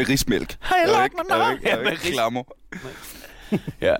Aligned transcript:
Med 0.00 0.08
rismælk. 0.08 0.56
Har 0.60 0.76
Er 0.76 0.86
lagt 0.86 1.12
ikke- 1.12 1.32
er 1.32 1.36
er 1.36 1.54
det 1.54 1.62
Ja, 1.64 1.76
ikke 1.78 1.90
med 1.90 1.96
Klammer. 2.12 2.42
Ja. 3.80 3.94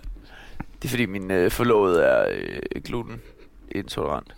Det 0.82 0.84
er 0.84 0.88
fordi 0.88 1.06
min 1.06 1.30
øh, 1.30 1.50
forlovede 1.50 2.02
er 2.04 2.26
øh, 2.30 2.82
gluten 2.84 3.20
intolerant. 3.70 4.34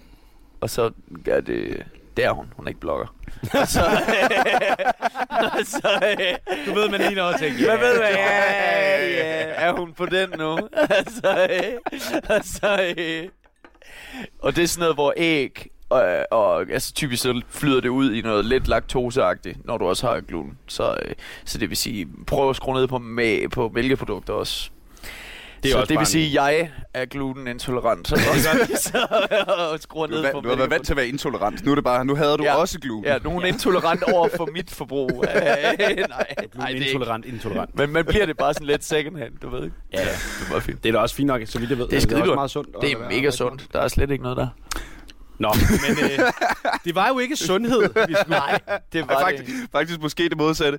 Og 0.61 0.71
så 0.71 0.91
er 1.27 1.41
det... 1.41 1.87
Det 2.17 2.25
er 2.25 2.31
hun. 2.31 2.53
Hun 2.57 2.67
er 2.67 2.69
ikke 2.69 2.81
blogger. 2.81 3.07
og 3.61 3.69
så... 3.69 3.81
og 5.59 5.67
så 5.67 6.15
øh, 6.21 6.67
Du 6.67 6.75
ved, 6.81 6.89
man 6.89 7.01
lige 7.01 7.15
når 7.15 7.29
at 7.29 7.41
tænke, 7.41 7.65
hvad 7.65 7.79
ved 7.79 7.97
du? 7.97 8.03
Ja, 8.03 9.07
ja. 9.07 9.45
Er 9.55 9.73
hun 9.73 9.93
på 9.93 10.07
den 10.07 10.31
nu? 10.39 10.69
altså, 10.73 11.49
øh, 11.51 12.01
og 12.29 12.41
så... 12.45 12.95
Øh, 12.99 13.29
og 14.39 14.57
det 14.57 14.63
er 14.63 14.69
sådan 14.69 14.81
noget, 14.81 14.97
hvor 14.97 15.15
æg... 15.17 15.67
Og, 15.93 16.27
og 16.31 16.61
altså 16.71 16.93
typisk 16.95 17.23
så 17.23 17.41
flyder 17.49 17.81
det 17.81 17.89
ud 17.89 18.13
i 18.15 18.21
noget 18.23 18.45
lidt 18.45 18.69
laktoseagtigt, 18.69 19.67
når 19.67 19.79
du 19.79 19.85
også 19.87 20.07
har 20.07 20.21
gluten. 20.21 20.59
Så, 20.69 20.97
øh, 21.07 21.15
så 21.45 21.59
det 21.59 21.69
vil 21.69 21.77
sige, 21.77 22.09
prøv 22.27 22.51
at 22.51 22.57
skrue 22.57 22.75
ned 22.75 22.87
på, 22.89 22.97
mæ- 22.97 23.49
på 23.49 23.71
mælkeprodukter 23.75 24.33
også. 24.33 24.71
Det 25.63 25.69
er 25.69 25.73
så 25.73 25.79
også 25.81 25.89
det 25.91 25.99
vil 25.99 26.07
sige, 26.07 26.27
at 26.27 26.35
jeg 26.35 26.71
er 26.95 27.05
glutenintolerant. 27.05 28.09
Så 28.09 28.17
så 28.77 29.07
og 29.73 29.81
skruer 29.81 30.07
Du, 30.07 30.13
ned 30.13 30.25
er, 30.25 30.33
på 30.33 30.37
vant- 30.41 30.45
du 30.45 30.49
har 30.49 30.57
været 30.57 30.71
vant 30.71 30.85
til 30.87 30.93
at 30.93 30.97
være 30.97 31.09
intolerant. 31.09 31.65
Nu 31.65 31.71
er 31.71 31.75
det 31.75 31.85
bare, 31.85 32.05
nu 32.05 32.15
hader 32.15 32.37
du 32.37 32.45
Ja. 32.45 32.55
også 32.55 32.79
gluten. 32.81 33.05
Ja, 33.05 33.19
nogen 33.19 33.43
er 33.43 33.47
intolerant 33.47 34.03
over 34.03 34.29
for 34.37 34.49
mit 34.53 34.71
forbrug. 34.71 35.25
Øh, 35.29 35.43
nej, 35.43 35.77
nej, 36.09 36.27
det 36.39 36.51
er 36.63 36.67
ikke. 36.69 36.87
intolerant, 36.87 37.25
intolerant. 37.27 37.77
Men 37.77 37.91
man 37.93 38.05
bliver 38.05 38.27
det 38.27 38.37
bare 38.37 38.55
sådan 38.55 38.67
lidt 38.67 38.85
second 38.85 39.17
hand, 39.19 39.33
du 39.43 39.49
ved 39.51 39.65
ikke? 39.65 39.77
Ja, 39.93 40.01
ja. 40.01 40.05
Det 40.05 40.47
er 40.47 40.51
bare 40.53 40.61
fint. 40.61 40.83
Det 40.83 40.89
er 40.89 40.93
da 40.93 40.99
også 40.99 41.15
fint 41.15 41.27
nok, 41.27 41.41
så 41.45 41.59
vidt 41.59 41.71
jeg 41.71 41.79
ved. 41.79 41.85
Det 41.87 41.93
er 41.93 41.97
også 41.97 42.09
skidegodt. 42.09 42.35
meget 42.35 42.51
sundt. 42.51 42.69
Det 42.81 42.93
er 42.93 42.99
mega 43.09 43.31
sundt. 43.31 43.67
Der 43.73 43.81
er 43.81 43.89
slet 43.89 44.11
ikke 44.11 44.23
noget 44.23 44.37
der. 44.39 44.49
Nå, 45.39 45.55
men 45.89 46.05
øh, 46.05 46.19
det 46.85 46.95
var 46.95 47.09
jo 47.09 47.19
ikke 47.19 47.37
sundhed, 47.37 47.81
vi 47.81 48.15
skulle... 48.21 48.39
Nej, 48.39 48.61
det 48.93 49.09
var 49.09 49.21
faktisk, 49.21 49.47
det. 49.47 49.69
faktisk 49.73 50.01
måske 50.01 50.29
det 50.29 50.37
modsatte. 50.37 50.79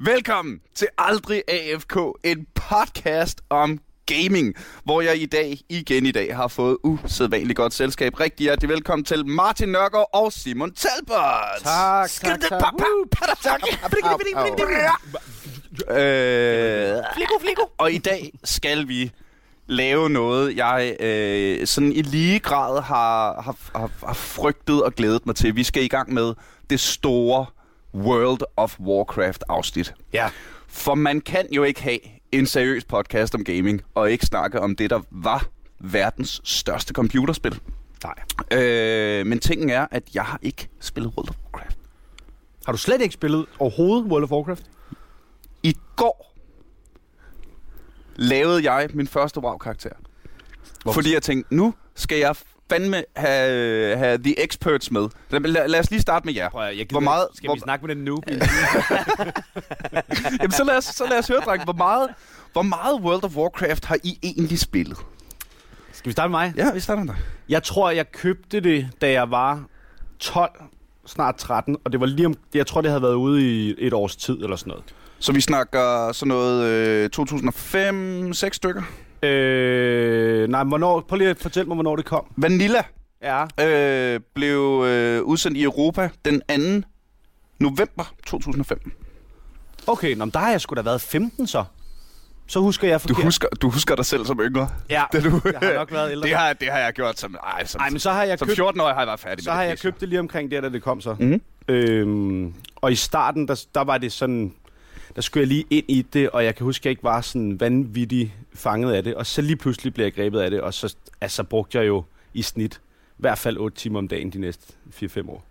Velkommen 0.00 0.60
til 0.74 0.88
Aldrig 0.98 1.42
AFK, 1.48 1.96
en 2.24 2.46
podcast 2.54 3.40
om 3.50 3.78
gaming, 4.06 4.54
hvor 4.84 5.00
jeg 5.00 5.16
i 5.16 5.26
dag, 5.26 5.58
igen 5.68 6.06
i 6.06 6.10
dag, 6.10 6.36
har 6.36 6.48
fået 6.48 6.76
usædvanligt 6.82 7.56
godt 7.56 7.74
selskab. 7.74 8.20
Rigtig 8.20 8.44
hjertelig 8.44 8.68
velkommen 8.70 9.04
til 9.04 9.26
Martin 9.26 9.68
Nørgaard 9.68 10.08
og 10.12 10.32
Simon 10.32 10.74
Talbot. 10.74 11.62
Tak, 11.62 12.10
tak, 12.10 12.40
tak. 12.40 12.62
Øh, 15.90 16.96
og 17.78 17.92
i 17.92 17.98
dag 17.98 18.32
skal 18.44 18.88
vi 18.88 19.12
lave 19.66 20.10
noget, 20.10 20.56
jeg 20.56 20.96
øh, 21.00 21.66
sådan 21.66 21.92
i 21.92 22.02
lige 22.02 22.38
grad 22.38 22.82
har, 22.82 23.42
har, 23.42 23.56
har, 23.78 23.90
har 24.06 24.14
frygtet 24.14 24.82
og 24.82 24.94
glædet 24.94 25.26
mig 25.26 25.36
til. 25.36 25.56
Vi 25.56 25.64
skal 25.64 25.82
i 25.82 25.88
gang 25.88 26.12
med 26.12 26.34
det 26.70 26.80
store 26.80 27.46
World 27.94 28.40
of 28.56 28.80
Warcraft 28.80 29.44
afsnit. 29.48 29.94
Ja. 30.12 30.28
For 30.68 30.94
man 30.94 31.20
kan 31.20 31.46
jo 31.52 31.62
ikke 31.62 31.82
have 31.82 31.98
en 32.32 32.46
seriøs 32.46 32.84
podcast 32.84 33.34
om 33.34 33.44
gaming, 33.44 33.82
og 33.94 34.10
ikke 34.10 34.26
snakke 34.26 34.60
om 34.60 34.76
det, 34.76 34.90
der 34.90 35.00
var 35.10 35.46
verdens 35.80 36.40
største 36.44 36.92
computerspil. 36.92 37.60
Nej. 38.04 38.60
Øh, 38.60 39.26
men 39.26 39.38
tingen 39.38 39.70
er, 39.70 39.86
at 39.90 40.02
jeg 40.14 40.24
har 40.24 40.38
ikke 40.42 40.68
spillet 40.80 41.12
World 41.16 41.28
of 41.28 41.36
Warcraft. 41.44 41.78
Har 42.66 42.72
du 42.72 42.78
slet 42.78 43.00
ikke 43.00 43.14
spillet 43.14 43.46
overhovedet 43.58 44.06
World 44.06 44.24
of 44.24 44.30
Warcraft? 44.30 44.64
I 45.62 45.76
går 45.96 46.33
lavede 48.16 48.72
jeg 48.72 48.88
min 48.94 49.08
første 49.08 49.40
WoW-karakter. 49.40 49.90
Hvorfor? 50.82 51.00
Fordi 51.00 51.14
jeg 51.14 51.22
tænkte, 51.22 51.54
nu 51.54 51.74
skal 51.94 52.18
jeg 52.18 52.36
fandme 52.70 53.04
have, 53.16 53.96
have 53.96 54.18
the 54.18 54.44
experts 54.44 54.90
med. 54.90 55.08
Lad, 55.30 55.40
lad, 55.40 55.68
lad 55.68 55.80
os 55.80 55.90
lige 55.90 56.00
starte 56.00 56.26
med 56.26 56.34
jer. 56.34 56.48
Prøv 56.48 56.62
jeg 56.76 56.86
Hvor 56.90 57.00
meget- 57.00 57.28
Skal 57.34 57.48
hvor- 57.48 57.54
vi 57.54 57.60
snakke 57.60 57.86
med 57.86 57.94
den 57.94 58.04
noob? 58.04 58.24
Jamen, 60.40 60.50
så 60.50 60.64
lad 60.64 60.76
os, 60.76 60.84
så 60.84 61.04
lad 61.10 61.18
os 61.18 61.28
høre, 61.28 61.40
dreng, 61.40 61.64
hvor 61.64 61.72
meget, 61.72 62.08
hvor 62.52 62.62
meget 62.62 63.00
World 63.00 63.24
of 63.24 63.36
Warcraft 63.36 63.84
har 63.84 63.98
I 64.04 64.18
egentlig 64.22 64.58
spillet? 64.58 64.98
Skal 65.92 66.08
vi 66.08 66.12
starte 66.12 66.28
med 66.30 66.38
mig? 66.38 66.52
Ja, 66.56 66.72
vi 66.72 66.80
starter 66.80 67.04
der. 67.04 67.14
Jeg 67.48 67.62
tror, 67.62 67.90
jeg 67.90 68.12
købte 68.12 68.60
det, 68.60 68.88
da 69.00 69.10
jeg 69.12 69.30
var 69.30 69.64
12, 70.18 70.50
snart 71.06 71.36
13, 71.36 71.76
og 71.84 71.92
det 71.92 72.00
var 72.00 72.06
lige 72.06 72.26
om, 72.26 72.34
jeg 72.54 72.66
tror, 72.66 72.80
det 72.80 72.90
havde 72.90 73.02
været 73.02 73.14
ude 73.14 73.42
i 73.68 73.74
et 73.78 73.92
års 73.92 74.16
tid 74.16 74.42
eller 74.42 74.56
sådan 74.56 74.70
noget. 74.70 74.84
Så 75.24 75.32
vi 75.32 75.40
snakker 75.40 76.12
sådan 76.12 76.28
noget 76.28 76.64
øh, 76.64 77.10
2005-6 77.18 78.48
stykker. 78.52 78.82
Øh, 79.22 80.48
nej, 80.48 80.64
hvornår, 80.64 81.00
prøv 81.00 81.16
lige 81.16 81.30
at 81.30 81.38
fortælle 81.38 81.66
mig, 81.68 81.74
hvornår 81.74 81.96
det 81.96 82.04
kom. 82.04 82.24
Vanilla 82.36 82.82
Ja. 83.22 83.44
øh, 84.14 84.20
blev 84.34 84.84
øh, 84.86 85.22
udsendt 85.22 85.56
i 85.58 85.62
Europa 85.62 86.10
den 86.24 86.82
2. 86.82 86.88
november 87.58 88.14
2005. 88.26 88.92
Okay, 89.86 90.14
nå, 90.14 90.24
men 90.24 90.30
der 90.32 90.38
har 90.38 90.50
jeg 90.50 90.60
sgu 90.60 90.74
da 90.74 90.80
været 90.82 91.00
15 91.00 91.46
så. 91.46 91.64
Så 92.46 92.60
husker 92.60 92.88
jeg 92.88 93.02
Du 93.02 93.08
forkert. 93.08 93.24
husker, 93.24 93.48
du 93.48 93.70
husker 93.70 93.94
dig 93.96 94.04
selv 94.06 94.24
som 94.26 94.40
yngre. 94.40 94.68
Ja, 94.90 95.04
Da 95.12 95.20
du, 95.20 95.40
jeg 95.44 95.58
har 95.62 95.74
nok 95.74 95.92
været 95.92 96.10
ældre. 96.12 96.28
det, 96.28 96.36
har, 96.36 96.52
det 96.52 96.68
har 96.72 96.78
jeg 96.78 96.92
gjort 96.92 97.18
som... 97.18 97.36
Ej, 97.54 97.66
som, 97.66 97.80
Nej, 97.80 97.90
men 97.90 97.98
så 97.98 98.10
har 98.10 98.22
jeg 98.24 98.38
som 98.38 98.48
købt, 98.48 98.58
14-årig 98.60 98.94
har 98.94 99.00
jeg 99.00 99.06
været 99.06 99.20
færdig 99.20 99.44
så 99.44 99.50
med 99.50 99.54
har 99.56 99.62
det 99.62 99.70
jeg 99.70 99.78
købt 99.78 100.00
det 100.00 100.08
lige 100.08 100.18
omkring 100.20 100.50
der, 100.50 100.60
da 100.60 100.68
det 100.68 100.82
kom 100.82 101.00
så. 101.00 101.16
Mhm. 101.20 101.40
Øhm, 101.68 102.54
og 102.76 102.92
i 102.92 102.94
starten, 102.94 103.48
der, 103.48 103.64
der 103.74 103.84
var 103.84 103.98
det 103.98 104.12
sådan... 104.12 104.52
Der 105.16 105.22
skulle 105.22 105.42
jeg 105.42 105.48
lige 105.48 105.64
ind 105.70 105.84
i 105.88 106.02
det, 106.02 106.30
og 106.30 106.44
jeg 106.44 106.54
kan 106.54 106.64
huske, 106.64 106.82
at 106.82 106.84
jeg 106.84 106.90
ikke 106.90 107.02
var 107.02 107.20
sådan 107.20 107.60
vanvittigt 107.60 108.30
fanget 108.54 108.92
af 108.92 109.04
det. 109.04 109.14
Og 109.14 109.26
så 109.26 109.42
lige 109.42 109.56
pludselig 109.56 109.94
blev 109.94 110.04
jeg 110.04 110.14
grebet 110.14 110.40
af 110.40 110.50
det, 110.50 110.60
og 110.60 110.74
så 110.74 110.96
altså, 111.20 111.42
brugte 111.42 111.78
jeg 111.78 111.86
jo 111.86 112.04
i 112.34 112.42
snit 112.42 112.80
i 113.18 113.20
hvert 113.20 113.38
fald 113.38 113.56
8 113.56 113.76
timer 113.76 113.98
om 113.98 114.08
dagen 114.08 114.30
de 114.30 114.38
næste 114.38 114.72
4-5 115.02 115.30
år 115.30 115.44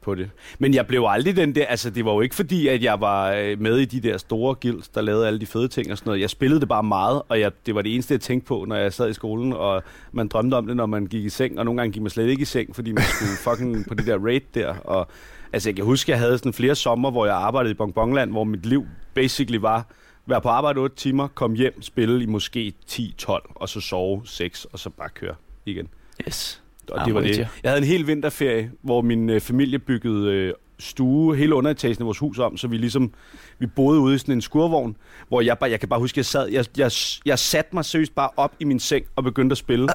på 0.00 0.14
det. 0.14 0.30
Men 0.58 0.74
jeg 0.74 0.86
blev 0.86 1.04
aldrig 1.08 1.36
den 1.36 1.54
der, 1.54 1.66
altså 1.66 1.90
det 1.90 2.04
var 2.04 2.12
jo 2.12 2.20
ikke 2.20 2.34
fordi, 2.34 2.68
at 2.68 2.82
jeg 2.82 3.00
var 3.00 3.32
øh, 3.32 3.60
med 3.60 3.78
i 3.78 3.84
de 3.84 4.00
der 4.00 4.18
store 4.18 4.54
guilds, 4.54 4.88
der 4.88 5.00
lavede 5.00 5.26
alle 5.26 5.40
de 5.40 5.46
fede 5.46 5.68
ting 5.68 5.92
og 5.92 5.98
sådan 5.98 6.08
noget. 6.08 6.20
Jeg 6.20 6.30
spillede 6.30 6.60
det 6.60 6.68
bare 6.68 6.82
meget, 6.82 7.22
og 7.28 7.40
jeg, 7.40 7.52
det 7.66 7.74
var 7.74 7.82
det 7.82 7.94
eneste, 7.94 8.14
jeg 8.14 8.20
tænkte 8.20 8.46
på, 8.46 8.64
når 8.68 8.76
jeg 8.76 8.92
sad 8.92 9.10
i 9.10 9.12
skolen, 9.12 9.52
og 9.52 9.82
man 10.12 10.28
drømte 10.28 10.54
om 10.54 10.66
det, 10.66 10.76
når 10.76 10.86
man 10.86 11.06
gik 11.06 11.24
i 11.24 11.28
seng, 11.28 11.58
og 11.58 11.64
nogle 11.64 11.80
gange 11.80 11.92
gik 11.92 12.02
man 12.02 12.10
slet 12.10 12.28
ikke 12.28 12.42
i 12.42 12.44
seng, 12.44 12.74
fordi 12.74 12.92
man 12.92 13.04
skulle 13.04 13.36
fucking 13.48 13.88
på 13.88 13.94
det 13.94 14.06
der 14.06 14.18
raid 14.18 14.40
der. 14.54 14.74
Og, 14.74 15.08
altså 15.52 15.68
jeg 15.68 15.76
kan 15.76 15.84
huske, 15.84 16.10
jeg 16.10 16.18
havde 16.18 16.38
sådan 16.38 16.52
flere 16.52 16.74
sommer, 16.74 17.10
hvor 17.10 17.26
jeg 17.26 17.34
arbejdede 17.34 17.70
i 17.70 17.74
Bongbongland, 17.74 18.30
hvor 18.30 18.44
mit 18.44 18.66
liv 18.66 18.86
basically 19.14 19.58
var, 19.58 19.86
være 20.26 20.40
på 20.40 20.48
arbejde 20.48 20.80
8 20.80 20.96
timer, 20.96 21.28
komme 21.28 21.56
hjem, 21.56 21.82
spille 21.82 22.22
i 22.22 22.26
måske 22.26 22.72
10-12, 22.90 23.52
og 23.54 23.68
så 23.68 23.80
sove 23.80 24.22
6, 24.24 24.64
og 24.64 24.78
så 24.78 24.90
bare 24.90 25.08
køre 25.08 25.34
igen. 25.66 25.88
Yes. 26.28 26.62
Og 26.90 27.06
det 27.06 27.14
var 27.14 27.20
det. 27.20 27.38
Jeg 27.38 27.70
havde 27.70 27.78
en 27.78 27.84
hel 27.84 28.06
vinterferie, 28.06 28.70
hvor 28.82 29.02
min 29.02 29.30
øh, 29.30 29.40
familie 29.40 29.78
byggede 29.78 30.32
øh, 30.32 30.54
stue, 30.80 31.36
hele 31.36 31.54
underetagen 31.54 31.96
af 32.00 32.06
vores 32.06 32.18
hus 32.18 32.38
om, 32.38 32.56
så 32.56 32.68
vi 32.68 32.76
ligesom, 32.76 33.12
vi 33.58 33.66
boede 33.66 34.00
ude 34.00 34.14
i 34.14 34.18
sådan 34.18 34.34
en 34.34 34.40
skurvogn, 34.40 34.96
hvor 35.28 35.40
jeg 35.40 35.58
bare, 35.58 35.70
jeg 35.70 35.80
kan 35.80 35.88
bare 35.88 36.00
huske, 36.00 36.18
jeg 36.18 36.24
sad, 36.24 36.48
jeg, 36.48 36.64
jeg, 36.76 36.90
jeg 37.26 37.38
satte 37.38 37.70
mig 37.74 37.84
seriøst 37.84 38.14
bare 38.14 38.28
op 38.36 38.52
i 38.60 38.64
min 38.64 38.80
seng 38.80 39.04
og 39.16 39.24
begyndte 39.24 39.52
at 39.54 39.58
spille, 39.58 39.88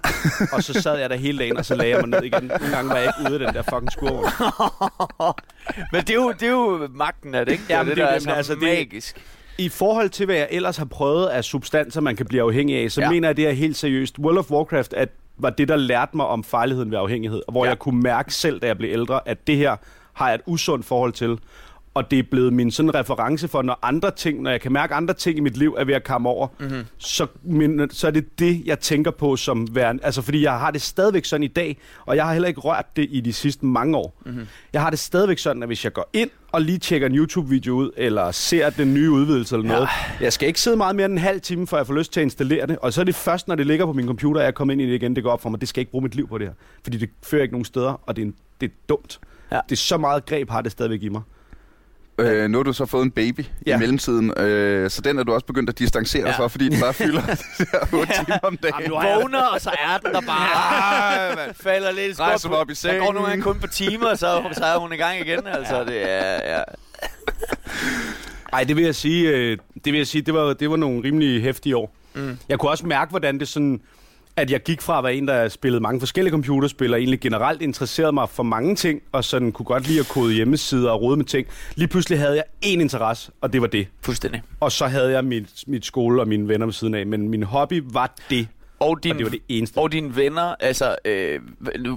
og 0.54 0.64
så 0.64 0.82
sad 0.82 1.00
jeg 1.00 1.10
der 1.10 1.16
hele 1.16 1.40
dagen, 1.40 1.58
og 1.58 1.66
så 1.66 1.76
lagde 1.76 1.92
jeg 1.96 2.08
mig 2.08 2.10
ned 2.10 2.24
igen. 2.24 2.44
Nogle 2.44 2.76
gange 2.76 2.90
var 2.90 2.98
jeg 2.98 3.14
ikke 3.20 3.30
ude 3.32 3.40
af 3.40 3.46
den 3.46 3.56
der 3.56 3.62
fucking 3.62 3.92
skurvogn. 3.92 4.26
Men 5.92 6.02
det 6.02 6.10
er, 6.10 6.14
jo, 6.16 6.32
det 6.32 6.44
er 6.48 6.52
jo 6.52 6.88
magten 6.94 7.36
af 7.36 7.46
det, 7.46 7.52
ikke? 7.52 7.64
Ja, 7.70 7.80
det, 7.80 7.86
det 7.88 7.92
er 8.04 8.20
der 8.20 8.32
er 8.32 8.36
altså, 8.36 8.54
det- 8.54 8.62
magisk. 8.64 9.22
I 9.58 9.70
forhold 9.70 10.10
til, 10.10 10.26
hvad 10.26 10.36
jeg 10.36 10.48
ellers 10.52 10.78
har 10.78 10.86
prøvet 10.86 11.28
af 11.28 11.44
substanser, 11.44 12.02
man 12.02 12.16
kan 12.16 12.26
blive 12.26 12.42
afhængig 12.42 12.78
af, 12.84 12.92
så 12.92 13.02
ja. 13.02 13.10
Mener 13.10 13.28
jeg, 13.28 13.38
det 13.38 13.48
er 13.48 13.52
helt 13.52 13.78
seriøst. 13.78 14.20
World 14.20 14.38
of 14.38 14.52
Warcraft 14.52 14.94
at, 14.94 15.10
var 15.38 15.50
det, 15.50 15.68
der 15.68 15.76
lærte 15.76 16.18
mig 16.18 16.26
om 16.26 16.44
farligheden 16.44 16.92
ved 16.92 16.98
afhængighed, 16.98 17.42
og 17.48 17.52
hvor. 17.52 17.66
Ja. 17.66 17.70
jeg 17.70 17.80
kunne 17.80 18.02
mærke 18.02 18.34
selv, 18.34 18.60
da 18.60 18.68
jeg 18.68 18.78
blev 18.78 18.90
ældre, 18.92 19.28
at 19.28 19.48
det 19.48 19.58
her 19.58 19.76
har 20.16 20.28
jeg 20.28 20.36
et 20.36 20.42
usundt 20.46 20.86
forhold 20.86 21.14
til. 21.14 21.40
Og 21.94 22.12
det 22.12 22.20
er 22.20 22.24
blevet 22.32 22.54
min 22.54 22.72
sådan 22.72 22.96
reference 22.96 23.48
for, 23.48 23.62
når 23.62 23.80
andre 23.82 24.12
ting, 24.12 24.42
når 24.42 24.52
jeg 24.52 24.62
kan 24.62 24.72
mærke 24.72 24.94
andre 24.94 25.14
ting 25.14 25.38
i 25.38 25.42
mit 25.42 25.58
liv 25.58 25.76
er 25.78 25.86
ved 25.86 25.94
at 25.94 26.04
komme 26.04 26.30
over, 26.30 26.48
mm-hmm. 26.60 26.86
så, 26.98 27.28
min, 27.44 27.90
så 27.90 28.08
er 28.08 28.12
det 28.12 28.40
det, 28.40 28.62
jeg 28.66 28.80
tænker 28.80 29.12
på 29.12 29.36
som 29.36 29.76
værende. 29.76 30.04
Altså, 30.04 30.22
fordi 30.22 30.44
jeg 30.44 30.60
har 30.60 30.72
det 30.72 30.82
stadigvæk 30.82 31.26
sådan 31.26 31.44
i 31.44 31.48
dag, 31.48 31.78
og 32.06 32.16
jeg 32.16 32.26
har 32.26 32.34
heller 32.34 32.48
ikke 32.48 32.60
rørt 32.60 32.86
det 32.96 33.08
i 33.12 33.22
de 33.22 33.34
sidste 33.34 33.66
mange 33.66 33.98
år. 33.98 34.22
Mm-hmm. 34.26 34.48
Jeg 34.74 34.82
har 34.82 34.90
det 34.90 35.00
stadigvæk 35.00 35.38
sådan, 35.38 35.64
at 35.64 35.70
hvis 35.70 35.84
jeg 35.84 35.94
går 35.94 36.10
ind 36.14 36.30
og 36.52 36.62
lige 36.62 36.78
tjekker 36.78 37.08
en 37.08 37.16
YouTube-video 37.16 37.74
ud, 37.74 37.92
eller 37.98 38.32
ser 38.32 38.70
den 38.70 38.94
nye 38.94 39.12
udvidelse 39.12 39.56
eller 39.56 39.68
noget, 39.68 39.90
jeg 40.22 40.34
skal 40.34 40.48
ikke 40.48 40.62
sidde 40.62 40.78
meget 40.78 40.96
mere 40.96 41.06
end 41.06 41.14
en 41.14 41.20
halv 41.20 41.42
time, 41.42 41.68
før 41.68 41.78
jeg 41.78 41.88
får 41.88 41.94
lyst 41.94 42.14
til 42.14 42.20
at 42.20 42.24
installere 42.24 42.68
det. 42.68 42.78
Og 42.78 42.94
så 42.94 43.02
er 43.02 43.06
det 43.06 43.16
først, 43.16 43.48
når 43.48 43.56
det 43.56 43.68
ligger 43.68 43.86
på 43.86 43.94
min 43.94 44.08
computer, 44.08 44.42
at 44.42 44.46
jeg 44.46 44.54
kommer 44.56 44.72
ind 44.72 44.82
i 44.82 44.86
det 44.86 44.94
igen, 44.94 45.16
det 45.16 45.24
går 45.24 45.32
op 45.32 45.42
for 45.42 45.50
mig. 45.50 45.62
Det 45.62 45.70
skal 45.70 45.80
jeg 45.80 45.82
ikke 45.82 45.92
bruge 45.92 46.04
mit 46.04 46.16
liv 46.16 46.28
på 46.28 46.38
det 46.38 46.48
her. 46.48 46.54
Fordi 46.84 46.98
det 46.98 47.10
fører 47.24 47.42
ikke 47.42 47.54
nogen 47.54 47.66
steder, 47.66 48.02
og 48.06 48.16
det 48.16 48.22
er, 48.22 48.26
en, 48.26 48.36
det 48.62 48.68
er 48.68 48.74
dumt. 48.90 49.20
Ja. 49.56 49.60
Det 49.70 49.76
er 49.76 49.80
så 49.80 49.98
meget 49.98 50.26
greb 50.26 50.50
har 50.50 50.62
det 50.62 50.72
stadigvæk 50.72 51.04
i 51.04 51.10
mig. 51.10 51.22
Øh, 52.20 52.50
nu 52.50 52.58
har 52.58 52.64
du 52.64 52.74
så 52.74 52.86
fået 52.86 53.04
en 53.04 53.12
baby 53.12 53.46
ja. 53.68 53.76
I 53.76 53.80
mellemtiden, 53.80 54.40
øh, 54.40 54.90
så 54.90 55.02
den 55.02 55.20
er 55.20 55.24
du 55.24 55.34
også 55.34 55.46
begyndt 55.46 55.70
at 55.70 55.80
distancere 55.80 56.28
ja. 56.30 56.38
Fra, 56.38 56.48
fordi 56.48 56.70
den 56.70 56.80
bare 56.80 56.94
fylder 56.94 57.22
de 57.60 57.66
der 57.72 57.80
8 58.00 58.14
ja. 58.18 58.24
timer 58.24 58.38
om 58.44 58.58
dagen. 58.58 58.76
Jamen, 58.84 59.04
jeg- 59.04 59.18
Vågner, 59.22 59.42
og 59.42 59.62
så 59.62 59.70
er 59.70 59.98
den 59.98 60.14
der 60.14 60.22
bare 60.22 61.38
Ej, 61.38 61.54
falder 61.64 61.92
lidt 61.92 62.18
i 62.18 62.22
mig 62.22 62.34
op 62.34 62.40
i 62.40 62.48
Der 62.50 62.66
går 62.66 62.74
sengen. 62.74 63.14
nogle 63.14 63.28
gange 63.30 63.44
kun 63.44 63.60
på 63.60 63.68
timer, 63.68 64.16
så, 64.16 64.44
så 64.52 64.64
er 64.66 64.78
hun 64.80 64.94
i 64.94 64.96
gang 64.96 65.20
igen. 65.20 65.48
Altså, 65.58 65.84
det 65.84 66.10
er... 66.12 66.56
Ja. 66.58 66.62
Ej, 68.54 68.64
det 68.64 68.76
vil 68.76 68.84
jeg 68.86 68.96
sige, 68.96 69.30
øh, 69.30 69.58
det 69.86 69.94
vil 69.94 69.98
jeg 69.98 70.08
sige, 70.08 70.22
det 70.22 70.34
var, 70.34 70.54
det 70.54 70.70
var 70.70 70.76
nogle 70.76 71.04
rimelig 71.04 71.42
hæftige 71.42 71.78
år. 71.78 71.96
Mm. 72.14 72.38
Jeg 72.50 72.60
kunne 72.60 72.72
også 72.72 72.86
mærke, 72.88 73.10
hvordan 73.10 73.40
det 73.40 73.48
sådan... 73.48 73.82
at 74.38 74.52
jeg 74.52 74.64
gik 74.64 74.82
fra 74.82 74.98
at 74.98 75.04
være 75.04 75.16
en, 75.16 75.28
der 75.28 75.48
spillede 75.48 75.82
mange 75.82 76.00
forskellige 76.00 76.32
computerspil, 76.32 76.94
og 76.94 77.00
egentlig 77.00 77.20
generelt 77.20 77.62
interesserede 77.62 78.12
mig 78.12 78.30
for 78.30 78.44
mange 78.44 78.76
ting, 78.76 79.02
og 79.12 79.24
sådan 79.24 79.52
kunne 79.52 79.66
godt 79.66 79.88
lide 79.88 80.00
at 80.00 80.08
kode 80.08 80.34
hjemmesider 80.34 80.92
og 80.92 81.02
rode 81.02 81.18
med 81.18 81.26
ting. 81.26 81.48
Lige 81.76 81.88
pludselig 81.88 82.20
havde 82.20 82.36
jeg 82.36 82.44
én 82.66 82.80
interesse, 82.82 83.32
og 83.42 83.54
det 83.54 83.62
var 83.62 83.68
det. 83.68 83.88
Fuldstændig. 84.02 84.42
Og 84.60 84.72
så 84.72 84.88
havde 84.88 85.12
jeg 85.12 85.24
mit, 85.26 85.64
mit 85.68 85.86
skole 85.86 86.22
og 86.22 86.28
mine 86.28 86.48
venner 86.48 86.66
ved 86.66 86.74
siden 86.74 86.96
af, 86.96 87.06
men 87.08 87.30
min 87.30 87.44
hobby 87.44 87.84
var 87.86 88.16
det. 88.30 88.48
Og, 88.80 89.04
din, 89.04 89.12
Og 89.12 89.18
det 89.18 89.26
var 89.26 89.32
det 89.32 89.42
eneste. 89.50 89.78
Og 89.78 89.92
dine 89.92 90.16
venner, 90.16 90.56
altså, 90.60 90.96
øh, 91.06 91.40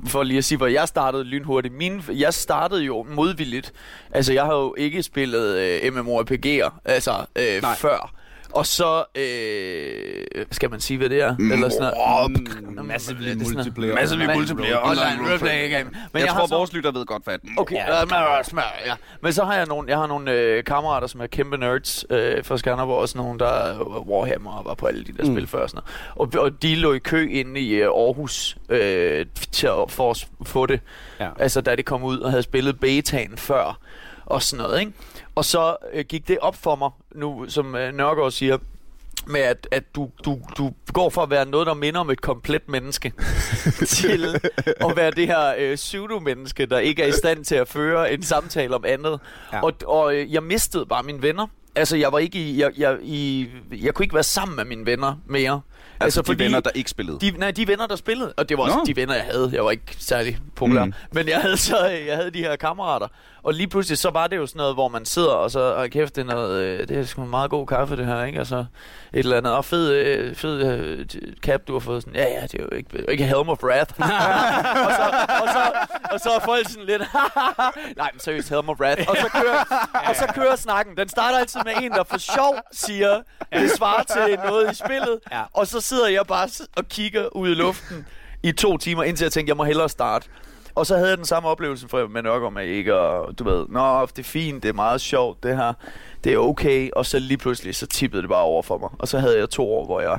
for 0.07 0.23
lige 0.23 0.39
at 0.39 0.45
sige, 0.45 0.59
hvor 0.59 0.67
jeg 0.67 0.89
startede 0.89 1.25
lynhurtigt. 1.25 1.75
Mine, 1.75 2.03
jeg 2.15 2.35
startede 2.35 2.83
jo 2.85 3.07
modvilligt. 3.15 3.73
Altså, 4.11 4.33
jeg 4.33 4.45
har 4.45 4.55
jo 4.55 4.75
ikke 4.79 5.03
spillet 5.03 5.57
øh, 5.59 5.93
MMORPG'er, 5.95 6.71
altså, 6.85 7.13
øh, 7.37 7.63
Nej. 7.63 7.77
før. 7.77 8.15
Og 8.53 8.67
så, 8.67 9.05
øh, 9.15 10.47
skal 10.51 10.71
man 10.71 10.81
sige, 10.81 10.99
hvad 10.99 11.09
det 11.09 11.23
er? 11.23 11.37
Eller 11.53 11.69
sådan 11.69 11.81
noget. 11.81 12.87
Massively 12.87 13.25
sådan 13.29 13.39
noget- 13.39 13.55
multiplayer. 13.57 13.95
Massively 13.95 14.27
multiplayer. 14.35 14.79
Online 14.85 15.29
roleplay 15.29 15.71
game. 15.71 15.91
Men 16.13 16.23
jeg, 16.23 16.29
tror, 16.29 16.47
vores 16.47 16.73
lytter 16.73 16.93
ved 16.93 17.07
godt, 17.07 17.25
hvad 17.25 17.39
den 17.39 17.51
Okay, 17.59 17.77
ja. 18.87 18.95
Men 19.23 19.33
så 19.33 19.45
har 19.45 19.55
jeg 19.55 19.67
nogle, 19.67 19.91
jeg 19.91 19.99
har 19.99 20.07
nogle 20.07 20.33
øh, 20.33 20.65
kammerater, 20.65 21.07
som 21.07 21.21
er 21.21 21.27
kæmpe 21.27 21.57
nerds 21.57 22.05
øh, 22.11 22.45
fra 22.45 22.59
Skanderborg, 22.59 22.99
og 22.99 23.09
sådan 23.09 23.23
nogle, 23.23 23.39
der 23.39 23.49
er 23.49 23.79
Warhammer 24.09 24.53
og 24.53 24.65
var 24.65 24.75
på 24.75 24.87
alle 24.87 25.05
de 25.05 25.13
der 25.13 25.25
mm. 25.25 25.35
spil 25.37 25.47
før. 25.47 25.59
og 25.63 25.71
Sådan 25.71 25.83
noget. 26.17 26.35
Og, 26.35 26.43
og 26.43 26.63
de 26.63 26.75
lå 26.75 26.93
i 26.93 26.99
kø 26.99 27.29
inde 27.31 27.61
i 27.61 27.75
øh, 27.75 27.87
Aarhus 27.87 28.57
øh, 28.69 29.27
til 29.53 29.67
at, 29.67 29.91
for 29.91 30.11
at 30.11 30.27
få 30.47 30.67
det. 30.67 30.81
Ja. 31.21 31.29
Altså, 31.39 31.61
da 31.61 31.77
det 31.77 31.85
kom 31.85 32.03
ud 32.03 32.19
og 32.19 32.31
havde 32.31 32.43
spillet 32.43 32.81
betaen 32.81 33.37
før 33.37 33.79
og 34.29 34.43
sådan 34.43 34.65
noget, 34.65 34.81
ikke? 34.81 34.93
Og 35.35 35.45
så 35.45 35.77
øh, 35.93 36.05
gik 36.05 36.29
det 36.29 36.39
op 36.39 36.57
for 36.57 36.77
mig, 36.77 36.91
nu 37.15 37.47
som 37.49 37.75
øh, 37.75 37.95
Nørgaard 37.95 38.31
siger, 38.31 38.59
med 39.27 39.41
at, 39.41 39.69
at 39.71 39.95
du, 39.95 40.11
du, 40.25 40.39
du 40.59 40.73
går 40.93 41.11
fra 41.11 41.23
at 41.23 41.31
være 41.31 41.47
noget, 41.47 41.67
der 41.67 41.75
minder 41.75 42.01
om 42.01 42.11
et 42.11 42.21
komplet 42.21 42.69
menneske, 42.69 43.13
til 43.87 44.41
at 44.65 44.97
være 44.97 45.11
det 45.11 45.27
her 45.27 45.55
øh, 45.59 45.77
pseudo-menneske, 45.77 46.67
der 46.67 46.79
ikke 46.79 47.03
er 47.03 47.07
i 47.07 47.13
stand 47.13 47.45
til 47.45 47.55
at 47.55 47.69
føre 47.69 48.13
en 48.13 48.23
samtale 48.23 48.75
om 48.75 48.85
andet. 48.85 49.21
Ja. 49.53 49.61
Og, 49.61 49.73
og 49.87 50.15
øh, 50.15 50.33
jeg 50.33 50.43
mistede 50.43 50.87
bare 50.87 51.03
mine 51.03 51.23
venner. 51.23 51.47
Altså, 51.75 51.97
jeg 51.97 52.13
var 52.13 52.19
ikke 52.19 52.39
i, 52.39 52.61
jeg, 52.61 52.73
jeg, 52.79 52.99
i, 53.03 53.49
jeg 53.71 53.95
kunne 53.95 54.05
ikke 54.05 54.15
være 54.15 54.23
sammen 54.23 54.57
med 54.57 54.65
mine 54.65 54.87
venner 54.87 55.15
mere. 55.27 55.61
Altså, 56.01 56.23
de 56.23 56.39
venner, 56.39 56.61
der 56.61 56.71
ikke 56.75 56.91
spillede. 56.91 57.19
De, 57.21 57.31
nej, 57.31 57.51
de 57.51 57.69
venner, 57.69 57.87
der 57.87 57.97
spillede. 57.97 58.33
Og 58.37 58.49
det 58.49 58.59
var 58.59 58.65
også 58.65 58.77
Nå. 58.77 58.85
de 58.87 58.97
venner, 58.97 59.15
jeg 59.15 59.25
havde. 59.25 59.51
Jeg 59.53 59.65
var 59.65 59.71
ikke 59.71 59.97
særlig 59.99 60.39
populær. 60.57 60.85
Mm. 60.85 60.93
Men 61.13 61.29
jeg 61.29 61.41
havde 61.41 61.57
så 61.57 61.87
jeg 61.87 62.17
havde 62.17 62.31
de 62.31 62.39
her 62.39 62.57
kammerater. 62.57 63.09
Og 63.43 63.55
lige 63.55 63.69
pludselig, 63.69 63.99
så 63.99 64.11
var 64.11 64.27
det 64.27 64.37
jo 64.37 64.47
sådan 64.47 64.59
noget, 64.59 64.75
hvor 64.75 64.89
man 64.89 65.05
sidder 65.05 65.31
og 65.31 65.51
så, 65.51 65.61
og 65.61 65.91
kæft, 65.91 66.17
det 66.17 66.23
er, 66.23 66.27
noget, 66.27 66.63
øh, 66.63 66.89
det 66.89 66.99
er 66.99 67.05
sgu 67.05 67.23
en 67.23 67.31
meget 67.31 67.51
god 67.51 67.67
kaffe, 67.67 67.97
det 67.97 68.07
her, 68.07 68.25
ikke? 68.25 68.39
Altså, 68.39 68.57
et 69.13 69.19
eller 69.19 69.37
andet. 69.37 69.53
Og 69.53 69.65
fed, 69.65 69.93
øh, 69.93 70.35
fed 70.35 70.67
øh, 70.67 71.07
cap, 71.43 71.61
du 71.69 71.73
har 71.73 71.81
fået 71.81 72.03
sådan. 72.03 72.17
Ja, 72.17 72.25
ja, 72.25 72.43
det 72.43 72.55
er 72.55 72.63
jo 72.63 72.77
ikke, 72.77 73.11
ikke 73.11 73.25
Helm 73.25 73.49
of 73.49 73.63
Wrath. 73.63 73.95
og, 74.01 74.93
så, 74.93 75.27
og, 75.43 75.49
så, 75.49 75.73
og 76.11 76.21
så 76.21 76.31
er 76.31 76.39
folk 76.45 76.69
sådan 76.69 76.87
lidt, 76.87 77.03
nej, 77.97 78.11
men 78.13 78.21
seriøst, 78.21 78.49
Helm 78.49 78.69
of 78.69 78.81
Wrath. 78.81 79.03
Og 79.09 79.17
så, 79.17 79.29
kører, 79.29 79.89
og 80.09 80.17
så 80.17 80.27
kører 80.35 80.57
snakken. 80.57 80.97
Den 80.97 81.09
starter 81.09 81.39
altid 81.39 81.61
med 81.65 81.73
en, 81.83 81.91
der 81.91 82.05
for 82.05 82.19
sjov 82.19 82.57
siger, 82.73 83.23
det 83.53 83.71
svarer 83.77 84.03
til 84.03 84.39
noget 84.45 84.73
i 84.73 84.75
spillet. 84.75 85.19
Ja. 85.33 85.43
Og 85.53 85.67
så 85.67 85.78
så 85.83 85.89
sidder 85.89 86.09
jeg 86.09 86.27
bare 86.29 86.49
og 86.77 86.89
kigger 86.89 87.37
ud 87.37 87.49
i 87.49 87.55
luften 87.55 88.07
i 88.43 88.53
to 88.53 88.79
timer, 88.79 89.03
indtil 89.03 89.25
jeg 89.25 89.33
tænkte, 89.33 89.51
jeg 89.51 89.57
må 89.57 89.65
hellere 89.65 89.89
starte. 89.89 90.29
Og 90.75 90.87
så 90.87 90.97
havde 90.97 91.09
jeg 91.09 91.17
den 91.17 91.27
samme 91.27 91.49
oplevelse 91.49 91.89
for 91.89 92.07
med 92.07 92.27
om 92.27 92.57
at 92.57 92.67
ikke, 92.67 92.95
og 92.95 93.39
du 93.39 93.45
ved, 93.45 93.67
nå, 93.69 94.07
det 94.07 94.19
er 94.19 94.23
fint, 94.23 94.63
det 94.63 94.69
er 94.69 94.73
meget 94.73 95.01
sjovt, 95.01 95.43
det 95.43 95.57
her, 95.57 95.73
det 96.25 96.33
er 96.33 96.39
okay. 96.39 96.91
Og 96.97 97.07
så 97.07 97.19
lige 97.19 97.39
pludselig, 97.39 97.77
så 97.77 97.87
tippede 97.87 98.23
det 98.23 98.29
bare 98.29 98.43
over 98.43 98.63
for 98.63 98.79
mig. 98.79 98.91
Og 98.99 99.09
så 99.09 99.19
havde 99.19 99.39
jeg 99.39 99.51
to 99.51 99.73
år, 99.73 99.85
hvor 99.85 100.01
jeg 100.01 100.19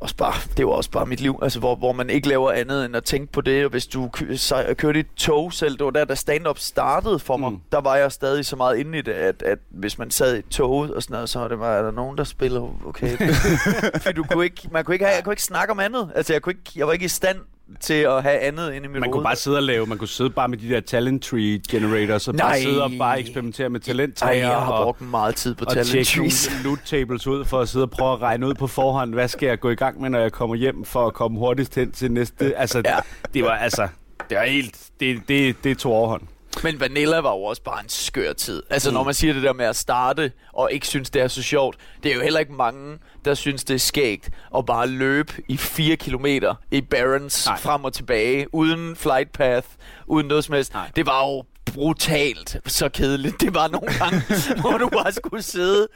også 0.00 0.16
bare, 0.16 0.34
det 0.56 0.66
var 0.66 0.72
også 0.72 0.90
bare 0.90 1.06
mit 1.06 1.20
liv, 1.20 1.38
altså 1.42 1.58
hvor, 1.58 1.74
hvor 1.76 1.92
man 1.92 2.10
ikke 2.10 2.28
laver 2.28 2.52
andet 2.52 2.84
end 2.84 2.96
at 2.96 3.04
tænke 3.04 3.32
på 3.32 3.40
det, 3.40 3.64
og 3.64 3.70
hvis 3.70 3.86
du 3.86 4.08
kø- 4.08 4.36
så, 4.36 4.74
kørte 4.78 5.00
i 5.00 5.02
tog 5.16 5.52
selv, 5.52 5.78
det 5.78 5.84
var 5.84 5.90
der, 5.90 6.04
da 6.04 6.14
stand-up 6.14 6.58
startede 6.58 7.18
for 7.18 7.36
mig, 7.36 7.52
mm. 7.52 7.60
Der 7.72 7.80
var 7.80 7.96
jeg 7.96 8.12
stadig 8.12 8.46
så 8.46 8.56
meget 8.56 8.76
inde 8.78 8.98
i 8.98 9.02
det, 9.02 9.12
at, 9.12 9.42
at 9.42 9.58
hvis 9.70 9.98
man 9.98 10.10
sad 10.10 10.36
i 10.36 10.38
et 10.38 10.48
tog 10.48 10.78
og 10.78 11.02
sådan 11.02 11.14
noget, 11.14 11.28
så 11.28 11.38
var 11.38 11.48
det 11.48 11.58
bare, 11.58 11.78
er 11.78 11.82
der 11.82 11.90
nogen, 11.90 12.18
der 12.18 12.24
spiller, 12.24 12.86
okay, 12.86 13.16
fordi 14.02 14.12
du 14.12 14.24
kunne 14.30 14.44
ikke, 14.44 14.68
man 14.70 14.84
kunne 14.84 14.94
ikke 14.94 15.04
have, 15.04 15.14
jeg 15.16 15.24
kunne 15.24 15.32
ikke 15.32 15.42
snakke 15.42 15.70
om 15.72 15.80
andet, 15.80 16.10
altså 16.14 16.32
jeg, 16.32 16.42
kunne 16.42 16.52
ikke, 16.52 16.72
jeg 16.76 16.86
var 16.86 16.92
ikke 16.92 17.04
i 17.04 17.08
stand 17.08 17.38
til 17.80 17.94
at 17.94 18.22
have 18.22 18.38
andet 18.38 18.72
inde 18.72 18.76
i 18.76 18.80
mit 18.80 18.90
Man 18.90 19.02
hoved. 19.02 19.12
kunne 19.12 19.22
bare 19.22 19.36
sidde 19.36 19.56
og 19.56 19.62
lave, 19.62 19.86
man 19.86 19.98
kunne 19.98 20.08
sidde 20.08 20.30
bare 20.30 20.48
med 20.48 20.58
de 20.58 20.68
der 20.68 20.80
talent 20.80 21.22
tree 21.22 21.60
generators, 21.70 22.28
og 22.28 22.34
bare 22.36 22.50
Nej. 22.50 22.60
sidde 22.60 22.82
og 22.84 22.90
bare 22.98 23.20
eksperimentere 23.20 23.68
med 23.68 23.80
Ej, 23.80 23.84
talenttræer, 23.84 24.32
jeg 24.48 24.48
har 24.48 24.72
og, 24.72 24.84
brugt 24.84 25.00
meget 25.10 25.34
tid 25.36 25.54
på 25.54 25.64
og 25.64 25.72
talent 25.72 26.08
trees. 26.08 26.48
nogle 26.50 26.62
loot 26.64 26.78
tables 26.84 27.26
ud, 27.26 27.44
for 27.44 27.60
at 27.60 27.68
sidde 27.68 27.82
og 27.82 27.90
prøve 27.90 28.12
at 28.12 28.22
regne 28.22 28.46
ud 28.48 28.54
på 28.54 28.66
forhånd, 28.66 29.14
hvad 29.14 29.28
skal 29.28 29.46
jeg 29.46 29.60
gå 29.60 29.70
i 29.70 29.74
gang 29.74 30.00
med, 30.00 30.10
når 30.10 30.18
jeg 30.18 30.32
kommer 30.32 30.56
hjem, 30.56 30.84
for 30.84 31.06
at 31.06 31.14
komme 31.14 31.38
hurtigst 31.38 31.74
hen 31.74 31.92
til 31.92 32.12
næste. 32.12 32.56
Altså, 32.56 32.82
Ja. 32.84 32.94
ja. 32.94 33.00
det 33.34 33.42
var 33.44 33.50
altså, 33.56 33.88
det 34.30 34.38
var 34.38 34.44
helt, 34.44 34.78
det, 35.00 35.20
det, 35.28 35.56
det 35.64 35.78
tog 35.78 35.92
overhånd. 35.92 36.22
Men 36.62 36.80
Vanilla 36.80 37.20
var 37.20 37.30
jo 37.32 37.42
også 37.42 37.62
bare 37.62 37.80
en 37.82 37.88
skør 37.88 38.32
tid. 38.32 38.62
Altså, 38.70 38.90
mm. 38.90 38.94
når 38.94 39.04
man 39.04 39.14
siger 39.14 39.34
det 39.34 39.42
der 39.42 39.52
med 39.52 39.64
at 39.66 39.76
starte, 39.76 40.32
og 40.52 40.72
ikke 40.72 40.86
synes, 40.86 41.10
det 41.10 41.22
er 41.22 41.28
så 41.28 41.42
sjovt, 41.42 41.76
det 42.02 42.10
er 42.10 42.14
jo 42.16 42.22
heller 42.22 42.40
ikke 42.40 42.52
mange, 42.52 42.98
der 43.26 43.34
synes, 43.34 43.64
det 43.64 43.74
er 43.74 43.78
skægt 43.78 44.30
at 44.56 44.66
bare 44.66 44.86
løbe 44.86 45.32
i 45.48 45.56
4 45.56 45.96
kilometer 45.96 46.54
i 46.70 46.80
Barrens 46.80 47.46
Nej. 47.46 47.58
frem 47.58 47.84
og 47.84 47.92
tilbage, 47.92 48.54
uden 48.54 48.96
flight 48.96 49.32
path, 49.32 49.66
uden 50.06 50.26
noget 50.26 50.44
som 50.44 50.54
helst. 50.54 50.74
Nej. 50.74 50.90
Det 50.96 51.06
var 51.06 51.26
jo 51.26 51.44
brutalt 51.64 52.56
så 52.66 52.88
kedeligt. 52.88 53.40
Det 53.40 53.54
var 53.54 53.68
nogle 53.68 53.88
gange, 53.98 54.22
hvor 54.60 54.78
du 54.78 54.88
bare 54.88 55.12
skulle 55.12 55.42
sidde. 55.42 55.88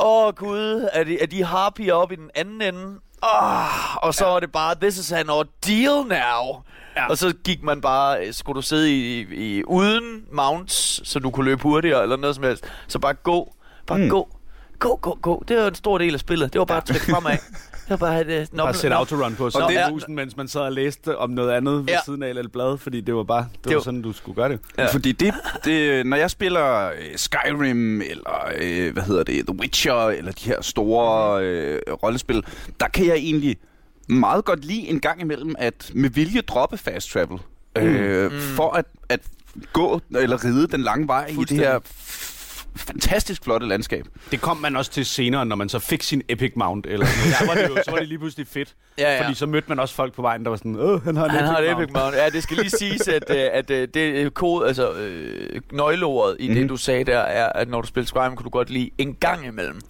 Åh, 0.00 0.26
oh, 0.26 0.34
Gud, 0.34 0.88
er 0.92 1.04
de, 1.04 1.22
er 1.22 1.26
de 1.26 1.44
harpier 1.44 1.94
op 1.94 2.12
i 2.12 2.16
den 2.16 2.30
anden 2.34 2.62
ende? 2.62 3.00
Oh, 3.22 3.96
og 3.96 4.14
så 4.14 4.26
ja. 4.26 4.32
var 4.32 4.40
det 4.40 4.52
bare, 4.52 4.74
this 4.80 4.98
is 4.98 5.12
an 5.12 5.30
ordeal 5.30 6.04
now. 6.08 6.62
Ja. 6.96 7.08
Og 7.08 7.18
så 7.18 7.34
gik 7.44 7.62
man 7.62 7.80
bare, 7.80 8.26
øh, 8.26 8.32
skulle 8.32 8.56
du 8.56 8.62
sidde 8.62 8.92
i, 8.92 9.20
i, 9.20 9.64
uden 9.64 10.24
mounts, 10.32 11.08
så 11.08 11.18
du 11.18 11.30
kunne 11.30 11.44
løbe 11.44 11.62
hurtigere 11.62 12.02
eller 12.02 12.16
noget 12.16 12.36
som 12.36 12.44
helst. 12.44 12.64
Så 12.88 12.98
bare 12.98 13.14
gå, 13.14 13.54
bare. 13.86 13.98
Mm. 13.98 14.08
gå, 14.08 14.35
gå, 14.78 14.96
gå, 15.02 15.18
gå. 15.22 15.44
Det 15.48 15.56
var 15.56 15.66
en 15.68 15.74
stor 15.74 15.98
del 15.98 16.14
af 16.14 16.20
spillet. 16.20 16.52
Det 16.52 16.58
var 16.58 16.64
bare 16.64 16.78
at 16.78 16.84
trykke 16.84 17.06
fremad. 17.06 17.32
Det 17.32 17.90
var 17.90 17.96
bare 17.96 18.20
et 18.20 18.48
uh, 18.52 18.58
Bare 18.58 18.74
sætte 18.74 18.96
autorun 18.96 19.34
på, 19.34 19.50
så 19.50 19.58
Nå, 19.58 19.68
det 19.68 19.76
er 19.80 19.90
musen, 19.90 20.14
mens 20.14 20.36
man 20.36 20.48
sad 20.48 20.60
og 20.60 20.72
læste 20.72 21.18
om 21.18 21.30
noget 21.30 21.50
andet 21.52 21.72
ved 21.86 21.92
Ja. 21.92 21.98
siden 22.04 22.22
af 22.22 22.30
et 22.30 22.52
blad, 22.52 22.78
fordi 22.78 23.00
det 23.00 23.14
var 23.14 23.22
bare, 23.22 23.48
det, 23.52 23.64
Det 23.64 23.70
var 23.70 23.74
var- 23.76 23.82
sådan, 23.82 24.02
du 24.02 24.12
skulle 24.12 24.36
gøre 24.36 24.48
det. 24.48 24.60
Ja. 24.78 24.86
Fordi 24.86 25.12
det, 25.12 25.34
det, 25.64 26.06
når 26.06 26.16
jeg 26.16 26.30
spiller 26.30 26.86
øh, 26.86 26.92
Skyrim, 27.16 28.00
eller 28.00 28.50
øh, 28.58 28.92
hvad 28.92 29.02
hedder 29.02 29.22
det, 29.22 29.46
The 29.46 29.56
Witcher, 29.60 29.94
eller 30.08 30.32
de 30.32 30.44
her 30.48 30.62
store 30.62 31.42
øh, 31.44 31.80
rollespil, 32.02 32.44
der 32.80 32.88
kan 32.88 33.06
jeg 33.06 33.14
egentlig 33.16 33.56
meget 34.08 34.44
godt 34.44 34.64
lide 34.64 34.88
en 34.88 35.00
gang 35.00 35.20
imellem, 35.20 35.54
at 35.58 35.90
med 35.94 36.10
vilje 36.10 36.40
droppe 36.40 36.78
fast 36.78 37.10
travel. 37.10 37.38
Øh, 37.78 38.32
Mm. 38.32 38.38
For 38.40 38.70
at, 38.72 38.84
at 39.08 39.20
gå 39.72 40.00
eller 40.18 40.44
ride 40.44 40.66
den 40.66 40.80
lange 40.82 41.06
vej 41.06 41.26
i 41.26 41.34
det 41.44 41.50
her 41.58 41.78
fantastisk 42.76 43.44
flotte 43.44 43.66
landskab. 43.66 44.06
Det 44.30 44.40
kom 44.40 44.56
man 44.56 44.76
også 44.76 44.90
til 44.90 45.06
senere, 45.06 45.46
når 45.46 45.56
man 45.56 45.68
så 45.68 45.78
fik 45.78 46.02
sin 46.02 46.22
Epic 46.28 46.52
Mount, 46.56 46.86
eller 46.86 47.06
sådan 47.06 47.20
noget. 47.20 47.36
Der 47.40 47.46
var 47.46 47.54
det 47.54 47.68
jo, 47.78 47.82
så 47.84 47.90
var 47.90 47.98
det 47.98 48.08
lige 48.08 48.18
pludselig 48.18 48.46
fedt. 48.46 48.74
Ja, 48.98 49.14
ja. 49.16 49.22
Fordi 49.22 49.34
så 49.34 49.46
mødte 49.46 49.68
man 49.68 49.78
også 49.78 49.94
folk 49.94 50.14
på 50.14 50.22
vejen, 50.22 50.44
der 50.44 50.50
var 50.50 50.56
sådan, 50.56 50.76
åh, 50.76 51.04
han 51.04 51.16
har 51.16 51.24
en 51.24 51.30
Han 51.30 51.38
Epic 51.40 51.48
har 51.50 51.62
Mount. 51.74 51.82
Epic 51.82 51.94
Mount. 51.94 52.16
Ja, 52.16 52.28
det 52.28 52.42
skal 52.42 52.56
lige 52.56 52.70
siges, 52.70 53.08
at, 53.08 53.24
øh, 53.30 53.36
at 53.52 53.70
øh, 53.70 53.88
det 53.94 54.22
er 54.22 54.30
kode, 54.30 54.66
altså 54.68 54.92
øh, 54.92 55.60
nøgleordet 55.72 56.36
i 56.40 56.42
mm-hmm. 56.42 56.54
det, 56.54 56.62
Mhm. 56.62 56.68
du 56.68 56.76
sagde 56.76 57.04
der, 57.04 57.18
er, 57.18 57.52
at 57.52 57.68
når 57.68 57.80
du 57.80 57.86
spiller 57.86 58.06
Skyrim, 58.06 58.36
kunne 58.36 58.44
du 58.44 58.50
godt 58.50 58.70
lide 58.70 58.90
en 58.98 59.14
gang 59.14 59.46
imellem. 59.46 59.80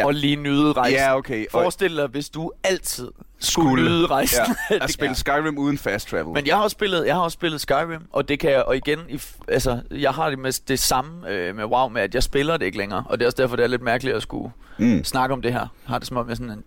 Ja. 0.00 0.04
Og 0.06 0.14
lige 0.14 0.36
nyde 0.36 0.72
rejsen. 0.72 0.98
Ja, 0.98 1.16
okay. 1.16 1.46
Forestil 1.50 1.96
dig, 1.96 2.06
hvis 2.06 2.28
du 2.28 2.52
altid 2.64 3.08
skulle 3.42 3.84
nyde 3.84 4.06
rejsen. 4.06 4.44
Ja, 4.70 4.76
at 4.84 4.90
spille 4.94 5.08
kan- 5.08 5.14
Skyrim 5.16 5.58
uden 5.58 5.78
fast 5.78 6.08
travel. 6.08 6.26
Men 6.34 6.46
jeg 6.46 6.56
har 6.56 6.62
også 6.62 6.74
spillet, 6.74 7.06
jeg 7.06 7.14
har 7.14 7.22
også 7.22 7.34
spillet 7.34 7.60
Skyrim, 7.60 8.00
og 8.12 8.28
det 8.28 8.40
kan 8.40 8.50
jeg, 8.50 8.62
og 8.62 8.76
igen, 8.76 8.98
i, 9.08 9.20
altså, 9.48 9.80
jeg 9.90 10.10
har 10.10 10.30
det 10.30 10.38
med 10.38 10.52
det 10.68 10.78
samme 10.78 11.28
øh, 11.30 11.56
med 11.56 11.64
WoW, 11.64 11.88
med 11.88 12.02
at 12.02 12.14
jeg 12.14 12.22
spiller 12.22 12.56
det 12.56 12.66
ikke 12.66 12.78
længere, 12.78 13.04
og 13.08 13.18
det 13.18 13.24
er 13.24 13.28
også 13.28 13.36
derfor, 13.42 13.56
det 13.56 13.62
er 13.62 13.66
lidt 13.68 13.82
mærkeligt 13.82 14.16
at 14.16 14.22
skulle 14.22 14.52
mm. 14.78 15.04
snakke 15.04 15.32
om 15.32 15.42
det 15.42 15.52
her. 15.52 15.60
Jeg 15.60 15.68
har 15.88 15.98
det 15.98 16.08
som 16.08 16.16
om, 16.16 16.26
jeg 16.26 16.30
er 16.32 16.36
sådan 16.36 16.50
en, 16.50 16.62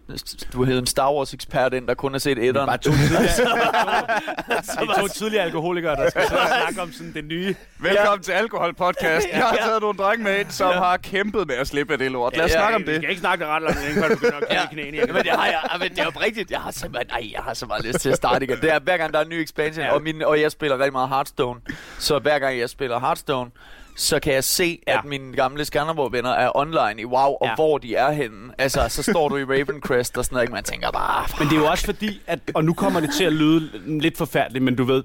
du 0.53 0.63
hedder 0.63 0.79
en 0.82 0.88
Star 0.88 1.12
Wars 1.13 1.34
ekspert 1.34 1.74
ind, 1.74 1.88
der 1.88 1.94
kun 1.94 2.12
har 2.12 2.20
set 2.20 2.38
etteren. 2.38 2.67
Bare 2.67 2.77
to 2.77 2.91
tidligere, 2.91 3.24
de 4.96 5.01
to 5.01 5.08
tidligere 5.08 5.44
alkoholikere, 5.44 5.96
der 5.96 6.10
skal 6.10 6.22
snakke 6.27 6.82
om 6.82 6.91
sådan 6.91 7.13
det 7.13 7.25
nye. 7.25 7.55
Velkommen 7.79 8.24
til 8.24 8.32
Alkohol 8.32 8.74
Podcast. 8.75 9.27
Jeg 9.34 9.41
har 9.44 9.55
Ja. 9.62 9.65
taget 9.67 9.82
nogle 9.82 9.98
drenge 9.98 10.24
med 10.24 10.39
ind, 10.39 10.50
som 10.50 10.72
Ja. 10.72 10.77
har 10.77 10.98
kæmpet 10.98 11.48
med 11.48 11.55
at 11.55 11.67
slippe 11.67 11.94
af 11.94 12.00
det 12.00 12.12
lort. 12.12 12.36
Lad 12.38 12.46
os 12.46 12.51
Ja, 12.51 12.58
snakke 12.58 12.75
om 12.75 12.82
Vi 12.82 12.91
det. 12.91 12.96
skal 12.96 13.10
ikke 13.10 13.20
snakke 13.20 13.46
ret 13.46 13.62
langt, 13.62 13.79
inden 13.89 14.03
du 14.03 14.10
begynder 14.10 14.38
at 14.38 14.44
knæ 14.48 14.55
Ja. 14.55 14.63
i 14.63 14.67
knæene. 14.74 14.98
Ja, 14.98 15.05
men 15.13 15.24
det 15.24 15.32
har 15.32 15.46
jeg, 15.46 15.60
ja, 15.74 15.77
men 15.77 15.89
det 15.89 16.00
er 16.00 16.03
jo 16.03 16.12
rigtigt. 16.25 16.51
Jeg 16.51 16.60
har 16.66 16.72
simpelthen, 16.72 17.10
ej, 17.12 17.32
jeg 17.34 17.42
har 17.44 17.54
så 17.54 17.66
meget 17.66 17.86
lyst 17.86 18.00
til 18.00 18.10
at 18.10 18.16
starte 18.18 18.46
igen. 18.46 18.58
Det 18.62 18.72
er 18.74 18.80
hver 18.80 18.98
gang 18.98 19.14
der 19.14 19.20
er 19.20 19.24
en 19.24 19.30
ny 19.30 19.34
expansion, 19.34 19.86
og, 19.86 20.02
min, 20.02 20.22
og 20.24 20.42
jeg 20.42 20.52
spiller 20.52 20.78
rigtig 20.78 20.92
meget 20.94 21.10
Hearthstone. 21.10 21.60
Så 22.00 22.20
hver 22.20 22.40
gang 22.40 22.60
jeg 22.60 22.70
spiller 22.70 23.00
Hearthstone, 23.00 23.52
så 23.98 24.20
kan 24.20 24.34
jeg 24.34 24.44
se, 24.44 24.80
ja. 24.88 24.98
At 24.98 25.06
mine 25.06 25.34
gamle 25.36 25.66
Skanderborg-venner 25.66 26.30
er 26.30 26.58
online 26.58 27.02
i 27.02 27.06
WoW, 27.06 27.34
og 27.34 27.48
Ja. 27.48 27.56
hvor 27.56 27.78
de 27.78 27.96
er 27.96 28.12
henne. 28.12 28.54
Altså, 28.58 28.86
så 28.90 29.04
står 29.04 29.30
du 29.30 29.38
i 29.38 29.44
Ravencrest 29.44 30.18
og 30.18 30.26
sådan 30.26 30.36
noget, 30.36 30.44
ikke? 30.44 30.54
man 30.54 30.64
tænker 30.64 30.92
bare... 30.92 31.26
Men 31.40 31.48
det 31.48 31.56
er 31.56 31.60
jo 31.60 31.66
også 31.68 31.86
fordi, 31.86 32.22
at, 32.28 32.40
og 32.54 32.66
nu 32.66 32.74
kommer 32.74 33.00
det 33.00 33.10
til 33.18 33.24
at 33.24 33.34
lyde 33.34 33.70
lidt 33.86 34.18
forfærdeligt, 34.18 34.64
men 34.64 34.76
du 34.76 34.84
ved, 34.84 35.04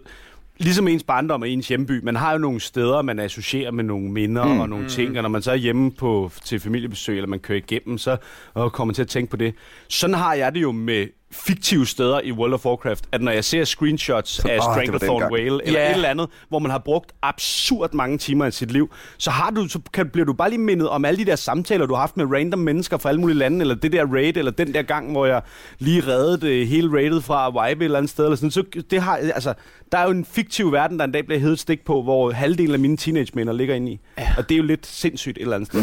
ligesom 0.58 0.88
ens 0.88 1.02
barndom 1.02 1.42
og 1.42 1.48
ens 1.48 1.68
hjemby, 1.68 2.00
man 2.02 2.16
har 2.16 2.32
jo 2.32 2.38
nogle 2.38 2.60
steder, 2.60 3.02
man 3.02 3.18
associerer 3.18 3.70
med 3.70 3.84
nogle 3.84 4.10
minder 4.10 4.44
mm. 4.44 4.60
og 4.60 4.68
nogle 4.68 4.88
ting, 4.88 5.16
og 5.16 5.22
når 5.22 5.28
man 5.30 5.42
så 5.42 5.50
er 5.50 5.56
hjemme 5.56 5.90
på, 5.92 6.30
til 6.44 6.60
familiebesøg, 6.60 7.16
eller 7.16 7.28
man 7.28 7.38
kører 7.38 7.58
igennem, 7.58 7.98
så 7.98 8.16
og 8.54 8.72
kommer 8.72 8.94
til 8.94 9.02
at 9.02 9.08
tænke 9.08 9.30
på 9.30 9.36
det. 9.36 9.54
Sådan 9.88 10.14
har 10.14 10.34
jeg 10.34 10.54
det 10.54 10.62
jo 10.62 10.72
med 10.72 11.06
fiktive 11.32 11.86
steder 11.86 12.20
i 12.20 12.32
World 12.32 12.52
of 12.54 12.66
Warcraft, 12.66 13.04
at 13.12 13.20
når 13.22 13.32
jeg 13.32 13.44
ser 13.44 13.64
screenshots 13.64 14.38
af 14.38 14.56
var 14.56 14.62
Stranglethorn. 14.74 15.32
Whale, 15.32 15.66
eller 15.66 15.80
Ja. 15.80 15.90
et 15.90 15.94
eller 15.94 16.08
andet, 16.08 16.28
hvor 16.48 16.58
man 16.58 16.70
har 16.70 16.78
brugt 16.78 17.12
absurd 17.22 17.92
mange 17.94 18.18
timer 18.18 18.46
i 18.46 18.50
sit 18.50 18.70
liv, 18.70 18.90
så, 19.18 19.30
har 19.30 19.50
du, 19.50 19.68
så 19.68 19.80
kan, 19.92 20.08
bliver 20.08 20.24
du 20.26 20.32
bare 20.32 20.50
lige 20.50 20.60
mindet 20.60 20.88
om 20.88 21.04
alle 21.04 21.18
de 21.18 21.24
der 21.30 21.36
samtaler, 21.36 21.86
du 21.86 21.94
har 21.94 22.00
haft 22.00 22.16
med 22.16 22.26
random 22.32 22.58
mennesker 22.58 22.98
fra 22.98 23.08
alle 23.08 23.20
mulige 23.20 23.38
lande, 23.38 23.60
eller 23.60 23.74
det 23.74 23.92
der 23.92 24.06
raid, 24.06 24.36
eller 24.36 24.50
den 24.50 24.74
der 24.74 24.82
gang, 24.82 25.10
hvor 25.12 25.26
jeg 25.26 25.42
lige 25.78 26.06
reddede 26.06 26.64
hele 26.66 26.92
raidet 26.92 27.24
fra 27.24 27.46
at 27.46 27.54
wipe 27.54 27.80
et 27.80 27.84
eller 27.84 27.98
andet 27.98 28.10
sted, 28.10 28.24
eller 28.24 28.36
sådan. 28.36 28.50
Så 28.50 28.64
det 28.90 29.02
har, 29.02 29.16
altså, 29.16 29.54
der 29.92 29.98
er 29.98 30.04
jo 30.04 30.10
en 30.10 30.24
fiktiv 30.24 30.72
verden, 30.72 30.98
der 30.98 31.04
en 31.04 31.12
dag 31.12 31.26
bliver 31.26 31.38
heddet 31.40 31.58
stik 31.58 31.84
på, 31.84 32.02
hvor 32.02 32.30
halvdelen 32.30 32.72
af 32.74 32.78
mine 32.80 32.96
teenage-minder 32.96 33.52
ligger 33.52 33.74
inde 33.74 33.92
i. 33.92 34.00
Ja. 34.18 34.28
Og 34.38 34.48
det 34.48 34.54
er 34.54 34.58
jo 34.58 34.64
lidt 34.64 34.86
sindssygt 34.86 35.36
et 35.38 35.42
eller 35.42 35.54
andet 35.56 35.68
sted. 35.68 35.82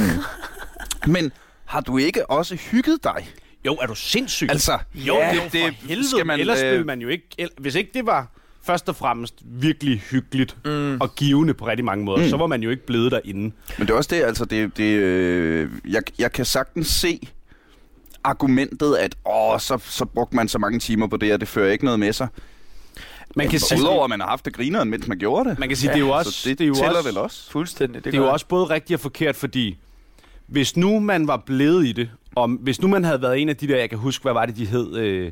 Men 1.13 1.31
har 1.65 1.81
du 1.81 1.97
ikke 1.97 2.29
også 2.31 2.55
hygget 2.55 3.03
dig? 3.03 3.27
Jo, 3.67 3.73
er 3.81 3.85
du 3.85 3.95
sindssyg? 3.95 4.47
Altså, 4.49 4.77
jo, 4.95 5.15
ja, 5.15 5.31
det, 5.31 5.53
det, 5.53 5.61
for 5.61 5.87
helvede. 5.87 6.09
skal 6.09 6.25
man, 6.25 6.39
Ellers 6.39 6.61
øh, 6.61 6.71
ville 6.71 6.85
man 6.85 7.01
jo 7.01 7.07
ikke... 7.07 7.27
el- 7.37 7.49
Hvis 7.57 7.75
ikke 7.75 7.91
det 7.93 8.05
var 8.05 8.31
først 8.63 8.89
og 8.89 8.95
fremmest 8.95 9.33
virkelig 9.45 9.99
hyggeligt 9.99 10.57
mm. 10.65 11.01
og 11.01 11.15
givende 11.15 11.53
på 11.53 11.67
rigtig 11.67 11.85
mange 11.85 12.05
måder, 12.05 12.23
mm. 12.23 12.29
så 12.29 12.37
var 12.37 12.47
man 12.47 12.63
jo 12.63 12.69
ikke 12.69 12.85
blevet 12.85 13.11
derinde. 13.11 13.55
Men 13.77 13.87
det 13.87 13.89
er 13.89 13.93
også 13.97 14.15
det, 14.15 14.23
altså, 14.23 14.45
det, 14.45 14.77
det, 14.77 14.83
øh, 14.83 15.69
jeg, 15.89 16.01
jeg 16.19 16.31
kan 16.31 16.45
sagtens 16.45 16.87
se 16.87 17.19
argumentet, 18.23 18.95
at 18.95 19.15
åh, 19.25 19.59
så, 19.59 19.77
så 19.85 20.05
brugte 20.05 20.35
man 20.35 20.47
så 20.47 20.59
mange 20.59 20.79
timer 20.79 21.07
på 21.07 21.17
det, 21.17 21.33
og 21.33 21.39
det 21.39 21.47
fører 21.47 21.71
ikke 21.71 21.85
noget 21.85 21.99
med 21.99 22.13
sig. 22.13 22.27
Man 23.35 23.49
kan 23.49 23.59
sige, 23.59 23.81
Udover 23.81 24.03
at 24.03 24.09
man 24.09 24.19
har 24.19 24.27
haft 24.27 24.45
det 24.45 24.53
grineren, 24.53 24.89
mens 24.89 25.07
man 25.07 25.17
gjorde 25.17 25.49
det. 25.49 25.59
man 25.59 25.67
kan 25.69 25.77
sige 25.77 25.87
det 25.89 25.95
er 25.95 25.99
jo 25.99 26.09
også... 26.09 26.31
så 26.31 26.49
det, 26.49 26.59
det 26.59 26.63
er 26.63 26.67
jo 26.67 26.73
tæller 26.75 26.97
også, 26.97 27.09
vel 27.09 27.17
også. 27.17 27.51
Fuldstændig. 27.51 28.05
Det 28.05 28.13
er 28.13 28.17
jo 28.17 28.29
også 28.29 28.45
både 28.47 28.65
rigtigt 28.65 28.95
og 28.97 29.01
forkert, 29.01 29.35
fordi 29.35 29.77
hvis 30.47 30.77
nu 30.77 30.99
man 30.99 31.27
var 31.27 31.37
blevet 31.45 31.85
i 31.85 31.91
det, 31.91 32.09
og 32.37 32.47
hvis 32.49 32.81
nu 32.81 32.87
man 32.87 33.03
havde 33.03 33.21
været 33.21 33.41
en 33.41 33.49
af 33.49 33.57
de 33.57 33.67
der, 33.67 33.77
jeg 33.77 33.89
kan 33.89 33.99
huske, 33.99 34.23
hvad 34.23 34.33
var 34.33 34.45
det, 34.45 34.57
de 34.57 34.65
hed... 34.65 34.95
Øh, 34.95 35.31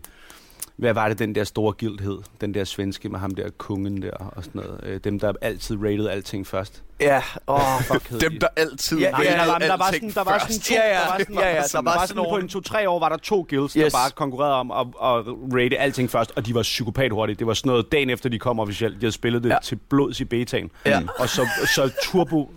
hvad 0.77 0.93
var 0.93 1.09
det, 1.09 1.19
den 1.19 1.35
der 1.35 1.43
store 1.43 1.73
guild 1.79 1.99
hed? 1.99 2.17
Den 2.41 2.53
der 2.53 2.63
svenske 2.63 3.09
med 3.09 3.19
ham 3.19 3.35
der, 3.35 3.49
kongen 3.57 4.01
der 4.01 4.11
og 4.11 4.43
sådan 4.43 4.61
noget. 4.61 4.79
Øh, 4.83 4.99
dem, 5.03 5.19
der 5.19 5.33
altid 5.41 5.77
rated 5.83 6.07
alting 6.07 6.47
først. 6.47 6.83
Ja, 6.99 7.21
åh, 7.47 7.75
Oh, 7.75 7.81
fuck. 7.83 8.21
Dem, 8.21 8.39
der 8.39 8.47
altid 8.55 8.99
Ja, 8.99 9.11
rated 9.13 9.31
der, 9.31 9.45
var, 9.45 9.57
der, 9.59 9.77
var 9.77 9.91
sådan, 9.91 10.09
der 10.09 10.23
var 10.23 10.37
sådan 10.39 10.59
to, 10.61 10.73
Ja, 10.73 10.87
ja. 10.87 10.93
der 11.01 11.07
var 11.09 11.17
sådan, 11.19 11.35
Ja, 11.35 11.47
ja, 11.55 11.61
der 11.71 11.81
var 11.81 12.05
sådan 12.05 12.25
på 12.29 12.37
en 12.37 12.47
to-tre 12.47 12.89
år 12.89 12.99
var 12.99 13.09
der 13.09 13.17
to 13.17 13.45
guilds, 13.49 13.73
yes. 13.73 13.83
Der 13.83 13.89
bare 13.99 14.11
konkurrerede 14.11 14.53
om 14.53 14.71
at, 14.71 14.87
at 14.87 15.25
rate 15.55 15.77
alting 15.77 16.09
først, 16.09 16.33
og 16.35 16.45
de 16.45 16.55
var 16.55 16.61
psykopat 16.61 17.11
hurtigt. 17.11 17.39
Det 17.39 17.47
var 17.47 17.53
sådan 17.53 17.69
noget 17.69 17.91
dagen 17.91 18.09
efter 18.09 18.29
de 18.29 18.39
kom 18.39 18.59
officielt. 18.59 18.95
De 18.95 18.99
havde 18.99 19.11
spillet 19.11 19.43
det 19.43 19.49
ja. 19.49 19.53
Ja. 19.53 19.59
til 19.63 19.75
blods 19.89 20.19
i 20.19 20.25
betaen. 20.25 20.71
Ja. 20.85 21.01
Og 21.19 21.29
så, 21.29 21.47
så 21.75 21.91
turbo 22.03 22.51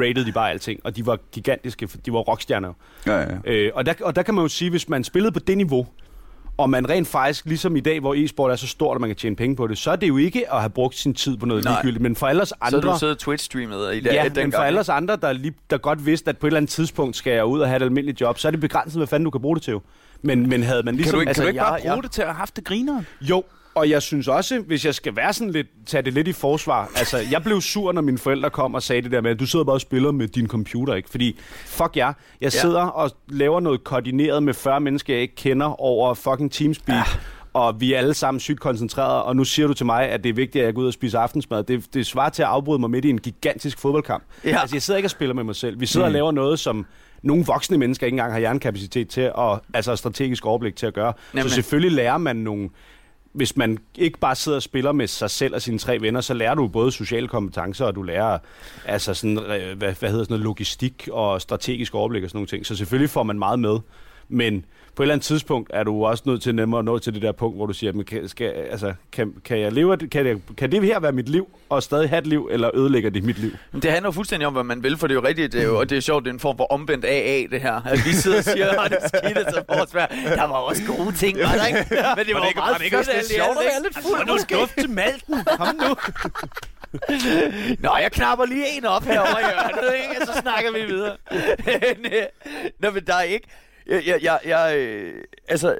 rated 0.00 0.24
de 0.24 0.32
bare 0.32 0.50
alting, 0.50 0.80
og 0.84 0.96
de 0.96 1.06
var 1.06 1.18
gigantiske, 1.32 1.88
de 2.06 2.12
var 2.12 2.18
rockstjerner. 2.18 2.72
Ja, 3.06 3.18
ja. 3.20 3.26
Øh, 3.44 3.70
og, 3.74 3.86
der, 3.86 3.94
og 4.02 4.16
der 4.16 4.22
kan 4.22 4.34
man 4.34 4.42
jo 4.44 4.48
sige, 4.48 4.70
hvis 4.70 4.88
man 4.88 5.04
spillede 5.04 5.32
på 5.32 5.38
det 5.40 5.56
niveau, 5.56 5.86
og 6.56 6.70
man 6.70 6.90
rent 6.90 7.08
faktisk, 7.08 7.46
ligesom 7.46 7.76
i 7.76 7.80
dag, 7.80 8.00
hvor 8.00 8.14
e-sport 8.14 8.50
er 8.50 8.56
så 8.56 8.66
stort, 8.66 8.94
at 8.96 9.00
man 9.00 9.10
kan 9.10 9.16
tjene 9.16 9.36
penge 9.36 9.56
på 9.56 9.66
det, 9.66 9.78
så 9.78 9.90
er 9.90 9.96
det 9.96 10.08
jo 10.08 10.16
ikke 10.16 10.52
at 10.52 10.60
have 10.60 10.70
brugt 10.70 10.96
sin 10.96 11.14
tid 11.14 11.36
på 11.36 11.46
noget 11.46 11.64
Nej. 11.64 11.72
ligegyldigt. 11.72 12.02
Men 12.02 12.16
for 12.16 12.26
ellers 12.28 12.48
Så 12.48 12.54
andre... 12.60 12.80
har 12.80 12.92
du 12.92 12.98
siddet 12.98 13.22
Twitch-streamet 13.28 13.92
i 13.94 14.00
dag. 14.00 14.12
Ja, 14.14 14.28
men 14.42 14.52
for 14.52 14.62
ellers 14.62 14.88
andre, 14.88 15.16
der, 15.16 15.32
lige, 15.32 15.54
der 15.70 15.78
godt 15.78 16.06
vidste, 16.06 16.28
at 16.30 16.38
på 16.38 16.46
et 16.46 16.48
eller 16.48 16.56
andet 16.58 16.70
tidspunkt 16.70 17.16
skal 17.16 17.32
jeg 17.32 17.44
ud 17.44 17.60
og 17.60 17.66
have 17.68 17.76
et 17.76 17.82
almindeligt 17.82 18.20
job, 18.20 18.38
så 18.38 18.48
er 18.48 18.50
det 18.50 18.60
begrænset, 18.60 18.98
hvad 18.98 19.06
fanden 19.06 19.24
du 19.24 19.30
kan 19.30 19.40
bruge 19.40 19.56
det 19.56 19.62
til. 19.62 19.78
Men, 20.22 20.48
men 20.48 20.62
havde 20.62 20.82
man 20.82 20.94
Kan 20.94 20.96
ligesom... 20.96 21.14
du 21.14 21.20
ikke, 21.20 21.30
altså, 21.30 21.42
kan 21.42 21.46
du 21.46 21.48
ikke 21.48 21.60
bare 21.60 21.80
bruge 21.80 21.94
jeg- 21.94 22.02
det 22.02 22.10
til 22.10 22.22
at 22.22 22.28
have 22.28 22.36
haft 22.36 22.56
det 22.56 22.64
grineren? 22.64 23.06
Jo, 23.20 23.42
og 23.74 23.90
jeg 23.90 24.02
synes 24.02 24.28
også, 24.28 24.60
hvis 24.60 24.84
jeg 24.84 24.94
skal 24.94 25.16
være 25.16 25.32
sådan 25.32 25.52
lidt, 25.52 25.66
tage 25.86 26.02
det 26.02 26.12
lidt 26.12 26.28
i 26.28 26.32
forsvar, 26.32 26.90
altså 26.96 27.18
jeg 27.30 27.42
blev 27.42 27.60
sur, 27.60 27.92
når 27.92 28.02
mine 28.02 28.18
forældre 28.18 28.50
kom 28.50 28.74
og 28.74 28.82
sagde 28.82 29.02
det 29.02 29.10
der 29.10 29.20
med, 29.20 29.30
at 29.30 29.40
du 29.40 29.46
sidder 29.46 29.64
bare 29.64 29.76
og 29.76 29.80
spiller 29.80 30.12
med 30.12 30.28
din 30.28 30.48
computer, 30.48 30.94
ikke? 30.94 31.10
Fordi, 31.10 31.38
fuck 31.66 31.96
jer, 31.96 32.12
jeg 32.40 32.52
sidder 32.52 32.82
og 32.82 33.10
laver 33.28 33.60
noget 33.60 33.84
koordineret 33.84 34.42
med 34.42 34.54
40 34.54 34.80
mennesker, 34.80 35.14
jeg 35.14 35.22
ikke 35.22 35.34
kender 35.34 35.80
over 35.80 36.14
fucking 36.14 36.52
Teamspeak, 36.52 36.96
ja. 36.96 37.18
og 37.52 37.80
vi 37.80 37.92
er 37.92 37.98
alle 37.98 38.14
sammen 38.14 38.40
sygt 38.40 38.60
koncentrerede, 38.60 39.24
og 39.24 39.36
nu 39.36 39.44
siger 39.44 39.68
du 39.68 39.74
til 39.74 39.86
mig, 39.86 40.08
at 40.08 40.24
det 40.24 40.30
er 40.30 40.34
vigtigt, 40.34 40.62
at 40.62 40.66
jeg 40.66 40.74
går 40.74 40.82
ud 40.82 40.86
og 40.86 40.92
spiser 40.92 41.18
aftensmad. 41.18 41.64
Det, 41.64 41.94
det 41.94 42.06
svarer 42.06 42.30
til 42.30 42.42
at 42.42 42.48
afbryde 42.48 42.78
mig 42.78 42.90
midt 42.90 43.04
i 43.04 43.10
en 43.10 43.18
gigantisk 43.18 43.78
fodboldkamp. 43.78 44.24
Ja. 44.44 44.60
Altså 44.60 44.76
jeg 44.76 44.82
sidder 44.82 44.98
ikke 44.98 45.06
og 45.06 45.10
spiller 45.10 45.34
med 45.34 45.44
mig 45.44 45.56
selv. 45.56 45.80
Vi 45.80 45.86
sidder 45.86 46.06
mm. 46.06 46.10
og 46.10 46.12
laver 46.12 46.32
noget, 46.32 46.58
som 46.58 46.86
nogle 47.22 47.44
voksne 47.44 47.78
mennesker 47.78 48.06
ikke 48.06 48.14
engang 48.14 48.32
har 48.32 48.38
hjernekapacitet 48.38 49.08
til, 49.08 49.32
og 49.34 49.62
altså 49.74 49.96
strategisk 49.96 50.46
overblik 50.46 50.76
til 50.76 50.86
at 50.86 50.94
gøre. 50.94 51.12
Jamen. 51.34 51.48
Så 51.48 51.54
selvfølgelig 51.54 51.92
lærer 51.92 52.18
man 52.18 52.36
nogle 52.36 52.70
hvis 53.34 53.56
man 53.56 53.78
ikke 53.98 54.18
bare 54.18 54.34
sidder 54.34 54.56
og 54.56 54.62
spiller 54.62 54.92
med 54.92 55.06
sig 55.06 55.30
selv 55.30 55.54
og 55.54 55.62
sine 55.62 55.78
tre 55.78 56.00
venner, 56.00 56.20
så 56.20 56.34
lærer 56.34 56.54
du 56.54 56.68
både 56.68 56.92
sociale 56.92 57.28
kompetencer, 57.28 57.84
og 57.84 57.94
du 57.94 58.02
lærer 58.02 58.38
altså 58.84 59.14
sådan, 59.14 59.38
øh, 59.38 59.78
hvad, 59.78 59.94
hvad 59.94 60.10
hedder 60.10 60.24
sådan 60.24 60.26
noget, 60.28 60.44
logistik 60.44 61.08
og 61.12 61.40
strategisk 61.40 61.94
overblik 61.94 62.22
og 62.24 62.30
sådan 62.30 62.36
nogle 62.36 62.46
ting. 62.46 62.66
Så 62.66 62.76
selvfølgelig 62.76 63.10
får 63.10 63.22
man 63.22 63.38
meget 63.38 63.58
med. 63.58 63.78
Men 64.28 64.64
på 64.96 65.02
et 65.02 65.04
eller 65.04 65.14
andet 65.14 65.24
tidspunkt 65.26 65.70
er 65.74 65.82
du 65.84 66.04
også 66.06 66.22
nødt 66.26 66.42
til 66.42 66.54
nemmere 66.54 66.78
at 66.78 66.84
nå 66.84 66.98
til 66.98 67.14
det 67.14 67.22
der 67.22 67.32
punkt, 67.32 67.56
hvor 67.58 67.66
du 67.66 67.72
siger, 67.72 67.92
men 67.92 68.04
kan, 68.04 68.28
skal, 68.28 68.46
altså, 68.46 68.94
kan, 69.12 69.34
kan, 69.44 69.60
jeg 69.60 69.72
leve, 69.72 69.92
af 69.92 69.98
det- 69.98 70.10
kan, 70.10 70.26
jeg, 70.26 70.36
kan 70.56 70.72
det 70.72 70.82
her 70.84 71.00
være 71.00 71.12
mit 71.12 71.28
liv, 71.28 71.48
og 71.68 71.82
stadig 71.82 72.08
have 72.08 72.18
et 72.18 72.26
liv, 72.26 72.48
eller 72.52 72.70
ødelægger 72.74 73.10
det 73.10 73.24
mit 73.24 73.38
liv? 73.38 73.50
Det 73.72 73.84
handler 73.90 74.08
jo 74.08 74.10
fuldstændig 74.12 74.46
om, 74.46 74.52
hvad 74.52 74.64
man 74.64 74.82
vil, 74.82 74.96
for 74.96 75.06
det 75.06 75.14
er 75.16 75.20
jo 75.20 75.26
rigtigt, 75.26 75.52
det 75.52 75.60
er 75.60 75.64
jo, 75.66 75.78
og 75.78 75.90
det 75.90 75.96
er 75.96 76.00
sjovt, 76.00 76.24
det 76.24 76.30
er 76.30 76.34
en 76.34 76.40
form 76.40 76.56
for 76.56 76.64
omvendt 76.72 77.04
AA, 77.04 77.42
det 77.50 77.60
her. 77.60 77.74
At 77.86 77.98
vi 78.06 78.12
sidder 78.12 78.38
og 78.38 78.44
siger, 78.44 78.80
at 78.80 78.90
det 78.90 78.98
er 79.02 79.08
skidt, 79.08 79.38
så 79.54 79.62
forsvær. 79.78 80.06
Der 80.36 80.42
var 80.48 80.56
også 80.56 80.82
gode 80.96 81.12
ting, 81.16 81.38
var 81.38 81.44
der 81.54 81.66
ikke? 81.66 81.78
Men 81.90 82.26
det 82.26 82.34
var, 82.34 82.46
ikke- 82.46 82.58
meget 82.58 82.72
var 82.72 82.76
det 82.78 82.84
ikke 82.84 82.98
også 82.98 83.10
fedt, 83.10 83.18
alt 83.22 83.30
i 83.30 83.34
sjovt 83.34 83.58
at 83.58 83.64
være 83.64 83.82
lidt 83.82 83.94
fuld, 83.94 84.20
Altså, 84.30 84.66
Nu 84.76 84.82
til 84.82 84.90
malten! 84.90 85.34
Kom 85.58 85.74
nu! 85.76 85.94
Nå, 87.80 87.96
jeg 88.02 88.12
knapper 88.12 88.44
lige 88.44 88.76
en 88.78 88.84
op 88.84 89.04
herovre 89.04 89.40
i 89.40 89.44
hjørnet, 89.44 89.94
ikke? 90.02 90.20
Og 90.20 90.26
så 90.34 90.40
snakker 90.40 90.72
vi 90.72 90.84
videre. 90.94 91.16
Øh, 91.68 92.22
Nå, 92.80 92.90
men 92.90 93.04
der 93.06 93.14
er 93.14 93.22
ikke... 93.22 93.48
Jeg, 93.86 94.02
jeg, 94.06 94.18
jeg, 94.22 94.38
jeg 94.44 94.76
øh, 94.78 95.24
altså, 95.48 95.76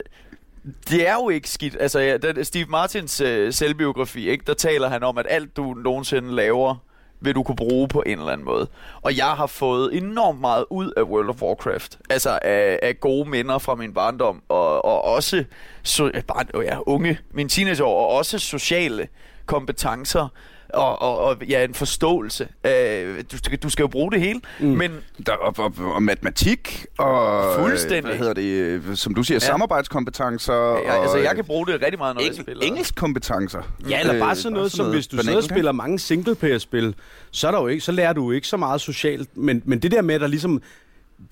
det 0.91 1.09
er 1.09 1.15
jo 1.15 1.29
ikke 1.29 1.51
skidt. 1.51 1.77
Altså, 1.81 1.99
ja, 2.01 2.17
den, 2.17 2.45
Steve 2.45 2.67
Martins 2.69 3.21
øh, 3.21 3.53
selvbiografi, 3.53 4.31
ikke? 4.31 4.45
der 4.47 4.55
taler 4.55 4.89
han 4.89 5.03
om, 5.03 5.19
at 5.19 5.27
alt 5.29 5.57
du 5.57 5.75
nogensinde 5.75 6.35
laver, 6.35 6.77
vil 7.21 7.35
du 7.35 7.43
kunne 7.43 7.57
bruge 7.57 7.89
på 7.89 8.03
en 8.07 8.19
eller 8.19 8.33
anden 8.33 8.45
måde. 8.45 8.69
Og 9.03 9.17
jeg 9.17 9.31
har 9.31 9.47
fået 9.47 9.97
enormt 9.97 10.41
meget 10.41 10.65
ud 10.71 10.93
af 10.97 11.03
World 11.03 11.29
of 11.29 11.43
Warcraft. 11.43 11.99
Altså 12.11 12.39
af, 12.43 12.79
af 12.83 13.01
gode 13.01 13.31
minder 13.31 13.59
fra 13.59 13.75
min 13.75 13.95
barndom, 13.95 14.43
og, 14.49 14.85
og 14.85 15.05
også 15.05 15.45
so, 15.83 16.11
bare, 16.27 16.63
ja, 16.63 16.79
unge, 16.87 17.19
min 17.31 17.49
teenageår, 17.49 18.07
og 18.07 18.09
også 18.09 18.39
sociale 18.39 19.09
kompetencer. 19.47 20.29
Og, 20.75 21.03
og, 21.03 21.19
og 21.19 21.37
ja, 21.49 21.65
en 21.65 21.75
forståelse. 21.75 22.49
Øh, 22.67 23.25
du, 23.33 23.37
skal, 23.37 23.59
du 23.59 23.69
skal 23.71 23.83
jo 23.83 23.87
bruge 23.89 24.13
det 24.13 24.21
hele, 24.21 24.41
mm. 24.61 24.67
men 24.67 24.91
Der, 25.27 25.33
og, 25.33 25.55
og, 25.59 25.73
og 25.95 26.03
matematik, 26.03 26.87
og 26.99 27.45
Fuldstændig. 27.59 27.99
øh, 27.99 28.05
hvad 28.05 28.17
hedder 28.17 28.33
det, 28.35 28.43
øh, 28.45 28.97
som 28.97 29.15
du 29.15 29.23
siger, 29.23 29.39
Ja. 29.43 29.47
ja. 29.47 29.53
samarbejdskompetenser. 29.53 30.55
jeg, 30.55 31.01
altså, 31.01 31.17
og, 31.17 31.23
jeg 31.25 31.35
kan 31.35 31.45
bruge 31.45 31.67
det 31.67 31.75
rigtig 31.83 31.99
meget, 31.99 32.15
når 32.17 32.23
jeg 32.23 32.31
eng- 32.31 32.43
spiller. 32.43 32.67
engelskkompetencer. 32.67 33.63
Ja, 33.89 34.01
eller 34.01 34.19
bare 34.19 34.31
Øh, 34.31 34.37
sådan 34.37 34.53
noget, 34.53 34.73
som 34.73 34.87
hvis 34.91 35.07
du 35.07 35.19
sidder 35.19 35.37
og 35.37 35.45
spiller 35.45 35.73
mange 35.73 35.99
singleplayer-spil, 35.99 36.95
så, 37.31 37.47
er 37.47 37.51
der 37.51 37.61
jo 37.61 37.67
ikke, 37.67 37.81
så 37.85 37.93
lærer 37.93 38.13
du 38.13 38.25
jo 38.25 38.31
ikke 38.31 38.49
så 38.49 38.57
meget 38.57 38.81
socialt. 38.81 39.29
Men, 39.37 39.63
men 39.65 39.79
det 39.79 39.91
der 39.91 40.03
med, 40.03 40.15
at 40.15 40.21
der 40.21 40.27
ligesom... 40.27 40.63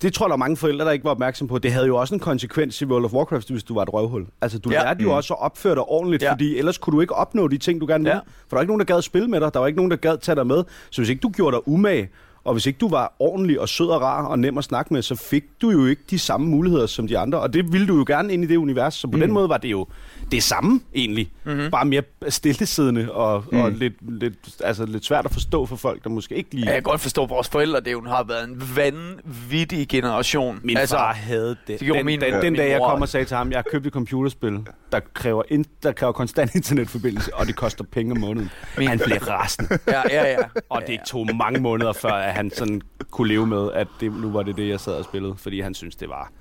Det 0.01 0.13
tror 0.13 0.25
jeg, 0.25 0.29
der 0.29 0.33
er 0.33 0.37
mange 0.37 0.57
forældre, 0.57 0.85
der 0.85 0.91
ikke 0.91 1.05
var 1.05 1.11
opmærksom 1.11 1.47
på. 1.47 1.57
Det 1.57 1.71
havde 1.71 1.85
jo 1.87 1.97
også 1.97 2.13
en 2.15 2.19
konsekvens 2.19 2.81
i 2.81 2.85
World 2.85 3.05
of 3.05 3.13
Warcraft, 3.13 3.49
hvis 3.51 3.63
du 3.63 3.73
var 3.73 3.81
et 3.81 3.93
røvhul. 3.93 4.25
Altså, 4.41 4.59
du 4.59 4.69
Ja. 4.71 4.83
lærte 4.83 5.03
jo 5.03 5.11
også 5.15 5.33
at 5.33 5.39
opføre 5.41 5.75
dig 5.75 5.83
ordentligt, 5.83 6.23
Ja. 6.23 6.31
fordi 6.31 6.57
ellers 6.57 6.77
kunne 6.77 6.95
du 6.95 7.01
ikke 7.01 7.15
opnå 7.15 7.47
de 7.47 7.57
ting, 7.57 7.81
du 7.81 7.85
gerne 7.87 8.03
ville. 8.03 8.15
Ja. 8.15 8.19
For 8.19 8.49
der 8.49 8.55
var 8.55 8.61
ikke 8.61 8.69
nogen, 8.69 8.79
der 8.79 8.85
gad 8.95 9.01
spille 9.01 9.27
med 9.27 9.39
dig. 9.41 9.53
Der 9.53 9.59
var 9.59 9.67
ikke 9.67 9.77
nogen, 9.77 9.91
der 9.91 9.97
gad 9.97 10.17
tage 10.17 10.35
dig 10.35 10.47
med. 10.47 10.63
Så 10.89 11.01
hvis 11.01 11.09
ikke 11.09 11.19
du 11.21 11.29
gjorde 11.29 11.55
dig 11.55 11.67
umage, 11.67 12.09
og 12.45 12.53
hvis 12.53 12.65
ikke 12.65 12.77
du 12.77 12.89
var 12.89 13.13
ordentlig 13.19 13.59
og 13.59 13.69
sød 13.69 13.87
og 13.87 14.01
rar 14.01 14.25
og 14.25 14.39
nem 14.39 14.57
at 14.57 14.63
snakke 14.63 14.93
med, 14.93 15.01
så 15.01 15.15
fik 15.15 15.43
du 15.61 15.69
jo 15.69 15.85
ikke 15.85 16.01
de 16.09 16.19
samme 16.19 16.47
muligheder 16.47 16.85
som 16.85 17.07
de 17.07 17.17
andre. 17.17 17.39
Og 17.39 17.53
det 17.53 17.71
ville 17.73 17.87
du 17.87 17.97
jo 17.97 18.03
gerne 18.07 18.33
ind 18.33 18.43
i 18.43 18.47
det 18.47 18.55
univers. 18.57 18.93
Så 18.93 19.07
på 19.07 19.11
mm. 19.17 19.19
den 19.21 19.31
måde 19.31 19.49
var 19.49 19.57
det 19.57 19.71
jo 19.71 19.87
det 20.31 20.43
samme 20.43 20.81
egentlig. 20.95 21.31
Mm-hmm. 21.43 21.71
Bare 21.71 21.85
mere 21.85 22.03
stillesiddende 22.29 23.11
og, 23.11 23.43
mm. 23.51 23.59
og 23.59 23.71
lidt, 23.71 23.93
lidt, 24.19 24.33
altså 24.63 24.85
lidt 24.85 25.05
svært 25.05 25.25
at 25.25 25.31
forstå 25.33 25.65
for 25.65 25.75
folk, 25.75 26.03
der 26.03 26.09
måske 26.09 26.35
ikke 26.35 26.49
lige... 26.53 26.65
Ja, 26.65 26.69
Jeg 26.71 26.75
kan 26.75 26.83
godt 26.83 27.01
forstå, 27.01 27.23
at 27.23 27.29
vores 27.29 27.49
forældre, 27.49 27.79
det 27.79 27.91
jo 27.91 28.03
har 28.07 28.23
været 28.23 28.49
en 28.49 28.61
vanvittig 28.75 29.87
generation. 29.87 30.59
Min 30.63 30.77
altså, 30.77 30.95
far 30.95 31.13
havde 31.13 31.49
det. 31.49 31.79
det 31.79 31.79
den, 31.79 32.05
min- 32.05 32.21
den, 32.21 32.33
den 32.33 32.41
min 32.41 32.55
dag, 32.55 32.69
jeg 32.71 32.79
kom 32.79 33.01
og 33.01 33.09
sagde 33.09 33.25
til 33.25 33.37
ham, 33.37 33.49
jeg 33.51 33.57
har 33.57 33.65
købt 33.71 33.87
et 33.87 33.93
computerspil, 33.93 34.59
der 34.91 34.99
kræver, 35.13 35.43
in, 35.49 35.65
der 35.83 35.91
kræver 35.91 36.13
konstant 36.13 36.55
internetforbindelse, 36.61 37.35
og 37.35 37.45
det 37.47 37.55
koster 37.55 37.83
penge 37.91 38.11
om 38.11 38.17
måneden. 38.17 38.49
Min- 38.77 38.87
Han 38.87 38.99
blev 39.05 39.17
rasende. 39.17 39.79
Ja, 39.87 40.01
ja, 40.09 40.31
ja. 40.31 40.37
Og 40.69 40.81
det 40.87 40.99
tog 41.07 41.27
mange 41.35 41.59
måneder, 41.59 41.93
før 41.93 42.32
at 42.33 42.37
han 42.37 42.51
sådan 42.51 42.81
kunne 43.11 43.27
leve 43.27 43.47
med, 43.47 43.71
at 43.71 43.87
det, 43.99 44.11
nu 44.11 44.31
var 44.31 44.43
det 44.43 44.57
det, 44.57 44.69
jeg 44.69 44.79
sad 44.79 44.93
og 44.93 45.05
spillede, 45.05 45.35
fordi 45.37 45.61
han 45.61 45.73
synes 45.73 45.95
det 45.95 46.09
var... 46.09 46.31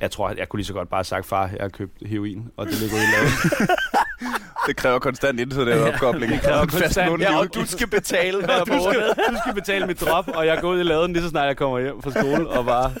Jeg 0.00 0.10
tror, 0.10 0.30
jeg 0.30 0.48
kunne 0.48 0.58
lige 0.58 0.66
så 0.66 0.72
godt 0.72 0.88
bare 0.88 0.98
have 0.98 1.04
sagt, 1.04 1.26
far, 1.26 1.46
jeg 1.48 1.60
har 1.60 1.68
købt 1.68 2.06
heroin, 2.06 2.50
og 2.56 2.66
det 2.66 2.80
ligger 2.80 2.96
i 2.96 3.00
lavet. 3.00 3.30
Det 4.66 4.76
kræver 4.76 4.98
konstant 4.98 5.40
internetopkobling. 5.40 6.32
det 6.32 6.40
kræver 6.42 6.62
En 6.62 6.70
fast 6.80 6.84
konstant- 6.84 7.20
ja, 7.22 7.38
og 7.38 7.54
du 7.54 7.66
skal 7.66 7.86
betale 7.86 8.38
hver 8.44 8.64
du, 8.64 8.78
skal, 8.90 9.08
du 9.34 9.36
skal 9.42 9.54
betale 9.54 9.86
mit 9.86 10.00
drop, 10.00 10.28
og 10.34 10.46
jeg 10.46 10.58
går 10.60 10.68
ud 10.70 10.80
i 10.80 10.82
laden 10.82 11.12
lige 11.12 11.22
så 11.22 11.28
snart 11.28 11.46
jeg 11.46 11.56
kommer 11.56 11.78
hjem 11.78 12.02
fra 12.02 12.10
skole, 12.10 12.48
og 12.48 12.64
bare 12.64 12.92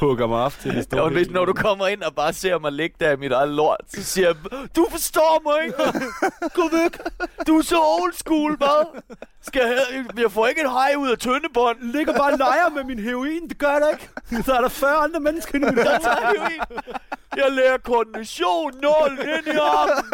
hugger 0.00 0.26
mig 0.26 0.38
op 0.38 0.52
til 0.62 0.74
det 0.74 0.84
store. 0.84 1.02
Og 1.02 1.10
hvis, 1.10 1.30
når 1.30 1.44
du 1.44 1.52
kommer 1.52 1.86
ind 1.86 2.02
og 2.02 2.14
bare 2.14 2.32
ser 2.32 2.58
mig 2.58 2.72
ligge 2.72 2.96
der 3.00 3.10
i 3.12 3.16
mit 3.16 3.32
eget 3.32 3.48
lort, 3.48 3.80
så 3.94 4.02
siger 4.04 4.26
jeg, 4.26 4.36
du 4.76 4.86
forstår 4.90 5.42
mig 5.46 5.66
ikke. 5.66 6.00
Gå 6.54 6.62
væk. 6.82 6.98
Du 7.46 7.58
er 7.58 7.62
så 7.62 7.76
old 7.80 8.12
school, 8.12 8.56
hvad? 8.56 9.00
Skal 9.46 9.62
jeg, 9.62 10.04
jeg 10.22 10.32
får 10.32 10.46
ikke 10.46 10.60
et 10.60 10.70
hej 10.70 10.94
ud 10.98 11.08
af 11.10 11.18
tøndebånd. 11.18 11.76
ligger 11.80 12.12
bare 12.18 12.32
og 12.32 12.38
leger 12.38 12.68
med 12.74 12.84
min 12.84 12.98
heroin, 12.98 13.48
det 13.48 13.58
gør 13.58 13.70
jeg 13.70 13.80
da 13.80 13.86
ikke. 13.88 14.44
Så 14.44 14.52
er 14.52 14.60
der 14.60 14.68
40 14.68 14.94
andre 14.94 15.20
mennesker 15.20 15.58
min 15.58 15.78
Jeg 15.78 15.98
tager 16.02 16.16
heroin. 16.16 16.60
Jeg 17.36 17.44
lærer 17.50 17.78
koordination, 17.84 18.72
nålen 18.82 19.18
ind 19.18 19.46
i 19.54 19.58
armen. 19.58 20.04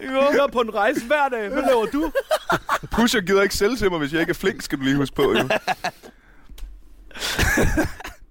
Jeg 0.00 0.36
er 0.36 0.48
på 0.52 0.60
en 0.60 0.74
rejse 0.74 1.06
hver 1.06 1.28
dag. 1.28 1.48
Hvad 1.48 1.62
laver 1.62 1.86
du? 1.86 2.12
Plus, 2.92 3.14
jeg 3.14 3.22
gider 3.22 3.42
ikke 3.42 3.54
selv 3.54 3.76
til 3.76 3.90
mig, 3.90 3.98
hvis 3.98 4.12
jeg 4.12 4.20
ikke 4.20 4.30
er 4.30 4.34
flink, 4.34 4.62
skal 4.62 4.78
du 4.78 4.84
lige 4.84 4.96
huske 4.96 5.16
på. 5.16 5.22
Jo. 5.22 5.32
det 5.32 5.50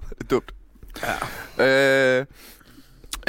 er 0.21 0.25
dumt. 0.29 0.51
Ja. 1.03 1.13
Øh, 2.19 2.25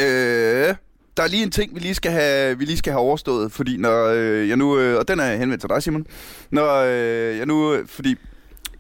øh, 0.01 0.75
der 1.17 1.23
er 1.23 1.27
lige 1.29 1.43
en 1.43 1.51
ting, 1.51 1.75
vi 1.75 1.81
lige 1.81 1.95
skal 1.95 2.13
have, 2.13 2.59
vi 2.59 2.65
lige 2.65 2.77
skal 2.77 2.93
have 2.93 3.01
overstået, 3.01 3.53
fordi 3.53 3.77
når 3.77 4.07
øh, 4.07 4.49
jeg 4.49 4.57
nu, 4.57 4.79
øh, 4.79 4.99
og 4.99 5.09
den 5.09 5.21
er 5.21 5.37
henvendt 5.37 5.61
til 5.61 5.71
dig, 5.71 5.83
Simon, 5.83 6.07
når 6.51 6.75
øh, 6.75 7.39
jeg 7.39 7.47
nu, 7.47 7.75
øh, 7.75 7.87
fordi 7.89 8.17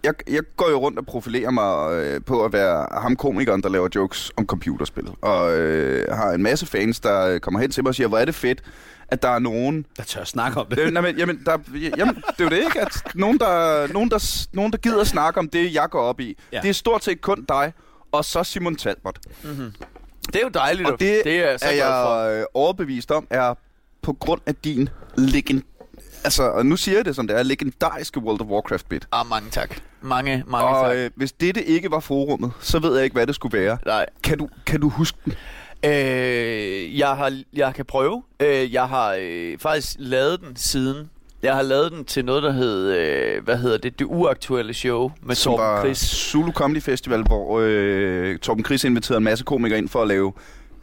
jeg, 0.04 0.14
jeg 0.30 0.42
går 0.56 0.70
jo 0.70 0.76
rundt 0.76 0.98
og 0.98 1.06
profilerer 1.06 1.50
mig 1.50 1.92
øh, 1.92 2.20
på 2.24 2.44
at 2.44 2.52
være 2.52 3.00
ham 3.00 3.16
komikeren, 3.16 3.62
der 3.62 3.68
laver 3.68 3.88
jokes 3.94 4.32
om 4.36 4.46
computerspil, 4.46 5.08
og 5.20 5.58
øh, 5.58 6.14
har 6.14 6.30
en 6.30 6.42
masse 6.42 6.66
fans, 6.66 7.00
der 7.00 7.26
øh, 7.26 7.40
kommer 7.40 7.60
hen 7.60 7.70
til 7.70 7.82
mig 7.84 7.88
og 7.88 7.94
siger, 7.94 8.08
hvor 8.08 8.18
er 8.18 8.24
det 8.24 8.34
fedt, 8.34 8.62
at 9.08 9.22
der 9.22 9.28
er 9.28 9.38
nogen... 9.38 9.86
Der 9.96 10.02
tør 10.02 10.24
snakke 10.24 10.60
om 10.60 10.66
det. 10.66 10.78
Øh, 10.78 10.90
nej, 10.92 11.02
men, 11.02 11.18
jamen, 11.18 11.42
der, 11.46 11.58
jamen, 11.96 12.14
det 12.14 12.40
er 12.40 12.44
jo 12.44 12.48
det 12.48 12.56
ikke, 12.56 12.80
at 12.80 13.02
nogen 13.14 13.38
der, 13.38 13.86
nogen, 13.92 14.10
der, 14.10 14.46
nogen, 14.52 14.72
der 14.72 14.78
gider 14.78 15.04
snakke 15.04 15.40
om 15.40 15.48
det, 15.48 15.74
jeg 15.74 15.88
går 15.90 16.00
op 16.00 16.20
i. 16.20 16.38
Ja. 16.52 16.60
Det 16.60 16.68
er 16.68 16.74
stort 16.74 17.04
set 17.04 17.20
kun 17.20 17.44
dig, 17.48 17.72
og 18.12 18.24
så 18.24 18.44
Simon 18.44 18.76
Talbot. 18.76 19.18
Det 20.26 20.36
er 20.36 20.40
jo 20.42 20.48
dejligt. 20.48 20.88
Og 20.90 21.00
det, 21.00 21.24
det 21.24 21.36
er, 21.38 21.50
jeg 21.50 21.60
så 21.60 21.66
er 21.66 21.72
glad 21.72 22.04
for. 22.04 22.22
jeg 22.22 22.40
øh, 22.40 22.46
overbevist 22.54 23.10
om, 23.10 23.26
er 23.30 23.54
på 24.02 24.12
grund 24.12 24.40
af 24.46 24.54
din 24.54 24.88
legend... 25.16 25.62
Altså, 26.24 26.42
og 26.42 26.66
nu 26.66 26.76
siger 26.76 26.98
jeg 26.98 27.04
det 27.04 27.16
som 27.16 27.26
det 27.26 27.38
er, 27.38 27.42
legendariske 27.42 28.20
World 28.20 28.40
of 28.40 28.46
Warcraft-bit. 28.46 29.06
Ah, 29.12 29.26
mange 29.26 29.50
tak. 29.50 29.76
Mange, 30.02 30.44
mange 30.46 30.68
Og 30.68 30.88
tak. 30.90 30.96
øh, 30.96 31.10
hvis 31.16 31.32
dette 31.32 31.64
ikke 31.64 31.90
var 31.90 32.00
forummet, 32.00 32.52
så 32.60 32.78
ved 32.78 32.94
jeg 32.94 33.04
ikke, 33.04 33.14
hvad 33.14 33.26
det 33.26 33.34
skulle 33.34 33.58
være. 33.58 33.78
Nej. 33.86 34.06
Kan 34.22 34.38
du, 34.38 34.48
kan 34.66 34.80
du 34.80 34.88
huske 34.88 35.18
den? 35.24 35.32
Øh, 35.84 36.98
jeg, 36.98 37.08
har, 37.08 37.40
jeg 37.52 37.74
kan 37.74 37.84
prøve. 37.84 38.22
Øh, 38.40 38.72
jeg 38.72 38.88
har 38.88 39.16
øh, 39.20 39.58
faktisk 39.58 39.96
lavet 39.98 40.40
den 40.40 40.56
siden. 40.56 41.10
Jeg 41.42 41.54
har 41.54 41.62
lavet 41.62 41.92
den 41.92 42.04
til 42.04 42.24
noget, 42.24 42.42
der 42.42 42.52
hed, 42.52 42.92
øh, 42.92 43.44
hvad 43.44 43.56
hedder 43.56 43.78
det, 43.78 43.98
det 43.98 44.04
uaktuelle 44.04 44.74
show 44.74 45.10
med 45.22 45.34
Som 45.34 45.52
Torben 45.52 45.80
Chris. 45.80 45.98
Zulu 45.98 46.52
Comedy 46.52 46.82
Festival, 46.82 47.22
hvor 47.22 47.60
øh, 47.62 48.38
Torben 48.38 48.64
Chris 48.64 48.84
inviterede 48.84 49.18
en 49.18 49.24
masse 49.24 49.44
komikere 49.44 49.78
ind 49.78 49.88
for 49.88 50.02
at 50.02 50.08
lave 50.08 50.32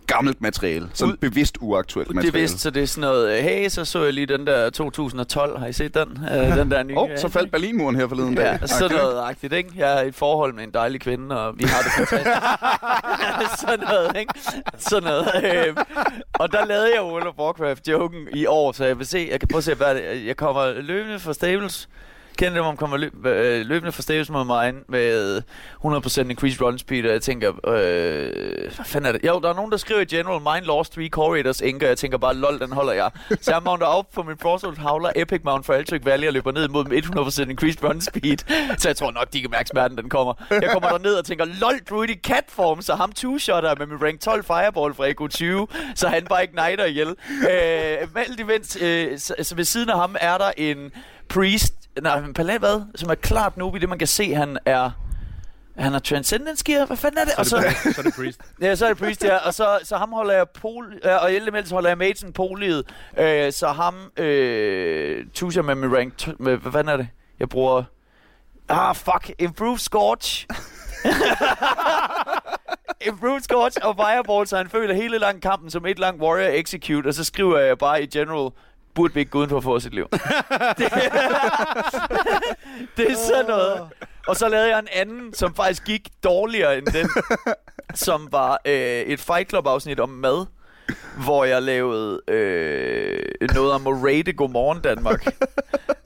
gammelt 0.09 0.41
materiale. 0.41 0.89
Sådan 0.93 1.17
bevidst 1.21 1.57
uaktuelt 1.61 2.13
materiale. 2.13 2.37
er 2.37 2.41
vist, 2.41 2.59
så 2.59 2.69
det 2.69 2.83
er 2.83 2.87
sådan 2.87 3.01
noget, 3.01 3.37
øh, 3.37 3.43
hey, 3.43 3.69
så 3.69 3.85
så 3.85 4.03
jeg 4.03 4.13
lige 4.13 4.25
den 4.25 4.47
der 4.47 4.69
2012, 4.69 5.59
har 5.59 5.67
I 5.67 5.73
set 5.73 5.93
den? 5.93 6.19
Øh, 6.31 6.57
den 6.57 6.71
der 6.71 6.83
nye. 6.83 6.97
Oh, 6.97 7.09
så 7.17 7.29
faldt 7.29 7.51
Berlinmuren 7.51 7.95
her 7.95 8.07
forleden 8.07 8.35
dag. 8.35 8.57
Ja, 8.61 8.67
sådan 8.67 8.97
noget 8.97 9.19
agtigt, 9.19 9.53
ikke? 9.53 9.69
Jeg 9.75 9.99
er 9.99 10.01
i 10.01 10.07
et 10.07 10.15
forhold 10.15 10.53
med 10.53 10.63
en 10.63 10.71
dejlig 10.73 11.01
kvinde, 11.01 11.41
og 11.41 11.53
vi 11.57 11.63
har 11.63 11.81
det 11.81 11.91
fantastisk. 11.91 12.37
sådan 13.61 13.79
noget, 13.79 14.17
ikke? 14.19 14.33
Sådan 14.77 15.03
noget. 15.03 15.27
Øh, 15.43 15.75
og 16.33 16.51
der 16.51 16.65
lavede 16.65 16.89
jeg 16.95 17.03
World 17.03 17.27
of 17.27 17.33
Warcraft-joken 17.39 18.27
i 18.33 18.45
år, 18.45 18.71
så 18.71 18.85
jeg 18.85 18.97
vil 18.99 19.07
se, 19.07 19.27
jeg 19.31 19.39
kan 19.39 19.47
prøve 19.47 19.57
at 19.57 19.63
se, 19.63 19.73
hvad 19.73 19.95
det. 19.95 20.25
Jeg 20.25 20.37
kommer 20.37 20.81
løbende 20.81 21.19
fra 21.19 21.33
Stables. 21.33 21.89
Hvor 22.47 22.63
man 22.63 22.77
kommer 22.77 22.97
løb, 22.97 23.25
øh, 23.25 23.65
løbende 23.65 23.91
fra 23.91 24.01
Stables 24.01 24.29
mod 24.29 24.45
mig 24.45 24.73
med 24.87 25.41
100% 25.85 26.29
increased 26.29 26.61
run 26.61 26.79
speed, 26.79 27.05
og 27.05 27.11
jeg 27.11 27.21
tænker, 27.21 27.49
øh, 27.67 28.75
hvad 28.75 28.85
fanden 28.85 29.05
er 29.07 29.11
det? 29.11 29.27
Jo, 29.27 29.39
der 29.39 29.49
er 29.49 29.53
nogen, 29.53 29.71
der 29.71 29.77
skriver 29.77 30.01
i 30.01 30.05
general, 30.05 30.41
mine 30.41 30.67
lost 30.67 30.93
3 30.93 31.07
core 31.07 31.31
raiders 31.31 31.61
ink, 31.61 31.83
og 31.83 31.89
jeg 31.89 31.97
tænker 31.97 32.17
bare, 32.17 32.35
lol, 32.35 32.59
den 32.59 32.71
holder 32.71 32.93
jeg. 32.93 33.11
Så 33.41 33.51
jeg 33.51 33.61
mounter 33.63 33.87
op 33.87 34.05
på 34.13 34.23
min 34.23 34.37
Frosthold 34.37 34.77
Howler 34.77 35.09
Epic 35.15 35.41
Mount 35.43 35.65
for 35.65 35.73
Altric 35.73 36.05
Valley 36.05 36.27
og 36.27 36.33
løber 36.33 36.51
ned 36.51 36.67
mod 36.67 36.83
dem 36.85 36.93
100% 36.93 37.49
increased 37.49 37.83
run 37.83 38.01
speed. 38.01 38.37
Så 38.77 38.89
jeg 38.89 38.95
tror 38.95 39.11
nok, 39.11 39.33
de 39.33 39.41
kan 39.41 39.51
mærke 39.51 39.69
smerten, 39.69 39.97
den 39.97 40.09
kommer. 40.09 40.33
Jeg 40.49 40.69
kommer 40.71 40.89
derned 40.89 41.13
og 41.13 41.25
tænker, 41.25 41.45
lol, 41.45 41.79
druid 41.89 42.09
i 42.09 42.15
cat 42.15 42.43
form, 42.47 42.81
så 42.81 42.95
ham 42.95 43.11
two-shotter 43.19 43.75
med 43.79 43.87
min 43.87 44.03
rank 44.03 44.19
12 44.19 44.43
fireball 44.43 44.93
fra 44.93 45.09
Ego 45.09 45.27
20, 45.27 45.67
så 45.95 46.07
han 46.07 46.25
bare 46.25 46.43
igniter 46.43 46.85
ihjel. 46.85 47.15
Øh, 47.41 48.07
alt 48.15 48.39
imens, 48.39 48.77
øh, 48.81 49.19
så, 49.19 49.35
så 49.41 49.55
ved 49.55 49.63
siden 49.63 49.89
af 49.89 49.99
ham 49.99 50.15
er 50.19 50.37
der 50.37 50.51
en 50.57 50.91
priest, 51.29 51.73
nej, 52.03 52.17
en 52.19 52.33
palat, 52.33 52.59
hvad? 52.59 52.81
Som 52.95 53.09
er 53.09 53.15
klart 53.15 53.57
noob 53.57 53.75
i 53.75 53.79
det, 53.79 53.89
man 53.89 53.99
kan 53.99 54.07
se, 54.07 54.33
han 54.35 54.57
er... 54.65 54.91
Han 55.77 55.91
har 55.91 55.99
Transcendence 55.99 56.63
Gear, 56.65 56.85
hvad 56.85 56.97
fanden 56.97 57.19
er 57.19 57.25
det? 57.25 57.33
Og 57.37 57.45
så, 57.45 57.75
Så 57.93 57.95
er 57.97 58.01
det 58.03 58.13
priest. 58.15 58.41
Ja, 58.61 58.75
så 58.75 58.85
er 58.85 58.89
det 58.89 58.97
Priest, 58.97 59.23
ja. 59.23 59.37
Og 59.37 59.53
så, 59.53 59.79
så 59.83 59.97
ham 59.97 60.11
holder 60.13 60.33
jeg 60.33 60.49
pol... 60.49 60.99
Ja, 61.03 61.15
og 61.15 61.33
elements 61.33 61.71
holder 61.71 61.89
jeg 61.89 61.97
Mason 61.97 62.33
poliet. 62.33 62.83
Øh, 63.17 63.53
så 63.53 63.67
ham... 63.67 63.95
Øh, 64.17 65.25
tusind 65.33 65.65
med 65.65 65.75
min 65.75 65.95
rank... 65.97 66.13
t- 66.21 66.35
Med, 66.39 66.57
hvad 66.57 66.71
fanden 66.71 66.93
er 66.93 66.97
det? 66.97 67.07
Jeg 67.39 67.49
bruger... 67.49 67.83
Ah, 68.69 68.95
fuck. 68.95 69.31
Improve 69.39 69.79
Scorch. 69.79 70.47
Improve 73.07 73.39
Scorch 73.41 73.77
og 73.83 73.95
Fireball, 73.95 74.47
så 74.47 74.57
han 74.57 74.69
føler 74.69 74.93
hele 74.93 75.17
lang 75.17 75.41
kampen 75.41 75.69
som 75.69 75.85
et 75.85 75.99
lang 75.99 76.21
Warrior 76.21 76.49
Execute. 76.53 77.07
Og 77.07 77.13
så 77.13 77.23
skriver 77.23 77.59
jeg 77.59 77.77
bare 77.77 78.03
i 78.03 78.07
general 78.07 78.51
burde 78.99 79.13
vi 79.13 79.19
ikke 79.19 79.31
gå 79.31 79.39
uden 79.39 79.49
for 79.49 79.57
at 79.57 79.63
få 79.63 79.79
sit 79.79 79.93
liv. 79.93 80.07
det, 80.11 80.19
det 82.97 83.11
er 83.11 83.15
sådan 83.15 83.45
noget. 83.47 83.89
Og 84.27 84.35
så 84.35 84.49
lavede 84.49 84.69
jeg 84.69 84.79
en 84.79 84.87
anden, 84.93 85.33
som 85.33 85.55
faktisk 85.55 85.83
gik 85.83 86.09
dårligere 86.23 86.77
end 86.77 86.85
den, 86.85 87.09
som 88.07 88.27
var 88.31 88.61
øh, 88.65 89.01
et 89.01 89.19
Fight 89.19 89.49
Club 89.49 89.67
afsnit 89.67 89.99
om 89.99 90.09
mad, 90.09 90.45
hvor 91.23 91.45
jeg 91.45 91.61
lavede 91.61 92.21
øh, 92.27 93.19
noget 93.53 93.71
om 93.71 93.87
at 93.87 93.93
rate 93.93 94.33
Godmorgen 94.33 94.81
Danmark. 94.81 95.25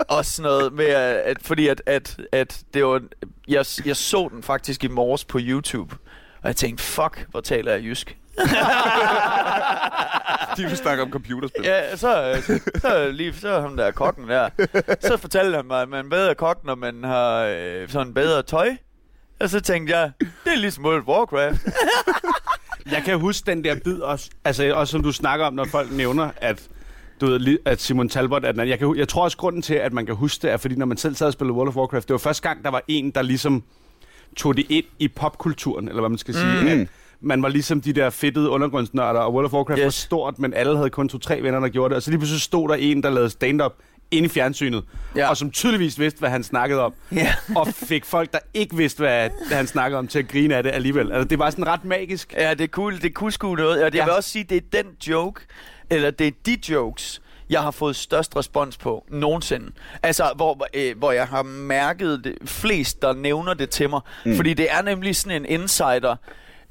og 0.10 0.26
sådan 0.26 0.52
noget 0.52 0.74
med, 0.74 0.86
at, 0.86 1.16
at 1.16 1.38
fordi 1.42 1.68
at, 1.68 1.82
at, 1.86 2.18
at 2.32 2.62
det 2.74 2.86
var, 2.86 3.02
jeg, 3.48 3.66
jeg 3.86 3.96
så 3.96 4.30
den 4.32 4.44
faktisk 4.44 4.84
i 4.84 4.88
morges 4.88 5.26
på 5.26 5.40
YouTube, 5.42 5.96
og 6.42 6.48
jeg 6.48 6.56
tænkte, 6.56 6.84
fuck, 6.84 7.28
hvor 7.32 7.42
taler 7.42 7.72
jeg 7.72 7.84
jysk. 7.84 8.18
De 10.58 10.63
vil 10.63 10.78
snakke 10.78 11.04
om 11.04 11.12
computerspil. 11.12 11.63
Ja, 11.63 11.96
så, 11.96 12.32
øh, 12.32 12.44
så, 12.44 12.60
så, 12.82 13.12
lige, 13.12 13.34
så 13.34 13.62
ham 13.62 13.78
der 13.78 13.92
kokken 13.92 14.30
der, 14.30 14.50
så 15.00 15.18
fortalte 15.18 15.56
han 15.56 15.66
mig, 15.66 15.82
at 15.82 15.89
man 15.89 16.06
er 16.06 16.10
bedre 16.10 16.36
kok, 16.36 16.66
når 16.66 16.76
man 16.76 17.04
har 17.04 17.44
øh, 17.44 17.89
sådan 17.89 18.13
bedre 18.13 18.44
tøj. 18.44 18.70
Og 19.39 19.50
så 19.50 19.60
tænkte 19.60 19.98
jeg, 19.98 20.12
det 20.20 20.54
er 20.54 20.58
ligesom 20.58 20.86
World 20.86 21.02
of 21.02 21.08
Warcraft. 21.08 21.58
Jeg 22.92 23.02
kan 23.06 23.20
huske 23.20 23.52
den 23.52 23.63
der 23.63 23.76
bid 23.84 24.00
også, 24.00 24.30
altså 24.46 24.74
også 24.74 24.92
som 24.92 25.04
du 25.04 25.12
snakker 25.12 25.46
om, 25.46 25.54
når 25.54 25.66
folk 25.66 25.92
nævner, 25.92 26.30
at 26.38 26.70
du 27.22 27.26
ved, 27.26 27.58
at 27.66 27.82
Simon 27.82 28.10
Talbot, 28.10 28.46
at 28.46 28.70
jeg, 28.70 28.80
kan, 28.80 28.96
jeg 28.98 29.08
tror 29.08 29.24
også 29.24 29.38
grunden 29.38 29.62
til, 29.62 29.74
at 29.74 29.94
man 29.94 30.06
kan 30.06 30.16
huske 30.16 30.42
det, 30.42 30.52
er 30.52 30.58
fordi 30.58 30.76
når 30.76 30.86
man 30.86 30.98
selv 30.98 31.16
sad 31.16 31.28
og 31.28 31.34
spillede 31.34 31.56
World 31.56 31.70
of 31.70 31.76
Warcraft, 31.76 32.08
det 32.08 32.13
var 32.13 32.18
første 32.18 32.50
gang, 32.50 32.63
der 32.63 32.70
var 32.70 32.84
en, 32.88 33.12
der 33.12 33.22
ligesom 33.22 33.63
tog 34.38 34.58
det 34.58 34.66
ind 34.70 34.86
i 35.00 35.08
popkulturen, 35.08 35.88
eller 35.88 36.02
hvad 36.02 36.10
man 36.10 36.18
skal 36.18 36.34
sige. 36.34 36.72
At 36.72 36.88
man 37.24 37.44
var 37.44 37.50
ligesom 37.50 37.82
de 37.82 37.94
der 37.94 38.10
fedtede 38.10 38.50
undergrundsnørder, 38.50 39.20
og 39.20 39.34
World 39.34 39.46
of 39.46 39.54
Warcraft 39.54 39.80
yes. 39.80 39.84
var 39.86 39.90
stort, 39.90 40.40
men 40.40 40.54
alle 40.54 40.78
havde 40.78 40.90
kun 40.90 41.10
to-tre 41.10 41.44
venner, 41.44 41.60
der 41.60 41.68
gjorde 41.70 41.90
det. 41.90 41.96
Og 41.96 42.04
så 42.04 42.10
lige 42.12 42.20
pludselig 42.20 42.42
stod 42.42 42.70
der 42.70 42.76
en, 42.76 43.04
der 43.04 43.10
lavede 43.10 43.30
stand-up 43.30 43.74
inde 44.12 44.26
i 44.26 44.30
fjernsynet, 44.30 44.84
Ja. 45.16 45.30
og 45.30 45.38
som 45.38 45.52
tydeligvis 45.52 46.00
vidste, 46.00 46.20
hvad 46.20 46.30
han 46.30 46.44
snakkede 46.44 46.82
om. 46.82 46.94
Ja. 47.12 47.34
og 47.56 47.68
fik 47.68 48.06
folk, 48.06 48.34
der 48.34 48.40
ikke 48.54 48.76
vidste, 48.76 49.00
hvad, 49.00 49.30
han 49.52 49.68
snakkede 49.68 50.00
om, 50.00 50.08
til 50.08 50.20
at 50.20 50.28
grine 50.28 50.56
af 50.56 50.64
det 50.64 50.72
alligevel. 50.72 51.12
Altså, 51.12 51.28
det 51.28 51.40
var 51.40 51.50
sådan 51.50 51.68
ret 51.68 51.86
magisk. 51.86 52.34
Ja, 52.38 52.54
det 52.54 52.62
er 52.62 52.68
cool. 52.68 53.02
Det 53.02 53.14
kunne 53.14 53.32
sgu 53.32 53.56
noget. 53.56 53.78
Og 53.78 53.84
jeg 53.84 53.94
Ja. 53.94 54.04
vil 54.04 54.14
også 54.14 54.30
sige, 54.30 54.44
det 54.50 54.58
er 54.58 54.84
den 54.84 54.92
joke, 55.08 55.42
eller 55.90 56.12
det 56.12 56.28
er 56.28 56.32
de 56.46 56.58
jokes, 56.74 57.22
jeg 57.50 57.62
har 57.62 57.72
fået 57.72 57.96
størst 57.96 58.36
respons 58.36 58.78
på 58.78 59.06
nogensinde. 59.10 59.72
Altså, 60.04 60.24
hvor, 60.36 60.68
øh, 60.74 60.98
hvor 60.98 61.12
jeg 61.12 61.28
har 61.28 61.44
mærket 61.44 62.22
det, 62.24 62.36
flest, 62.46 63.02
der 63.02 63.14
nævner 63.14 63.54
det 63.54 63.70
til 63.70 63.90
mig. 63.90 64.02
Mm. 64.26 64.36
Fordi 64.36 64.54
det 64.54 64.68
er 64.72 64.82
nemlig 64.82 65.16
sådan 65.16 65.42
en 65.42 65.46
insider. 65.62 66.16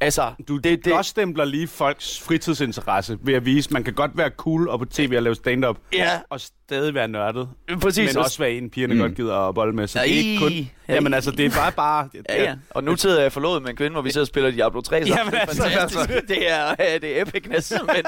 Altså, 0.03 0.33
Du 0.49 0.57
det, 0.57 0.65
det, 0.65 0.81
blåstempler 0.85 1.45
lige 1.45 1.69
folks 1.69 2.21
fritidsinteresse 2.21 3.19
ved 3.23 3.35
at 3.35 3.45
vise, 3.45 3.73
man 3.73 3.85
kan 3.85 3.95
godt 3.95 4.11
være 4.15 4.31
cool 4.37 4.69
og 4.69 4.79
på 4.79 4.85
tv 4.85 5.13
og 5.17 5.23
lave 5.23 5.35
stand-up, 5.35 5.77
Ja, 5.93 6.21
og 6.31 6.41
stadig 6.41 6.95
være 6.95 7.09
nørdet, 7.09 7.49
præcis. 7.81 8.15
men 8.15 8.25
også 8.25 8.39
være 8.39 8.51
en, 8.51 8.71
pigerne 8.71 8.95
mm. 8.95 9.01
godt 9.01 9.15
gider 9.15 9.49
at 9.49 9.55
bolle 9.55 9.75
med. 9.75 9.87
Så 9.87 9.99
det 9.99 10.13
er 10.13 10.17
ikke 10.17 10.39
kun... 10.39 10.53
Ej. 10.53 10.95
Jamen 10.95 11.15
altså, 11.15 11.31
det 11.31 11.47
er 11.47 11.51
bare 11.51 11.73
bare... 11.73 12.09
Ja, 12.29 12.43
ja. 12.43 12.55
Og 12.71 12.85
nu 12.85 12.97
sidder 12.97 13.23
jeg 13.23 13.33
forlovet 13.33 13.63
med 13.63 13.71
en 13.71 13.77
kvinde, 13.77 13.93
hvor 13.93 14.03
vi 14.03 14.11
sidder 14.11 14.25
og 14.25 14.29
spiller 14.29 14.51
Diablo 14.51 14.81
3 14.81 15.07
sammen. 15.07 15.19
Jamen, 15.19 15.33
det 15.33 15.39
er 15.39 15.41
altså, 15.41 15.63
fantastisk. 15.63 16.29
Det 16.29 16.51
er, 16.51 16.75
det 16.99 17.19
er 17.19 17.23
epicness. 17.23 17.73
Men, 17.87 18.05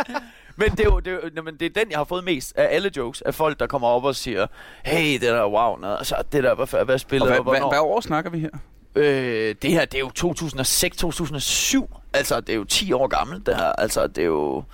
men 0.56 0.70
det, 0.70 0.80
er 0.80 0.84
jo, 0.84 0.98
det, 0.98 1.12
er 1.12 1.18
jo, 1.36 1.42
men 1.42 1.56
det 1.60 1.66
er 1.76 1.80
den, 1.82 1.90
jeg 1.90 1.98
har 1.98 2.04
fået 2.04 2.24
mest 2.24 2.56
af 2.56 2.68
alle 2.70 2.90
jokes. 2.96 3.22
Af 3.22 3.34
folk, 3.34 3.60
der 3.60 3.66
kommer 3.66 3.88
op 3.88 4.04
og 4.04 4.16
siger, 4.16 4.46
hey, 4.84 5.12
det 5.12 5.22
der, 5.22 5.46
wow, 5.46 5.76
nå, 5.76 5.94
altså, 5.94 6.14
det 6.32 6.44
der, 6.44 6.54
hvad, 6.54 6.84
hvad 6.84 6.98
spiller 6.98 7.26
Og 7.26 7.28
hvad, 7.28 7.38
og 7.38 7.44
hvad, 7.44 7.52
hvornår? 7.52 7.70
hvad 7.70 7.80
år 7.80 8.00
snakker 8.00 8.30
vi 8.30 8.38
her? 8.38 8.50
Øh, 8.94 9.54
det 9.62 9.70
her, 9.70 9.84
det 9.84 9.94
er 9.94 9.98
jo 9.98 10.10
2006-2007. 10.18 12.00
Altså, 12.12 12.40
det 12.40 12.52
er 12.52 12.56
jo 12.56 12.64
10 12.64 12.92
år 12.92 13.06
gammelt, 13.06 13.46
det 13.46 13.56
her. 13.56 13.72
Altså, 13.72 14.06
det 14.06 14.22
er 14.22 14.26
jo... 14.26 14.64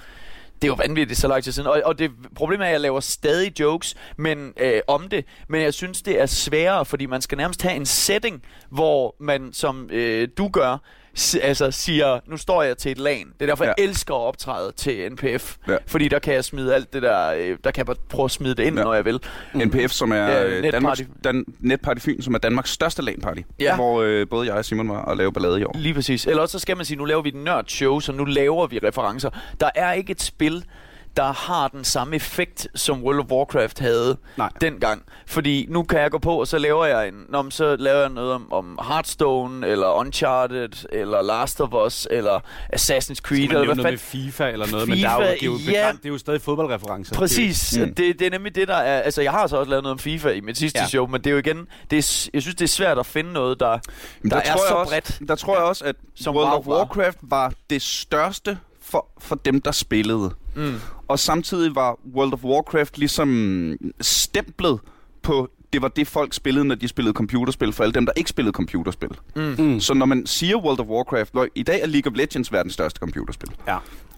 Det 0.62 0.68
er 0.68 0.72
jo 0.72 0.74
vanvittigt 0.74 1.20
så 1.20 1.28
lang 1.28 1.44
tid 1.44 1.52
siden. 1.52 1.68
Og, 1.68 1.82
og 1.84 1.98
det 1.98 2.10
problemet 2.34 2.64
er, 2.64 2.68
at 2.68 2.72
jeg 2.72 2.80
laver 2.80 3.00
stadig 3.00 3.60
jokes 3.60 3.94
men, 4.16 4.52
øh, 4.56 4.80
om 4.86 5.08
det. 5.08 5.24
Men 5.48 5.62
jeg 5.62 5.74
synes, 5.74 6.02
det 6.02 6.20
er 6.20 6.26
sværere, 6.26 6.84
fordi 6.84 7.06
man 7.06 7.22
skal 7.22 7.38
nærmest 7.38 7.62
have 7.62 7.74
en 7.74 7.86
setting, 7.86 8.42
hvor 8.70 9.16
man, 9.20 9.52
som 9.52 9.90
øh, 9.92 10.28
du 10.38 10.48
gør, 10.48 10.78
s- 11.18 11.34
altså 11.42 11.70
siger, 11.70 12.20
nu 12.26 12.36
står 12.36 12.62
jeg 12.62 12.76
til 12.78 12.92
et 12.92 12.98
lag. 12.98 13.24
Det 13.38 13.42
er 13.42 13.46
derfor, 13.46 13.64
ja. 13.64 13.72
Jeg 13.78 13.84
elsker 13.84 14.14
at 14.14 14.20
optræde 14.20 14.72
til 14.76 15.12
NPF. 15.12 15.56
Ja. 15.68 15.76
Fordi 15.86 16.08
der 16.08 16.18
kan 16.18 16.34
jeg 16.34 16.44
smide 16.44 16.74
alt 16.74 16.92
det 16.92 17.02
der, 17.02 17.32
øh, 17.32 17.58
der 17.64 17.70
kan 17.70 17.76
jeg 17.78 17.86
bare 17.86 17.96
prøve 18.08 18.24
at 18.24 18.30
smide 18.30 18.54
det 18.54 18.62
ind, 18.62 18.78
ja. 18.78 18.84
Når 18.84 18.94
jeg 18.94 19.04
vil. 19.04 19.20
NPF, 19.54 19.90
som 19.92 20.12
er 20.12 20.16
Ja, 20.16 20.42
ja, 20.42 20.60
Netparty. 20.60 20.70
Danmarks, 20.72 21.02
Dan, 21.24 21.44
Netparty 21.60 22.00
Fyn, 22.04 22.22
som 22.22 22.34
er 22.34 22.38
Danmarks 22.38 22.70
største 22.70 23.02
LAN-party. 23.02 23.40
Ja. 23.60 23.74
Hvor 23.74 24.02
øh, 24.02 24.26
både 24.30 24.46
jeg 24.48 24.54
og 24.56 24.64
Simon 24.64 24.88
var 24.88 24.98
og 24.98 25.16
lave 25.16 25.32
ballade 25.32 25.60
i 25.60 25.64
år. 25.64 25.72
Lige 25.78 25.94
præcis. 25.94 26.26
Eller 26.26 26.42
også 26.42 26.52
så 26.52 26.58
skal 26.58 26.76
man 26.76 26.86
sige, 26.86 26.96
nu 26.98 27.04
laver 27.04 27.22
vi 27.22 27.28
et 27.28 27.34
nørd 27.34 27.64
show, 27.68 28.00
så 28.00 28.12
nu 28.12 28.24
laver 28.24 28.66
vi 28.66 28.78
referencer. 28.78 29.30
Der 29.60 29.70
er 29.74 29.92
ikke 29.92 30.10
et 30.10 30.22
spil, 30.22 30.64
der 31.16 31.32
har 31.32 31.68
den 31.68 31.84
samme 31.84 32.16
effekt, 32.16 32.68
som 32.74 33.02
World 33.04 33.18
of 33.20 33.26
Warcraft 33.26 33.78
havde 33.78 34.16
Nej. 34.36 34.50
dengang. 34.60 35.02
Fordi 35.26 35.66
nu 35.68 35.82
kan 35.82 36.00
jeg 36.00 36.10
gå 36.10 36.18
på, 36.18 36.40
og 36.40 36.46
så 36.48 36.58
laver 36.58 36.84
jeg 36.84 37.08
en, 37.08 37.14
nå, 37.28 37.42
men 37.42 37.50
så 37.50 37.76
laver 37.76 38.00
jeg 38.00 38.08
noget 38.08 38.32
om, 38.32 38.52
om 38.52 38.78
Hearthstone, 38.88 39.66
eller 39.66 39.92
Uncharted, 39.92 40.86
eller 40.92 41.22
Last 41.22 41.60
of 41.60 41.72
Us, 41.86 42.08
eller 42.10 42.40
Assassin's 42.76 43.14
Creed, 43.14 43.48
Man 43.48 43.56
eller 43.56 43.64
hvad 43.64 43.76
noget 43.76 43.76
med 43.76 43.84
fanden. 43.84 43.98
FIFA 43.98 44.48
eller 44.50 44.66
noget, 44.70 44.88
men 44.88 44.98
der 44.98 45.08
er 45.10 45.14
jo, 45.14 45.18
FIFA, 45.20 45.32
det 45.32 45.42
er 45.42 45.46
jo, 45.46 45.52
ja. 45.52 45.66
begrænset, 45.66 46.02
det 46.02 46.08
er 46.08 46.12
jo 46.12 46.18
stadig 46.18 46.42
fodboldreferencer. 46.42 47.14
Præcis. 47.14 47.76
Mm. 47.78 47.82
Mm. 47.84 47.94
Det, 47.94 48.18
det 48.18 48.26
er 48.26 48.30
nemlig 48.30 48.54
det, 48.54 48.68
der 48.68 48.74
er... 48.76 49.00
Altså, 49.02 49.22
jeg 49.22 49.32
har 49.32 49.46
så 49.46 49.56
også 49.56 49.70
lavet 49.70 49.82
noget 49.82 49.92
om 49.92 49.98
FIFA 49.98 50.28
i 50.28 50.40
mit 50.40 50.58
sidste 50.58 50.78
Ja. 50.78 50.86
show, 50.86 51.06
men 51.06 51.20
det 51.20 51.26
er 51.26 51.30
jo 51.32 51.38
igen... 51.38 51.66
Det 51.90 51.98
er, 51.98 52.28
jeg 52.34 52.42
synes, 52.42 52.54
det 52.54 52.64
er 52.64 52.68
svært 52.68 52.98
at 52.98 53.06
finde 53.06 53.32
noget, 53.32 53.60
der, 53.60 53.78
Men 54.22 54.30
der, 54.30 54.36
er 54.36 54.40
tror 54.42 54.50
jeg 54.50 54.68
så 54.68 54.74
også, 54.74 54.90
bredt. 54.90 55.28
Der 55.28 55.34
tror 55.34 55.54
jeg 55.56 55.64
også, 55.64 55.84
at 55.84 55.96
Som 56.16 56.36
World 56.36 56.58
of 56.58 56.66
var. 56.66 56.76
Warcraft 56.76 57.18
var 57.22 57.52
det 57.70 57.82
største 57.82 58.58
for, 58.82 59.06
for 59.18 59.34
dem, 59.34 59.60
der 59.60 59.72
spillede. 59.72 60.30
Mm. 60.54 60.74
Og 61.08 61.18
samtidig 61.18 61.74
var 61.74 61.98
World 62.14 62.32
of 62.32 62.44
Warcraft 62.44 62.98
ligesom 62.98 63.76
stemplet 64.00 64.80
på, 65.22 65.50
det 65.72 65.82
var 65.82 65.88
det 65.88 66.06
folk 66.06 66.34
spillede, 66.34 66.64
når 66.64 66.74
de 66.74 66.88
spillede 66.88 67.14
computerspil, 67.14 67.72
for 67.72 67.82
alle 67.84 67.92
dem, 67.92 68.06
der 68.06 68.12
ikke 68.16 68.30
spillede 68.30 68.52
computerspil. 68.52 69.08
Mm. 69.36 69.54
Mm. 69.58 69.80
Så 69.80 69.94
når 69.94 70.06
man 70.06 70.26
siger 70.26 70.56
World 70.56 70.80
of 70.80 70.86
Warcraft, 70.86 71.32
hvor 71.32 71.46
i 71.54 71.62
dag 71.62 71.80
er 71.82 71.86
League 71.86 72.12
of 72.12 72.16
Legends 72.16 72.52
verdens 72.52 72.74
største 72.74 72.98
computerspil. 72.98 73.50
Ja. 73.66 73.76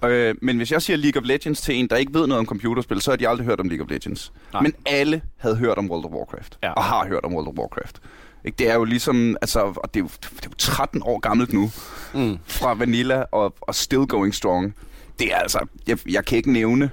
Øh, 0.09 0.35
men 0.43 0.57
hvis 0.57 0.73
jeg 0.73 0.83
siger 0.83 0.97
League 0.97 1.23
of 1.23 1.27
Legends 1.29 1.61
til 1.61 1.75
en, 1.75 1.87
der 1.87 1.97
ikke 1.97 2.15
ved 2.15 2.27
noget 2.27 2.39
om 2.39 2.47
computerspil, 2.47 3.01
så 3.01 3.11
har 3.11 3.17
de 3.17 3.29
aldrig 3.29 3.47
hørt 3.47 3.61
om 3.61 3.69
League 3.69 3.85
of 3.85 3.91
Legends. 3.91 4.33
Nej. 4.53 4.63
Men 4.63 4.73
alle 4.87 5.23
havde 5.37 5.57
hørt 5.57 5.79
om 5.79 5.91
World 5.91 6.05
of 6.05 6.11
Warcraft. 6.11 6.59
Ja. 6.63 6.73
Og 6.73 6.85
har 6.85 7.07
hørt 7.07 7.25
om 7.25 7.35
World 7.35 7.49
of 7.49 7.55
Warcraft. 7.59 8.01
Ikke? 8.45 8.57
Det 8.57 8.71
er 8.71 8.75
jo 8.75 8.85
ligesom, 8.85 9.37
altså, 9.41 9.61
og 9.61 9.95
det 9.95 10.01
er 10.01 10.05
jo, 10.05 10.09
det 10.23 10.45
er 10.45 10.49
jo 10.51 10.55
13 10.59 11.03
år 11.05 11.19
gammelt 11.19 11.53
nu, 11.53 11.71
Mm. 12.15 12.39
fra 12.47 12.75
Vanilla 12.75 13.25
og, 13.33 13.55
og 13.61 13.75
Still 13.75 14.07
Going 14.07 14.35
Strong. 14.35 14.75
Det 15.19 15.33
er 15.33 15.37
altså, 15.37 15.67
jeg, 15.87 15.99
jeg 16.11 16.25
kan 16.25 16.37
ikke 16.39 16.53
nævne, 16.53 16.91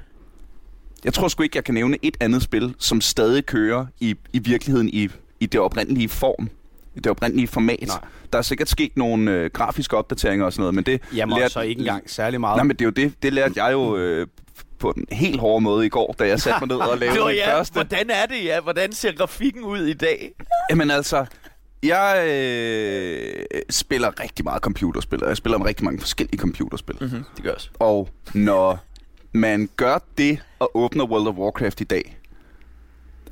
jeg 1.03 1.13
tror 1.13 1.27
sgu 1.27 1.43
ikke, 1.43 1.58
jeg 1.58 1.63
kan 1.63 1.73
nævne 1.73 1.97
et 2.01 2.17
andet 2.19 2.41
spil, 2.43 2.75
som 2.79 3.01
stadig 3.01 3.45
kører 3.45 3.86
i, 3.99 4.15
i 4.34 4.39
virkeligheden 4.39 4.89
i, 4.89 5.10
i 5.39 5.45
det 5.45 5.60
oprindelige 5.60 6.10
form, 6.10 6.49
i 6.95 6.99
det 6.99 7.08
oprindelige 7.08 7.47
format. 7.47 7.88
Nej. 7.88 7.97
Der 8.34 8.38
er 8.38 8.41
sikkert 8.43 8.69
sket 8.69 8.91
nogle 8.97 9.32
øh, 9.32 9.49
grafiske 9.53 9.97
opdateringer 9.97 10.45
og 10.45 10.53
sådan 10.53 10.62
noget, 10.62 10.75
men 10.75 10.84
det 10.84 11.01
Jamen, 11.15 11.38
lærte- 11.38 11.49
så 11.49 11.62
ikke 11.62 11.79
engang 11.79 12.10
særlig 12.10 12.39
meget. 12.39 12.55
Nej, 12.58 12.63
men 12.63 12.75
det 12.75 12.82
er 12.82 12.86
jo 12.86 12.91
det, 12.91 13.13
det 13.23 13.34
lærte 13.34 13.63
jeg 13.63 13.71
jo 13.73 13.97
øh, 13.97 14.27
på 14.79 14.91
den 14.95 15.05
helt 15.12 15.39
hårde 15.39 15.62
måde 15.63 15.86
i 15.86 15.89
går, 15.89 16.15
da 16.19 16.27
jeg 16.27 16.39
satte 16.41 16.60
mig 16.62 16.67
ned 16.67 16.86
og 16.88 16.97
lavede 16.99 17.19
den 17.19 17.36
ja, 17.36 17.58
første. 17.58 17.73
hvordan 17.73 18.10
er 18.10 18.25
det, 18.25 18.43
ja? 18.45 18.60
Hvordan 18.62 18.93
ser 18.93 19.12
grafikken 19.12 19.63
ud 19.63 19.86
i 19.86 19.93
dag? 19.93 20.32
Jamen 20.71 20.91
altså, 20.91 21.25
jeg 21.84 22.26
øh, 22.28 23.62
spiller 23.70 24.20
rigtig 24.20 24.46
meget 24.46 24.62
computerspil, 24.62 25.24
og 25.24 25.30
jeg 25.30 25.38
spiller 25.38 25.58
med 25.58 25.65
rigtig 25.65 25.86
mange 25.86 26.00
forskellige 26.00 26.39
computerspil. 26.39 26.96
Mm. 27.02 27.08
Mm-hmm, 27.08 27.24
det 27.36 27.44
gør 27.44 27.52
også. 27.52 27.70
Og 27.80 28.10
når 28.34 28.80
man 29.32 29.70
gør 29.76 29.98
det 30.18 30.39
og 30.60 30.72
åbner 30.74 31.06
World 31.06 31.28
of 31.28 31.36
Warcraft 31.36 31.82
i 31.82 31.84
dag, 31.84 32.15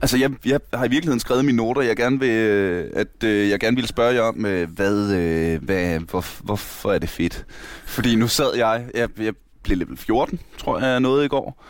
Altså, 0.02 0.18
jeg, 0.18 0.32
jeg 0.46 0.60
har 0.74 0.86
i 0.86 0.90
virkeligheden 0.90 1.20
skrevet 1.20 1.46
mine 1.46 1.58
noter, 1.58 1.82
jeg 1.82 1.96
gerne 1.96 2.20
vil, 2.20 2.30
øh, 2.30 2.92
at 2.94 3.24
øh, 3.24 3.50
jeg 3.50 3.60
gerne 3.60 3.76
ville 3.76 3.88
spørge 3.88 4.16
jer 4.16 4.22
om, 4.22 4.46
øh, 4.46 4.70
hvad, 4.70 5.16
øh, 5.16 5.64
hvad, 5.64 6.00
hvor, 6.00 6.44
hvorfor 6.44 6.92
er 6.92 7.00
det 7.00 7.10
fedt? 7.10 7.46
Fordi 7.86 8.16
nu 8.16 8.28
sad 8.28 8.56
jeg, 8.56 8.86
jeg, 8.94 9.10
jeg 9.20 9.34
blev 9.64 9.78
level 9.78 9.98
14, 9.98 10.40
tror 10.58 10.80
jeg, 10.80 10.88
jeg 10.88 11.00
nåede 11.00 11.26
i 11.26 11.28
går. 11.28 11.66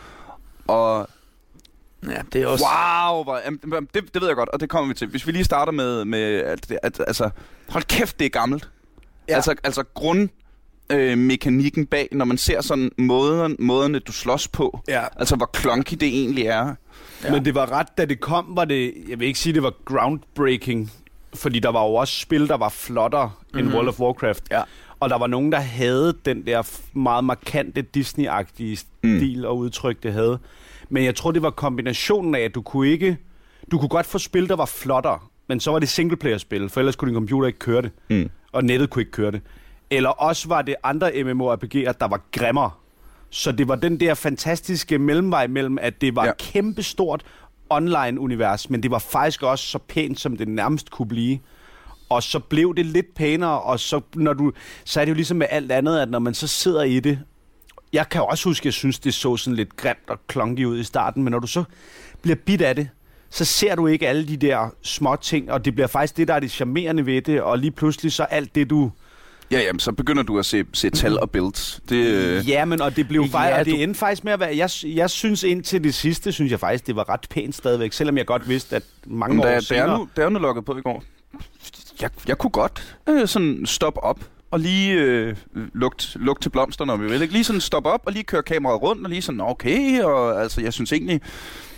Og 0.68 1.10
Ja, 2.04 2.22
det 2.34 2.42
er 2.42 2.48
også... 2.48 2.66
wow, 2.66 3.24
hvor, 3.24 3.40
jamen, 3.46 3.60
det, 3.94 4.14
det 4.14 4.22
ved 4.22 4.28
jeg 4.28 4.36
godt, 4.36 4.50
og 4.50 4.60
det 4.60 4.70
kommer 4.70 4.88
vi 4.88 4.94
til. 4.94 5.08
Hvis 5.08 5.28
vi 5.28 5.32
lige 5.32 5.44
starter 5.44 5.72
med, 5.72 6.06
med 6.06 6.20
at, 6.24 6.70
det- 6.70 6.80
at, 6.84 7.00
altså, 7.08 7.30
hold 7.70 7.84
kæft, 7.84 8.20
det 8.20 8.26
er 8.26 8.30
gammelt. 8.30 8.70
Ja. 9.30 9.36
Altså, 9.36 9.56
altså 9.64 9.84
grund, 9.94 10.30
øh, 10.90 11.18
mekanikken 11.18 11.86
bag, 11.86 12.08
når 12.12 12.26
man 12.26 12.38
ser 12.38 12.62
sådan 12.62 12.92
måden, 12.98 13.56
måderne, 13.60 14.00
du 14.00 14.12
slås 14.12 14.48
på. 14.48 14.80
Ja. 14.88 15.04
Altså, 15.16 15.36
hvor 15.36 15.50
clunky 15.60 15.94
det 15.94 16.08
egentlig 16.08 16.46
er. 16.46 16.76
Ja. 17.24 17.32
Men 17.32 17.46
det 17.46 17.56
var 17.56 17.72
ret, 17.72 17.88
da 17.98 18.06
det 18.06 18.20
kom, 18.20 18.46
var 18.50 18.66
det, 18.66 18.94
jeg 19.10 19.20
vil 19.20 19.28
ikke 19.28 19.40
sige, 19.40 19.54
det 19.54 19.64
var 19.64 19.74
groundbreaking, 19.86 20.92
fordi 21.34 21.60
der 21.60 21.70
var 21.70 21.84
jo 21.84 21.94
også 21.94 22.20
spil, 22.20 22.48
der 22.48 22.58
var 22.58 22.70
flottere 22.70 23.32
mm-hmm. 23.54 23.60
end 23.68 23.76
World 23.76 23.88
of 23.88 24.00
Warcraft. 24.00 24.44
Ja. 24.52 24.62
Og 25.00 25.10
der 25.10 25.18
var 25.18 25.28
nogen, 25.28 25.52
der 25.52 25.60
havde 25.60 26.14
den 26.26 26.46
der 26.46 26.70
meget 26.94 27.24
markante 27.24 27.86
Disney-agtige 27.98 28.86
Mm. 29.04 29.18
stil 29.20 29.46
og 29.46 29.58
udtryk, 29.58 30.04
det 30.04 30.14
havde. 30.14 30.40
Men 30.90 31.04
jeg 31.04 31.16
tror, 31.16 31.32
det 31.32 31.42
var 31.42 31.50
kombinationen 31.50 32.36
af, 32.36 32.40
at 32.40 32.56
du 32.56 32.62
kunne 32.62 32.88
ikke... 32.90 33.18
Du 33.72 33.80
kunne 33.80 33.90
godt 33.90 34.06
få 34.06 34.18
spil, 34.18 34.50
der 34.50 34.56
var 34.56 34.66
flottere, 34.66 35.20
men 35.48 35.60
så 35.60 35.72
var 35.72 35.80
det 35.80 35.90
singleplayer-spil, 35.90 36.70
for 36.70 36.80
ellers 36.80 36.96
kunne 36.96 37.10
din 37.10 37.16
computer 37.16 37.48
ikke 37.48 37.60
køre 37.60 37.82
det. 37.82 37.92
Mm. 38.10 38.30
Og 38.52 38.64
nettet 38.64 38.90
kunne 38.90 39.02
ikke 39.02 39.12
køre 39.12 39.32
det. 39.32 39.42
Eller 39.90 40.10
også 40.10 40.48
var 40.48 40.62
det 40.62 40.76
andre 40.84 41.12
MMORPG'er, 41.12 41.92
der 42.00 42.08
var 42.08 42.22
grimmere. 42.32 42.72
Så 43.30 43.52
det 43.52 43.68
var 43.68 43.76
den 43.76 44.00
der 44.00 44.14
fantastiske 44.14 45.00
mellemvej 45.00 45.48
mellem, 45.48 45.78
at 45.82 46.02
det 46.02 46.16
var 46.16 46.26
ja. 46.26 46.32
Kæmpestort 46.40 47.26
online-univers, 47.70 48.70
men 48.70 48.84
det 48.84 48.92
var 48.92 49.00
faktisk 49.00 49.44
også 49.44 49.68
så 49.68 49.78
pænt, 49.78 50.20
som 50.20 50.38
det 50.38 50.48
nærmest 50.48 50.92
kunne 50.92 51.08
blive. 51.08 51.40
Og 52.10 52.24
så 52.24 52.40
blev 52.40 52.76
det 52.76 52.86
lidt 52.86 53.16
pænere, 53.16 53.62
og 53.62 53.80
så, 53.80 54.02
når 54.16 54.34
du, 54.34 54.52
så 54.86 55.02
er 55.02 55.06
det 55.06 55.10
jo 55.10 55.16
ligesom 55.16 55.38
med 55.38 55.48
alt 55.50 55.72
andet, 55.72 56.00
at 56.00 56.10
når 56.10 56.20
man 56.20 56.34
så 56.34 56.48
sidder 56.48 56.84
i 56.84 57.00
det, 57.00 57.20
jeg 57.94 58.10
kan 58.10 58.22
også 58.22 58.50
huske, 58.50 58.62
at 58.62 58.66
jeg 58.66 58.74
synes, 58.74 59.00
det 59.00 59.14
så 59.14 59.38
sådan 59.38 59.56
lidt 59.56 59.76
grimt 59.78 60.10
og 60.10 60.20
klonky 60.28 60.66
ud 60.66 60.80
i 60.80 60.84
starten, 60.84 61.24
men 61.24 61.32
når 61.32 61.40
du 61.40 61.48
så 61.48 61.64
bliver 62.22 62.36
bit 62.36 62.62
af 62.62 62.76
det, 62.76 62.90
så 63.30 63.46
ser 63.46 63.76
du 63.76 63.88
ikke 63.88 64.08
alle 64.08 64.28
de 64.28 64.38
der 64.38 64.70
små 64.82 65.16
ting, 65.22 65.52
og 65.52 65.66
det 65.66 65.74
bliver 65.76 65.88
faktisk 65.88 66.18
det, 66.18 66.28
der 66.28 66.34
er 66.34 66.40
det 66.40 66.52
charmerende 66.52 67.06
ved 67.06 67.22
det, 67.22 67.42
og 67.42 67.58
lige 67.60 67.72
pludselig 67.72 68.12
så 68.14 68.24
alt 68.24 68.56
det, 68.56 68.70
du... 68.70 68.92
Ja, 69.52 69.60
jamen, 69.60 69.80
så 69.80 69.92
begynder 69.92 70.24
du 70.24 70.40
at 70.40 70.46
se, 70.46 70.64
se 70.74 70.90
tal 70.90 71.20
og 71.20 71.32
builds. 71.32 71.80
Det, 71.90 71.96
øh, 72.06 72.50
Ja, 72.50 72.66
men 72.66 72.82
og 72.82 72.96
det 72.96 73.08
blev 73.08 73.22
Ja, 73.22 73.28
faktisk, 73.28 73.60
og 73.60 73.66
det 73.66 73.74
du- 73.74 73.80
endte 73.80 74.00
faktisk 74.00 74.24
med 74.24 74.34
at 74.34 74.40
være, 74.40 74.58
jeg, 74.58 74.70
jeg 74.84 75.10
synes 75.10 75.44
indtil 75.44 75.84
det 75.84 75.94
sidste, 75.94 76.32
synes 76.32 76.52
jeg 76.52 76.60
faktisk, 76.60 76.88
det 76.88 76.96
var 76.96 77.10
ret 77.10 77.28
pænt 77.30 77.56
stadigvæk, 77.56 77.94
selvom 77.94 78.18
jeg 78.18 78.26
godt 78.26 78.50
vidste, 78.50 78.76
at 78.76 78.84
mange 79.06 79.36
men 79.36 79.46
år 79.46 79.50
da, 79.50 79.60
senere... 79.60 79.90
jeg 79.90 79.98
nu, 79.98 80.10
da 80.18 80.22
jeg 80.22 80.30
nu 80.32 80.40
logget 80.40 80.66
på 80.66 80.78
i 80.78 80.82
går, 80.82 81.04
jeg, 82.02 82.10
jeg 82.28 82.38
kunne 82.38 82.52
godt 82.52 82.98
øh, 83.10 83.28
sådan 83.28 83.66
stoppe 83.66 84.04
op 84.04 84.20
og 84.52 84.60
lige 84.60 84.94
øh, 84.94 85.36
lugte, 85.74 86.20
lugte 86.20 86.44
til 86.46 86.50
blomsterne, 86.50 86.94
om 86.94 87.02
vi 87.02 87.08
vil. 87.08 87.22
Ikke? 87.22 87.34
Lige 87.34 87.44
sådan 87.44 87.62
stoppe 87.62 87.90
op 87.90 88.02
og 88.06 88.12
lige 88.12 88.24
køre 88.24 88.44
kameraet 88.44 88.82
rundt, 88.82 89.04
og 89.04 89.10
lige 89.10 89.22
sådan, 89.22 89.42
okay, 89.42 90.02
og 90.02 90.42
altså, 90.42 90.62
jeg 90.62 90.74
synes 90.74 90.92
egentlig... 90.92 91.22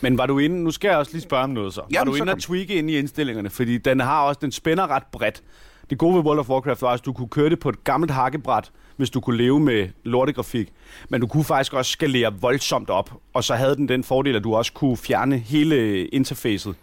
Men 0.02 0.18
var 0.18 0.26
du 0.26 0.40
inde, 0.40 0.64
nu 0.64 0.72
skal 0.72 0.88
jeg 0.90 0.98
også 0.98 1.12
lige 1.12 1.22
spørge 1.22 1.44
om 1.44 1.50
noget 1.50 1.74
så. 1.74 1.82
Jamen, 1.92 2.08
var 2.08 2.18
du 2.18 2.22
inde 2.22 2.32
og 2.34 2.40
tweake 2.40 2.74
ind 2.74 2.90
i 2.90 2.98
indstillingerne? 2.98 3.50
Fordi 3.50 3.78
den 3.78 4.00
har 4.00 4.22
også, 4.22 4.40
den 4.42 4.52
spænder 4.52 4.88
ret 4.88 5.04
bredt. 5.12 5.44
Det 5.90 5.98
gode 5.98 6.16
ved 6.16 6.24
World 6.24 6.40
of 6.40 6.50
Warcraft 6.50 6.82
var, 6.82 6.90
at 6.90 7.06
du 7.06 7.14
kunne 7.14 7.28
køre 7.28 7.50
det 7.50 7.60
på 7.60 7.70
et 7.70 7.84
gammelt 7.84 8.12
hakkebræt, 8.12 8.72
hvis 8.98 9.10
du 9.10 9.20
kunne 9.20 9.38
leve 9.38 9.60
med 9.60 9.88
lortegrafik. 10.04 10.70
Men 11.10 11.22
du 11.22 11.28
kunne 11.28 11.44
faktisk 11.44 11.74
også 11.74 11.92
skalere 11.92 12.34
voldsomt 12.42 12.90
op. 12.90 13.14
Og 13.34 13.44
så 13.44 13.56
havde 13.56 13.76
den 13.76 13.90
den 13.90 14.04
fordel, 14.04 14.36
at 14.36 14.44
du 14.44 14.56
også 14.56 14.74
kunne 14.74 14.98
fjerne 14.98 15.38
hele 15.38 16.08
interfacet. 16.08 16.76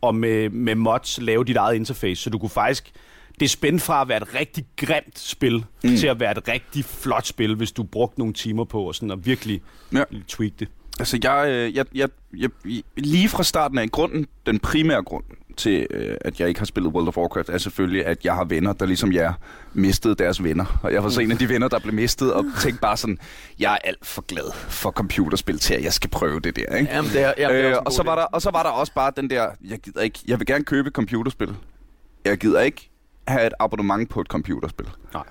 Og 0.00 0.14
med, 0.14 0.48
med 0.48 0.74
mods 0.74 1.18
lave 1.22 1.44
dit 1.44 1.56
eget 1.56 1.74
interface. 1.74 2.22
Så 2.22 2.30
du 2.30 2.38
kunne 2.38 2.50
faktisk... 2.50 2.92
Det 3.40 3.50
spændte 3.50 3.84
fra 3.84 4.02
at 4.02 4.08
være 4.08 4.22
et 4.22 4.34
rigtig 4.34 4.64
grimt 4.76 5.18
spil, 5.18 5.64
mm. 5.84 5.96
til 5.96 6.06
at 6.06 6.20
være 6.20 6.30
et 6.38 6.48
rigtig 6.48 6.84
flot 6.84 7.26
spil, 7.26 7.54
hvis 7.54 7.72
du 7.72 7.82
brugte 7.82 8.18
nogle 8.18 8.34
timer 8.34 8.64
på 8.64 8.82
og 8.82 8.94
sådan 8.94 9.10
at 9.10 9.26
virkelig 9.26 9.62
Ja. 9.92 10.02
tweak 10.28 10.52
det. 10.58 10.68
Altså, 10.98 11.18
jeg, 11.22 11.48
øh, 11.48 11.74
jeg, 11.76 11.86
jeg, 11.94 12.08
jeg, 12.36 12.50
lige 12.96 13.28
fra 13.28 13.42
starten 13.42 13.78
af 13.78 13.90
grunden, 13.90 14.26
den 14.46 14.58
primære 14.58 15.02
grund 15.02 15.24
til, 15.56 15.86
øh, 15.90 16.16
at 16.20 16.40
jeg 16.40 16.48
ikke 16.48 16.60
har 16.60 16.64
spillet 16.66 16.92
World 16.92 17.08
of 17.08 17.16
Warcraft, 17.16 17.48
er 17.48 17.58
selvfølgelig, 17.58 18.06
at 18.06 18.24
jeg 18.24 18.34
har 18.34 18.44
venner, 18.44 18.72
der 18.72 18.86
ligesom 18.86 19.12
jeg 19.12 19.34
mistede 19.72 20.14
deres 20.14 20.42
venner. 20.42 20.80
Og 20.82 20.92
jeg 20.92 21.04
var 21.04 21.10
så 21.10 21.20
en 21.20 21.30
af 21.32 21.38
de 21.38 21.48
venner, 21.48 21.68
der 21.68 21.78
blev 21.78 21.94
mistet, 21.94 22.32
og 22.32 22.44
tænkte 22.60 22.80
bare 22.80 22.96
sådan, 22.96 23.18
jeg 23.58 23.72
er 23.72 23.78
alt 23.84 24.06
for 24.06 24.22
glad 24.22 24.52
for 24.54 24.90
computerspil 24.90 25.58
til, 25.58 25.74
at 25.74 25.84
jeg 25.84 25.92
skal 25.92 26.10
prøve 26.10 26.40
det 26.40 26.56
der, 26.56 26.76
ikke? 26.76 26.92
Jamen, 26.92 27.10
det 27.10 27.22
er, 27.22 27.32
jamen, 27.38 27.56
det 27.56 27.64
er 27.64 27.70
Øh, 27.70 27.82
og, 27.86 27.92
så 27.92 28.02
var 28.02 28.14
der, 28.14 28.22
og 28.22 28.42
så 28.42 28.50
var 28.50 28.62
der 28.62 28.70
også 28.70 28.92
bare 28.94 29.12
den 29.16 29.30
der, 29.30 29.46
jeg 29.64 29.78
gider 29.78 30.00
ikke, 30.00 30.18
jeg 30.26 30.38
vil 30.38 30.46
gerne 30.46 30.64
købe 30.64 30.88
et 30.88 30.94
computerspil. 30.94 31.54
Jeg 32.24 32.38
gider 32.38 32.60
ikke 32.60 32.89
have 33.30 33.46
et 33.46 33.52
abonnement 33.60 34.10
på 34.10 34.20
et 34.20 34.26
computerspil. 34.26 34.86
Nej. 35.14 35.22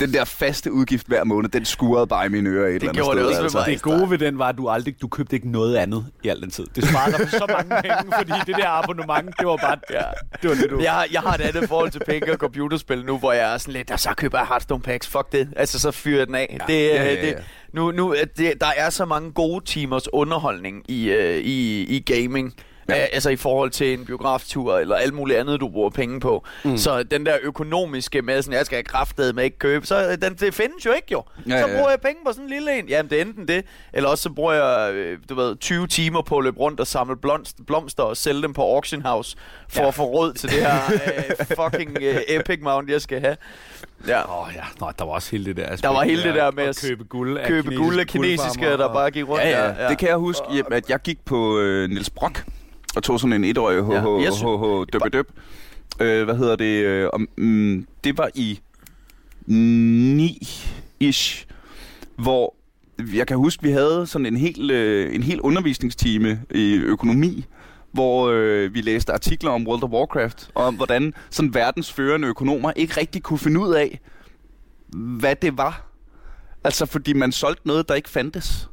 Den 0.00 0.12
der 0.12 0.24
faste 0.24 0.72
udgift 0.72 1.06
hver 1.06 1.24
måned, 1.24 1.48
den 1.48 1.64
skurede 1.64 2.06
bare 2.06 2.26
i 2.26 2.28
mine 2.28 2.50
ører 2.50 2.66
et 2.68 2.74
eller 2.74 2.88
andet 2.88 2.94
gjorde 3.02 3.10
sted. 3.18 3.28
det 3.28 3.44
også 3.44 3.58
altså. 3.58 3.70
Det 3.70 3.82
gode 3.82 4.10
ved 4.10 4.18
den 4.18 4.38
var, 4.38 4.48
at 4.48 4.56
du 4.58 4.68
aldrig 4.68 5.02
du 5.02 5.08
købte 5.08 5.36
ikke 5.36 5.50
noget 5.50 5.76
andet 5.76 6.06
i 6.24 6.28
al 6.28 6.40
den 6.42 6.50
tid. 6.50 6.66
Det 6.74 6.88
sparede 6.88 7.18
dig 7.18 7.28
for 7.28 7.36
så 7.38 7.46
mange 7.58 7.82
penge, 7.82 8.12
fordi 8.18 8.32
det 8.46 8.56
der 8.56 8.68
abonnement, 8.68 9.38
det 9.38 9.46
var 9.46 9.56
bare... 9.56 9.76
Ja, 9.90 10.02
det 10.42 10.50
var 10.50 10.56
det, 10.56 10.70
du... 10.70 10.80
Jeg, 10.80 10.92
har- 10.92 11.06
jeg 11.12 11.20
har 11.20 11.34
et 11.34 11.40
andet 11.40 11.68
forhold 11.68 11.90
til 11.90 12.00
penge 12.06 12.32
og 12.32 12.36
computerspil 12.38 13.04
nu, 13.04 13.18
hvor 13.18 13.32
jeg 13.32 13.54
er 13.54 13.58
sådan 13.58 13.74
lidt, 13.74 13.90
"Og 13.90 14.00
så 14.00 14.10
køber 14.16 14.38
jeg 14.38 14.46
Hearthstone 14.46 14.82
packs, 14.82 15.06
fuck 15.08 15.32
det. 15.32 15.48
Altså, 15.56 15.78
så 15.78 15.90
fyrer 15.90 16.24
den 16.24 16.34
af. 16.34 16.56
Ja. 16.68 16.72
Det, 16.72 16.88
Ja, 16.88 16.94
ja, 16.94 17.04
ja, 17.04 17.14
ja, 17.14 17.26
det, 17.26 17.36
nu, 17.72 17.90
nu, 17.90 18.14
øh, 18.14 18.26
det, 18.38 18.52
der 18.60 18.70
er 18.76 18.90
så 18.90 19.04
mange 19.04 19.32
gode 19.32 19.64
timers 19.64 20.12
underholdning 20.12 20.90
i, 20.90 21.10
øh, 21.10 21.36
i, 21.38 21.80
i 21.96 22.00
gaming. 22.00 22.54
Ja. 22.88 22.94
Altså 22.94 23.30
i 23.30 23.36
forhold 23.36 23.70
til 23.70 23.92
en 23.98 24.04
biograftur 24.04 24.78
eller 24.78 24.96
alt 24.96 25.14
muligt 25.14 25.38
andet, 25.38 25.60
du 25.60 25.68
bruger 25.68 25.90
penge 25.90 26.20
på. 26.20 26.44
Mm. 26.64 26.76
Så 26.78 27.02
den 27.02 27.26
der 27.26 27.36
økonomiske 27.42 28.22
med, 28.22 28.42
sådan, 28.42 28.58
jeg 28.58 28.66
skal 28.66 28.76
have 28.76 28.82
kraftet 28.84 29.34
med 29.34 29.44
ikke 29.44 29.58
købe, 29.58 29.86
så 29.86 30.08
øh, 30.10 30.18
den, 30.22 30.34
det 30.34 30.54
findes 30.54 30.86
jo 30.86 30.92
ikke 30.92 31.08
jo. 31.12 31.22
Ja, 31.48 31.54
Ja, 31.54 31.62
så 31.62 31.68
ja. 31.68 31.76
bruger 31.76 31.90
jeg 31.90 32.00
penge 32.00 32.16
på 32.26 32.32
sådan 32.32 32.44
en 32.44 32.50
lille 32.50 32.78
en. 32.78 32.88
Jamen 32.88 33.10
det 33.10 33.18
er 33.18 33.22
enten 33.22 33.48
det, 33.48 33.64
eller 33.92 34.08
også 34.08 34.22
så 34.22 34.30
bruger 34.30 34.52
jeg, 34.52 34.94
øh, 34.94 35.18
du 35.28 35.34
ved, 35.34 35.56
20 35.56 35.86
timer 35.86 36.22
på 36.22 36.38
at 36.38 36.44
løbe 36.44 36.58
rundt 36.58 36.80
og 36.80 36.86
samle 36.86 37.16
blomster, 37.16 37.62
blomster 37.66 38.02
og 38.02 38.16
sælge 38.16 38.42
dem 38.42 38.52
på 38.52 38.62
auction 38.62 39.02
house, 39.02 39.36
for 39.68 39.82
ja. 39.82 39.88
at 39.88 39.94
få 39.94 40.04
råd 40.04 40.32
til 40.32 40.48
det 40.50 40.58
her 40.66 40.74
øh, 40.92 41.46
fucking 41.46 41.98
øh, 42.02 42.16
epic 42.28 42.58
mount, 42.62 42.90
jeg 42.90 43.00
skal 43.00 43.20
have. 43.20 43.36
Ja. 44.06 44.22
Åh 44.24 44.42
oh, 44.48 44.48
ja, 44.54 44.62
Nå, 44.80 44.90
der 44.98 45.04
var 45.04 45.12
også 45.12 45.30
hele 45.30 45.44
det 45.44 45.56
der 45.56 45.64
aspekt. 45.64 45.82
Der 45.82 45.88
var 45.88 46.02
hele 46.04 46.22
det 46.22 46.34
der 46.34 46.50
med 46.50 46.64
at 46.64 46.84
købe 46.88 47.04
guld 47.04 47.38
af 47.38 47.48
Købe 47.48 47.74
guld 47.76 48.00
af 48.00 48.06
kinesiske, 48.06 48.64
der 48.66 48.92
bare 48.92 49.10
gik 49.10 49.28
rundt 49.28 49.44
Ja, 49.44 49.50
der. 49.50 49.82
ja. 49.82 49.88
Det 49.88 49.98
kan 49.98 50.08
jeg 50.08 50.16
huske, 50.16 50.42
at 50.70 50.90
jeg 50.90 50.98
gik 51.02 51.24
på 51.24 51.58
øh, 51.58 51.88
Niels 51.90 52.10
Brock 52.10 52.44
og 52.96 53.02
tog 53.02 53.20
sådan 53.20 53.32
en 53.32 53.44
etårig 53.44 53.76
Ja. 53.92 54.22
Jeg 54.24 54.32
sy- 54.32 54.42
HH 54.42 54.92
Øh, 56.00 56.24
hvad 56.24 56.34
hedder 56.36 56.56
det? 56.56 56.84
Øh, 56.84 57.08
mm, 57.36 57.86
det 58.04 58.18
var 58.18 58.30
i 58.34 58.60
9-ish, 59.48 61.46
hvor 62.16 62.54
jeg 63.14 63.26
kan 63.26 63.36
huske, 63.36 63.62
vi 63.62 63.70
havde 63.70 64.06
sådan 64.06 64.26
en 64.26 64.36
hel, 64.36 64.70
øh, 64.70 65.14
en 65.14 65.22
hel 65.22 65.40
undervisningstime 65.40 66.40
i 66.50 66.74
økonomi, 66.74 67.44
hvor 67.92 68.28
øh, 68.28 68.74
vi 68.74 68.80
læste 68.80 69.12
artikler 69.12 69.50
om 69.50 69.66
World 69.66 69.82
of 69.82 69.90
Warcraft, 69.90 70.50
og 70.54 70.64
om 70.64 70.74
hvordan 70.74 71.14
sådan 71.30 71.54
verdens 71.54 71.92
førende 71.92 72.28
økonomer 72.28 72.72
ikke 72.76 73.00
rigtig 73.00 73.22
kunne 73.22 73.38
finde 73.38 73.60
ud 73.60 73.74
af, 73.74 74.00
hvad 74.96 75.36
det 75.36 75.58
var. 75.58 75.84
Altså, 76.64 76.86
fordi 76.86 77.12
man 77.12 77.32
solgte 77.32 77.66
noget, 77.66 77.88
der 77.88 77.94
ikke 77.94 78.10
fandtes. 78.10 78.68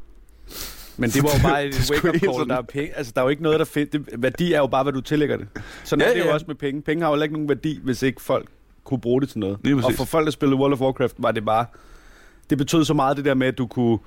Men 0.98 1.10
det 1.10 1.24
var 1.24 1.30
jo 1.38 1.50
bare 1.50 1.66
et 1.68 1.90
wake-up 1.92 2.16
call, 2.16 2.34
sådan- 2.34 2.50
der 2.50 2.58
er 2.58 2.62
penge. 2.62 2.98
Altså, 2.98 3.12
der 3.16 3.22
er 3.22 3.26
jo 3.26 3.30
ikke 3.30 3.44
noget, 3.44 3.60
der 3.60 3.66
find... 3.66 3.88
det, 3.90 4.10
Værdi 4.18 4.54
er 4.54 4.58
jo 4.58 4.68
bare, 4.68 4.84
hvad 4.84 4.94
du 4.94 5.02
tillægger 5.02 5.38
det. 5.38 5.48
Sådan 5.84 6.02
Ja, 6.02 6.06
ja, 6.06 6.12
er 6.12 6.16
det 6.16 6.24
jo 6.24 6.28
ja. 6.30 6.34
også 6.34 6.46
med 6.48 6.56
penge. 6.56 6.82
Penge 6.82 7.04
har 7.04 7.16
jo 7.16 7.22
ikke 7.22 7.34
nogen 7.34 7.50
værdi, 7.50 7.80
hvis 7.84 8.02
ikke 8.04 8.22
folk 8.22 8.48
kunne 8.84 9.02
bruge 9.02 9.22
det 9.22 9.30
til 9.30 9.40
noget. 9.40 9.58
Lige 9.64 9.76
og 9.76 9.82
præcis. 9.82 9.98
for 9.98 10.06
folk, 10.06 10.26
der 10.26 10.32
spillede 10.32 10.60
World 10.60 10.74
of 10.74 10.82
Warcraft, 10.82 11.16
var 11.18 11.32
det 11.32 11.46
bare... 11.46 11.66
Det 12.50 12.58
betød 12.58 12.86
så 12.86 12.94
meget 12.94 13.18
det 13.18 13.26
der 13.26 13.34
med, 13.34 13.48
at 13.48 13.58
du 13.58 13.68
kunne 13.68 14.00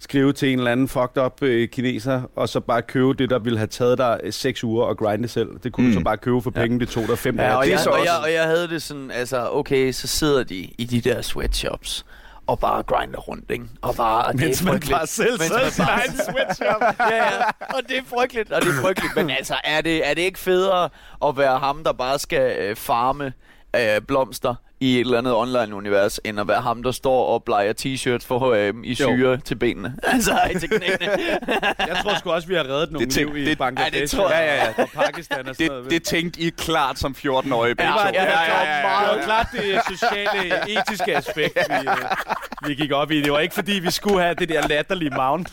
skrive 0.00 0.32
til 0.32 0.52
en 0.52 0.58
eller 0.58 0.70
anden 0.72 0.88
fucked 0.88 1.22
up 1.24 1.42
øh, 1.42 1.68
kineser, 1.68 2.22
og 2.36 2.48
så 2.48 2.60
bare 2.60 2.82
købe 2.82 3.14
det, 3.14 3.30
der 3.30 3.38
ville 3.38 3.58
have 3.58 3.66
taget 3.66 3.98
dig 3.98 4.20
øh, 4.24 4.32
seks 4.32 4.64
uger 4.64 4.84
og 4.84 4.96
grinde 4.98 5.28
selv. 5.28 5.48
Det 5.64 5.72
kunne 5.72 5.84
mm. 5.84 5.88
Mm. 5.88 5.94
du 5.94 6.00
så 6.00 6.04
bare 6.04 6.16
købe 6.16 6.42
for 6.42 6.50
penge, 6.50 6.80
det 6.80 6.88
tog 6.88 7.08
dig 7.08 7.18
fem 7.18 7.38
Ja, 7.38 7.54
og, 7.56 7.64
det 7.64 7.70
jeg, 7.70 7.80
så 7.80 7.90
og, 7.90 7.98
også- 7.98 8.12
jeg, 8.12 8.22
og 8.24 8.32
jeg 8.32 8.44
havde 8.44 8.68
det 8.68 8.82
sådan, 8.82 9.10
altså, 9.10 9.48
okay, 9.52 9.92
så 9.92 10.06
sidder 10.06 10.44
de 10.44 10.56
i 10.78 10.84
de 10.84 11.00
der 11.00 11.22
sweatshops 11.22 12.06
og 12.48 12.58
bare 12.60 12.82
grinder 12.82 13.18
rundt, 13.18 13.50
ikke? 13.50 13.64
Og 13.82 13.94
bare, 13.94 14.24
og 14.24 14.32
det 14.32 14.40
Mens 14.40 14.60
er 14.60 14.64
man 14.64 14.82
bare 14.90 15.06
selv 15.06 15.38
Mens 15.40 15.52
man 15.52 15.66
i 15.66 15.70
sin 15.70 15.84
bare- 15.84 15.94
egen 16.00 16.12
sweatshop. 16.30 16.82
ja, 17.10 17.14
ja, 17.16 17.42
og 17.74 17.80
det 17.88 17.96
er 17.98 18.02
frygteligt, 18.06 18.52
og 18.52 18.62
det 18.62 18.68
er 18.68 18.80
frygteligt. 18.82 19.16
Men 19.16 19.30
altså, 19.30 19.54
er 19.64 19.80
det, 19.80 20.08
er 20.10 20.14
det 20.14 20.22
ikke 20.22 20.38
federe 20.38 20.88
at 21.26 21.36
være 21.36 21.58
ham, 21.58 21.84
der 21.84 21.92
bare 21.92 22.18
skal 22.18 22.56
øh, 22.58 22.76
farme 22.76 23.32
øh, 23.76 24.00
blomster 24.08 24.54
i 24.80 24.94
et 24.94 25.00
eller 25.00 25.18
andet 25.18 25.34
online-univers, 25.34 26.20
end 26.24 26.40
at 26.40 26.48
være 26.48 26.60
ham, 26.60 26.82
der 26.82 26.90
står 26.92 27.26
og 27.26 27.44
bleger 27.44 27.72
t-shirts 27.80 28.26
for 28.26 28.38
H&M 28.70 28.84
i 28.84 28.94
syre 28.94 29.36
til 29.36 29.54
benene? 29.54 29.96
Altså, 30.12 30.32
ej, 30.32 30.58
til 30.58 30.68
knæene. 30.70 30.96
Jeg 31.78 31.96
tror 32.02 32.18
sgu 32.18 32.30
også, 32.30 32.48
vi 32.48 32.54
har 32.54 32.64
reddet 32.64 32.92
nogle 32.92 33.06
Det 33.06 33.14
tænk- 33.14 33.34
liv 33.34 33.36
i 33.36 33.44
det- 33.50 33.58
Bangladesh. 33.58 33.94
ja, 33.96 34.00
det 34.00 34.10
tror 34.10 34.30
jeg. 34.30 34.38
Ja, 34.40 34.54
ja, 34.54 34.64
ja. 34.78 34.82
Og 34.82 34.88
Pakistan 34.94 35.48
og 35.48 35.54
sådan 35.54 35.66
noget. 35.68 35.84
Det, 35.84 35.90
det 35.92 36.02
tænkte 36.02 36.40
I 36.40 36.50
klart 36.50 36.98
som 36.98 37.14
14-årige. 37.18 37.68
Ja, 37.68 37.74
begge 37.74 38.00
ja, 38.00 38.06
to. 38.08 38.14
ja, 38.14 38.24
ja, 38.24 38.30
ja, 38.40 38.76
Det 38.76 39.08
ja. 39.08 39.16
var 39.16 39.22
klart 39.24 39.46
det 39.52 39.98
sociale, 39.98 40.80
etiske 40.80 41.16
aspekt, 41.16 41.58
vi, 41.68 41.88
øh, 41.88 42.68
vi 42.68 42.74
gik 42.74 42.92
op 42.92 43.10
i. 43.10 43.22
Det 43.22 43.32
var 43.32 43.38
ikke, 43.38 43.54
fordi 43.54 43.72
vi 43.72 43.90
skulle 43.90 44.22
have 44.22 44.34
det 44.34 44.48
der 44.48 44.68
latterlige 44.68 45.10
mount. 45.16 45.48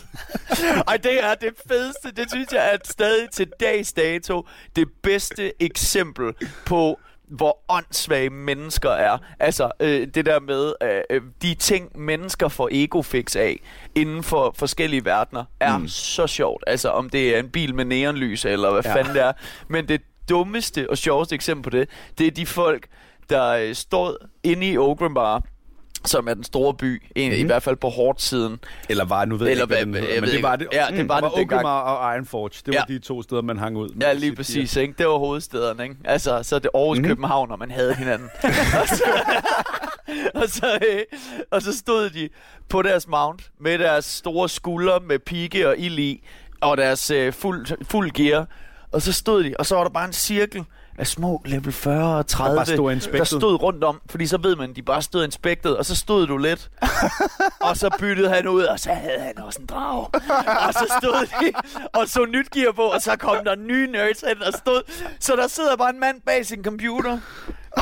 Ej, 0.88 0.98
det 0.98 1.24
er 1.24 1.36
det 1.36 1.50
fedeste. 1.68 2.12
Det 2.22 2.32
synes 2.32 2.52
jeg 2.54 2.70
er 2.74 2.78
stadig 2.86 3.30
til 3.34 3.48
dags 3.60 3.94
dato 3.94 4.48
det 4.76 4.88
bedste 5.04 5.64
eksempel 5.64 6.34
på 6.66 7.00
hvor 7.28 7.58
åndssvage 7.70 8.30
mennesker 8.30 8.90
er. 8.90 9.18
Altså, 9.40 9.72
øh, 9.80 10.08
det 10.16 10.26
der 10.26 10.40
med 10.40 10.74
øh, 10.84 11.02
øh, 11.10 11.22
de 11.42 11.54
ting, 11.54 12.00
mennesker 12.00 12.48
får 12.48 12.70
egofix 12.72 13.36
af 13.36 13.60
inden 13.96 14.24
for 14.24 14.56
forskellige 14.58 15.06
verdener, 15.06 15.44
er 15.60 15.78
mm. 15.78 15.88
så 15.88 16.28
sjovt. 16.28 16.64
Altså, 16.68 16.90
om 16.90 17.10
det 17.10 17.36
er 17.36 17.40
en 17.40 17.50
bil 17.50 17.76
med 17.76 17.86
neonlys, 17.86 18.46
eller 18.46 18.72
hvad 18.72 18.82
Ja. 18.84 18.90
ja. 18.90 18.96
fanden 18.96 19.14
det 19.14 19.22
er. 19.22 19.32
Men 19.68 19.88
det 19.88 20.02
dummeste 20.30 20.90
og 20.90 20.98
sjoveste 20.98 21.36
eksempel 21.36 21.64
på 21.64 21.78
det, 21.78 21.90
det 22.18 22.28
er 22.28 22.32
de 22.32 22.46
folk, 22.46 22.88
der 23.30 23.50
øh, 23.50 23.76
står 23.76 24.18
inde 24.44 24.68
i 24.68 24.78
Ogram 24.78 25.14
Bar, 25.14 25.44
som 26.06 26.28
er 26.28 26.34
den 26.34 26.44
store 26.44 26.74
by, 26.74 27.02
mm. 27.16 27.22
i 27.22 27.44
hvert 27.44 27.64
fald 27.64 27.76
på 27.76 27.90
hårdt-siden. 27.90 28.60
Eller 28.90 29.06
var, 29.06 29.26
nu 29.26 29.38
ved 29.38 29.48
jeg 29.48 29.52
Eller 29.52 29.64
ikke, 29.66 29.76
hvad 29.76 29.86
hvad- 29.86 30.02
den 30.02 30.14
jeg 30.16 30.22
men 30.22 30.30
det 30.30 30.44
var 30.44 30.56
det. 30.56 30.68
Ja, 30.74 30.86
det 30.90 31.10
var 31.10 31.20
der 31.20 31.30
det 31.30 31.38
var. 31.38 31.58
Okamar 31.58 31.82
og 31.82 32.16
Ironforge. 32.16 32.50
Det 32.66 32.68
var 32.68 32.86
Ja. 32.90 32.94
de 32.94 33.00
to 33.00 33.22
steder, 33.22 33.42
man 33.42 33.58
hang 33.58 33.78
ud. 33.78 33.90
Ja, 34.02 34.14
lige 34.14 34.36
præcis, 34.36 34.76
ikke? 34.76 34.94
Det 34.98 35.08
var 35.08 35.18
hovedstederne, 35.18 35.84
ikke? 35.84 35.96
Altså, 36.06 36.44
så 36.44 36.60
det 36.60 36.70
Aarhus, 36.74 36.98
mm-hmm. 36.98 37.10
København, 37.10 37.52
og 37.52 37.60
man 37.60 37.72
havde 37.72 37.96
hinanden. 37.96 38.30
og, 38.82 38.88
så, 38.88 39.04
og, 40.36 40.50
så, 40.50 40.78
øh, 40.92 41.00
og 41.52 41.62
så 41.62 41.78
stod 41.78 42.10
de 42.10 42.30
på 42.70 42.82
deres 42.82 43.08
mount 43.08 43.52
med 43.60 43.80
deres 43.80 44.06
store 44.06 44.50
skuldre 44.50 45.00
med 45.00 45.20
pigge 45.20 45.68
og 45.68 45.78
ild 45.78 46.00
i, 46.00 46.28
og 46.62 46.78
deres 46.78 47.12
øh, 47.12 47.34
fuld, 47.34 47.68
fuld 47.92 48.12
gear. 48.12 48.48
Og 48.92 49.02
så 49.02 49.14
stod 49.14 49.44
de, 49.44 49.54
og 49.60 49.66
så 49.66 49.76
var 49.76 49.84
der 49.84 49.92
bare 49.92 50.06
en 50.08 50.14
cirkel 50.14 50.64
af 50.98 51.08
små 51.08 51.42
level 51.46 51.74
40 51.74 52.18
og 52.18 52.28
30, 52.28 52.56
bare 52.56 52.66
stod 52.66 53.18
der 53.18 53.24
stod 53.24 53.62
rundt 53.62 53.84
om, 53.84 54.02
fordi 54.10 54.28
så 54.28 54.38
ved 54.38 54.56
man, 54.56 54.74
de 54.74 54.82
bare 54.82 55.02
stod 55.02 55.24
inspected, 55.26 55.72
og 55.72 55.86
så 55.86 55.96
stod 55.96 56.28
du 56.28 56.38
lidt, 56.38 56.70
og 57.70 57.78
så 57.78 57.90
byttede 58.00 58.30
han 58.30 58.48
ud, 58.48 58.64
og 58.64 58.80
så 58.80 58.94
havde 58.94 59.20
han 59.20 59.40
også 59.40 59.62
en 59.62 59.66
drag. 59.66 60.08
Og 60.68 60.74
så 60.74 61.00
stod 61.02 61.26
de 61.42 61.52
og 61.94 62.08
så 62.08 62.26
nyt 62.26 62.50
gear 62.52 62.72
på, 62.72 62.82
og 62.82 63.02
så 63.02 63.16
kom 63.16 63.38
der 63.46 63.56
nye 63.56 63.88
nerds 63.88 64.22
hen 64.22 64.44
og 64.44 64.54
stod. 64.54 64.82
Så 65.20 65.36
der 65.36 65.48
sidder 65.48 65.76
bare 65.76 65.90
en 65.90 66.00
mand 66.00 66.22
bag 66.22 66.46
sin 66.46 66.64
computer, 66.64 67.20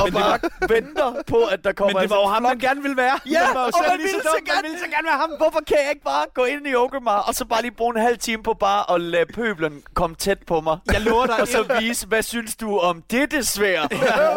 og 0.02 0.08
bare 0.12 0.38
venter 0.74 1.08
på, 1.26 1.38
at 1.54 1.64
der 1.64 1.72
kommer 1.72 1.92
Men 1.94 2.02
det 2.02 2.10
var 2.10 2.16
jo 2.16 2.22
altså 2.22 2.28
en 2.28 2.34
ham, 2.34 2.42
flok. 2.42 2.50
man 2.50 2.58
gerne 2.66 2.80
ville 2.82 2.96
være. 2.96 3.16
Ja, 3.26 3.46
man 3.46 3.54
var 3.54 3.60
jo 3.60 3.66
og 3.66 3.72
selv 3.78 3.90
man 3.90 3.98
lige 3.98 4.08
så 4.08 4.16
ville 4.16 4.28
dum. 4.30 4.36
så 4.38 4.44
gerne- 4.48 4.62
Man 4.62 4.70
ville 4.70 4.78
så 4.86 4.88
gerne 4.94 5.06
være 5.10 5.18
ham. 5.24 5.30
Hvorfor 5.42 5.60
kan 5.68 5.76
jeg 5.84 5.90
ikke 5.94 6.04
bare 6.04 6.24
gå 6.34 6.44
ind 6.44 6.62
i 6.66 6.74
Okamar, 6.74 7.18
og 7.28 7.34
så 7.34 7.44
bare 7.44 7.62
lige 7.62 7.76
bruge 7.80 7.92
en 7.96 8.02
halv 8.02 8.18
time 8.18 8.42
på 8.42 8.52
bare 8.60 8.94
at 8.94 9.00
lade 9.00 9.26
pøblen 9.34 9.82
komme 9.94 10.16
tæt 10.16 10.38
på 10.46 10.60
mig? 10.60 10.78
Jeg 10.92 11.00
lover 11.00 11.26
dig, 11.26 11.40
Og 11.40 11.48
så 11.48 11.60
vise, 11.80 12.06
hvad 12.06 12.22
synes 12.22 12.56
du 12.56 12.78
om 12.78 13.02
dette 13.10 13.44
svær? 13.44 13.80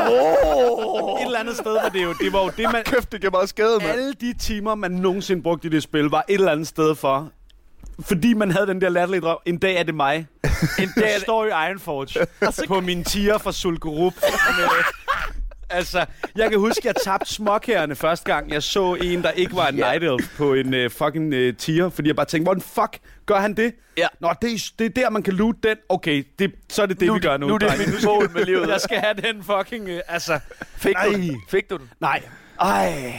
oh. 0.10 1.22
et 1.22 1.26
eller 1.26 1.39
andet 1.39 1.56
sted 1.58 1.74
var 1.74 1.89
det 1.89 2.04
jo, 2.04 2.13
det 2.13 2.34
var 2.34 2.43
jo 2.43 2.52
det, 2.58 2.72
man... 2.72 2.84
Kæft, 2.84 3.12
det 3.12 3.22
giver 3.22 3.32
meget 3.32 3.50
skade, 3.50 3.78
mand. 3.80 3.91
Alle 3.91 4.13
de 4.13 4.34
timer, 4.34 4.76
man 4.76 4.91
nogensinde 4.91 5.43
brugte 5.43 5.67
i 5.67 5.72
det 5.72 5.84
spil, 5.84 6.04
var 6.06 6.24
et 6.30 6.34
eller 6.34 6.52
andet 6.52 6.67
sted 6.67 6.96
for... 6.96 7.30
Fordi 8.02 8.34
man 8.34 8.52
havde 8.52 8.67
den 8.67 8.82
der 8.82 8.89
latterlige 8.89 9.22
drøm. 9.22 9.38
En 9.46 9.58
dag 9.58 9.76
er 9.76 9.84
det 9.84 9.96
mig. 9.96 10.28
En 10.80 10.89
dag 10.96 11.13
jeg 11.13 11.22
står 11.22 11.46
i 11.46 11.48
Ironforge 11.48 12.28
på 12.67 12.82
min 12.82 13.04
tier 13.04 13.38
fra 13.38 13.52
Sulkerup. 13.52 14.13
Med, 14.22 14.65
altså, 15.69 16.06
jeg 16.36 16.49
kan 16.49 16.60
huske, 16.60 16.82
jeg 16.84 16.95
tabte 17.03 17.34
småkærerne 17.34 17.95
første 17.95 18.34
gang, 18.34 18.51
jeg 18.51 18.63
så 18.63 18.93
en, 18.95 19.23
der 19.23 19.32
ikke 19.32 19.56
var 19.56 19.67
en 19.67 19.75
Ja. 19.77 19.91
Night 19.91 20.03
Elf 20.03 20.38
på 20.38 20.53
en 20.53 20.73
uh, 20.86 20.91
fucking 20.91 21.34
uh, 21.34 21.56
tier. 21.58 21.89
Fordi 21.89 22.08
jeg 22.08 22.15
bare 22.15 22.25
tænkte, 22.25 22.43
hvordan 22.47 22.62
fuck 22.62 22.99
gør 23.25 23.36
han 23.39 23.53
det? 23.53 23.73
Ja. 23.97 24.08
Nå, 24.19 24.34
det 24.41 24.51
er, 24.53 24.71
det 24.80 24.86
er 24.86 24.89
der, 24.89 25.10
man 25.10 25.23
kan 25.23 25.34
loot 25.34 25.56
den. 25.63 25.77
Okay, 25.89 26.23
det, 26.39 26.51
så 26.69 26.82
er 26.82 26.86
det 26.86 26.99
det, 26.99 27.08
Nu, 27.08 27.13
vi 27.13 27.19
gør 27.19 27.38
nu. 27.38 27.47
nu 27.47 27.53
er 27.53 27.58
det 27.58 27.69
mit 27.93 28.03
mål 28.06 28.32
med 28.34 28.45
livet. 28.45 28.67
Jeg 28.73 28.82
skal 28.82 28.97
have 28.97 29.13
den 29.13 29.43
fucking... 29.43 29.86
Uh, 29.89 29.99
altså, 30.08 30.39
Fik 30.77 30.95
du 31.06 31.13
den? 31.13 31.41
Fik 31.49 31.69
du 31.69 31.77
den? 31.77 31.89
nej. 31.99 32.21
Ej. 32.62 33.13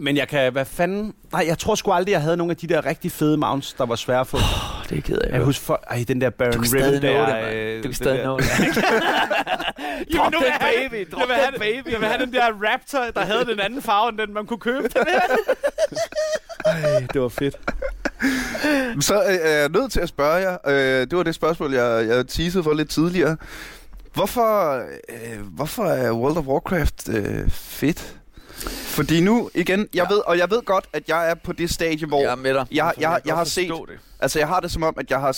Men 0.00 0.16
jeg 0.16 0.28
kan, 0.28 0.52
hvad 0.52 0.64
fanden... 0.64 1.14
Nej, 1.32 1.44
jeg 1.48 1.58
tror 1.58 1.74
sgu 1.74 1.92
aldrig, 1.92 2.12
jeg 2.12 2.22
havde 2.22 2.36
nogle 2.36 2.50
af 2.50 2.56
de 2.56 2.66
der 2.66 2.86
rigtig 2.86 3.12
fede 3.12 3.36
mounts, 3.36 3.72
der 3.72 3.86
var 3.86 3.96
svære 3.96 4.20
at 4.20 4.26
få. 4.26 4.36
Oh, 4.36 4.42
det 4.90 4.98
er 4.98 5.02
ked 5.02 5.18
af. 5.18 5.32
Jeg 5.32 5.40
husker 5.44 5.64
for... 5.64 5.80
Ej, 5.90 6.04
den 6.08 6.20
der 6.20 6.30
Baron 6.30 6.52
Du 6.52 6.58
kan 6.58 6.68
stadig 6.68 7.02
Riven 7.02 7.16
nå 7.16 7.26
der... 7.26 7.44
det, 7.50 7.54
øh, 7.54 7.76
Du 7.82 7.88
kan 7.88 7.94
stadig 7.94 8.24
nå 8.24 8.38
det. 8.38 8.46
Drop 10.16 10.32
den 10.32 10.42
baby, 10.60 11.08
drop 11.12 11.28
den 11.28 11.52
den- 11.52 11.60
baby. 11.60 11.92
Jeg 11.92 12.00
vil 12.00 12.08
have 12.08 12.22
den 12.26 12.32
der 12.32 12.44
Raptor, 12.46 13.04
der 13.14 13.20
havde 13.26 13.44
den 13.44 13.60
anden 13.60 13.82
farve, 13.82 14.08
end 14.08 14.18
den 14.18 14.34
man 14.34 14.46
kunne 14.46 14.58
købe. 14.60 14.88
Ej, 16.64 17.06
det 17.12 17.20
var 17.22 17.28
fedt. 17.28 17.56
Så 19.04 19.14
øh, 19.14 19.34
er 19.42 19.58
jeg 19.60 19.68
nødt 19.68 19.92
til 19.92 20.00
at 20.00 20.08
spørge 20.08 20.34
jer. 20.34 20.56
Øh, 20.66 21.06
det 21.06 21.16
var 21.16 21.22
det 21.22 21.34
spørgsmål, 21.34 21.74
jeg, 21.74 22.06
jeg 22.08 22.26
teasede 22.28 22.64
for 22.64 22.72
lidt 22.74 22.90
tidligere. 22.90 23.36
Hvorfor, 24.14 24.74
øh, 25.08 25.40
hvorfor 25.54 25.84
er 25.84 26.12
World 26.12 26.36
of 26.36 26.44
Warcraft 26.46 27.08
øh, 27.08 27.50
fedt? 27.50 28.14
Fordi 28.98 29.20
nu, 29.20 29.50
igen, 29.54 29.80
jeg 29.80 29.86
Ja. 29.94 30.14
ved, 30.14 30.20
og 30.26 30.38
jeg 30.38 30.50
ved 30.50 30.62
godt, 30.62 30.86
at 30.92 31.08
jeg 31.08 31.30
er 31.30 31.34
på 31.34 31.52
det 31.52 31.70
stadie, 31.70 32.06
hvor... 32.06 32.20
Jeg 32.22 32.30
er 32.32 32.36
med 32.36 32.54
dig. 32.54 32.66
Jeg, 32.72 32.92
jeg, 33.00 33.08
godt 33.10 33.26
jeg 33.26 33.36
har 33.36 33.44
set... 33.44 33.68
det. 33.88 33.98
Altså, 34.20 34.38
jeg 34.38 34.48
har 34.48 34.60
det 34.60 34.70
som 34.70 34.82
om, 34.82 34.94
at 34.96 35.10
jeg 35.10 35.20
har... 35.20 35.36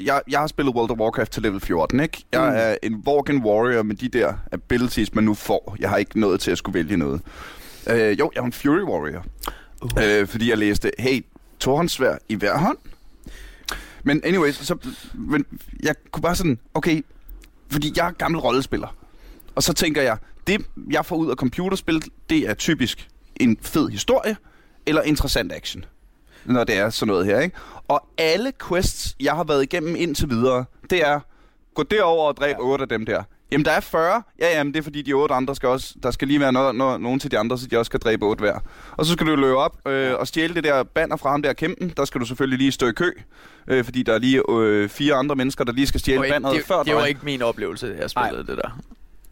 Jeg, 0.00 0.22
jeg 0.28 0.40
har 0.40 0.46
spillet 0.46 0.74
World 0.74 0.90
of 0.90 0.98
Warcraft 0.98 1.32
til 1.32 1.42
level 1.42 1.60
14, 1.60 2.00
ikke? 2.00 2.24
Jeg 2.32 2.40
Mm. 2.40 2.56
er 2.56 2.76
en 2.82 3.02
Worgen 3.06 3.42
Warrior 3.44 3.82
med 3.82 3.96
de 3.96 4.08
der 4.08 4.34
abilities, 4.52 5.14
man 5.14 5.24
nu 5.24 5.34
får. 5.34 5.76
Jeg 5.78 5.90
har 5.90 5.96
ikke 5.96 6.20
nået 6.20 6.40
til 6.40 6.50
at 6.50 6.58
skulle 6.58 6.74
vælge 6.74 6.96
noget. 6.96 7.20
Øh, 7.90 8.18
jo, 8.18 8.30
jeg 8.34 8.40
er 8.40 8.44
en 8.44 8.52
Fury 8.52 8.82
Warrior. 8.82 9.24
Uh. 9.82 9.90
Øh, 10.04 10.26
fordi 10.28 10.50
jeg 10.50 10.58
læste, 10.58 10.90
hey, 10.98 11.24
tohåndssvær 11.60 12.16
i 12.28 12.34
hver 12.34 12.58
hånd. 12.58 12.78
Men 14.04 14.20
anyways, 14.24 14.66
så, 14.66 14.76
men 15.14 15.44
jeg 15.82 15.94
kunne 16.12 16.22
bare 16.22 16.34
sådan, 16.36 16.58
okay, 16.74 17.04
fordi 17.70 17.92
jeg 17.96 18.06
er 18.06 18.10
gammel 18.10 18.40
rollespiller. 18.40 18.96
Og 19.54 19.62
så 19.62 19.72
tænker 19.72 20.02
jeg, 20.02 20.16
det 20.50 20.66
jeg 20.90 21.06
får 21.06 21.16
ud 21.16 21.30
af 21.30 21.36
computerspil, 21.36 22.02
det 22.30 22.38
er 22.38 22.54
typisk 22.54 23.08
en 23.36 23.58
fed 23.62 23.88
historie 23.88 24.36
eller 24.86 25.02
interessant 25.02 25.52
action. 25.52 25.84
Når 26.44 26.64
det 26.64 26.76
er 26.76 26.90
sådan 26.90 27.08
noget 27.08 27.26
her, 27.26 27.40
ikke? 27.40 27.56
Og 27.88 28.06
alle 28.18 28.52
quests, 28.68 29.16
jeg 29.20 29.32
har 29.32 29.44
været 29.44 29.62
igennem 29.62 29.96
indtil 29.96 30.30
videre, 30.30 30.64
det 30.90 31.06
er, 31.06 31.20
gå 31.74 31.82
derover 31.82 32.28
og 32.28 32.36
dræb 32.36 32.56
ja. 32.58 32.62
8 32.62 32.82
af 32.82 32.88
dem 32.88 33.06
der. 33.06 33.22
Jamen, 33.52 33.64
der 33.64 33.70
er 33.70 33.80
40. 33.80 34.22
Ja, 34.40 34.56
jamen, 34.56 34.72
det 34.72 34.78
er 34.78 34.82
fordi, 34.82 35.02
de 35.02 35.12
8 35.12 35.34
andre 35.34 35.56
skal 35.56 35.68
også... 35.68 35.94
Der 36.02 36.10
skal 36.10 36.28
lige 36.28 36.40
være 36.40 36.52
no, 36.52 36.72
no, 36.72 36.98
nogen 36.98 37.20
til 37.20 37.30
de 37.30 37.38
andre, 37.38 37.58
så 37.58 37.66
de 37.66 37.78
også 37.78 37.88
skal 37.88 38.00
dræbe 38.00 38.26
8 38.26 38.40
hver. 38.40 38.58
Og 38.96 39.06
så 39.06 39.12
skal 39.12 39.26
du 39.26 39.36
løbe 39.36 39.56
op 39.56 39.88
øh, 39.88 40.14
og 40.14 40.26
stjæle 40.26 40.54
det 40.54 40.64
der 40.64 40.82
banner 40.82 41.16
fra 41.16 41.30
ham 41.30 41.42
der 41.42 41.52
kæmpen. 41.52 41.92
Der 41.96 42.04
skal 42.04 42.20
du 42.20 42.26
selvfølgelig 42.26 42.58
lige 42.58 42.72
stå 42.72 42.86
i 42.86 42.92
kø, 42.92 43.10
øh, 43.68 43.84
fordi 43.84 44.02
der 44.02 44.14
er 44.14 44.18
lige 44.18 44.42
øh, 44.50 44.88
fire 44.88 45.14
andre 45.14 45.36
mennesker, 45.36 45.64
der 45.64 45.72
lige 45.72 45.86
skal 45.86 46.00
stjæle 46.00 46.28
banneret 46.28 46.56
det, 46.56 46.64
før 46.64 46.82
det 46.82 46.94
var 46.94 47.00
dig. 47.00 47.08
ikke 47.08 47.20
min 47.24 47.42
oplevelse, 47.42 47.96
jeg 48.00 48.10
spillede 48.10 48.46
det 48.46 48.56
der. 48.56 48.80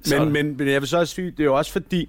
Så- 0.04 0.24
Men, 0.24 0.32
men, 0.32 0.56
men 0.56 0.68
jeg 0.68 0.80
vil 0.80 0.88
så 0.88 0.98
også 0.98 1.14
sige, 1.14 1.30
det 1.30 1.40
er 1.40 1.44
jo 1.44 1.54
også 1.56 1.72
fordi, 1.72 2.08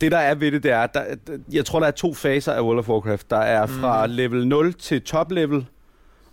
det 0.00 0.12
der 0.12 0.18
er 0.18 0.34
ved 0.34 0.52
det, 0.52 0.62
det 0.62 0.70
er, 0.70 0.86
der, 0.86 1.04
jeg 1.52 1.64
tror, 1.64 1.80
der 1.80 1.86
er 1.86 1.90
to 1.90 2.14
faser 2.14 2.52
af 2.52 2.60
World 2.60 2.78
of 2.78 2.88
Warcraft. 2.88 3.30
Der 3.30 3.36
er 3.36 3.66
fra 3.66 4.06
mm. 4.06 4.12
level 4.12 4.48
0 4.48 4.72
til 4.74 5.02
top 5.02 5.32
level, 5.32 5.66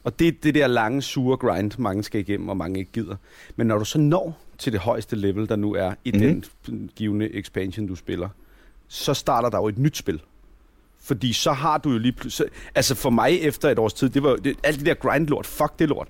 og 0.04 0.20
det 0.20 0.28
er 0.28 0.32
det 0.44 0.56
der 0.56 0.68
lange, 0.68 1.02
sure 1.02 1.38
grind, 1.38 1.72
mange 1.78 2.04
skal 2.04 2.20
igennem, 2.22 2.50
og 2.50 2.58
mange 2.58 2.80
ikke 2.80 2.92
gider. 2.92 3.16
Men 3.56 3.68
når 3.68 3.78
du 3.78 3.86
så 3.86 3.98
når 4.00 4.40
til 4.58 4.72
det 4.74 4.80
højeste 4.82 5.16
level, 5.16 5.50
der 5.50 5.56
nu 5.56 5.74
er 5.76 5.94
i 6.06 6.12
mm. 6.12 6.44
den 6.66 6.90
givende 6.96 7.36
expansion, 7.36 7.88
du 7.88 7.96
spiller, 7.96 8.30
så 8.88 9.14
starter 9.14 9.50
der 9.50 9.58
jo 9.58 9.68
et 9.68 9.78
nyt 9.78 9.98
spil. 9.98 10.22
Fordi 11.04 11.34
så 11.34 11.52
har 11.52 11.78
du 11.78 11.92
jo 11.92 11.98
lige 11.98 12.12
pludselig... 12.12 12.52
Altså 12.76 12.96
for 12.96 13.10
mig 13.10 13.40
efter 13.42 13.70
et 13.70 13.80
års 13.80 13.94
tid, 13.94 14.10
det 14.10 14.24
var 14.24 14.36
det, 14.36 14.56
alt 14.64 14.78
det 14.78 14.86
der 14.86 14.94
grind-lort, 14.94 15.46
fuck 15.46 15.80
det 15.80 15.90
lort. 15.90 16.08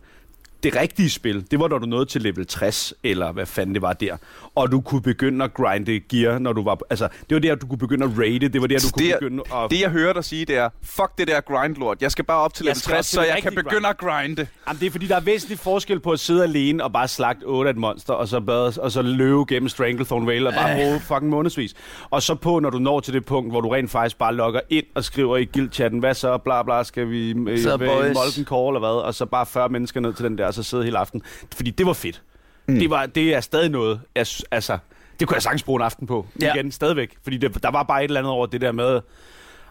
Det 0.64 0.76
rigtige 0.76 1.10
spil, 1.10 1.52
det 1.52 1.60
var 1.60 1.68
når 1.68 1.78
du 1.78 1.86
nåede 1.86 2.06
til 2.06 2.22
level 2.22 2.48
60, 2.48 2.94
eller 3.04 3.32
hvad 3.32 3.46
fanden 3.46 3.74
det 3.74 3.82
var 3.82 3.94
der. 3.94 4.18
Og 4.56 4.72
du 4.72 4.82
kunne 4.82 5.02
begynde 5.02 5.46
at 5.46 5.54
grinde 5.54 6.00
gear, 6.00 6.40
når 6.40 6.54
du 6.54 6.64
var... 6.64 6.78
Altså, 6.90 7.08
det 7.30 7.36
var 7.36 7.40
der, 7.40 7.56
du 7.56 7.68
kunne 7.68 7.78
begynde 7.78 8.06
at 8.06 8.12
raide, 8.18 8.50
det 8.50 8.62
var 8.62 8.68
der, 8.68 8.80
du 8.80 8.88
kunne 8.94 9.08
det, 9.08 9.16
begynde 9.20 9.44
at... 9.54 9.72
det, 9.72 9.82
jeg 9.82 9.90
hører 9.90 10.14
dig 10.14 10.24
sige, 10.24 10.46
det 10.46 10.58
er, 10.58 10.70
fuck 10.84 11.18
det 11.18 11.28
der 11.28 11.42
grind-lort. 11.42 12.02
Jeg 12.02 12.12
skal 12.12 12.26
bare 12.26 12.38
op 12.38 12.54
til 12.54 12.66
level 12.66 12.76
skal 12.76 12.92
60, 12.92 12.98
op 12.98 13.22
til 13.22 13.30
så 13.30 13.34
jeg 13.34 13.44
kan 13.44 13.56
begynde 13.56 13.88
at 13.88 13.98
grinde. 13.98 14.48
Jamen, 14.68 14.80
det 14.80 14.88
er 14.88 14.92
fordi, 14.92 15.08
der 15.08 15.16
er 15.16 15.20
væsentlig 15.20 15.60
forskel 15.60 16.00
på 16.00 16.12
at 16.12 16.20
sidde 16.20 16.44
alene 16.44 16.84
og 16.84 16.94
bare 16.94 17.08
slagte 17.08 17.44
8 17.44 17.70
af 17.70 17.74
et 17.74 17.78
monster, 17.78 18.14
og 18.14 18.28
så, 18.28 18.40
bade, 18.40 18.74
og 18.78 18.92
så 18.92 19.02
løbe 19.02 19.46
gennem 19.46 19.70
Stranglethorn 19.70 20.28
Vale 20.28 20.48
og 20.48 20.54
bare 20.54 20.76
bruge 20.76 21.00
fucking 21.00 21.30
månedsvis. 21.30 21.74
Og 22.10 22.24
så 22.24 22.36
på, 22.36 22.60
når 22.60 22.70
du 22.70 22.80
når 22.80 23.00
til 23.00 23.14
det 23.14 23.26
punkt, 23.26 23.52
hvor 23.52 23.62
du 23.62 23.70
rent 23.70 23.92
faktisk 23.92 24.18
bare 24.18 24.36
logger 24.36 24.60
ind 24.70 24.86
og 24.96 25.04
skriver 25.04 25.38
i 25.38 25.46
guildchatten, 25.46 26.00
hvad 26.00 26.14
så, 26.14 26.38
bla 26.38 26.64
bla, 26.64 26.84
skal 26.84 27.10
vi 27.10 27.30
øh, 27.30 27.80
være. 27.80 28.14
Molten 28.14 28.46
Call 28.46 28.68
eller 28.68 28.80
hvad, 28.80 28.90
og 28.90 29.14
så 29.14 29.26
bare 29.26 29.46
40 29.46 29.70
mennesker 29.70 30.00
ned 30.00 30.14
til 30.14 30.26
den 30.26 30.38
der, 30.38 30.52
og 30.58 30.64
så 30.64 30.70
sidde 30.70 30.84
hele 30.84 30.98
aften. 30.98 31.22
Fordi 31.56 31.72
det 31.72 31.86
var 31.86 31.94
fedt. 31.94 32.22
Mm. 32.68 32.80
Det, 32.80 32.90
var, 32.90 33.06
det 33.06 33.36
er 33.36 33.42
stadig 33.42 33.70
noget, 33.70 34.02
jeg, 34.16 34.26
altså, 34.52 34.78
det 35.20 35.28
kunne 35.28 35.36
jeg 35.36 35.42
sagtens 35.42 35.64
bruge 35.64 35.80
en 35.80 35.86
aften 35.86 36.08
på. 36.08 36.26
Ja. 36.42 36.54
Igen, 36.54 36.72
stadigvæk. 36.72 37.16
Fordi 37.24 37.38
det, 37.38 37.64
der 37.64 37.72
var 37.72 37.84
bare 37.84 38.04
et 38.04 38.08
eller 38.08 38.20
andet 38.20 38.32
over 38.32 38.46
det 38.46 38.62
der 38.62 38.72
med 38.72 39.02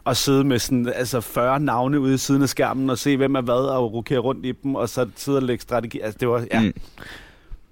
at 0.06 0.16
sidde 0.16 0.44
med 0.44 0.58
sådan, 0.58 0.92
altså 0.94 1.20
40 1.20 1.60
navne 1.60 2.00
ude 2.00 2.14
i 2.14 2.18
siden 2.18 2.42
af 2.42 2.48
skærmen 2.48 2.90
og 2.90 2.98
se, 2.98 3.16
hvem 3.16 3.34
er 3.34 3.40
hvad, 3.40 3.54
og 3.54 3.92
rokere 3.92 4.18
rundt 4.18 4.46
i 4.46 4.52
dem, 4.62 4.74
og 4.74 4.88
så 4.88 5.08
sidde 5.16 5.38
og 5.38 5.42
lægge 5.42 5.62
strategi. 5.62 6.00
Altså, 6.00 6.18
det 6.18 6.28
var, 6.28 6.46
ja. 6.50 6.60
Mm. 6.60 6.72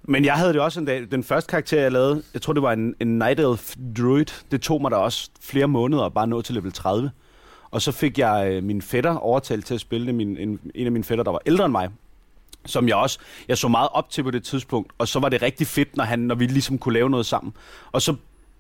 Men 0.02 0.24
jeg 0.24 0.34
havde 0.34 0.52
det 0.52 0.60
også 0.60 0.80
en 0.80 0.86
dag. 0.86 1.06
Den 1.10 1.24
første 1.24 1.50
karakter, 1.50 1.80
jeg 1.80 1.92
lavede, 1.92 2.22
jeg 2.34 2.42
tror, 2.42 2.52
det 2.52 2.62
var 2.62 2.72
en, 2.72 2.94
en 3.00 3.18
Night 3.18 3.40
Elf 3.40 3.74
Druid. 3.98 4.26
Det 4.50 4.60
tog 4.60 4.82
mig 4.82 4.90
da 4.90 4.96
også 4.96 5.30
flere 5.40 5.68
måneder 5.68 6.02
at 6.02 6.14
bare 6.14 6.26
nå 6.26 6.42
til 6.42 6.54
level 6.54 6.72
30. 6.72 7.10
Og 7.70 7.82
så 7.82 7.92
fik 7.92 8.18
jeg 8.18 8.50
øh, 8.52 8.64
min 8.64 8.82
fætter 8.82 9.16
overtalt 9.16 9.66
til 9.66 9.74
at 9.74 9.80
spille 9.80 10.06
det. 10.06 10.14
Min, 10.14 10.36
en, 10.36 10.60
en 10.74 10.86
af 10.86 10.92
mine 10.92 11.04
fætter, 11.04 11.24
der 11.24 11.30
var 11.30 11.40
ældre 11.46 11.64
end 11.64 11.72
mig. 11.72 11.88
Som 12.66 12.88
jeg 12.88 12.96
også, 12.96 13.18
jeg 13.48 13.58
så 13.58 13.68
meget 13.68 13.88
op 13.92 14.10
til 14.10 14.22
på 14.22 14.30
det 14.30 14.42
tidspunkt. 14.42 14.92
Og 14.98 15.08
så 15.08 15.20
var 15.20 15.28
det 15.28 15.42
rigtig 15.42 15.66
fedt, 15.66 15.96
når, 15.96 16.04
han, 16.04 16.18
når 16.18 16.34
vi 16.34 16.46
ligesom 16.46 16.78
kunne 16.78 16.94
lave 16.94 17.10
noget 17.10 17.26
sammen. 17.26 17.52
Og 17.92 18.02
så 18.02 18.14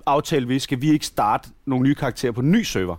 aftalte 0.06 0.48
vi, 0.48 0.58
skal 0.58 0.80
vi 0.80 0.90
ikke 0.90 1.06
starte 1.06 1.48
nogle 1.66 1.84
nye 1.84 1.94
karakterer 1.94 2.32
på 2.32 2.40
en 2.40 2.50
ny 2.50 2.62
server? 2.62 2.96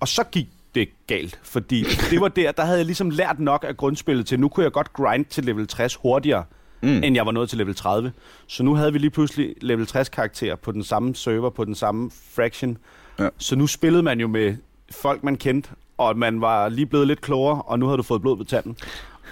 Og 0.00 0.08
så 0.08 0.24
gik 0.24 0.48
det 0.74 0.88
galt, 1.06 1.40
fordi 1.42 1.84
det 2.10 2.20
var 2.20 2.28
der, 2.28 2.52
der 2.52 2.64
havde 2.64 2.78
jeg 2.78 2.86
ligesom 2.86 3.10
lært 3.10 3.40
nok 3.40 3.64
af 3.68 3.76
grundspillet 3.76 4.26
til, 4.26 4.40
nu 4.40 4.48
kunne 4.48 4.64
jeg 4.64 4.72
godt 4.72 4.92
grind 4.92 5.24
til 5.24 5.44
level 5.44 5.66
60 5.66 5.94
hurtigere, 5.94 6.44
mm. 6.82 6.88
end 6.88 7.14
jeg 7.14 7.26
var 7.26 7.32
nået 7.32 7.48
til 7.48 7.58
level 7.58 7.74
30. 7.74 8.12
Så 8.46 8.62
nu 8.62 8.74
havde 8.74 8.92
vi 8.92 8.98
lige 8.98 9.10
pludselig 9.10 9.54
level 9.60 9.86
60 9.86 10.08
karakterer 10.08 10.56
på 10.56 10.72
den 10.72 10.84
samme 10.84 11.14
server, 11.14 11.50
på 11.50 11.64
den 11.64 11.74
samme 11.74 12.10
fraction. 12.34 12.78
Ja. 13.18 13.28
Så 13.38 13.56
nu 13.56 13.66
spillede 13.66 14.02
man 14.02 14.20
jo 14.20 14.28
med 14.28 14.56
folk, 14.90 15.24
man 15.24 15.36
kendte, 15.36 15.70
og 15.98 16.18
man 16.18 16.40
var 16.40 16.68
lige 16.68 16.86
blevet 16.86 17.06
lidt 17.06 17.20
klogere, 17.20 17.62
og 17.62 17.78
nu 17.78 17.86
havde 17.86 17.98
du 17.98 18.02
fået 18.02 18.22
blod 18.22 18.36
på 18.36 18.44
tanden. 18.44 18.76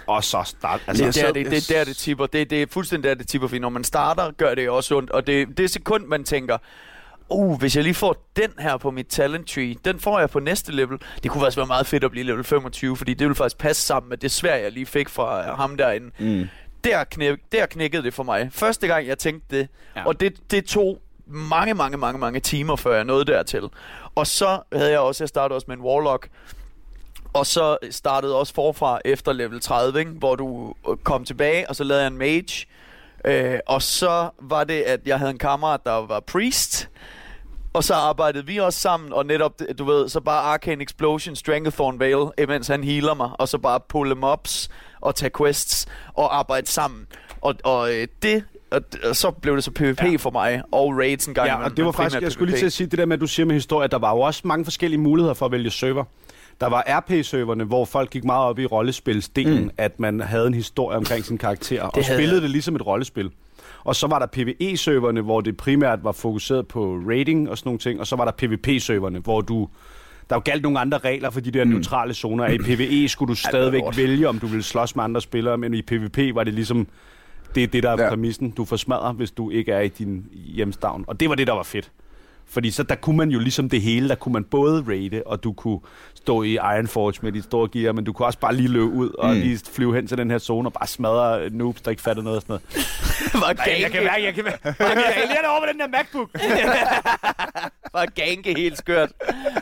Og 0.06 0.24
så 0.24 0.42
start. 0.44 0.80
Altså, 0.86 1.04
Det 1.04 1.16
er, 1.16 1.26
jeg 1.26 1.34
der, 1.34 1.42
det, 1.42 1.50
det 1.52 1.70
er 1.70 1.78
der, 1.78 1.84
det 1.84 1.96
tipper. 1.96 2.26
Det, 2.26 2.50
det 2.50 2.62
er 2.62 2.66
fuldstændig 2.70 3.08
der, 3.08 3.14
det 3.14 3.28
tipper, 3.28 3.48
fordi 3.48 3.58
når 3.58 3.68
man 3.68 3.84
starter, 3.84 4.30
gør 4.30 4.54
det 4.54 4.70
også 4.70 4.96
ondt. 4.96 5.10
Og 5.10 5.26
det, 5.26 5.58
det 5.58 5.70
sekund, 5.70 6.06
man 6.06 6.24
tænker, 6.24 6.58
uh, 7.28 7.58
hvis 7.58 7.76
jeg 7.76 7.84
lige 7.84 7.94
får 7.94 8.30
den 8.36 8.50
her 8.58 8.76
på 8.76 8.90
mit 8.90 9.06
talent 9.06 9.48
tree, 9.48 9.74
den 9.84 10.00
får 10.00 10.18
jeg 10.18 10.30
på 10.30 10.40
næste 10.40 10.72
level. 10.72 10.98
Det 11.22 11.30
kunne 11.30 11.40
faktisk 11.40 11.56
være 11.56 11.66
meget 11.66 11.86
fedt 11.86 12.04
at 12.04 12.10
blive 12.10 12.26
level 12.26 12.44
25, 12.44 12.96
fordi 12.96 13.14
det 13.14 13.24
ville 13.24 13.34
faktisk 13.34 13.58
passe 13.58 13.82
sammen 13.82 14.08
med 14.08 14.16
det 14.16 14.30
svær, 14.30 14.54
jeg 14.54 14.72
lige 14.72 14.86
fik 14.86 15.08
fra 15.08 15.50
øh, 15.50 15.56
ham 15.56 15.76
derinde. 15.76 16.10
Mm. 16.18 16.48
Der, 16.84 17.04
knæk, 17.04 17.38
der 17.52 17.66
knækkede 17.66 18.02
det 18.02 18.14
for 18.14 18.22
mig. 18.22 18.48
Første 18.52 18.86
gang, 18.86 19.06
jeg 19.06 19.18
tænkte 19.18 19.56
det. 19.56 19.68
Ja. 19.96 20.06
Og 20.06 20.20
det, 20.20 20.50
det 20.50 20.64
tog 20.64 20.98
mange, 21.26 21.74
mange, 21.74 21.96
mange, 21.96 22.18
mange 22.18 22.40
timer, 22.40 22.76
før 22.76 22.94
jeg 22.94 23.04
nåede 23.04 23.24
dertil. 23.24 23.62
Og 24.14 24.26
så 24.26 24.60
havde 24.72 24.90
jeg 24.90 25.00
også, 25.00 25.24
jeg 25.24 25.28
startede 25.28 25.56
også 25.56 25.64
med 25.68 25.76
en 25.76 25.82
Warlock, 25.82 26.28
og 27.32 27.46
så 27.46 27.76
startede 27.90 28.38
også 28.38 28.54
forfra 28.54 29.00
efter 29.04 29.32
level 29.32 29.60
30, 29.60 29.98
ikke? 29.98 30.10
hvor 30.10 30.36
du 30.36 30.74
øh, 30.90 30.96
kom 31.02 31.24
tilbage, 31.24 31.68
og 31.68 31.76
så 31.76 31.84
lavede 31.84 32.02
jeg 32.02 32.10
en 32.10 32.18
mage. 32.18 32.66
Øh, 33.24 33.58
og 33.66 33.82
så 33.82 34.28
var 34.40 34.64
det, 34.64 34.82
at 34.82 35.00
jeg 35.06 35.18
havde 35.18 35.30
en 35.30 35.38
kammerat, 35.38 35.80
der 35.84 36.06
var 36.06 36.20
priest. 36.20 36.88
Og 37.72 37.84
så 37.84 37.94
arbejdede 37.94 38.46
vi 38.46 38.58
også 38.58 38.80
sammen, 38.80 39.12
og 39.12 39.26
netop, 39.26 39.60
du 39.78 39.84
ved, 39.84 40.08
så 40.08 40.20
bare 40.20 40.40
Arcane 40.40 40.82
Explosion, 40.82 41.36
Stranglethorn 41.36 42.00
Vale, 42.00 42.30
imens 42.38 42.68
han 42.68 42.84
healer 42.84 43.14
mig, 43.14 43.30
og 43.38 43.48
så 43.48 43.58
bare 43.58 43.80
pulle 43.88 44.14
mobs 44.14 44.70
og 45.00 45.14
tage 45.14 45.30
quests 45.38 45.86
og 46.14 46.38
arbejde 46.38 46.66
sammen. 46.66 47.06
Og, 47.40 47.54
og 47.64 47.94
øh, 47.94 48.08
det, 48.22 48.44
og, 48.70 48.80
og 49.04 49.16
så 49.16 49.30
blev 49.30 49.56
det 49.56 49.64
så 49.64 49.70
PvP 49.70 50.02
ja. 50.02 50.16
For 50.16 50.30
mig, 50.30 50.62
og 50.72 50.96
raids 50.96 51.26
en 51.26 51.34
gang. 51.34 51.48
Ja, 51.48 51.64
og 51.64 51.76
det 51.76 51.84
var 51.84 51.92
faktisk, 51.92 52.22
jeg 52.22 52.32
skulle 52.32 52.50
lige 52.50 52.56
PvP. 52.56 52.60
til 52.60 52.66
at 52.66 52.72
sige 52.72 52.86
det 52.86 52.98
der 52.98 53.06
med, 53.06 53.14
at 53.14 53.20
du 53.20 53.26
siger 53.26 53.46
med 53.46 53.54
historie, 53.54 53.84
at 53.84 53.90
der 53.90 53.98
var 53.98 54.10
jo 54.10 54.20
også 54.20 54.40
mange 54.44 54.64
forskellige 54.64 55.00
muligheder 55.00 55.34
for 55.34 55.46
at 55.46 55.52
vælge 55.52 55.70
server. 55.70 56.04
Der 56.60 56.66
var 56.66 56.84
RP-serverne, 56.86 57.64
hvor 57.64 57.84
folk 57.84 58.10
gik 58.10 58.24
meget 58.24 58.44
op 58.44 58.58
i 58.58 58.66
rollespilsdelen, 58.66 59.64
mm. 59.64 59.70
at 59.76 60.00
man 60.00 60.20
havde 60.20 60.46
en 60.46 60.54
historie 60.54 60.96
omkring 60.96 61.24
sin 61.24 61.38
karakter, 61.38 61.82
og 61.82 62.04
havde 62.04 62.18
spillede 62.18 62.40
det 62.40 62.50
ligesom 62.50 62.76
et 62.76 62.86
rollespil. 62.86 63.30
Og 63.84 63.96
så 63.96 64.06
var 64.06 64.18
der 64.18 64.26
PvE-serverne, 64.26 65.20
hvor 65.20 65.40
det 65.40 65.56
primært 65.56 66.04
var 66.04 66.12
fokuseret 66.12 66.68
på 66.68 66.94
rating 67.08 67.50
og 67.50 67.58
sådan 67.58 67.68
nogle 67.68 67.78
ting, 67.78 68.00
og 68.00 68.06
så 68.06 68.16
var 68.16 68.24
der 68.24 68.32
PvP-serverne, 68.32 69.18
hvor 69.18 69.40
du... 69.40 69.68
Der 70.30 70.36
var 70.36 70.40
galt 70.40 70.62
nogle 70.62 70.80
andre 70.80 70.98
regler 70.98 71.30
for 71.30 71.40
de 71.40 71.50
der 71.50 71.64
mm. 71.64 71.70
neutrale 71.70 72.14
zoner. 72.14 72.46
I 72.46 72.58
PvE 72.58 73.08
skulle 73.08 73.28
du 73.28 73.34
stadigvæk 73.34 73.82
vælge, 73.96 74.28
om 74.28 74.38
du 74.38 74.46
ville 74.46 74.62
slås 74.62 74.96
med 74.96 75.04
andre 75.04 75.20
spillere, 75.20 75.58
men 75.58 75.74
i 75.74 75.82
PvP 75.82 76.18
var 76.34 76.44
det 76.44 76.54
ligesom... 76.54 76.86
Det 77.54 77.62
er 77.62 77.66
det, 77.66 77.82
der 77.82 77.90
er 77.90 78.02
ja. 78.02 78.08
præmissen. 78.08 78.50
Du 78.50 78.64
får 78.64 78.76
smadret, 78.76 79.16
hvis 79.16 79.30
du 79.30 79.50
ikke 79.50 79.72
er 79.72 79.80
i 79.80 79.88
din 79.88 80.26
hjemstavn. 80.32 81.04
Og 81.06 81.20
det 81.20 81.28
var 81.28 81.34
det, 81.34 81.46
der 81.46 81.52
var 81.52 81.62
fedt. 81.62 81.90
Fordi 82.52 82.70
så 82.70 82.82
der 82.82 82.94
kunne 82.94 83.16
man 83.16 83.30
jo 83.30 83.38
ligesom 83.38 83.68
det 83.68 83.82
hele, 83.82 84.08
der 84.08 84.14
kunne 84.14 84.32
man 84.32 84.44
både 84.44 84.84
raide, 84.88 85.22
og 85.26 85.44
du 85.44 85.52
kunne 85.52 85.80
stå 86.14 86.42
i 86.42 86.52
Ironforge 86.54 87.14
med 87.22 87.32
dit 87.32 87.44
store 87.44 87.68
gear, 87.72 87.92
men 87.92 88.04
du 88.04 88.12
kunne 88.12 88.26
også 88.26 88.38
bare 88.38 88.54
lige 88.54 88.68
løbe 88.68 88.84
ud 88.84 89.10
og 89.18 89.28
Mm. 89.34 89.40
lige 89.40 89.60
flyve 89.72 89.94
hen 89.94 90.06
til 90.06 90.18
den 90.18 90.30
her 90.30 90.38
zone 90.38 90.68
og 90.68 90.72
bare 90.72 90.86
smadre 90.86 91.50
noobs, 91.50 91.80
der 91.82 91.90
ikke 91.90 92.02
fatter 92.02 92.22
noget 92.22 92.36
og 92.36 92.42
sådan 92.42 92.58
noget. 93.34 93.56
Nej, 93.66 93.76
jeg 93.82 93.90
kan 93.90 94.04
mærke, 94.04 94.24
jeg 94.24 94.34
kan 94.34 94.44
mærke, 94.44 94.58
jeg 94.64 94.74
kan 94.76 95.28
mærke 95.28 95.48
over 95.50 95.60
med 95.60 95.68
den 95.72 95.80
der 95.80 95.88
MacBook. 95.88 96.30
var 97.94 98.06
ganke 98.14 98.54
helt 98.56 98.78
skørt. 98.78 99.12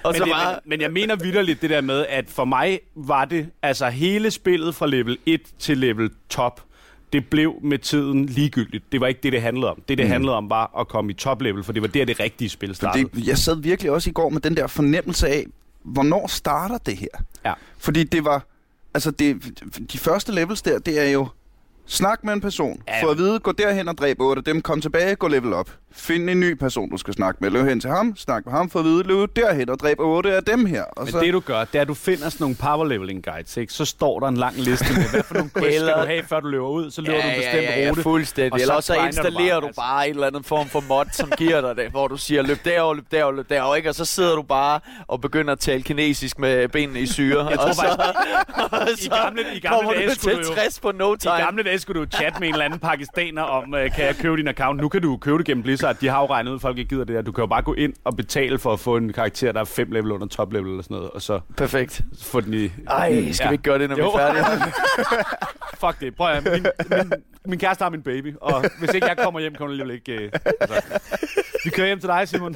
Og 0.02 0.12
Men, 0.12 0.14
så 0.14 0.24
det, 0.24 0.32
bare... 0.32 0.52
men, 0.52 0.70
men 0.70 0.80
jeg 0.80 0.90
mener 0.92 1.16
vidderligt 1.16 1.62
det 1.62 1.70
der 1.70 1.80
med, 1.80 2.06
at 2.08 2.24
for 2.28 2.44
mig 2.44 2.80
var 2.96 3.24
det, 3.24 3.48
altså 3.62 3.88
hele 3.88 4.30
spillet 4.30 4.74
fra 4.74 4.86
level 4.86 5.18
1 5.26 5.40
til 5.58 5.78
level 5.78 6.10
top, 6.28 6.60
det 7.12 7.26
blev 7.26 7.54
med 7.62 7.78
tiden 7.78 8.26
ligegyldigt. 8.26 8.84
Det 8.92 9.00
var 9.00 9.06
ikke 9.06 9.20
det, 9.22 9.32
det 9.32 9.42
handlede 9.42 9.70
om. 9.70 9.82
Det, 9.88 9.98
det 9.98 10.06
Mm. 10.06 10.12
handlede 10.12 10.36
om, 10.36 10.50
var 10.50 10.80
at 10.80 10.88
komme 10.88 11.10
i 11.10 11.14
top 11.14 11.42
level, 11.42 11.64
for 11.64 11.72
det 11.72 11.82
var 11.82 11.88
der, 11.88 12.04
det 12.04 12.20
rigtige 12.20 12.48
spil 12.48 12.74
startede. 12.74 13.08
det, 13.14 13.26
jeg 13.26 13.38
sad 13.38 13.56
virkelig 13.56 13.90
også 13.92 14.10
i 14.10 14.12
går 14.12 14.28
med 14.30 14.40
den 14.40 14.56
der 14.56 14.66
fornemmelse 14.66 15.28
af, 15.28 15.46
hvornår 15.82 16.26
starter 16.26 16.78
det 16.78 16.96
her? 16.96 17.08
Ja. 17.44 17.52
Fordi 17.78 18.04
det 18.04 18.24
var, 18.24 18.46
altså 18.94 19.10
det, 19.10 19.42
de 19.92 19.98
første 19.98 20.32
levels 20.32 20.62
der, 20.62 20.78
det 20.78 21.06
er 21.06 21.10
jo, 21.10 21.28
snak 21.90 22.24
med 22.24 22.32
en 22.32 22.40
person, 22.40 22.82
Ja. 22.88 23.02
få 23.04 23.10
at 23.10 23.18
vide, 23.18 23.38
gå 23.38 23.52
derhen 23.52 23.88
og 23.88 23.98
dræb 23.98 24.20
8 24.20 24.40
af 24.40 24.44
dem, 24.44 24.62
kom 24.62 24.80
tilbage, 24.80 25.14
gå 25.14 25.28
level 25.28 25.52
op. 25.52 25.70
Find 25.92 26.30
en 26.30 26.40
ny 26.40 26.54
person, 26.54 26.90
du 26.90 26.96
skal 26.96 27.14
snakke 27.14 27.38
med, 27.40 27.50
løb 27.50 27.64
hen 27.66 27.80
til 27.80 27.90
ham, 27.90 28.16
snak 28.16 28.46
med 28.46 28.52
ham, 28.54 28.70
få 28.70 28.78
at 28.78 28.84
vide, 28.84 29.02
løb 29.02 29.36
derhen 29.36 29.70
og 29.70 29.78
dræb 29.78 29.96
8 30.00 30.36
af 30.36 30.44
dem 30.44 30.66
her. 30.66 30.82
Og 30.82 31.04
Men 31.04 31.12
så, 31.12 31.20
det 31.20 31.32
du 31.32 31.40
gør, 31.40 31.64
det 31.64 31.74
er, 31.78 31.80
at 31.82 31.88
du 31.88 31.94
finder 31.94 32.28
sådan 32.28 32.44
nogle 32.44 32.56
power 32.56 32.84
leveling 32.84 33.24
guides, 33.24 33.56
ikke? 33.56 33.72
så 33.72 33.84
står 33.84 34.20
der 34.20 34.26
en 34.28 34.36
lang 34.36 34.56
liste 34.56 34.84
med, 34.94 35.10
hvad 35.10 35.22
for 35.22 35.34
nogle 35.34 35.50
quests 35.58 35.74
Eller- 35.76 35.92
skal 35.92 36.02
du 36.02 36.06
have, 36.06 36.22
før 36.28 36.40
du 36.40 36.48
løber 36.48 36.68
ud, 36.68 36.90
så 36.90 37.00
løber 37.02 37.22
du 37.22 37.28
en 37.28 37.34
bestemt 37.36 37.54
ja, 37.62 37.78
ja, 37.78 37.84
ja, 37.84 37.90
rute. 37.90 38.02
fuldstændig. 38.02 38.52
og 38.52 38.60
Eller 38.60 38.74
så 38.74 38.86
så 38.86 38.92
grinder 38.94 39.02
du 39.02 39.06
installerer 39.06 39.50
bare, 39.54 39.60
du 39.60 39.66
altså. 39.66 39.80
bare 39.80 40.08
en 40.08 40.14
eller 40.14 40.26
anden 40.26 40.44
form 40.44 40.68
for 40.68 40.84
mod, 40.88 41.04
som 41.12 41.30
giver 41.36 41.60
dig 41.60 41.76
det, 41.76 41.90
hvor 41.90 42.08
du 42.08 42.16
siger, 42.16 42.42
løb 42.42 42.58
derover, 42.64 42.94
løb 42.94 43.04
derover, 43.10 43.32
løb 43.32 43.48
derover, 43.50 43.76
ikke? 43.76 43.88
Og 43.88 43.94
så 43.94 44.04
sidder 44.04 44.34
du 44.36 44.42
bare 44.42 44.80
og 45.08 45.20
begynder 45.20 45.52
at 45.52 45.58
tale 45.60 45.82
kinesisk 45.82 46.38
med 46.38 46.68
benene 46.68 47.00
i 47.00 47.06
syre. 47.06 47.46
Jeg 47.48 47.58
tror 47.58 47.68
og 47.68 47.74
så, 47.74 47.82
og 48.72 48.88
I 49.04 49.08
gamle, 49.08 49.42
i 49.54 49.60
gamle 49.60 49.76
kommer 49.78 49.92
dage 49.92 50.08
du 50.08 50.14
skulle 50.14 50.36
du 50.42 50.48
jo... 50.48 50.54
60 50.54 50.80
på 50.80 50.92
no 50.92 51.14
I 51.14 51.18
time. 51.18 51.34
gamle 51.34 51.62
dage 51.62 51.78
skulle 51.80 52.00
du 52.00 52.06
chatte 52.16 52.40
med 52.40 52.48
en 52.48 52.54
eller 52.54 52.64
anden 52.64 52.78
pakistaner 52.80 53.42
om, 53.42 53.74
øh, 53.74 53.94
kan 53.94 54.04
jeg 54.04 54.16
købe 54.16 54.36
din 54.36 54.48
account? 54.48 54.80
Nu 54.80 54.88
kan 54.88 55.02
du 55.02 55.16
købe 55.16 55.38
det 55.38 55.46
gennem 55.46 55.62
Blizzard. 55.62 55.96
De 56.00 56.08
har 56.08 56.20
jo 56.20 56.26
regnet 56.26 56.50
ud, 56.50 56.54
at 56.56 56.60
folk 56.62 56.78
ikke 56.78 56.88
gider 56.88 57.04
det 57.04 57.16
der. 57.16 57.22
Du 57.22 57.32
kan 57.32 57.42
jo 57.42 57.46
bare 57.46 57.62
gå 57.62 57.74
ind 57.74 57.92
og 58.04 58.16
betale 58.16 58.58
for 58.58 58.72
at 58.72 58.80
få 58.80 58.96
en 58.96 59.12
karakter, 59.12 59.52
der 59.52 59.60
er 59.60 59.64
fem 59.64 59.92
level 59.92 60.12
under 60.12 60.26
top 60.26 60.52
level 60.52 60.70
eller 60.70 60.82
sådan 60.82 60.94
noget, 60.94 61.10
og 61.10 61.22
så 61.22 61.40
Perfekt. 61.56 62.00
få 62.22 62.40
den 62.40 62.54
i... 62.54 62.70
Ej, 62.88 63.32
skal 63.32 63.44
Ja. 63.44 63.48
vi 63.48 63.54
ikke 63.54 63.62
gøre 63.62 63.78
det, 63.78 63.88
når 63.88 63.96
vi 63.96 64.02
Jo. 64.02 64.08
er 64.10 64.18
færdige? 64.18 64.72
Fuck 65.80 66.00
det. 66.00 66.14
Prøv 66.16 66.30
at, 66.30 66.44
min, 66.52 66.66
min 66.90 67.12
min 67.44 67.58
kæreste 67.58 67.82
har 67.82 67.90
min 67.90 68.02
baby, 68.02 68.34
og 68.40 68.64
hvis 68.78 68.94
ikke 68.94 69.06
jeg 69.06 69.16
kommer 69.18 69.40
hjem, 69.40 69.54
kommer 69.54 69.72
alligevel 69.72 69.94
ikke... 69.94 70.12
Øh, 70.24 70.30
altså. 70.60 70.82
Vi 71.64 71.70
kører 71.70 71.86
hjem 71.86 72.00
til 72.00 72.08
dig, 72.08 72.28
Simon. 72.28 72.54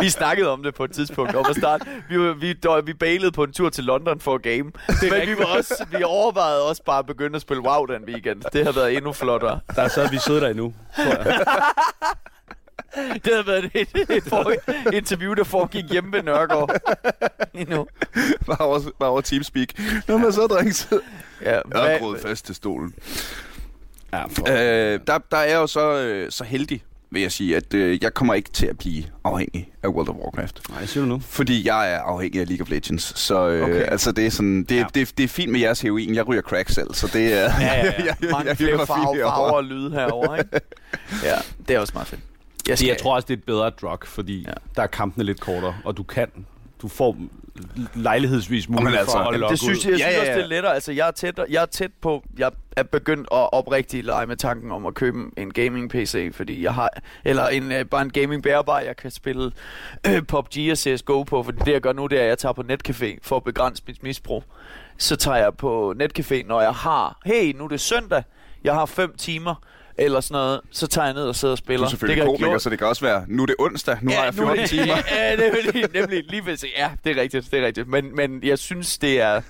Vi 0.00 0.08
snakkede 0.08 0.50
om 0.52 0.62
det 0.62 0.74
på 0.74 0.84
et 0.84 0.90
tidspunkt 0.92 1.34
om 1.34 1.44
at 1.50 1.56
starte. 1.56 1.84
Vi, 2.08 2.18
var, 2.20 2.32
vi, 2.32 2.52
dø- 2.52 2.80
vi 2.80 2.92
bailede 2.92 3.32
på 3.32 3.44
en 3.44 3.52
tur 3.52 3.68
til 3.70 3.84
London 3.84 4.20
for 4.20 4.34
at 4.34 4.42
game. 4.42 4.58
Men 4.62 4.72
vi, 5.26 5.38
var 5.38 5.44
også, 5.58 5.86
vi 5.98 6.02
overvejede 6.02 6.68
også 6.68 6.82
bare 6.84 6.98
at 6.98 7.06
begynde 7.06 7.36
at 7.36 7.42
spille 7.42 7.62
WoW 7.62 7.86
den 7.86 8.04
weekend. 8.04 8.37
Det 8.52 8.64
har 8.64 8.72
været 8.72 8.96
endnu 8.96 9.12
flottere. 9.12 9.60
Der 9.76 9.88
så 9.88 10.08
vi 10.10 10.18
sidder 10.18 10.40
der 10.40 10.48
endnu, 10.48 10.74
tror 10.96 11.04
jeg. 11.04 11.40
Det 13.24 13.34
har 13.34 13.42
været 13.42 13.70
et, 13.74 13.88
et 14.10 14.22
for, 14.24 14.52
interview, 14.92 15.34
der 15.34 15.44
foregik 15.44 15.84
hjemme 15.90 16.12
ved 16.12 16.22
Nørgaard. 16.22 16.70
Endnu. 17.54 17.86
Bare 18.46 18.58
over, 18.66 18.80
bare 19.00 19.08
over 19.08 19.20
Teamspeak. 19.20 19.68
Nå, 20.08 20.16
men 20.18 20.32
så, 20.32 20.46
drengs. 20.46 20.88
Ja, 21.42 21.50
Jeg 21.52 21.62
hvad- 21.66 21.80
er 21.86 21.98
groet 21.98 22.20
fast 22.20 22.46
til 22.46 22.54
stolen. 22.54 22.94
Ja, 24.12 24.24
for, 24.24 24.46
Øh, 24.50 25.00
der, 25.06 25.18
der 25.30 25.36
er 25.36 25.44
jeg 25.44 25.54
jo 25.56 25.66
så, 25.66 25.90
øh, 25.98 26.30
så 26.32 26.44
heldig, 26.44 26.82
vil 27.10 27.22
jeg 27.22 27.32
sige, 27.32 27.56
at 27.56 27.74
øh, 27.74 28.02
jeg 28.02 28.14
kommer 28.14 28.34
ikke 28.34 28.50
til 28.50 28.66
at 28.66 28.78
blive 28.78 29.04
afhængig 29.24 29.70
af 29.82 29.88
World 29.88 30.08
of 30.08 30.14
Warcraft. 30.14 30.60
nej, 30.70 30.86
siger 30.86 31.04
du 31.04 31.08
nu? 31.08 31.18
Fordi 31.18 31.66
jeg 31.66 31.92
er 31.92 31.98
afhængig 31.98 32.40
af 32.40 32.48
League 32.48 32.62
of 32.62 32.70
Legends. 32.70 33.18
Så 33.18 33.48
øh, 33.48 33.62
Okay. 33.64 33.82
altså, 33.82 34.12
det 34.12 34.26
er 34.26 34.30
sådan, 34.30 34.64
det, 34.64 34.70
Ja. 34.74 34.76
ja. 34.80 34.86
det, 34.94 35.12
det 35.18 35.24
er 35.24 35.28
fint 35.28 35.52
med 35.52 35.60
jeres 35.60 35.80
heroin. 35.80 36.14
Jeg 36.14 36.28
ryger 36.28 36.42
crack 36.42 36.68
selv, 36.68 36.94
så 36.94 37.06
det 37.12 37.32
er... 37.32 37.42
Ja, 37.42 37.50
ja, 37.60 37.84
ja. 37.84 37.92
jeg, 38.04 38.16
Mange 38.30 38.48
jeg 38.48 38.56
flere 38.56 38.86
farver, 38.86 39.16
farver 39.22 39.50
og 39.52 39.64
lyde 39.64 39.90
herovre, 39.90 40.38
ikke? 40.38 40.50
Ja, 41.24 41.34
det 41.68 41.76
er 41.76 41.80
også 41.80 41.92
meget 41.94 42.08
fedt. 42.08 42.20
Jeg, 42.68 42.78
Det, 42.78 42.86
jeg 42.88 42.98
tror 42.98 43.14
også, 43.14 43.26
det 43.26 43.34
er 43.34 43.38
et 43.38 43.44
bedre 43.44 43.70
drug, 43.70 43.98
fordi 44.04 44.44
ja. 44.48 44.52
der 44.76 44.82
er 44.82 44.86
kampene 44.86 45.24
lidt 45.24 45.40
kortere, 45.40 45.74
og 45.84 45.96
du 45.96 46.02
kan, 46.02 46.28
du 46.82 46.88
får 46.88 47.16
lejlighedsvis 47.94 48.68
mulighed 48.68 48.98
altså, 48.98 49.12
for 49.12 49.18
at 49.18 49.24
holde 49.24 49.38
jamen, 49.38 49.50
det 49.50 49.58
synes 49.58 49.84
jeg, 49.84 49.92
ud. 49.92 49.98
jeg 49.98 50.00
synes 50.00 50.14
Ja, 50.14 50.14
ja, 50.14 50.20
også, 50.20 50.32
ja. 50.32 50.36
det 50.36 50.44
er 50.44 50.48
lettere. 50.48 50.74
Altså, 50.74 50.92
jeg 50.92 51.06
er, 51.06 51.10
tæt, 51.10 51.40
jeg 51.50 51.62
er 51.62 51.66
tæt 51.66 51.90
på... 52.00 52.22
Jeg 52.38 52.50
er 52.76 52.82
begyndt 52.82 53.28
at 53.32 53.52
oprigtigt 53.52 54.06
lege 54.06 54.26
med 54.26 54.36
tanken 54.36 54.72
om 54.72 54.86
at 54.86 54.94
købe 54.94 55.18
en 55.36 55.52
gaming-PC, 55.52 56.30
fordi 56.34 56.62
jeg 56.62 56.74
har... 56.74 56.90
Eller 57.24 57.48
en, 57.48 57.72
øh, 57.72 57.84
bare 57.84 58.02
en 58.02 58.10
gaming-bærbar, 58.10 58.80
jeg 58.80 58.96
kan 58.96 59.10
spille 59.10 59.52
øh, 60.06 60.22
PUBG 60.22 60.70
og 60.70 60.78
CSGO 60.78 61.22
på, 61.22 61.42
fordi 61.42 61.58
det, 61.64 61.72
jeg 61.72 61.80
gør 61.80 61.92
nu, 61.92 62.06
det 62.06 62.18
er, 62.18 62.22
at 62.22 62.28
jeg 62.28 62.38
tager 62.38 62.52
på 62.52 62.62
netcafé 62.70 63.18
for 63.22 63.36
at 63.36 63.44
begrænse 63.44 63.82
mit 63.86 64.02
misbrug. 64.02 64.44
Så 64.98 65.16
tager 65.16 65.36
jeg 65.36 65.54
på 65.54 65.94
netcafé, 66.02 66.46
når 66.46 66.60
jeg 66.60 66.72
har... 66.72 67.20
Hey, 67.24 67.52
nu 67.56 67.64
er 67.64 67.68
det 67.68 67.80
søndag. 67.80 68.22
Jeg 68.64 68.74
har 68.74 68.86
fem 68.86 69.16
timer 69.16 69.54
eller 69.98 70.20
sådan 70.20 70.34
noget, 70.34 70.60
så 70.70 70.86
tager 70.86 71.06
jeg 71.06 71.14
ned 71.14 71.22
og 71.22 71.36
sidder 71.36 71.52
og 71.52 71.58
spiller. 71.58 71.78
Du 71.78 71.84
er 71.84 71.90
selvfølgelig 71.90 72.22
det 72.22 72.38
komiker, 72.40 72.58
så 72.58 72.70
det 72.70 72.78
kan 72.78 72.86
også 72.86 73.04
være, 73.04 73.24
nu 73.28 73.42
er 73.42 73.46
det 73.46 73.54
onsdag, 73.58 73.98
nu 74.02 74.10
har 74.10 74.24
jeg 74.24 74.34
14 74.34 74.56
nu 74.56 74.60
er 74.60 74.66
det, 74.66 74.70
timer. 74.70 74.96
Ja, 75.16 75.36
det 75.36 75.46
er 75.46 75.72
lige, 75.72 75.88
nemlig 75.94 76.24
lige 76.28 76.46
ved 76.46 76.56
ja, 76.76 76.90
det 77.04 77.18
er 77.18 77.22
rigtigt, 77.22 77.50
det 77.50 77.60
er 77.62 77.66
rigtigt. 77.66 77.88
Men, 77.88 78.16
men 78.16 78.40
jeg 78.42 78.58
synes, 78.58 78.98
det 78.98 79.20
er... 79.20 79.40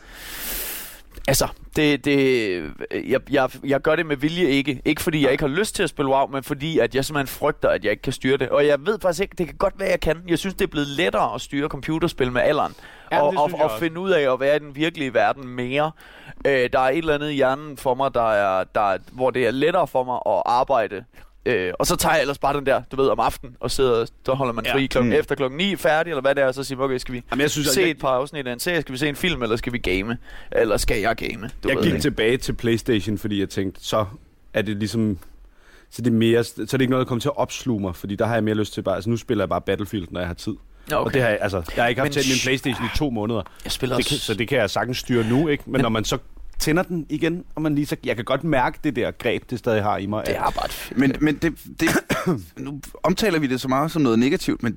Altså, 1.28 1.48
det, 1.76 2.04
det, 2.04 2.72
jeg, 3.08 3.20
jeg, 3.30 3.50
jeg 3.64 3.80
gør 3.80 3.96
det 3.96 4.06
med 4.06 4.16
vilje 4.16 4.44
ikke. 4.44 4.82
Ikke 4.84 5.02
fordi 5.02 5.22
jeg 5.22 5.32
ikke 5.32 5.44
har 5.44 5.48
lyst 5.48 5.74
til 5.74 5.82
at 5.82 5.88
spille 5.88 6.10
WoW, 6.10 6.26
men 6.26 6.42
fordi 6.42 6.78
at 6.78 6.94
jeg 6.94 7.04
simpelthen 7.04 7.38
frygter, 7.38 7.68
at 7.68 7.84
jeg 7.84 7.90
ikke 7.90 8.02
kan 8.02 8.12
styre 8.12 8.36
det. 8.36 8.48
Og 8.48 8.66
jeg 8.66 8.86
ved 8.86 8.98
faktisk 9.02 9.22
ikke, 9.22 9.34
det 9.38 9.46
kan 9.46 9.56
godt 9.56 9.74
være, 9.78 9.88
jeg 9.90 10.00
kan. 10.00 10.22
Jeg 10.28 10.38
synes, 10.38 10.54
det 10.54 10.62
er 10.64 10.70
blevet 10.70 10.88
lettere 10.88 11.34
at 11.34 11.40
styre 11.40 11.68
computerspil 11.68 12.32
med 12.32 12.42
alderen. 12.42 12.74
Ja, 13.12 13.20
og 13.22 13.34
og, 13.36 13.50
og 13.60 13.70
finde 13.78 14.00
ud 14.00 14.10
af 14.10 14.32
at 14.32 14.40
være 14.40 14.56
i 14.56 14.58
den 14.58 14.76
virkelige 14.76 15.14
verden 15.14 15.48
mere. 15.48 15.90
Øh, 16.46 16.68
der 16.72 16.78
er 16.78 16.88
et 16.90 16.98
eller 16.98 17.14
andet 17.14 17.30
i 17.30 17.34
hjernen 17.34 17.76
for 17.76 17.94
mig, 17.94 18.14
der 18.14 18.32
er, 18.32 18.64
der 18.74 18.92
er, 18.92 18.98
hvor 19.12 19.30
det 19.30 19.46
er 19.46 19.50
lettere 19.50 19.86
for 19.88 20.04
mig 20.04 20.14
at 20.36 20.42
arbejde. 20.46 21.04
Øh, 21.46 21.72
og 21.78 21.86
så 21.86 21.96
tager 21.96 22.12
jeg 22.14 22.20
ellers 22.20 22.38
bare 22.38 22.56
den 22.56 22.66
der, 22.66 22.82
du 22.92 22.96
ved, 22.96 23.08
om 23.08 23.20
aftenen, 23.20 23.56
og 23.60 23.70
sidder, 23.70 24.06
der 24.26 24.34
holder 24.34 24.52
man 24.52 24.64
Ja. 24.66 24.74
fri 24.74 24.86
klokken, 24.86 25.12
Mm. 25.12 25.18
efter 25.18 25.34
klokken 25.34 25.56
9 25.56 25.76
færdig, 25.76 26.10
eller 26.10 26.20
hvad 26.20 26.34
det 26.34 26.42
er, 26.42 26.46
og 26.46 26.54
så 26.54 26.64
siger 26.64 26.78
man, 26.78 26.84
okay, 26.84 26.96
skal 26.98 27.14
vi 27.14 27.22
Jamen, 27.30 27.40
jeg 27.42 27.50
synes, 27.50 27.68
se 27.68 27.80
jeg, 27.80 27.90
et 27.90 27.98
par 27.98 28.08
afsnit 28.08 28.46
af 28.46 28.52
en 28.52 28.58
serie, 28.60 28.80
skal 28.80 28.92
vi 28.92 28.98
se 28.98 29.08
en 29.08 29.16
film, 29.16 29.42
eller 29.42 29.56
skal 29.56 29.72
vi 29.72 29.78
game? 29.78 30.18
Eller 30.52 30.76
skal 30.76 31.00
jeg 31.00 31.16
game? 31.16 31.50
Du 31.62 31.68
jeg 31.68 31.76
ved, 31.76 31.82
gik 31.84 31.92
ikke? 31.92 32.02
tilbage 32.02 32.36
til 32.36 32.52
Playstation, 32.52 33.18
fordi 33.18 33.40
jeg 33.40 33.48
tænkte, 33.48 33.84
så 33.84 34.04
er 34.54 34.62
det 34.62 34.76
ligesom... 34.76 35.18
Så 35.90 36.02
det 36.02 36.10
er, 36.10 36.14
mere, 36.14 36.44
så 36.44 36.54
er 36.62 36.64
det 36.66 36.80
ikke 36.80 36.90
noget, 36.90 37.04
der 37.04 37.08
kommer 37.08 37.20
til 37.20 37.28
at 37.28 37.36
opsluge 37.38 37.80
mig, 37.80 37.96
fordi 37.96 38.16
der 38.16 38.26
har 38.26 38.34
jeg 38.34 38.44
mere 38.44 38.54
lyst 38.54 38.74
til 38.74 38.82
bare... 38.82 38.94
Altså, 38.94 39.10
nu 39.10 39.16
spiller 39.16 39.44
jeg 39.44 39.48
bare 39.48 39.60
Battlefield, 39.60 40.06
når 40.10 40.20
jeg 40.20 40.26
har 40.26 40.34
tid. 40.34 40.54
Okay. 40.92 41.04
Og 41.06 41.14
det 41.14 41.22
har 41.22 41.28
jeg, 41.28 41.38
altså, 41.40 41.62
jeg 41.76 41.84
har 41.84 41.88
ikke 41.88 42.00
haft 42.00 42.12
tændt 42.12 42.28
min 42.28 42.36
Playstation 42.42 42.86
i 42.86 42.96
to 42.96 43.10
måneder. 43.10 43.42
Jeg 43.64 43.72
spiller 43.72 43.96
Det 43.96 44.06
også... 44.12 44.18
så 44.18 44.34
det 44.34 44.48
kan 44.48 44.58
jeg 44.58 44.70
sagtens 44.70 44.98
styre 44.98 45.24
nu, 45.28 45.48
ikke? 45.48 45.62
Men, 45.66 45.72
Men 45.72 45.80
når 45.80 45.88
man 45.88 46.04
så 46.04 46.18
tænder 46.58 46.82
den 46.82 47.06
igen, 47.08 47.44
og 47.54 47.62
man 47.62 47.74
lige 47.74 47.86
så... 47.86 47.96
Jeg 48.04 48.16
kan 48.16 48.24
godt 48.24 48.44
mærke 48.44 48.78
det 48.84 48.96
der 48.96 49.10
greb, 49.10 49.50
det 49.50 49.58
stadig 49.58 49.82
har 49.82 49.96
i 49.98 50.06
mig. 50.06 50.26
det 50.26 50.36
er 50.36 50.42
bare. 50.42 50.68
Men, 50.96 51.12
men 51.20 51.36
det, 51.36 51.52
det, 51.80 51.88
nu 52.64 52.80
omtaler 53.02 53.38
vi 53.38 53.46
det 53.46 53.60
så 53.60 53.68
meget 53.68 53.90
som 53.90 54.02
noget 54.02 54.18
negativt, 54.18 54.62
men 54.62 54.76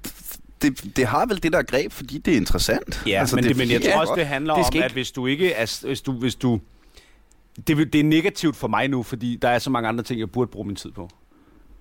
det, 0.61 0.95
det 0.95 1.05
har 1.05 1.25
vel 1.25 1.43
det 1.43 1.53
der 1.53 1.61
greb, 1.63 1.91
fordi 1.91 2.17
det 2.17 2.33
er 2.33 2.37
interessant. 2.37 3.03
Ja, 3.07 3.19
altså, 3.19 3.35
men, 3.35 3.43
det, 3.45 3.57
men 3.57 3.71
jeg 3.71 3.81
tror 3.81 4.01
også, 4.01 4.13
det 4.15 4.25
handler 4.27 4.53
Det 4.55 4.65
det 4.65 4.69
om, 4.71 4.75
ikke- 4.75 4.85
at 4.85 4.91
hvis 4.91 5.11
du 5.11 5.25
ikke 5.27 5.53
er... 5.53 5.81
Hvis 5.85 6.01
du, 6.01 6.11
hvis 6.11 6.35
du, 6.35 6.59
det, 7.67 7.93
det 7.93 7.95
er 7.99 8.03
negativt 8.03 8.55
for 8.55 8.67
mig 8.67 8.87
nu, 8.87 9.03
fordi 9.03 9.35
der 9.41 9.49
er 9.49 9.59
så 9.59 9.69
mange 9.69 9.89
andre 9.89 10.03
ting, 10.03 10.19
jeg 10.19 10.31
burde 10.31 10.51
bruge 10.51 10.67
min 10.67 10.75
tid 10.75 10.91
på. 10.91 11.09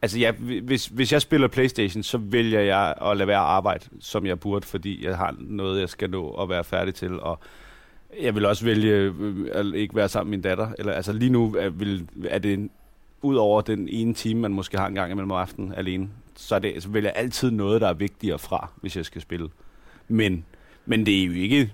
Altså, 0.03 0.19
jeg, 0.19 0.33
hvis, 0.63 0.87
hvis 0.87 1.13
jeg 1.13 1.23
spiller 1.23 1.49
Playstation, 1.49 2.03
så 2.03 2.19
vælger 2.19 2.61
jeg 2.61 2.95
at 3.03 3.17
lade 3.17 3.27
være 3.29 3.39
at 3.39 3.45
arbejde, 3.45 3.85
som 4.01 4.27
jeg 4.27 4.41
burde, 4.41 4.67
fordi 4.67 5.05
jeg 5.05 5.17
har 5.17 5.37
noget, 5.39 5.81
jeg 5.81 5.89
skal 5.89 6.11
nå 6.11 6.31
at 6.31 6.49
være 6.49 6.65
færdig 6.65 6.95
til, 6.95 7.21
og 7.21 7.39
jeg 8.21 8.35
vil 8.35 8.47
også 8.47 8.65
vælge 8.65 8.93
øh, 8.93 9.15
at 9.53 9.67
ikke 9.75 9.97
være 9.97 10.09
sammen 10.09 10.31
med 10.31 10.39
min 10.39 10.43
datter. 10.43 10.69
Eller, 10.79 10.93
altså, 10.93 11.13
lige 11.13 11.31
nu 11.31 11.55
er, 11.59 11.69
vil, 11.69 12.09
er 12.25 12.39
det 12.39 12.53
en, 12.53 12.71
ud 13.23 13.37
over 13.37 13.61
den 13.61 13.89
ene 13.89 14.15
time, 14.15 14.41
man 14.41 14.53
måske 14.53 14.79
har 14.79 14.87
en 14.87 14.95
gang 14.95 15.13
imellem 15.13 15.31
aftenen 15.31 15.75
alene, 15.75 16.09
så, 16.37 16.55
er 16.55 16.59
det, 16.59 16.83
så 16.83 16.89
vælger 16.89 17.11
jeg 17.11 17.23
altid 17.23 17.51
noget, 17.51 17.81
der 17.81 17.89
er 17.89 17.95
vigtigere 17.95 18.39
fra, 18.39 18.71
hvis 18.81 18.97
jeg 18.97 19.05
skal 19.05 19.23
spille. 19.23 19.49
Men, 20.09 20.45
men 20.87 21.07
det 21.07 21.23
er 21.23 21.27
jo 21.27 21.33
ikke... 21.33 21.73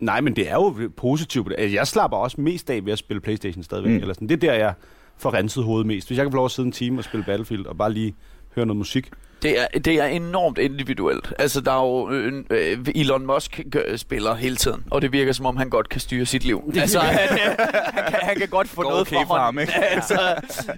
Nej, 0.00 0.20
men 0.20 0.36
det 0.36 0.50
er 0.50 0.54
jo 0.54 0.90
positivt. 0.96 1.52
Altså, 1.58 1.74
jeg 1.74 1.86
slapper 1.86 2.16
også 2.16 2.40
mest 2.40 2.70
af 2.70 2.84
ved 2.84 2.92
at 2.92 2.98
spille 2.98 3.20
Playstation 3.20 3.62
stadigvæk. 3.62 3.92
Mm. 3.92 3.98
Eller 3.98 4.14
sådan. 4.14 4.28
Det 4.28 4.34
er 4.34 4.50
der, 4.50 4.54
jeg 4.54 4.74
får 5.18 5.34
renset 5.34 5.64
hovedet 5.64 5.86
mest. 5.86 6.08
Hvis 6.08 6.18
jeg 6.18 6.24
kan 6.24 6.32
få 6.32 6.36
lov 6.36 6.44
at 6.44 6.50
sidde 6.50 6.66
en 6.66 6.72
time 6.72 7.00
og 7.00 7.04
spille 7.04 7.24
Battlefield, 7.24 7.66
og 7.66 7.78
bare 7.78 7.92
lige 7.92 8.14
høre 8.54 8.66
noget 8.66 8.78
musik. 8.78 9.10
Det 9.42 9.60
er, 9.60 9.78
det 9.78 9.94
er 9.94 10.06
enormt 10.06 10.58
individuelt. 10.58 11.32
Altså, 11.38 11.60
der 11.60 11.72
er 11.72 11.82
jo... 11.82 12.10
Øh, 12.10 12.44
øh, 12.50 12.78
Elon 12.94 13.26
Musk 13.26 13.60
gør, 13.70 13.96
spiller 13.96 14.34
hele 14.34 14.56
tiden, 14.56 14.84
og 14.90 15.02
det 15.02 15.12
virker 15.12 15.32
som 15.32 15.46
om, 15.46 15.56
han 15.56 15.70
godt 15.70 15.88
kan 15.88 16.00
styre 16.00 16.26
sit 16.26 16.44
liv. 16.44 16.72
Altså, 16.80 16.98
han, 17.00 17.38
øh, 17.38 17.56
han, 17.94 18.04
kan, 18.10 18.18
han 18.22 18.36
kan 18.36 18.48
godt 18.48 18.68
få 18.68 18.82
Går 18.82 18.88
noget 18.88 19.00
okay 19.00 19.16
fra 19.16 19.24
for 19.24 19.34
ham, 19.34 19.58
ikke? 19.58 19.72
altså, 19.96 20.34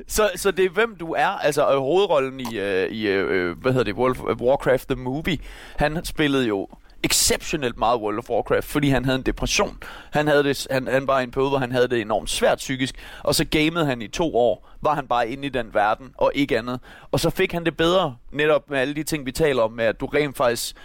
så, 0.07 0.30
så 0.36 0.51
det 0.51 0.64
er, 0.64 0.68
hvem 0.68 0.97
du 0.97 1.12
er. 1.12 1.26
Altså, 1.26 1.72
øh, 1.72 1.78
hovedrollen 1.78 2.41
i, 2.41 2.59
øh, 2.59 2.91
i 2.91 3.07
øh, 3.07 3.59
hvad 3.59 3.72
hedder 3.72 3.84
det, 3.84 3.95
World 3.95 4.16
of 4.20 4.36
Warcraft 4.41 4.89
The 4.89 4.97
Movie, 4.97 5.39
han 5.76 6.05
spillede 6.05 6.47
jo 6.47 6.68
exceptionelt 7.05 7.78
meget 7.78 8.01
World 8.01 8.18
of 8.18 8.30
Warcraft, 8.30 8.66
fordi 8.66 8.88
han 8.88 9.05
havde 9.05 9.16
en 9.16 9.22
depression. 9.22 9.78
Han, 10.12 10.26
havde 10.26 10.44
det, 10.44 10.66
han, 10.70 10.86
han 10.86 11.07
var 11.07 11.20
i 11.20 11.22
en 11.22 11.30
periode, 11.30 11.51
hvor 11.51 11.59
han 11.59 11.72
havde 11.72 11.88
det 11.88 12.01
enormt 12.01 12.30
svært 12.30 12.59
psykisk, 12.59 12.94
og 13.24 13.34
så 13.34 13.44
gamede 13.44 13.86
han 13.86 14.03
i 14.03 14.09
to 14.09 14.36
år, 14.36 14.68
var 14.80 14.94
han 14.94 15.09
bare 15.09 15.28
inde 15.28 15.46
i 15.46 15.49
den 15.49 15.74
verden, 15.74 16.11
og 16.16 16.32
ikke 16.34 16.59
andet. 16.59 16.80
Og 17.11 17.20
så 17.20 17.30
fik 17.30 17.53
han 17.53 17.64
det 17.64 17.76
bedre, 17.76 18.16
netop 18.32 18.70
med 18.70 18.78
alle 18.78 18.94
de 18.94 19.03
ting, 19.03 19.26
vi 19.26 19.32
taler 19.32 19.62
om, 19.62 19.72
med 19.72 19.84
at 19.84 20.01
du 20.01 20.07
rent 20.07 20.36
faktisk 20.36 20.76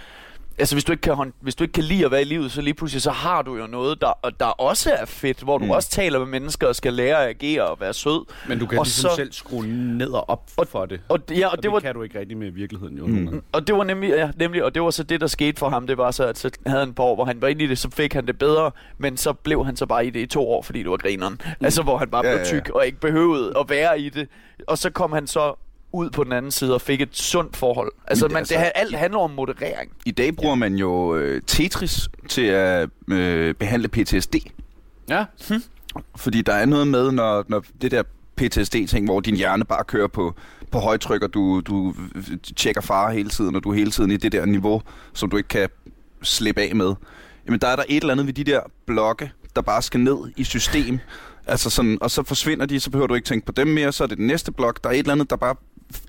Altså, 0.58 0.76
hvis 0.76 0.84
du, 0.84 0.91
ikke 0.91 1.01
kan, 1.01 1.14
hånd- 1.14 1.34
hvis 1.41 1.56
du 1.56 1.64
ikke 1.64 1.72
kan 1.72 1.84
lide 1.84 2.06
at 2.06 2.12
være 2.12 2.22
i 2.22 2.26
livet, 2.26 2.51
så 2.51 2.62
lige 2.62 2.74
pludselig, 2.74 3.01
så 3.01 3.12
har 3.12 3.41
du 3.41 3.56
jo 3.58 3.68
noget, 3.68 4.01
der, 4.01 4.30
der 4.39 4.45
også 4.45 4.91
er 4.91 5.06
fedt, 5.06 5.41
hvor 5.41 5.58
du 5.58 5.66
Mm. 5.66 5.72
også 5.72 5.89
taler 5.89 6.20
med 6.20 6.28
mennesker 6.28 6.68
og 6.68 6.76
skal 6.76 6.93
lære 6.93 7.24
at 7.24 7.30
agere 7.30 7.64
og 7.68 7.80
være 7.80 7.93
sød. 7.93 8.26
Men 8.47 8.60
du 8.60 8.66
kan 8.66 8.80
Og 8.80 8.86
ligesom 8.86 9.10
så- 9.10 9.16
selv 9.16 9.32
skrue 9.32 9.68
ned 9.68 10.10
og 10.10 10.30
op 10.30 10.49
Og- 10.58 10.68
for 10.68 10.86
det. 10.86 11.01
Og, 11.10 11.20
ja, 11.32 11.45
og, 11.45 11.51
Og 11.51 11.58
det, 11.58 11.64
det, 11.64 11.72
var, 11.72 11.80
kan 11.80 11.95
du 11.95 12.01
ikke 12.04 12.20
rigtig 12.20 12.38
med 12.38 12.51
virkeligheden 12.51 12.97
jo. 12.97 13.06
Mm. 13.06 13.41
og 13.51 13.68
det 13.68 13.76
var 13.76 13.84
nemlig, 13.84 14.10
ja, 14.10 14.30
nemlig, 14.38 14.64
og 14.64 14.74
det 14.76 14.82
var 14.82 14.89
så 14.89 15.04
det, 15.04 15.22
der 15.22 15.28
skete 15.28 15.60
for 15.60 15.70
ham. 15.70 15.88
Det 15.88 15.97
var 15.97 16.12
så, 16.12 16.24
at 16.26 16.38
så 16.38 16.49
havde 16.66 16.80
han 16.80 16.89
et 16.89 16.95
par 16.95 17.04
år, 17.04 17.16
hvor 17.16 17.26
han 17.26 17.41
var 17.41 17.47
inde 17.47 17.64
i 17.64 17.68
det, 17.68 17.78
så 17.78 17.89
fik 17.91 18.14
han 18.14 18.28
det 18.28 18.38
bedre, 18.39 18.72
men 18.97 19.18
så 19.18 19.34
blev 19.34 19.66
han 19.66 19.76
så 19.76 19.86
bare 19.86 20.06
i 20.06 20.10
det 20.10 20.20
i 20.20 20.26
to 20.26 20.49
år, 20.49 20.62
fordi 20.62 20.80
det 20.84 20.91
var 20.91 20.97
grineren. 20.97 21.34
Mm. 21.45 21.66
Altså, 21.66 21.82
hvor 21.84 21.97
han 21.97 22.10
bare 22.10 22.26
Ja, 22.26 22.32
blev 22.32 22.45
ja, 22.47 22.56
ja. 22.56 22.62
tyk 22.62 22.70
og 22.70 22.86
ikke 22.86 22.99
behøvede 22.99 23.54
at 23.60 23.66
være 23.70 23.99
i 23.99 24.10
det. 24.10 24.28
Og 24.68 24.78
så 24.78 24.89
kom 24.89 25.12
han 25.12 25.28
så 25.28 25.54
ud 25.94 26.10
på 26.10 26.24
den 26.24 26.32
anden 26.32 26.52
side 26.52 26.74
og 26.74 26.82
fik 26.82 27.02
et 27.02 27.10
sundt 27.18 27.58
forhold. 27.58 27.91
Altså, 28.08 28.26
Men 28.26 28.30
det- 28.30 28.34
man, 28.34 28.39
altså- 28.41 28.56
det, 28.56 28.72
alt 28.76 28.96
handler 28.96 29.20
om 29.20 29.32
moderering. 29.32 29.91
I 30.06 30.12
dag 30.12 30.36
bruger 30.36 30.56
man 30.56 30.76
jo 30.76 31.16
øh, 31.16 31.41
Tetris 31.48 32.10
til 32.30 32.41
at 32.41 32.89
øh, 33.12 33.54
behandle 33.56 33.88
PTSD. 33.88 34.36
Ja. 35.10 35.26
Fordi 36.16 36.41
der 36.41 36.54
er 36.54 36.66
noget 36.66 36.88
med, 36.88 37.12
når, 37.12 37.46
når 37.48 37.64
det 37.82 37.91
der 37.91 38.04
PTSD-ting, 38.36 39.06
hvor 39.06 39.20
din 39.20 39.36
hjerne 39.36 39.66
bare 39.66 39.84
kører 39.84 40.08
på, 40.08 40.36
på 40.72 40.80
højtryk, 40.80 41.24
og 41.24 41.34
du, 41.34 41.60
du 41.60 41.94
tjekker 42.56 42.82
fare 42.82 43.14
hele 43.14 43.30
tiden, 43.30 43.56
og 43.56 43.64
du 43.64 43.70
er 43.70 43.74
hele 43.76 43.91
tiden 43.91 44.12
i 44.12 44.18
det 44.18 44.32
der 44.32 44.46
niveau, 44.46 44.82
som 45.14 45.30
du 45.30 45.38
ikke 45.38 45.50
kan 45.50 45.70
slippe 46.22 46.62
af 46.62 46.76
med. 46.76 46.94
Jamen, 47.46 47.60
der 47.60 47.68
er 47.68 47.76
der 47.76 47.84
et 47.89 48.02
eller 48.02 48.12
andet 48.14 48.28
ved 48.28 48.34
de 48.34 48.44
der 48.44 48.60
blokke, 48.86 49.32
der 49.56 49.62
bare 49.62 49.82
skal 49.82 50.00
ned 50.00 50.18
i 50.38 50.44
system. 50.44 51.00
Altså 51.48 51.70
sådan, 51.70 51.98
og 52.02 52.12
så 52.12 52.24
forsvinder 52.24 52.66
de, 52.66 52.80
så 52.80 52.89
behøver 52.91 53.08
du 53.08 53.14
ikke 53.14 53.26
tænke 53.26 53.46
på 53.46 53.52
dem 53.52 53.68
mere, 53.68 53.91
så 53.91 54.04
er 54.04 54.08
det 54.08 54.18
den 54.18 54.28
næste 54.28 54.52
blok. 54.52 54.84
Der 54.84 54.89
er 54.89 54.94
et 54.94 55.00
eller 55.00 55.12
andet, 55.12 55.30
der 55.30 55.36
bare 55.36 55.56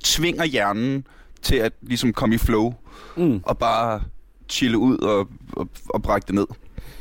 tvinger 0.02 0.44
hjernen 0.44 1.06
til 1.42 1.56
at 1.56 1.72
ligesom 1.82 2.12
komme 2.12 2.34
i 2.34 2.38
flow, 2.38 2.74
Mm. 3.16 3.40
og 3.42 3.58
bare 3.58 4.02
chille 4.48 4.78
ud 4.78 4.98
og, 4.98 5.28
og, 5.52 5.68
og 5.88 6.02
brække 6.02 6.26
det 6.26 6.34
ned. 6.34 6.46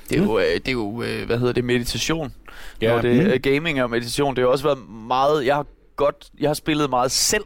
Det 0.10 0.20
er 0.20 0.24
jo, 0.24 0.40
øh, 0.40 0.46
det 0.46 0.68
er 0.68 0.72
jo 0.72 1.02
øh, 1.04 1.26
hvad 1.26 1.38
hedder 1.40 1.54
det, 1.54 1.64
meditation. 1.64 2.34
Ja, 2.82 2.96
Ja, 2.96 3.02
det 3.02 3.24
mm. 3.26 3.30
er 3.32 3.38
gaming 3.38 3.84
og 3.84 3.90
meditation. 3.90 4.36
Det 4.36 4.42
har 4.44 4.50
også 4.50 4.64
været 4.64 4.90
meget... 5.08 5.46
Jeg 5.46 5.56
har 5.56 5.66
godt... 5.96 6.30
Jeg 6.40 6.50
har 6.50 6.54
spillet 6.54 6.90
meget 6.90 7.12
selv 7.12 7.44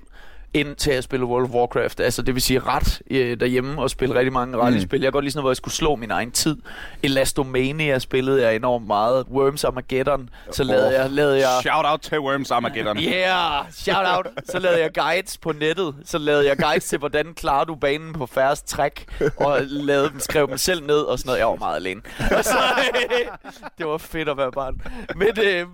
ind 0.59 0.75
til 0.75 0.91
at 0.91 1.03
spille 1.03 1.25
World 1.25 1.43
of 1.43 1.49
Warcraft. 1.49 1.99
Altså 1.99 2.21
det 2.21 2.33
vil 2.33 2.41
sige 2.41 2.59
ret 2.59 3.01
øh, 3.11 3.39
derhjemme 3.39 3.81
og 3.81 3.89
spille 3.89 4.15
rigtig 4.15 4.33
mange 4.33 4.57
rally-spil. 4.57 4.99
Jeg 5.01 5.05
kan 5.05 5.11
godt 5.11 5.25
lide 5.25 5.31
sådan 5.31 5.41
hvor 5.41 5.49
jeg 5.49 5.57
skulle 5.57 5.73
slå 5.73 5.95
min 5.95 6.11
egen 6.11 6.31
tid. 6.31 6.57
Elastomania 7.03 7.99
spillede 7.99 8.43
jeg 8.43 8.55
enormt 8.55 8.87
meget. 8.87 9.25
Worms 9.31 9.63
Armageddon. 9.63 10.29
Så 10.51 10.63
lavede 10.63 11.01
jeg... 11.01 11.11
Lavede 11.11 11.39
jeg 11.39 11.61
Shout 11.61 11.85
out 11.85 12.01
til 12.01 12.19
Worms 12.19 12.51
Armageddon. 12.51 12.97
Yeah, 12.97 13.71
shout 13.71 14.05
out. 14.17 14.27
Så 14.45 14.59
lavede 14.59 14.81
jeg 14.81 14.93
guides 14.93 15.37
på 15.37 15.51
nettet. 15.51 15.95
Så 16.05 16.17
lavede 16.17 16.47
jeg 16.47 16.57
guides 16.57 16.85
til, 16.85 16.99
hvordan 16.99 17.33
klarer 17.33 17.63
du 17.63 17.75
banen 17.75 18.13
på 18.13 18.25
færrest 18.25 18.67
træk. 18.67 19.05
Og 19.37 19.59
lavede 19.61 20.09
dem, 20.09 20.19
skrev 20.19 20.47
dem 20.47 20.57
selv 20.57 20.85
ned 20.85 20.99
og 20.99 21.19
sådan 21.19 21.27
noget. 21.29 21.39
Jeg 21.39 21.47
var 21.47 21.55
meget 21.55 21.75
alene. 21.75 22.01
Og 22.37 22.43
så, 22.43 22.57
det 23.77 23.87
var 23.87 23.97
fedt 23.97 24.29
at 24.29 24.37
være 24.37 24.51
barn. 24.51 24.81
Men, 25.15 25.27
øh, 25.43 25.65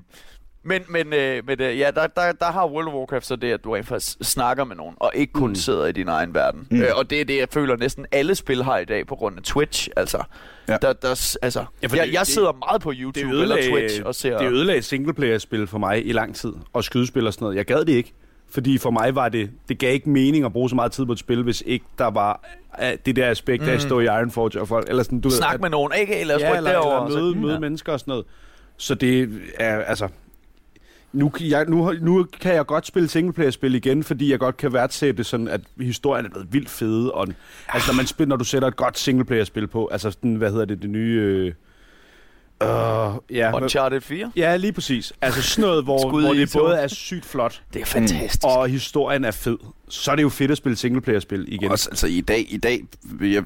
men, 0.64 0.82
men, 0.90 1.14
øh, 1.14 1.48
men 1.48 1.62
øh, 1.62 1.80
ja, 1.80 1.92
der, 1.96 2.08
der, 2.08 2.32
der 2.32 2.46
har 2.46 2.68
World 2.68 2.88
of 2.88 2.94
Warcraft 2.94 3.26
så 3.26 3.36
det, 3.36 3.52
at 3.52 3.64
du 3.64 3.72
rent 3.72 3.88
faktisk 3.88 4.18
snakker 4.22 4.64
med 4.64 4.76
nogen, 4.76 4.96
og 5.00 5.12
ikke 5.16 5.34
kun 5.34 5.50
mm. 5.50 5.56
sidder 5.56 5.86
i 5.86 5.92
din 5.92 6.08
egen 6.08 6.34
verden. 6.34 6.68
Mm. 6.72 6.82
Øh, 6.82 6.88
og 6.96 7.10
det 7.10 7.22
er 7.22 7.26
det, 7.26 7.38
jeg 7.38 7.48
føler 7.52 7.76
næsten 7.78 8.06
alle 8.12 8.36
spil 8.36 8.64
har 8.64 8.78
i 8.78 8.86
dag 8.86 9.08
på 9.08 9.16
grund 9.16 9.38
af 9.38 9.44
Twitch. 9.44 9.90
Altså, 9.96 10.24
ja. 10.68 10.78
der, 10.82 10.94
der, 10.94 11.36
altså 11.42 11.60
Ja, 11.60 11.66
jeg, 11.82 11.90
det- 11.92 11.98
jeg 12.14 12.20
det- 12.20 12.28
sidder 12.28 12.52
meget 12.68 12.82
på 12.82 12.92
YouTube 12.96 13.30
det 13.30 13.42
eller 13.42 13.58
ødelagde, 13.58 13.72
Twitch 13.72 14.02
og 14.06 14.16
ser... 14.16 14.38
Det 14.38 14.52
ødelagde 14.52 14.82
singleplayer-spil 14.82 15.68
for 15.68 15.78
mig 15.78 16.08
i 16.08 16.12
lang 16.12 16.36
tid, 16.36 16.54
og 16.74 16.84
skydespil 16.84 17.28
og 17.28 17.34
sådan 17.34 17.46
noget. 17.46 17.56
Jeg 17.58 17.66
gad 17.66 17.86
det 17.86 17.94
ikke, 17.94 18.14
fordi 18.50 18.78
for 18.78 18.92
mig 18.92 19.16
var 19.16 19.30
det, 19.30 19.50
det 19.70 19.78
gav 19.80 19.94
ikke 19.94 20.10
mening 20.10 20.46
at 20.46 20.54
bruge 20.54 20.70
så 20.70 20.76
meget 20.76 20.92
tid 20.92 21.06
på 21.06 21.12
et 21.12 21.20
spil, 21.20 21.44
hvis 21.44 21.64
ikke 21.66 21.86
der 21.98 22.10
var 22.10 22.44
uh, 22.82 22.86
det 23.06 23.16
der 23.16 23.30
aspekt 23.30 23.64
af 23.64 23.74
at 23.74 23.82
stå 23.82 24.00
i 24.00 24.04
Ironforge 24.06 24.62
og 24.62 24.68
folk, 24.68 24.90
eller 24.90 25.04
sådan, 25.04 25.22
du 25.22 25.30
ved, 25.30 25.38
Snak 25.38 25.54
at- 25.54 25.62
med 25.62 25.70
nogen, 25.70 25.94
ikke? 26.00 26.20
Eller 26.20 26.38
ja, 26.40 26.58
eller, 26.58 26.72
derovre. 26.72 27.06
eller 27.08 27.22
møde, 27.22 27.36
møde 27.36 27.54
ja. 27.54 27.60
mennesker 27.60 27.94
og 27.94 28.00
sådan 28.00 28.12
noget. 28.12 28.26
Så 28.78 28.96
det 28.96 29.42
er, 29.60 29.80
altså... 29.80 30.08
Nu, 31.14 31.30
kan 31.30 31.48
jeg, 31.48 31.66
nu, 31.66 31.92
nu 32.02 32.26
kan 32.42 32.56
jeg 32.56 32.66
godt 32.66 32.88
spille 32.88 33.10
singleplayer-spil 33.10 33.76
igen, 33.76 34.04
fordi 34.04 34.32
jeg 34.32 34.40
godt 34.40 34.58
kan 34.58 34.74
værdsætte 34.74 35.24
sådan, 35.24 35.48
at 35.48 35.62
historien 35.80 36.26
er 36.26 36.30
blevet 36.30 36.54
vildt 36.54 36.70
fede. 36.70 37.12
Og, 37.12 37.28
altså, 37.68 37.92
når, 37.92 37.98
man 37.98 38.08
spiller, 38.08 38.30
når 38.30 38.36
du 38.36 38.44
sætter 38.44 38.68
et 38.68 38.76
godt 38.76 39.00
singleplayer-spil 39.00 39.68
på, 39.68 39.88
altså 39.88 40.12
sådan, 40.12 40.36
hvad 40.36 40.52
hedder 40.52 40.66
det, 40.66 40.82
det 40.82 40.90
nye... 40.90 41.20
Øh, 41.22 41.54
øh, 42.64 43.38
ja, 43.38 43.56
Uncharted 43.56 44.02
4. 44.02 44.32
ja, 44.36 44.56
lige 44.56 44.72
præcis. 44.74 45.14
Altså 45.22 45.42
sådan 45.42 45.70
noget, 45.70 45.84
hvor, 45.84 46.10
hvor 46.10 46.34
i 46.34 46.38
det 46.40 46.50
både 46.54 46.76
er 46.76 46.88
sygt 46.88 47.26
flot, 47.26 47.62
Det 47.74 47.82
er 47.82 47.86
fantastisk. 47.86 48.44
og 48.44 48.68
historien 48.68 49.26
er 49.26 49.32
fed. 49.32 49.58
Så 49.90 50.12
er 50.12 50.16
det 50.16 50.24
jo 50.24 50.30
fedt 50.30 50.52
at 50.52 50.58
spille 50.58 50.76
singleplayer-spil 50.76 51.46
igen. 51.48 51.72
Også, 51.72 51.90
altså 51.90 52.08
i 52.08 52.22
dag, 52.22 52.46
i 52.50 52.58
dag, 52.58 52.82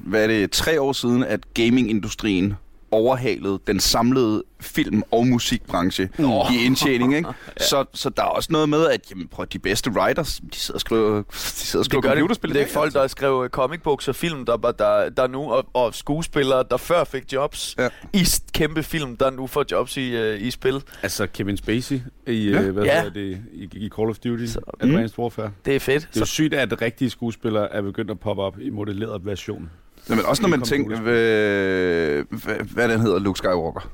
hvad 0.04 0.22
er 0.22 0.26
det, 0.26 0.50
tre 0.50 0.80
år 0.80 0.92
siden, 0.92 1.24
at 1.24 1.54
gamingindustrien 1.54 2.54
overhalede 2.90 3.58
den 3.66 3.80
samlede 3.80 4.42
film- 4.60 5.02
og 5.10 5.26
musikbranche 5.26 6.08
oh. 6.24 6.54
i 6.54 6.64
indtjening, 6.66 7.16
ikke? 7.16 7.28
ja. 7.60 7.64
så, 7.64 7.84
så 7.94 8.10
der 8.10 8.22
er 8.22 8.26
også 8.26 8.48
noget 8.52 8.68
med, 8.68 8.86
at 8.86 9.10
jamen, 9.10 9.28
prøv, 9.28 9.46
de 9.46 9.58
bedste 9.58 9.90
writers, 9.90 10.40
de 10.52 10.58
sidder 10.58 10.76
og 10.76 10.80
skriver, 10.80 11.16
de 11.22 11.24
sidder 11.36 11.80
og 11.82 11.84
skriver 11.84 12.02
det 12.02 12.10
computerspil. 12.10 12.48
det. 12.50 12.54
Det 12.56 12.62
er 12.68 12.72
folk, 12.72 12.92
der 12.92 13.06
skrev 13.06 13.40
øh, 13.44 13.50
comic 13.50 13.80
books 13.82 14.08
og 14.08 14.14
film, 14.16 14.44
der, 14.46 14.56
der, 14.56 15.08
der 15.08 15.26
nu, 15.26 15.52
og, 15.52 15.66
og 15.74 15.94
skuespillere, 15.94 16.64
der 16.70 16.76
før 16.76 17.04
fik 17.04 17.32
jobs 17.32 17.74
Ja. 17.78 17.88
i 18.12 18.24
kæmpe 18.52 18.82
film, 18.82 19.16
der 19.16 19.30
nu 19.30 19.46
får 19.46 19.64
jobs 19.70 19.96
i, 19.96 20.16
uh, 20.34 20.42
i 20.42 20.50
spil. 20.50 20.82
Altså 21.02 21.26
Kevin 21.26 21.56
Spacey 21.56 22.00
i, 22.26 22.32
Ja. 22.50 22.60
ja. 22.62 22.70
hvad 22.70 22.84
Ja. 22.84 23.02
hedder 23.02 23.12
det, 23.20 23.38
i, 23.52 23.68
i 23.72 23.88
Call 23.96 24.08
of 24.10 24.16
Duty, 24.18 24.44
Så- 24.46 24.52
så, 24.52 24.60
Advanced 24.80 25.18
Warfare. 25.18 25.50
Det 25.64 25.76
er 25.76 25.80
fedt. 25.80 26.08
Det 26.10 26.16
er 26.16 26.20
jo 26.20 26.26
sygt, 26.26 26.54
at 26.54 26.82
rigtige 26.82 27.10
skuespillere 27.10 27.72
er 27.72 27.82
begyndt 27.82 28.10
at 28.10 28.20
poppe 28.20 28.42
op 28.42 28.60
i 28.60 28.70
modelleret 28.70 29.26
version. 29.26 29.70
Ja, 30.08 30.14
men 30.14 30.24
også 30.24 30.42
når 30.42 30.48
man 30.48 30.60
er 30.60 30.64
tænker, 30.64 31.00
hvad, 31.00 32.38
hvad, 32.38 32.56
hvad 32.74 32.88
den 32.88 33.00
hedder, 33.00 33.18
Luke 33.18 33.38
Skywalker. 33.38 33.90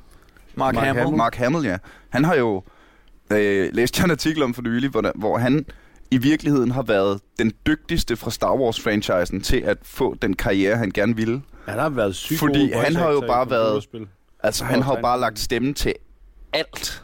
Mark, 0.55 0.75
Mark 0.75 0.85
Hamill. 0.85 0.99
Hamill. 0.99 1.17
Mark 1.17 1.35
Hamill, 1.35 1.65
ja. 1.65 1.77
Han 2.09 2.23
har 2.23 2.35
jo 2.35 2.63
øh, 3.31 3.69
læst 3.73 3.99
en 3.99 4.11
artikel 4.11 4.43
om 4.43 4.53
for 4.53 4.61
nylig, 4.61 4.89
hvor, 4.89 5.01
der, 5.01 5.11
hvor 5.15 5.37
han 5.37 5.65
i 6.11 6.17
virkeligheden 6.17 6.71
har 6.71 6.81
været 6.83 7.21
den 7.39 7.51
dygtigste 7.67 8.15
fra 8.15 8.31
Star 8.31 8.55
Wars-franchisen 8.55 9.41
til 9.41 9.57
at 9.57 9.77
få 9.83 10.15
den 10.21 10.35
karriere, 10.35 10.77
han 10.77 10.91
gerne 10.91 11.15
ville. 11.15 11.41
Han 11.67 11.79
har 11.79 11.89
været 11.89 12.15
sygt 12.15 12.39
Fordi 12.39 12.71
han 12.71 12.95
har 12.95 13.11
jo 13.11 13.23
bare 13.27 13.49
været-. 13.49 14.07
Altså, 14.43 14.65
han 14.65 14.81
har 14.81 14.95
jo 14.95 15.01
bare 15.01 15.19
lagt 15.19 15.39
stemme 15.39 15.73
til 15.73 15.93
alt 16.53 17.03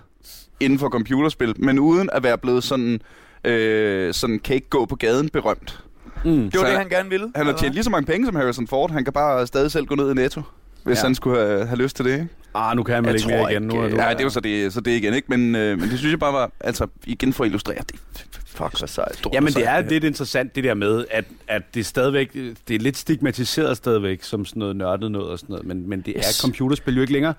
inden 0.59 0.79
for 0.79 0.89
computerspil, 0.89 1.53
men 1.57 1.79
uden 1.79 2.09
at 2.13 2.23
være 2.23 2.37
blevet 2.37 2.63
sådan, 2.63 2.99
øh, 3.43 4.13
sådan 4.13 4.39
kan 4.39 4.55
ikke 4.55 4.69
gå 4.69 4.85
på 4.85 4.95
gaden 4.95 5.29
berømt. 5.29 5.83
Mm. 6.26 6.32
Det 6.32 6.53
var 6.59 6.65
Så 6.65 6.69
det, 6.69 6.78
han 6.78 6.89
gerne 6.89 7.09
ville. 7.09 7.32
Han 7.36 7.45
har 7.45 7.53
tjent 7.57 7.74
lige 7.74 7.84
så 7.84 7.89
mange 7.89 8.05
penge 8.05 8.26
som 8.26 8.36
Harrison 8.36 8.67
Ford. 8.67 8.91
Han 8.91 9.03
kan 9.03 9.13
bare 9.13 9.47
stadig 9.47 9.72
selv 9.72 9.86
gå 9.86 9.95
ned 9.95 10.11
i 10.11 10.13
Netto, 10.13 10.41
hvis 10.84 10.97
Ja. 10.97 11.03
han 11.03 11.15
skulle 11.15 11.39
have, 11.39 11.65
have 11.65 11.78
lyst 11.78 11.95
til 11.95 12.05
det, 12.05 12.11
ikke? 12.11 12.28
Ah, 12.53 12.76
nu 12.76 12.84
kan 12.84 12.95
han 12.95 13.03
vel 13.03 13.09
Jeg 13.11 13.19
ikke 13.22 13.28
mere 13.28 13.51
igen. 13.51 13.61
Nu, 13.63 13.84
ikke, 13.84 13.95
nu, 13.95 14.01
Ja, 14.01 14.07
er- 14.09 14.13
det 14.13 14.19
er 14.19 14.24
jo 14.24 14.30
så 14.30 14.39
det, 14.39 14.74
så 14.74 14.82
det 14.82 14.91
igen, 14.91 15.13
ikke? 15.13 15.26
Men, 15.30 15.55
øh, 15.55 15.80
men 15.80 15.89
det 15.89 15.99
synes 15.99 16.11
jeg 16.11 16.19
bare 16.19 16.34
var, 16.34 16.51
altså 16.59 16.88
igen 17.05 17.34
for 17.34 17.43
at 17.43 17.47
illustrere, 17.47 17.78
det 17.91 17.99
Fuck, 18.45 18.80
hvor 18.80 18.88
sejt. 18.88 19.26
Jamen, 19.34 19.53
det 19.53 19.67
er 19.67 19.82
lidt 19.89 20.03
interessant, 20.03 20.55
det 20.55 20.63
der 20.63 20.74
med, 20.74 21.05
at, 21.11 21.26
at 21.47 21.61
det 21.74 21.80
er 21.80 21.84
stadigvæk, 21.84 22.34
det 22.67 22.76
er 22.76 22.80
lidt 22.80 22.97
stigmatiseret 22.97 23.78
stadigvæk, 23.78 24.24
som 24.24 24.45
sådan 24.45 24.59
noget 24.59 24.76
nørdet 24.76 25.11
noget 25.11 25.28
og 25.30 25.39
sådan 25.39 25.53
noget, 25.53 25.67
men, 25.67 25.89
men 25.89 26.01
det 26.01 26.13
Yes. 26.17 26.39
er 26.39 26.41
computerspil 26.41 26.95
jo 26.95 27.01
ikke 27.01 27.13
længere. 27.13 27.34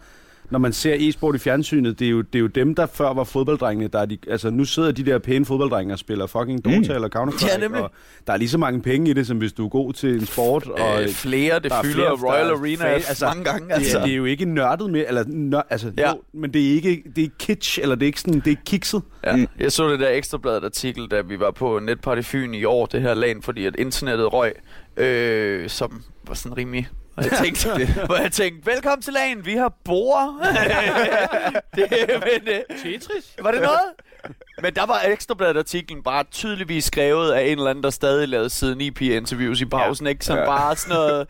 Når 0.53 0.59
man 0.59 0.73
ser 0.73 0.95
e-sport 0.99 1.35
i 1.35 1.39
fjernsynet, 1.39 1.99
det 1.99 2.07
er, 2.07 2.11
jo, 2.11 2.21
det 2.23 2.35
er 2.35 2.41
jo 2.41 2.47
dem, 2.47 2.75
der 2.75 2.87
før 2.87 3.13
var 3.13 3.25
fodbolddrengene, 3.25 3.89
der 3.89 3.99
er 3.99 4.05
de, 4.07 4.19
altså 4.29 4.51
nu 4.51 4.65
sidder 4.65 4.93
de 4.93 5.05
der 5.07 5.19
pæne 5.19 5.45
fodbolddrenge 5.47 5.95
og 5.95 5.99
spiller 5.99 6.27
fucking 6.27 6.65
Dota 6.65 6.77
mm. 6.79 6.83
eller 6.95 7.09
Counter-Strike, 7.17 7.53
Ja, 7.53 7.59
nemlig. 7.59 7.83
og 7.83 7.91
der 8.27 8.33
er 8.33 8.37
lige 8.37 8.49
så 8.49 8.59
mange 8.59 8.83
penge 8.83 9.11
i 9.11 9.13
det, 9.13 9.27
som 9.27 9.37
hvis 9.39 9.53
du 9.53 9.65
er 9.65 9.69
god 9.69 9.93
til 9.93 10.15
en 10.15 10.27
sport, 10.27 10.67
og 10.69 11.03
Øh, 11.03 11.09
flere, 11.09 11.55
det 11.55 11.71
der 11.71 11.77
er 11.77 11.83
fylder 11.83 12.17
flere, 12.17 12.33
Royal 12.33 12.51
Arena 12.51 12.85
altså, 12.85 13.27
mange 13.27 13.45
gange. 13.45 13.69
det, 13.69 13.75
Altså. 13.75 13.99
er, 13.99 14.03
det 14.05 14.13
er 14.13 14.17
jo 14.17 14.25
ikke 14.25 14.45
nørdet 14.45 14.91
med, 14.91 15.05
eller 15.09 15.25
nør, 15.27 15.63
altså, 15.71 15.93
Ja. 15.99 16.11
jo, 16.11 16.21
men 16.35 16.53
det 16.55 16.69
er 16.71 16.75
ikke, 16.75 17.03
det 17.17 17.25
er 17.25 17.29
kitsch, 17.39 17.79
eller 17.83 17.95
det 17.95 18.03
er 18.03 18.07
ikke 18.07 18.21
sådan, 18.21 18.41
det 18.45 18.51
er 18.53 18.57
kikset. 18.67 19.03
Ja. 19.25 19.37
Mm. 19.37 19.47
Jeg 19.61 19.73
så 19.73 19.91
det 19.91 20.01
der 20.01 20.09
ekstrabladet 20.11 20.65
artikel, 20.65 21.07
da 21.11 21.21
vi 21.21 21.41
var 21.41 21.51
på 21.51 21.79
Netparty 21.79 22.23
Fyn 22.23 22.55
i 22.55 22.65
år, 22.65 22.87
det 22.87 23.03
her 23.03 23.15
land, 23.15 23.43
fordi 23.43 23.67
at 23.67 23.77
internettet 23.79 24.33
røg, 24.33 24.53
øh, 24.97 25.69
som 25.69 26.03
var 26.29 26.35
sådan 26.35 26.57
rimelig... 26.59 26.89
Og 27.17 27.25
jeg 27.25 27.39
tænkte, 27.43 27.87
hvor 28.07 28.17
jeg 28.17 28.33
tænkte, 28.33 28.67
velkommen 28.67 29.03
til 29.03 29.13
lagen, 29.13 29.47
vi 29.47 29.55
har 29.55 29.69
bord. 29.85 30.35
det, 31.77 31.89
men, 32.09 32.49
øh, 32.49 32.79
Tetris? 32.83 33.37
var 33.43 33.53
det 33.53 33.61
noget? 33.63 33.81
Men 34.63 34.75
der 34.75 34.87
var 34.87 35.03
ekstrabladet 35.09 35.57
artiklen 35.57 36.03
bare 36.03 36.25
tydeligvis 36.31 36.85
skrevet 36.85 37.33
af 37.33 37.43
en 37.45 37.59
eller 37.59 37.71
anden, 37.71 37.85
der 37.85 37.91
stadig 37.91 38.29
lavede 38.29 38.51
siden 38.51 38.81
IP-interviews 38.81 39.61
i 39.61 39.65
pausen, 39.65 40.07
ja. 40.07 40.11
ikke? 40.11 40.25
Som 40.25 40.37
Ja. 40.37 40.43
ja. 40.43 40.47
bare 40.49 40.77
sådan 40.77 40.97
noget, 40.97 41.21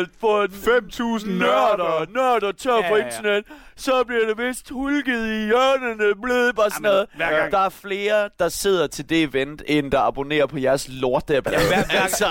øh, 0.00 0.06
for 0.20 0.46
5.000 1.18 1.30
nørder, 1.30 2.06
nørder 2.14 2.52
tør 2.52 2.74
Ja, 2.76 2.90
for 2.90 2.96
ja, 2.96 3.02
ja. 3.02 3.06
internet, 3.06 3.44
så 3.76 4.04
bliver 4.06 4.26
det 4.34 4.46
vist 4.48 4.70
hulket 4.70 5.26
i 5.26 5.46
hjørnene, 5.46 6.14
blevet 6.22 6.56
bare 6.56 6.70
sådan 6.70 6.84
Jamen, 6.84 7.06
noget. 7.18 7.52
Der 7.52 7.58
er 7.58 7.68
flere, 7.68 8.28
der 8.38 8.48
sidder 8.48 8.86
til 8.86 9.08
det 9.08 9.22
event, 9.22 9.62
end 9.66 9.90
der 9.92 10.00
abonnerer 10.00 10.46
på 10.46 10.58
jeres 10.58 10.86
lort 10.90 11.28
der. 11.28 11.40
hver- 11.40 11.50
hver- 11.50 12.02
altså, 12.02 12.26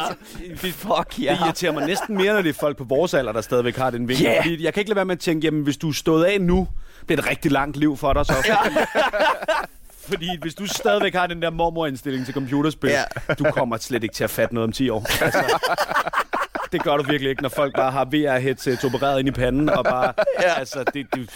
fuck 0.62 1.20
ja. 1.24 1.32
Det 1.32 1.40
irriterer 1.46 1.72
mig 1.72 1.88
næsten 1.88 2.18
mere, 2.18 2.34
når 2.34 2.42
det 2.42 2.50
er 2.50 2.60
folk 2.60 2.78
på 2.78 2.84
vores 2.84 3.14
alder, 3.14 3.32
der 3.32 3.42
stadigvæk 3.42 3.76
har 3.78 3.90
den 3.90 4.08
vinkel. 4.08 4.24
Ja. 4.26 4.40
Fordi 4.42 4.64
jeg 4.64 4.74
kan 4.74 4.82
ikke 4.82 4.90
lade 4.90 4.96
være 4.96 5.06
med 5.06 5.16
at 5.16 5.20
tænke, 5.20 5.46
jamen 5.48 5.64
hvis 5.64 5.78
du 5.78 5.90
er 5.90 5.94
stået 5.94 6.24
af 6.24 6.42
nu, 6.42 6.68
bliver 7.06 7.16
det 7.18 7.24
et 7.26 7.30
rigtig 7.30 7.52
langt 7.52 7.78
liv 7.78 7.98
for 7.98 8.14
dig 8.14 8.26
så. 8.26 8.34
Fordi, 8.34 8.76
fordi 10.10 10.38
hvis 10.42 10.56
du 10.56 10.68
stadigvæk 10.68 11.14
har 11.16 11.28
den 11.28 11.42
der 11.42 11.50
mormorindstilling 11.50 12.26
til 12.26 12.34
computerspil, 12.34 12.90
Ja. 12.90 13.04
du 13.40 13.44
kommer 13.44 13.78
slet 13.78 14.04
ikke 14.04 14.16
til 14.16 14.24
at 14.24 14.30
fatte 14.30 14.54
noget 14.56 14.68
om 14.68 14.72
10 14.72 14.90
år. 14.90 15.06
Altså, 15.26 15.60
det 16.74 16.84
gør 16.84 16.98
du 16.98 17.04
virkelig 17.04 17.30
ikke, 17.30 17.42
når 17.42 17.50
folk 17.50 17.76
bare 17.76 17.92
har 17.92 18.06
VR-headset 18.06 18.86
opereret 18.86 19.20
ind 19.20 19.28
i 19.28 19.32
panden, 19.32 19.70
og 19.70 19.84
bare, 19.84 20.14
ja. 20.42 20.54
altså, 20.60 20.84
det, 20.94 21.06
det, 21.16 21.30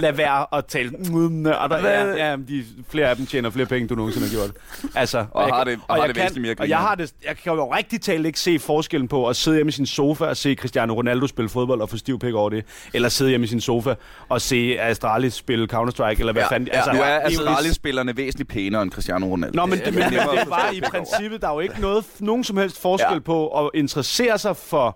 lad 0.00 0.12
være 0.12 0.46
at 0.58 0.64
tale 0.66 0.90
nørder. 1.30 1.88
Ja, 1.88 2.28
ja, 2.30 2.36
de, 2.36 2.64
flere 2.90 3.08
af 3.08 3.16
dem 3.16 3.26
tjener 3.26 3.50
flere 3.50 3.66
penge, 3.66 3.80
end 3.80 3.88
du 3.88 3.94
nogensinde 3.94 4.28
har 4.28 4.34
gjort. 4.34 4.50
Altså, 4.94 5.26
Og 5.30 5.46
jeg 5.48 5.54
har 5.54 5.64
det- 5.64 5.78
og 5.88 5.94
har 5.94 6.02
jeg 6.02 6.08
det 6.08 6.16
kan- 6.16 6.22
væsentligt 6.22 6.58
mere 6.58 6.64
Og 6.64 6.68
jeg 6.68 6.78
har 6.78 6.94
det, 6.94 7.12
jeg 7.26 7.36
kan 7.36 7.52
jo 7.52 7.74
rigtig 7.74 8.00
talt 8.00 8.26
ikke 8.26 8.40
se 8.40 8.58
forskellen 8.58 9.08
på 9.08 9.28
at 9.28 9.36
sidde 9.36 9.56
hjemme 9.56 9.68
i 9.68 9.72
sin 9.72 9.86
sofa 9.86 10.24
og 10.24 10.36
se 10.36 10.54
Cristiano 10.54 10.94
Ronaldo 10.94 11.26
spille 11.26 11.48
fodbold 11.48 11.80
og 11.80 11.88
få 11.88 11.96
stiv 11.96 12.18
pik 12.18 12.34
over 12.34 12.50
det, 12.50 12.64
eller 12.94 13.08
sidde 13.08 13.30
hjemme 13.30 13.44
i 13.44 13.48
sin 13.48 13.60
sofa 13.60 13.94
og 14.28 14.40
se 14.40 14.76
Astralis 14.80 15.34
spille 15.34 15.68
Counter-Strike, 15.72 16.18
eller 16.20 16.32
hvad 16.32 16.42
Ja, 16.42 16.48
fanden. 16.54 16.68
ja. 16.72 16.76
Altså, 16.76 16.92
Nu 16.92 17.00
er 17.00 17.18
Astralis-spillerne 17.20 18.16
væsentligt 18.16 18.50
pænere 18.50 18.82
end 18.82 18.90
Cristiano 18.90 19.26
Ronaldo. 19.26 19.56
Nå, 19.56 19.66
men 19.66 19.78
det, 19.78 19.94
men, 19.94 20.02
det 20.02 20.20
forstå 20.22 20.72
i 20.72 20.80
princippet, 20.80 21.40
der 21.42 21.48
er 21.48 21.52
jo 21.54 21.60
ikke 21.60 21.80
noget, 21.80 22.04
nogen 22.18 22.44
som 22.44 22.56
helst 22.56 22.82
forskel 22.82 23.12
ja. 23.14 23.18
på 23.18 23.64
at 23.64 23.70
interessere 23.74 24.38
sig 24.38 24.56
for 24.60 24.94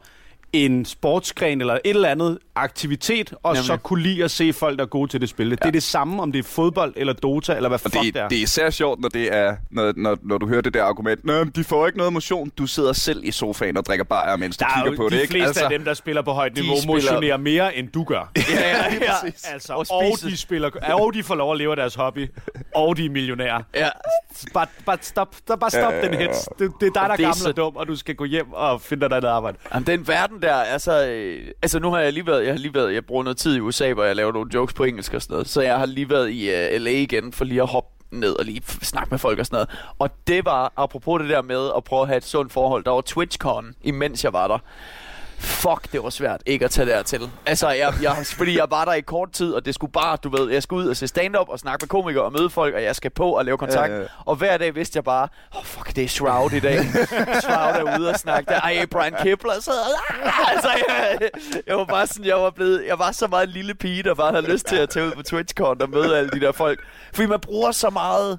en 0.55 0.84
sportsgren 0.84 1.61
eller 1.61 1.74
et 1.74 1.80
eller 1.84 2.09
andet 2.09 2.38
aktivitet, 2.57 3.34
og 3.42 3.52
Nemlig. 3.55 3.64
så 3.66 3.76
kunne 3.76 4.02
lide 4.02 4.24
at 4.24 4.30
se 4.30 4.52
folk, 4.52 4.78
der 4.78 4.84
er 4.84 4.88
gode 4.88 5.11
til 5.11 5.20
det 5.20 5.28
spil. 5.28 5.48
Ja. 5.48 5.55
Det 5.55 5.64
er 5.66 5.70
det 5.70 5.82
samme, 5.82 6.22
om 6.22 6.32
det 6.32 6.38
er 6.38 6.42
fodbold 6.42 6.92
eller 6.96 7.12
Dota, 7.12 7.55
eller 7.57 7.68
hvad 7.68 7.78
Og 7.84 7.90
fuck 7.92 8.05
det, 8.05 8.14
det 8.14 8.22
er. 8.22 8.28
det 8.28 8.38
er 8.38 8.42
især 8.42 8.70
sjovt, 8.70 9.00
når, 9.00 9.09
det 9.09 9.34
er, 9.34 9.57
når, 9.70 9.92
når, 9.96 10.18
når 10.22 10.38
du 10.38 10.48
hører 10.48 10.61
det 10.61 10.74
der 10.74 10.84
argument. 10.84 11.24
Nå, 11.24 11.44
de 11.44 11.64
får 11.64 11.86
ikke 11.86 11.98
noget 11.98 12.12
motion. 12.12 12.50
Du 12.59 12.66
sidder 12.66 12.92
selv 12.92 13.20
i 13.24 13.30
sofaen 13.30 13.76
og 13.76 13.84
drikker 13.86 14.05
bajer, 14.05 14.36
mens 14.36 14.57
du 14.57 14.64
der 14.64 14.70
er 14.70 14.74
kigger 14.74 14.90
jo 14.90 14.96
på 14.96 15.09
de 15.09 15.14
det. 15.14 15.20
Ikke? 15.22 15.30
fleste 15.30 15.46
altså, 15.48 15.64
af 15.64 15.70
dem, 15.70 15.84
der 15.84 15.94
spiller 15.94 16.22
på 16.22 16.32
højt 16.32 16.57
de 16.57 16.61
niveau, 16.61 16.76
spiller- 16.76 16.94
motionerer 16.94 17.36
mere, 17.36 17.76
end 17.76 17.88
du 17.88 18.05
gør. 18.05 18.30
ja, 18.36 18.42
ja, 18.61 18.94
ja. 19.00 19.30
Altså, 19.52 19.72
Og 19.72 19.86
og, 19.90 20.02
de 20.22 20.36
spiller, 20.36 20.70
og 20.92 21.14
de 21.14 21.22
får 21.22 21.34
lov 21.34 21.52
at 21.52 21.59
leve 21.59 21.70
af 21.70 21.76
deres 21.76 21.94
hobby, 21.94 22.30
og 22.74 22.96
de 22.96 23.05
er 23.05 23.11
millionærer. 23.11 23.62
ja. 23.74 23.88
Bare, 24.55 24.66
bare 24.86 24.98
stop, 25.00 25.34
der, 25.48 25.57
bare 25.57 25.70
stop 25.70 25.92
Ja, 25.92 26.09
den 26.09 26.14
hits. 26.20 26.48
Det, 26.59 26.59
det 26.59 26.86
er 26.86 26.92
dig, 26.92 26.92
der 26.94 27.00
er 27.00 27.16
gammel 27.16 27.46
og 27.48 27.57
dum, 27.57 27.76
og 27.76 27.88
du 27.88 27.96
skal 27.96 28.14
gå 28.14 28.24
hjem 28.24 28.52
og 28.52 28.80
finde 28.80 29.09
dig 29.09 29.16
et 29.16 29.24
arbejde. 29.24 29.59
Jamen, 29.74 29.86
den 29.86 30.09
verden 30.09 30.42
der, 30.45 30.55
altså, 30.55 31.07
øh, 31.07 31.49
altså 31.62 31.78
nu 31.78 31.90
har 31.90 32.01
jeg 32.01 32.12
lige 32.12 32.26
været, 32.26 32.45
jeg 32.45 32.53
har 32.53 32.59
lige 32.59 32.74
været, 32.74 32.95
jeg 32.95 33.07
bruger 33.07 33.22
noget 33.22 33.36
tid 33.36 33.57
i 33.57 33.61
USA, 33.61 33.92
hvor 33.92 34.05
jeg 34.05 34.16
laver 34.16 34.32
nogle 34.32 34.51
jokes 34.55 34.74
på 34.74 34.84
engelsk 34.84 35.14
og 35.14 35.22
sådan 35.22 35.34
noget, 35.34 35.49
så 35.49 35.61
jeg 35.61 35.78
har 35.78 35.86
lige 35.86 36.11
været 36.11 36.30
i 36.30 36.51
øh, 36.51 36.80
LA 36.80 36.90
igen 36.90 37.32
for 37.32 37.45
lige 37.45 37.62
at 37.62 37.68
hoppe 37.68 37.90
ned 38.11 38.38
og 38.38 38.45
lige 38.45 38.62
snakke 38.66 39.11
med 39.11 39.18
folk 39.18 39.38
og 39.38 39.47
sådan 39.47 39.57
noget. 39.57 39.70
Og 39.99 40.11
det 40.26 40.45
var, 40.45 40.72
apropos 40.76 41.20
det 41.20 41.30
der 41.30 41.42
med 41.42 41.70
at 41.76 41.84
prøve 41.84 42.03
at 42.03 42.09
have 42.09 42.16
et 42.16 42.24
sundt 42.24 42.53
forhold, 42.53 42.84
der 42.84 42.90
var 42.90 43.01
TwitchCon, 43.01 43.74
imens 43.82 44.24
jeg 44.24 44.32
var 44.32 44.49
der. 44.49 44.59
Fuck, 45.45 45.92
det 45.92 46.03
var 46.03 46.11
svært 46.11 46.42
ikke 46.47 46.64
at 46.64 46.70
tage 46.70 46.86
dertil. 46.86 47.30
Altså, 47.47 47.68
jeg, 47.70 47.95
jeg, 48.03 48.16
fordi 48.36 48.59
jeg 48.59 48.66
var 48.70 48.84
der 48.84 48.92
i 48.92 49.01
kort 49.01 49.32
tid, 49.32 49.53
og 49.53 49.64
det 49.64 49.74
skulle 49.74 49.92
bare, 49.92 50.16
du 50.16 50.28
ved, 50.36 50.51
jeg 50.51 50.62
skulle 50.62 50.84
ud 50.84 50.90
og 50.90 50.97
se 50.97 51.09
stand-up 51.09 51.49
og 51.49 51.59
snakke 51.59 51.82
med 51.82 51.88
komikere 51.88 52.24
og 52.24 52.32
møde 52.32 52.51
folk, 52.51 52.74
og 52.74 52.82
jeg 52.82 52.97
skal 52.97 53.11
på 53.11 53.30
og 53.30 53.45
lave 53.45 53.59
kontakt. 53.59 53.92
Ja. 53.92 54.01
Og 54.24 54.36
hver 54.36 54.57
dag 54.57 54.74
vidste 54.74 54.97
jeg 54.97 55.05
bare, 55.05 55.28
oh, 55.57 55.64
fuck, 55.64 55.97
det 55.97 56.05
er 56.05 56.09
Shroud 56.09 56.53
i 56.53 56.61
dag. 56.61 56.78
Shroud 57.42 57.86
er 57.86 57.99
ude 57.99 58.11
og 58.11 58.16
snakke 58.16 58.49
der. 58.49 58.61
Ej, 58.61 58.86
Brian 58.90 59.14
Kipler 59.22 59.61
sad 59.61 59.72
ah! 59.74 60.53
altså, 60.53 60.68
jeg, 60.88 61.30
jeg, 61.66 61.76
var 61.76 61.84
bare 61.84 62.07
sådan, 62.07 62.24
jeg 62.24 62.36
var 62.36 62.51
blevet, 62.51 62.84
jeg 62.86 62.99
var 62.99 63.12
så 63.12 63.26
meget 63.26 63.47
en 63.47 63.53
lille 63.53 63.74
pige, 63.74 64.03
der 64.03 64.14
bare 64.14 64.32
havde 64.32 64.53
lyst 64.53 64.66
til 64.66 64.76
at 64.76 64.88
tage 64.88 65.07
ud 65.07 65.12
på 65.12 65.22
TwitchCon 65.22 65.82
og 65.82 65.90
møde 65.90 66.18
alle 66.18 66.30
de 66.30 66.40
der 66.40 66.53
folk. 66.53 66.80
Fordi 67.14 67.26
man 67.26 67.40
bruger 67.40 67.72
så 67.72 67.90
meget, 67.90 68.38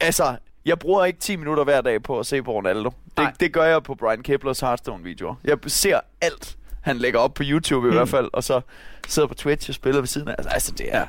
altså, 0.00 0.36
jeg 0.66 0.78
bruger 0.78 1.04
ikke 1.04 1.18
10 1.20 1.36
minutter 1.36 1.64
hver 1.64 1.80
dag 1.80 2.02
på 2.02 2.18
at 2.18 2.26
se 2.26 2.42
på 2.42 2.52
Ronaldo. 2.52 2.90
Det, 3.18 3.28
det 3.40 3.52
gør 3.52 3.64
jeg 3.64 3.82
på 3.82 3.94
Brian 3.94 4.22
Kiplers 4.22 4.60
Hearthstone-videoer. 4.60 5.34
Jeg 5.44 5.58
ser 5.66 6.00
alt, 6.20 6.56
han 6.80 6.96
lægger 6.96 7.20
op 7.20 7.34
på 7.34 7.42
YouTube 7.46 7.86
i 7.86 7.90
Mm. 7.90 7.96
hvert 7.96 8.08
fald, 8.08 8.30
og 8.32 8.44
så 8.44 8.60
sidder 9.08 9.28
på 9.28 9.34
Twitch 9.34 9.70
og 9.70 9.74
spiller 9.74 10.00
ved 10.00 10.08
siden 10.08 10.28
af. 10.28 10.34
Altså, 10.38 10.50
altså 10.50 10.72
det 10.72 10.94
er... 10.94 11.06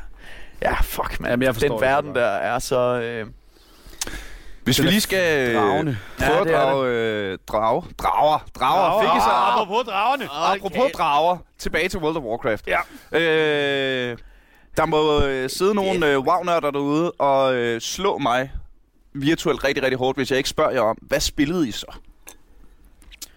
Ja, 0.61 0.73
fuck, 0.81 1.19
man. 1.19 1.29
Jamen, 1.31 1.43
jeg 1.43 1.55
forstår 1.55 1.67
Den 1.67 1.77
det 1.77 1.81
verden 1.87 2.15
der 2.15 2.25
er 2.25 2.59
så... 2.59 2.77
Øh, 3.01 3.27
Hvis 4.63 4.81
vi 4.81 4.87
lige 4.87 5.01
skal 5.01 5.49
øh, 5.49 5.55
dragende. 5.55 5.97
prøve 6.17 6.31
Ja, 6.33 6.39
at 6.41 6.45
det 6.47 6.53
drage, 6.55 6.87
øh, 6.87 7.37
drage, 7.47 7.83
drager, 7.97 8.39
drager, 8.59 9.01
fik 9.01 9.09
I 9.17 9.19
så 9.21 9.29
Ah, 9.29 9.53
apropos 9.53 9.85
dragerne. 9.85 10.25
Apropos 10.55 10.91
drager, 10.93 11.37
tilbage 11.57 11.89
til 11.89 11.99
World 11.99 12.17
of 12.17 12.23
Warcraft. 12.23 12.67
Ja. 12.67 12.79
Øh, 13.19 14.17
der 14.77 14.85
må 14.85 15.21
øh, 15.25 15.49
sidde 15.49 15.75
nogle 15.75 16.07
øh, 16.11 16.19
wow-nørder 16.19 16.71
derude 16.71 17.11
og 17.11 17.55
øh, 17.55 17.81
slå 17.81 18.17
mig 18.17 18.51
virtuelt 19.16 19.63
rigtig, 19.63 19.84
rigtig 19.84 19.97
hårdt, 19.97 20.18
hvis 20.18 20.30
jeg 20.32 20.38
ikke 20.38 20.49
spørger 20.49 20.72
jer 20.72 20.82
om, 20.82 20.97
hvad 21.01 21.20
spillede 21.20 21.68
I 21.68 21.72
så? 21.72 21.95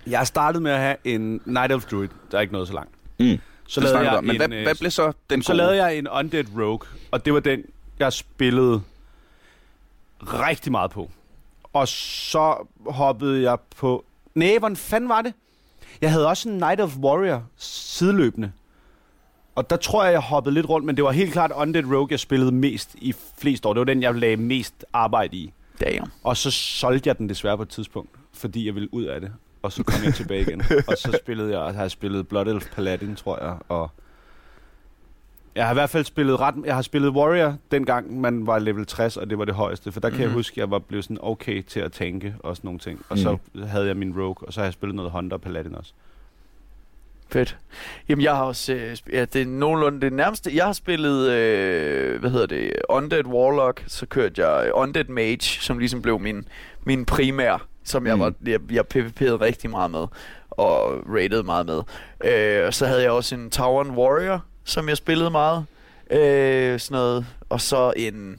Jeg 0.07 0.27
startede 0.27 0.63
med 0.63 0.73
at 0.73 0.79
have 0.79 0.97
en 1.05 1.41
Night 1.45 1.73
Elf 1.73 1.85
Druid, 1.85 2.09
der 2.31 2.37
er 2.39 2.41
ikke 2.43 2.53
noget 2.53 2.69
så 2.69 2.75
langt. 2.75 2.93
Mm. 3.21 3.39
Så 3.67 3.81
lavede 3.81 3.99
jeg 3.99 4.19
om. 4.19 4.25
Men 4.25 4.31
en, 4.31 4.37
hvad, 4.37 4.59
øh, 4.59 4.63
hvad 4.63 4.75
blev 4.75 4.91
så 4.91 5.13
den 5.31 5.43
Så 5.43 5.53
gode? 5.53 5.57
lavede 5.57 5.77
jeg 5.77 5.99
en 5.99 6.09
Undead 6.09 6.45
Rogue, 6.57 6.81
og 7.11 7.25
det 7.25 7.35
var 7.35 7.41
den, 7.41 7.63
jeg 7.99 8.13
spillede 8.13 8.83
rigtig 10.23 10.73
meget 10.73 10.91
på. 10.91 11.11
Og 11.73 11.89
så 11.89 12.67
hoppede 12.87 13.43
jeg 13.43 13.59
på... 13.77 14.05
Nej, 14.35 14.59
hvordan 14.59 14.77
fanden 14.77 15.09
var 15.09 15.23
det? 15.23 15.33
Jeg 16.01 16.11
havde 16.13 16.27
også 16.29 16.49
en 16.49 16.57
Night 16.59 16.81
of 16.81 16.97
Warrior 16.97 17.45
sideløbende. 17.57 18.53
Og 19.55 19.71
der 19.71 19.77
tror 19.77 20.05
jeg, 20.05 20.13
jeg 20.13 20.21
hoppede 20.21 20.55
lidt 20.55 20.69
rundt, 20.69 20.87
men 20.87 20.97
det 20.97 21.05
var 21.05 21.11
helt 21.13 21.33
klart 21.33 21.53
Undead 21.57 21.85
Rogue, 21.85 22.09
jeg 22.11 22.21
spillede 22.21 22.53
mest 22.53 22.95
i 22.95 23.15
flest 23.39 23.67
år. 23.67 23.73
Det 23.73 23.79
var 23.79 23.85
den, 23.85 24.03
jeg 24.03 24.15
lagde 24.15 24.37
mest 24.37 24.85
arbejde 24.93 25.37
i. 25.37 25.53
damn. 25.81 26.11
Og 26.25 26.37
så 26.37 26.51
solgte 26.51 27.09
jeg 27.09 27.19
den 27.19 27.29
desværre 27.29 27.57
på 27.57 27.63
et 27.63 27.69
tidspunkt, 27.69 28.11
fordi 28.35 28.67
jeg 28.67 28.75
ville 28.75 28.95
ud 28.95 29.05
af 29.05 29.21
det. 29.21 29.33
Og 29.63 29.73
så 29.73 29.83
kom 29.83 30.05
jeg 30.05 30.15
tilbage 30.15 30.41
igen. 30.43 30.63
Og 30.89 30.99
så 30.99 31.13
spillede 31.23 31.59
jeg, 31.59 31.75
har 31.75 31.83
jeg 31.83 31.91
spillet 31.91 32.29
Blood 32.29 32.47
Elf 32.47 32.67
Paladin, 32.75 33.17
tror 33.17 33.45
jeg. 33.45 33.57
Og 33.69 33.91
jeg 35.55 35.65
har 35.67 35.73
i 35.73 35.75
hvert 35.75 35.91
fald 35.91 36.05
spillet 36.05 36.41
ret... 36.41 36.55
Jeg 36.65 36.75
har 36.75 36.83
spillet 36.83 37.11
Warrior, 37.11 37.57
dengang 37.71 38.21
man 38.21 38.47
var 38.47 38.59
level 38.59 38.87
60, 38.87 39.17
og 39.17 39.31
det 39.31 39.39
var 39.39 39.45
det 39.45 39.55
højeste. 39.55 39.93
For 39.93 40.01
der 40.01 40.09
kan 40.09 40.15
mm-hmm. 40.15 40.23
jeg 40.23 40.29
Mhm. 40.29 40.37
huske, 40.39 40.55
at 40.55 40.57
jeg 40.59 40.71
var 40.71 40.79
blevet 40.79 41.05
sådan 41.05 41.19
okay 41.21 41.63
til 41.63 41.81
at 41.81 41.93
tanke 41.93 42.35
og 42.41 42.57
sådan 42.57 42.69
nogle 42.69 42.81
ting. 42.81 43.03
Og 43.09 43.17
mm. 43.17 43.23
så 43.23 43.39
havde 43.67 43.87
jeg 43.87 43.97
min 43.97 44.21
Rogue, 44.21 44.49
og 44.49 44.53
så 44.53 44.61
har 44.61 44.65
jeg 44.67 44.73
spillet 44.73 44.95
noget 44.97 45.11
Hunter 45.11 45.37
Paladin 45.37 45.75
også. 45.75 45.93
Fedt. 47.31 47.57
Jamen, 48.09 48.23
jeg 48.25 48.37
har 48.37 48.43
også... 48.45 48.73
Øh, 48.73 48.97
ja, 49.13 49.25
det 49.25 49.43
er 49.43 49.47
nogenlunde 49.47 50.01
det 50.01 50.13
nærmeste. 50.13 50.51
Jeg 50.55 50.65
har 50.65 50.73
spillet, 50.73 51.31
øh, 51.31 52.21
hvad 52.21 52.31
hedder 52.31 52.47
det, 52.47 52.73
Undead 52.89 53.25
Warlock. 53.27 53.85
Så 53.87 54.07
kørte 54.07 54.47
jeg 54.47 54.71
Undead 54.75 55.05
Mage, 55.05 55.41
som 55.61 55.79
ligesom 55.79 56.03
blev 56.03 56.19
min, 56.21 56.49
min 56.85 57.05
primær, 57.05 57.67
som 57.85 58.07
jeg, 58.07 58.15
Mm. 58.15 58.21
var, 58.21 58.33
jeg, 58.47 58.61
jeg 58.71 58.85
PvP'ede 58.95 59.41
rigtig 59.41 59.71
meget 59.71 59.91
med, 59.91 60.07
og 60.51 61.03
rated 61.17 61.43
meget 61.43 61.67
med. 61.67 61.83
Øh, 62.25 62.67
og 62.67 62.75
så 62.75 62.87
havde 62.87 63.03
jeg 63.03 63.11
også 63.11 63.35
en 63.35 63.51
Tavern 63.51 63.91
Warrior, 63.91 64.45
som 64.65 64.89
jeg 64.89 64.97
spillede 64.97 65.31
meget. 65.31 65.65
Øh, 66.11 66.81
sådan 66.81 66.95
noget. 66.95 67.27
Og 67.49 67.61
så 67.61 67.93
en... 67.97 68.39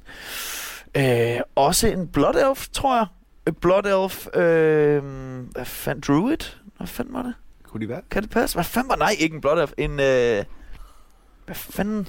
Øh, 0.97 1.39
også 1.55 1.87
en 1.87 2.07
Blood 2.07 2.49
Elf, 2.49 2.67
tror 2.73 2.95
jeg. 2.97 3.05
En 3.47 3.53
Blood 3.53 3.85
Elf... 4.03 4.27
Øh, 4.35 5.03
hvad 5.51 5.65
fanden? 5.65 6.03
Druid? 6.07 6.37
Hvad 6.77 6.87
fanden 6.87 7.13
var 7.13 7.21
det? 7.21 7.33
Kunne 7.71 7.81
de 7.81 7.89
være? 7.89 8.01
Kan 8.11 8.23
det 8.23 8.29
passe? 8.31 8.55
Hvad 8.55 8.63
fanden 8.63 8.89
var... 8.89 8.95
Nej, 8.95 9.15
ikke 9.19 9.35
en 9.35 9.41
Blood 9.41 9.61
Elf. 9.61 9.71
En... 9.77 9.91
Øh... 9.99 10.43
Hvad 11.45 11.55
fanden... 11.55 12.07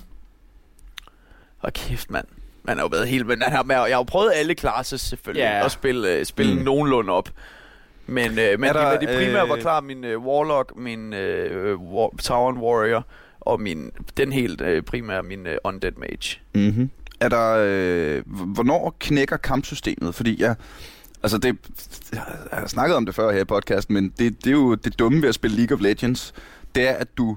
Hvor 1.60 1.70
kæft, 1.70 2.10
mand. 2.10 2.26
Man 2.62 2.76
har 2.76 2.84
jo 2.84 2.88
været 2.88 3.08
helt... 3.08 3.26
Men 3.26 3.42
han 3.42 3.52
har, 3.52 3.64
jeg 3.68 3.82
har 3.82 3.88
jo 3.88 4.02
prøvet 4.02 4.32
alle 4.34 4.54
classes, 4.54 5.00
selvfølgelig. 5.00 5.42
Ja. 5.42 5.64
At 5.64 5.72
spille, 5.72 6.12
øh, 6.14 6.24
spille 6.24 6.54
Mm. 6.54 6.60
nogenlunde 6.62 7.12
op. 7.12 7.28
Men, 8.06 8.38
øh, 8.38 8.60
men 8.60 8.64
Er 8.68 8.72
der, 8.72 8.98
de, 8.98 9.06
de 9.06 9.12
primære 9.16 9.42
øh, 9.42 9.48
var 9.48 9.56
klar 9.56 9.80
min 9.80 10.04
øh, 10.04 10.18
Warlock, 10.26 10.72
min 10.76 11.12
øh, 11.12 11.80
war, 11.80 12.10
Tavern 12.22 12.56
Warrior, 12.58 13.04
og 13.40 13.60
min, 13.60 13.90
den 14.16 14.32
helt 14.32 14.60
øh, 14.60 14.82
primære, 14.82 15.22
min 15.22 15.46
øh, 15.46 15.56
Undead 15.64 15.92
Mage. 15.96 16.40
Mm-hmm. 16.54 16.90
Er 17.20 17.28
der, 17.28 17.56
øh, 17.60 18.22
hvornår 18.26 18.96
knækker 19.00 19.36
kampsystemet? 19.36 20.14
Fordi 20.14 20.42
jeg, 20.42 20.54
altså 21.22 21.38
det, 21.38 21.56
jeg 22.12 22.22
har 22.52 22.66
snakket 22.66 22.96
om 22.96 23.06
det 23.06 23.14
før 23.14 23.32
her 23.32 23.40
i 23.40 23.44
podcasten, 23.44 23.94
men 23.94 24.12
det, 24.18 24.44
det 24.44 24.46
er 24.46 24.54
jo 24.54 24.74
det 24.74 24.98
dumme 24.98 25.22
ved 25.22 25.28
at 25.28 25.34
spille 25.34 25.56
League 25.56 25.76
of 25.76 25.82
Legends, 25.82 26.34
det 26.74 26.88
er, 26.88 26.92
at 26.92 27.18
du, 27.18 27.36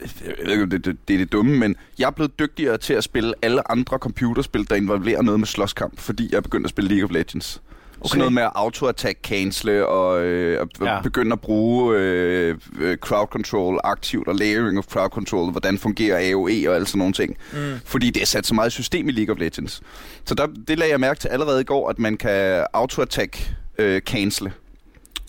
jeg 0.00 0.34
ved 0.44 0.52
ikke, 0.52 0.62
om 0.62 0.70
det, 0.70 0.84
det, 0.84 0.96
det 1.08 1.14
er 1.14 1.18
det 1.18 1.32
dumme, 1.32 1.58
men 1.58 1.76
jeg 1.98 2.06
er 2.06 2.10
blevet 2.10 2.38
dygtigere 2.38 2.78
til 2.78 2.94
at 2.94 3.04
spille 3.04 3.34
alle 3.42 3.70
andre 3.70 3.98
computerspil, 3.98 4.70
der 4.70 4.76
involverer 4.76 5.22
noget 5.22 5.40
med 5.40 5.46
slåskamp, 5.46 6.00
fordi 6.00 6.28
jeg 6.30 6.36
er 6.36 6.40
begyndt 6.40 6.66
at 6.66 6.70
spille 6.70 6.88
League 6.88 7.04
of 7.04 7.10
Legends. 7.10 7.62
Okay. 8.04 8.08
Sådan 8.08 8.18
noget 8.18 8.32
med 8.32 8.42
at 8.42 8.50
auto-attack 8.54 9.18
cancele 9.22 9.86
og 9.86 10.22
øh, 10.24 10.60
at 10.60 10.68
Ja. 10.86 11.00
begynde 11.02 11.32
at 11.32 11.40
bruge 11.40 11.96
øh, 11.98 12.58
øh, 12.80 12.96
crowd 12.96 13.26
control 13.26 13.80
aktivt 13.84 14.28
og 14.28 14.34
layering 14.34 14.78
of 14.78 14.84
crowd 14.84 15.10
control, 15.10 15.50
hvordan 15.50 15.78
fungerer 15.78 16.30
AOE 16.30 16.68
og 16.68 16.74
alle 16.74 16.86
sådan 16.86 16.98
nogle 16.98 17.14
ting. 17.14 17.36
Mm. 17.52 17.74
Fordi 17.84 18.10
det 18.10 18.22
er 18.22 18.26
sat 18.26 18.46
så 18.46 18.54
meget 18.54 18.68
i 18.68 18.70
system 18.70 19.08
i 19.08 19.12
League 19.12 19.34
of 19.34 19.38
Legends. 19.40 19.82
Så 20.24 20.34
der, 20.34 20.46
det 20.68 20.78
lagde 20.78 20.90
jeg 20.92 21.00
mærke 21.00 21.20
til 21.20 21.28
allerede 21.28 21.60
i 21.60 21.64
går, 21.64 21.88
at 21.88 21.98
man 21.98 22.16
kan 22.16 22.66
auto-attack 22.74 23.50
øh, 23.78 24.00
cancele, 24.00 24.52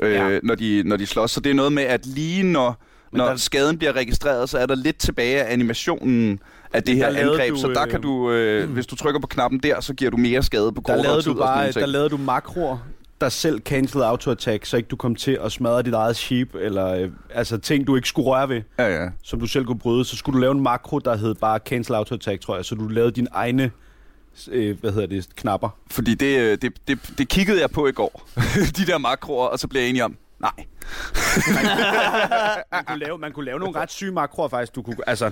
øh, 0.02 0.12
Ja. 0.14 0.40
når, 0.44 0.56
de, 0.56 0.84
når 0.86 0.98
de 0.98 1.06
slås. 1.06 1.32
Så 1.32 1.40
det 1.40 1.50
er 1.50 1.54
noget 1.54 1.74
med, 1.74 1.84
at 1.84 2.06
lige 2.06 2.44
når, 2.44 2.84
Men 3.12 3.18
når 3.18 3.26
der... 3.28 3.36
skaden 3.36 3.78
bliver 3.78 3.94
registreret, 3.94 4.50
så 4.50 4.58
er 4.58 4.66
der 4.66 4.76
lidt 4.76 4.98
tilbage 4.98 5.44
af 5.44 5.54
animationen 5.54 6.40
af 6.74 6.84
det 6.84 6.96
her 6.96 7.06
der 7.06 7.12
lavede 7.12 7.32
angreb. 7.32 7.52
du, 7.54 7.58
så 7.60 7.68
der 7.68 7.82
øh, 7.84 7.90
kan 7.90 8.02
du, 8.02 8.32
øh, 8.32 8.70
hvis 8.74 8.88
du 8.88 8.96
trykker 8.96 9.20
på 9.20 9.28
knappen 9.28 9.60
der, 9.60 9.82
så 9.82 9.94
giver 9.94 10.12
du 10.12 10.18
mere 10.18 10.44
skade 10.44 10.72
på 10.72 10.76
Der 10.76 10.82
kortere 10.82 11.04
lavede, 11.04 11.22
tid 11.22 11.32
du 11.32 11.42
og 11.42 11.48
sådan 11.48 11.74
bare, 11.74 11.82
der 11.82 11.86
lavede 11.86 12.10
du 12.10 12.18
makroer, 12.18 12.78
der 13.22 13.30
selv 13.30 13.60
cancellede 13.62 14.08
auto-attack, 14.08 14.66
så 14.66 14.78
ikke 14.78 14.88
du 14.88 14.96
kom 14.96 15.16
til 15.16 15.40
at 15.44 15.52
smadre 15.52 15.82
dit 15.82 15.94
eget 15.94 16.16
sheep, 16.16 16.56
eller 16.56 16.88
øh, 16.88 17.10
altså 17.34 17.58
ting, 17.58 17.88
du 17.88 17.96
ikke 17.96 18.08
skulle 18.08 18.30
røre 18.30 18.50
ved, 18.50 18.62
Ja, 18.80 19.04
ja. 19.04 19.10
som 19.24 19.40
du 19.40 19.46
selv 19.48 19.66
kunne 19.66 19.80
bryde. 19.80 20.06
Så 20.06 20.16
skulle 20.16 20.36
du 20.36 20.42
lave 20.42 20.52
en 20.52 20.62
makro, 20.62 21.00
der 21.00 21.16
hed 21.18 21.36
bare 21.36 21.60
cancel 21.66 21.96
auto-attack, 21.96 22.42
tror 22.42 22.56
jeg, 22.56 22.66
så 22.66 22.76
du 22.76 22.88
lavede 22.88 23.12
dine 23.12 23.28
egne 23.32 23.72
øh, 24.52 24.80
hvad 24.82 24.92
hedder 24.92 25.08
det, 25.08 25.28
knapper. 25.36 25.70
Fordi 25.92 26.14
det, 26.16 26.40
øh, 26.40 26.58
det, 26.62 26.74
det, 26.88 27.00
det 27.18 27.30
kiggede 27.30 27.62
jeg 27.62 27.72
på 27.72 27.88
i 27.88 27.92
går. 27.92 28.30
de 28.78 28.86
der 28.86 28.98
makroer, 28.98 29.48
og 29.48 29.60
så 29.60 29.68
blev 29.68 29.82
jeg 29.82 29.90
enig 29.90 30.04
om, 30.04 30.16
nej. 30.40 30.52
Man 32.72 32.86
kunne 32.86 33.00
lave, 33.00 33.18
man 33.18 33.32
kunne 33.32 33.46
lave 33.46 33.60
nogle 33.60 33.80
ret 33.80 33.92
syge 33.92 34.12
makroer 34.12 34.48
faktisk. 34.48 34.76
Du 34.76 34.82
kunne, 34.82 34.98
altså, 35.08 35.32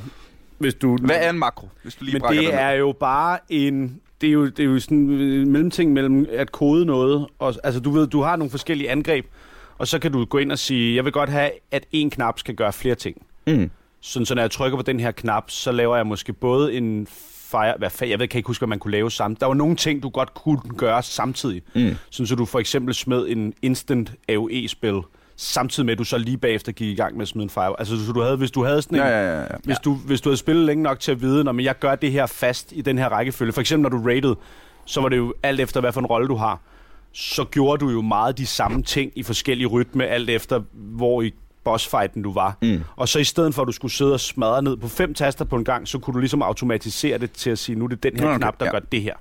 hvis 0.62 0.74
du, 0.74 0.98
Hvad 0.98 1.16
er 1.20 1.30
en 1.30 1.40
makro, 1.40 1.70
hvis 1.84 1.96
du 1.96 2.06
lige 2.06 2.20
Men 2.20 2.38
det 2.38 2.54
er 2.54 2.72
jo 2.72 2.92
bare 3.00 3.40
en... 3.50 4.02
Det 4.22 4.28
er 4.28 4.34
jo, 4.34 4.46
det 4.46 4.60
er 4.60 4.64
jo 4.64 4.80
sådan 4.80 4.98
en 4.98 5.52
mellemting 5.52 5.94
mellem 5.94 6.28
at 6.32 6.52
kode 6.52 6.86
noget. 6.86 7.28
Og, 7.40 7.56
altså, 7.64 7.80
du 7.80 7.92
ved, 7.92 8.08
du 8.08 8.22
har 8.22 8.36
nogle 8.36 8.52
forskellige 8.52 8.90
angreb, 8.90 9.26
og 9.78 9.88
så 9.88 10.00
kan 10.00 10.12
du 10.12 10.26
gå 10.26 10.38
ind 10.38 10.52
og 10.52 10.60
sige, 10.60 10.96
jeg 10.96 11.06
vil 11.06 11.14
godt 11.14 11.30
have, 11.30 11.52
at 11.72 11.86
en 11.92 12.10
knap 12.10 12.40
skal 12.40 12.56
gøre 12.56 12.74
flere 12.74 12.96
ting. 12.96 13.22
Mm. 13.48 13.72
Sådan, 14.02 14.26
så 14.26 14.36
når 14.36 14.42
jeg 14.42 14.52
trykker 14.52 14.78
på 14.78 14.82
den 14.82 15.00
her 15.00 15.12
knap, 15.12 15.52
så 15.52 15.72
laver 15.72 15.96
jeg 15.96 16.08
måske 16.08 16.34
både 16.34 16.74
en 16.74 17.08
fire... 17.52 17.74
Hvad, 17.78 17.90
fa- 18.02 18.10
jeg 18.10 18.20
ved, 18.20 18.28
kan 18.28 18.40
ikke 18.40 18.48
huske, 18.48 18.62
hvad 18.62 18.68
man 18.68 18.80
kunne 18.80 18.92
lave 18.92 19.12
sammen. 19.12 19.38
Der 19.40 19.46
var 19.46 19.54
nogle 19.54 19.76
ting, 19.76 20.04
du 20.04 20.10
godt 20.10 20.34
kunne 20.34 20.60
gøre 20.78 21.04
samtidig. 21.04 21.62
Mm. 21.76 21.96
Sådan, 22.10 22.28
så 22.28 22.36
du 22.36 22.46
for 22.46 22.60
eksempel 22.60 22.94
smed 22.94 23.28
en 23.28 23.54
instant 23.62 24.12
AOE-spil, 24.30 25.02
samtidig 25.42 25.86
med, 25.86 25.92
at 25.92 26.00
du 26.00 26.04
så 26.04 26.18
lige 26.18 26.38
bagefter 26.38 26.72
gik 26.72 26.88
i 26.88 26.96
gang 26.96 27.16
med 27.16 27.22
at 27.22 27.28
smide 27.28 27.44
en 27.44 27.50
fire. 27.50 27.76
Altså, 27.80 28.06
så 28.06 28.12
du 28.12 28.22
havde, 28.22 28.38
hvis 28.38 28.52
du 28.52 28.64
havde 28.64 28.82
sådan 28.82 28.98
en... 28.98 29.04
Ja, 29.04 29.10
ja, 29.10 29.36
ja. 29.36 29.42
ja. 29.42 29.48
Hvis, 29.64 29.78
du, 29.78 29.94
hvis 29.94 30.22
du 30.22 30.30
havde 30.30 30.38
spillet 30.38 30.66
længe 30.66 30.84
nok 30.84 31.00
til 31.00 31.12
at 31.12 31.22
vide, 31.22 31.44
når 31.44 31.62
jeg 31.62 31.80
gør 31.80 31.96
det 31.96 32.12
her 32.12 32.26
fast 32.26 32.72
i 32.76 32.82
den 32.82 32.98
her 32.98 33.10
rækkefølge, 33.10 33.52
for 33.52 33.62
eksempel 33.62 33.92
når 33.92 33.98
du 33.98 34.08
rated, 34.08 34.36
så 34.86 35.02
var 35.02 35.10
det 35.10 35.18
jo 35.18 35.34
alt 35.44 35.60
efter, 35.60 35.80
hvad 35.80 35.92
for 35.92 36.00
en 36.00 36.06
rolle 36.06 36.28
du 36.28 36.36
har, 36.36 36.60
så 37.12 37.44
gjorde 37.44 37.86
du 37.86 37.90
jo 37.90 38.02
meget 38.02 38.38
de 38.38 38.46
samme 38.46 38.84
ting 38.84 39.12
i 39.16 39.24
forskellige 39.24 39.68
rytme, 39.68 40.06
alt 40.06 40.30
efter 40.30 40.62
hvor 40.74 41.22
i 41.22 41.34
bossfighten 41.64 42.22
du 42.24 42.34
var. 42.34 42.58
Mm. 42.62 42.84
Og 42.96 43.10
så 43.10 43.20
i 43.20 43.24
stedet 43.24 43.56
for, 43.56 43.62
at 43.62 43.68
du 43.68 43.72
skulle 43.72 43.92
sidde 43.92 44.14
og 44.14 44.20
smadre 44.20 44.62
ned 44.62 44.78
på 44.78 44.88
fem 44.88 45.14
taster 45.14 45.46
på 45.46 45.56
en 45.56 45.64
gang, 45.64 45.88
så 45.88 46.00
kunne 46.00 46.14
du 46.14 46.20
ligesom 46.20 46.42
automatisere 46.42 47.18
det 47.18 47.32
til 47.32 47.50
at 47.50 47.60
sige, 47.60 47.76
nu 47.76 47.86
er 47.86 47.90
det 47.90 48.04
den 48.04 48.20
her 48.20 48.28
okay, 48.28 48.38
knap, 48.38 48.60
der 48.60 48.66
ja. 48.66 48.72
gør 48.72 48.80
det 48.80 49.02
her. 49.02 49.16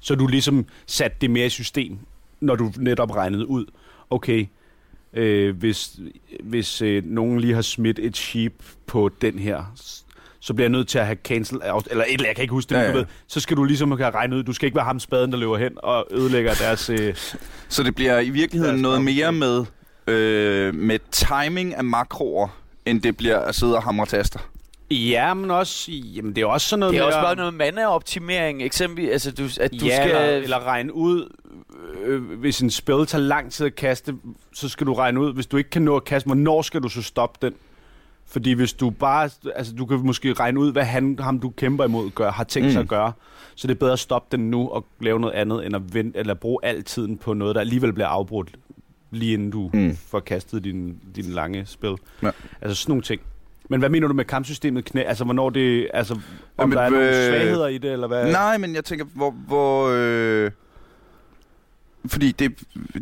Så 0.00 0.14
du 0.14 0.26
ligesom 0.26 0.66
satte 0.86 1.16
det 1.20 1.30
mere 1.30 1.46
i 1.46 1.50
system, 1.50 1.98
når 2.40 2.56
du 2.56 2.72
netop 2.76 3.16
regnede 3.16 3.46
ud, 3.46 3.66
okay, 4.10 4.46
øh, 5.14 5.56
hvis, 5.56 5.90
hvis 6.42 6.82
øh, 6.82 7.02
nogen 7.06 7.40
lige 7.40 7.54
har 7.54 7.62
smidt 7.62 7.98
et 7.98 8.16
sheep 8.16 8.52
på 8.86 9.10
den 9.20 9.38
her, 9.38 9.72
så 10.40 10.54
bliver 10.54 10.64
jeg 10.64 10.70
nødt 10.70 10.88
til 10.88 10.98
at 10.98 11.06
have 11.06 11.18
cancel, 11.24 11.60
eller 11.64 12.04
et 12.04 12.12
eller 12.12 12.26
jeg 12.26 12.36
kan 12.36 12.42
ikke 12.42 12.52
huske 12.52 12.68
det, 12.68 12.74
Ja, 12.74 12.80
ja, 12.80 12.88
ja. 12.88 12.96
Ved, 12.96 13.04
så 13.26 13.40
skal 13.40 13.56
du 13.56 13.64
ligesom 13.64 13.90
have 13.92 14.10
regnet 14.10 14.36
ud, 14.36 14.42
du 14.42 14.52
skal 14.52 14.66
ikke 14.66 14.76
være 14.76 14.84
ham 14.84 15.00
spaden, 15.00 15.32
der 15.32 15.38
løber 15.38 15.58
hen 15.58 15.72
og 15.76 16.06
ødelægger 16.10 16.54
deres... 16.54 16.90
Øh, 16.90 17.14
Så 17.68 17.82
det 17.82 17.94
bliver 17.94 18.20
i 18.20 18.30
virkeligheden 18.30 18.80
noget 18.80 19.02
mere 19.02 19.32
med, 19.32 19.64
øh, 20.06 20.74
med 20.74 20.98
timing 21.10 21.74
af 21.74 21.84
makroer, 21.84 22.48
end 22.86 23.02
det 23.02 23.16
bliver 23.16 23.38
at 23.38 23.54
sidde 23.54 23.76
og 23.76 23.82
hamre 23.82 24.06
taster. 24.06 24.49
Ja, 24.90 25.34
men 25.34 25.50
også, 25.50 25.92
jamen 25.92 26.36
det 26.36 26.42
er 26.42 26.46
også 26.46 26.68
sådan 26.68 26.80
noget 26.80 26.92
Det 26.94 27.00
er 27.00 27.04
også 27.04 27.18
at- 27.18 27.24
bare 27.24 27.36
noget 27.36 27.54
mandeoptimering, 27.54 28.62
eksempelvis, 28.62 29.10
altså 29.10 29.32
du, 29.32 29.48
at 29.60 29.70
du 29.80 29.86
ja, 29.86 29.96
skal... 29.96 30.10
eller, 30.10 30.42
eller 30.42 30.66
regne 30.66 30.94
ud, 30.94 31.36
øh, 32.04 32.22
hvis 32.22 32.60
en 32.60 32.70
spil 32.70 33.06
tager 33.06 33.22
lang 33.22 33.52
tid 33.52 33.66
at 33.66 33.74
kaste, 33.74 34.14
så 34.52 34.68
skal 34.68 34.86
du 34.86 34.92
regne 34.94 35.20
ud, 35.20 35.32
hvis 35.32 35.46
du 35.46 35.56
ikke 35.56 35.70
kan 35.70 35.82
nå 35.82 35.96
at 35.96 36.04
kaste, 36.04 36.26
hvornår 36.26 36.62
skal 36.62 36.80
du 36.82 36.88
så 36.88 37.02
stoppe 37.02 37.46
den? 37.46 37.54
Fordi 38.26 38.52
hvis 38.52 38.72
du 38.72 38.90
bare, 38.90 39.30
altså 39.56 39.74
du 39.74 39.86
kan 39.86 39.98
måske 39.98 40.32
regne 40.32 40.60
ud, 40.60 40.72
hvad 40.72 40.84
han, 40.84 41.18
ham 41.20 41.38
du 41.40 41.50
kæmper 41.50 41.84
imod 41.84 42.10
gør, 42.10 42.30
har 42.32 42.44
tænkt 42.44 42.66
mm. 42.66 42.72
sig 42.72 42.80
Mm. 42.80 42.84
at 42.84 42.88
gøre. 42.88 43.12
Så 43.54 43.66
det 43.66 43.74
er 43.74 43.78
bedre 43.78 43.92
at 43.92 43.98
stoppe 43.98 44.36
den 44.36 44.50
nu 44.50 44.68
og 44.68 44.86
lave 45.00 45.20
noget 45.20 45.34
andet, 45.34 45.66
end 45.66 45.76
at 45.76 45.94
vente, 45.94 46.18
eller 46.18 46.34
bruge 46.34 46.58
al 46.64 46.82
tiden 46.84 47.18
på 47.18 47.34
noget, 47.34 47.54
der 47.54 47.60
alligevel 47.60 47.92
bliver 47.92 48.06
afbrudt, 48.08 48.50
lige 49.10 49.32
inden 49.32 49.50
du 49.50 49.70
mm. 49.74 49.80
Mm. 49.80 49.96
får 49.96 50.20
kastet 50.20 50.64
din, 50.64 50.98
din 51.16 51.24
lange 51.24 51.66
spil. 51.66 51.94
Ja. 52.22 52.30
Altså 52.60 52.82
sådan 52.82 52.90
nogle 52.90 53.02
ting. 53.02 53.20
Men 53.70 53.80
hvad 53.80 53.88
mener 53.90 54.08
du 54.08 54.14
med 54.14 54.24
kampsystemet 54.24 54.84
knæ? 54.84 55.02
Altså 55.02 55.24
hvornår 55.24 55.50
det, 55.50 55.88
altså 55.94 56.14
om 56.14 56.20
Jamen, 56.58 56.76
der 56.76 56.82
er 56.82 56.90
nogle 56.90 57.08
øh, 57.08 57.14
svagheder 57.28 57.66
i 57.66 57.78
det, 57.78 57.92
eller 57.92 58.06
hvad? 58.06 58.32
Nej, 58.32 58.58
men 58.58 58.74
jeg 58.74 58.84
tænker, 58.84 59.04
hvor... 59.14 59.30
hvor 59.30 59.88
øh, 59.94 60.50
fordi 62.06 62.32
det, 62.32 62.52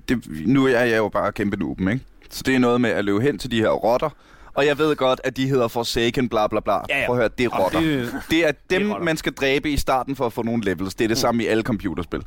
det, 0.09 0.25
nu 0.47 0.67
er 0.67 0.81
jeg 0.85 0.99
jo 0.99 1.09
bare 1.09 1.33
kæmpe 1.33 1.57
nuben, 1.57 1.89
ikke? 1.89 2.05
Så 2.31 2.43
det 2.47 2.55
er 2.55 2.59
noget 2.59 2.81
med 2.81 2.91
at 2.91 3.05
løbe 3.05 3.21
hen 3.21 3.39
til 3.39 3.51
de 3.51 3.61
her 3.61 3.69
rotter. 3.69 4.11
Og 4.55 4.67
jeg 4.67 4.79
ved 4.79 4.97
godt, 4.97 5.21
at 5.25 5.37
de 5.37 5.49
hedder 5.49 5.69
Forsaken, 5.69 6.29
bla 6.29 6.47
bla 6.47 6.61
bla. 6.61 6.75
Ja, 6.89 7.01
ja. 7.01 7.07
Prøv 7.07 7.17
at 7.17 7.21
høre, 7.23 7.31
det 7.39 7.45
er 7.45 7.49
rotter. 7.49 7.81
det- 7.81 8.13
Det 8.31 8.47
er 8.47 8.53
Det 8.71 8.75
er 8.75 8.79
dem, 8.79 9.03
man 9.03 9.17
skal 9.17 9.33
dræbe 9.33 9.71
i 9.71 9.77
starten 9.77 10.17
for 10.17 10.27
at 10.27 10.33
få 10.33 10.43
nogle 10.43 10.65
levels. 10.65 10.95
Det 10.95 11.05
er 11.05 11.09
det 11.09 11.19
samme 11.19 11.43
i 11.43 11.47
alle 11.47 11.63
computerspil. 11.63 12.21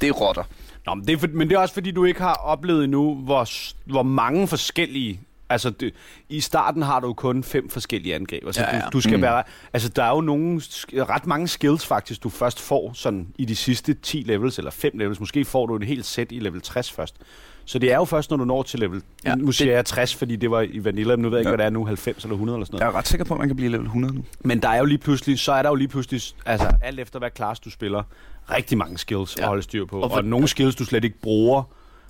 Det 0.00 0.08
er 0.08 0.12
rotter. 0.12 0.42
Nå, 0.86 0.94
men, 0.94 1.06
det 1.06 1.12
er 1.12 1.18
for, 1.18 1.26
men 1.32 1.48
det 1.48 1.54
er 1.56 1.58
også 1.60 1.74
fordi, 1.74 1.90
du 1.90 2.04
ikke 2.04 2.20
har 2.20 2.34
oplevet 2.34 2.84
endnu, 2.84 3.14
hvor, 3.14 3.46
hvor 3.90 4.02
mange 4.02 4.48
forskellige... 4.48 5.20
Altså, 5.50 5.70
det, 5.70 5.94
i 6.28 6.40
starten 6.40 6.82
har 6.82 7.00
du 7.00 7.12
kun 7.12 7.42
fem 7.44 7.68
forskellige 7.70 8.14
angreb. 8.14 8.46
Altså, 8.46 8.60
Ja, 8.60 8.76
ja. 8.76 8.82
Du, 8.82 8.88
du 8.92 9.00
skal 9.00 9.16
Mm. 9.16 9.22
være... 9.22 9.42
Altså, 9.72 9.88
der 9.88 10.02
er 10.02 10.10
jo 10.14 10.20
nogle, 10.20 10.60
ret 10.92 11.26
mange 11.26 11.48
skills 11.48 11.86
faktisk, 11.86 12.22
du 12.22 12.28
først 12.28 12.60
får 12.60 12.90
sådan 12.94 13.26
i 13.38 13.44
de 13.44 13.56
sidste 13.56 13.94
10 13.94 14.16
levels, 14.26 14.58
eller 14.58 14.70
5 14.70 14.98
levels. 14.98 15.20
Måske 15.20 15.44
får 15.44 15.66
du 15.66 15.76
et 15.76 15.84
helt 15.84 16.06
sæt 16.06 16.32
i 16.32 16.38
level 16.38 16.60
60 16.60 16.92
først. 16.92 17.16
Så 17.64 17.78
det 17.78 17.92
er 17.92 17.96
jo 17.96 18.04
først, 18.04 18.30
når 18.30 18.36
du 18.36 18.44
når 18.44 18.62
til 18.62 18.80
level... 18.80 19.02
Ja, 19.24 19.34
nu 19.34 19.52
siger 19.52 19.72
jeg 19.74 19.84
60, 19.84 20.14
fordi 20.14 20.36
det 20.36 20.50
var 20.50 20.60
i 20.60 20.84
Vanilla, 20.84 21.16
men 21.16 21.22
nu 21.22 21.28
ved 21.28 21.38
jeg 21.38 21.40
ikke, 21.40 21.48
Ja. 21.50 21.56
hvad 21.56 21.64
det 21.64 21.66
er 21.66 21.70
nu, 21.78 21.84
90 21.84 22.24
eller 22.24 22.34
100 22.34 22.56
eller 22.56 22.66
sådan 22.66 22.74
noget. 22.74 22.84
Jeg 22.92 22.94
er 22.94 22.98
ret 22.98 23.08
sikker 23.08 23.24
på, 23.24 23.34
at 23.34 23.38
man 23.38 23.48
kan 23.48 23.56
blive 23.56 23.70
level 23.70 23.86
100 23.86 24.14
nu. 24.14 24.24
Men 24.40 24.62
der 24.62 24.68
er 24.68 24.78
jo 24.78 24.84
lige 24.84 24.98
pludselig, 24.98 25.38
så 25.38 25.52
er 25.52 25.62
der 25.62 25.68
jo 25.68 25.74
lige 25.74 25.88
pludselig, 25.88 26.22
altså 26.46 26.72
alt 26.82 27.00
efter 27.00 27.18
hvad 27.18 27.30
class 27.36 27.60
du 27.60 27.70
spiller, 27.70 28.02
rigtig 28.50 28.78
mange 28.78 28.98
skills 28.98 29.36
ja. 29.36 29.42
At 29.42 29.48
holde 29.48 29.62
styr 29.62 29.84
på. 29.86 30.00
Og, 30.00 30.10
for- 30.10 30.16
og 30.16 30.24
nogle 30.24 30.48
skills, 30.48 30.74
du 30.76 30.84
slet 30.84 31.04
ikke 31.04 31.20
bruger, 31.20 31.62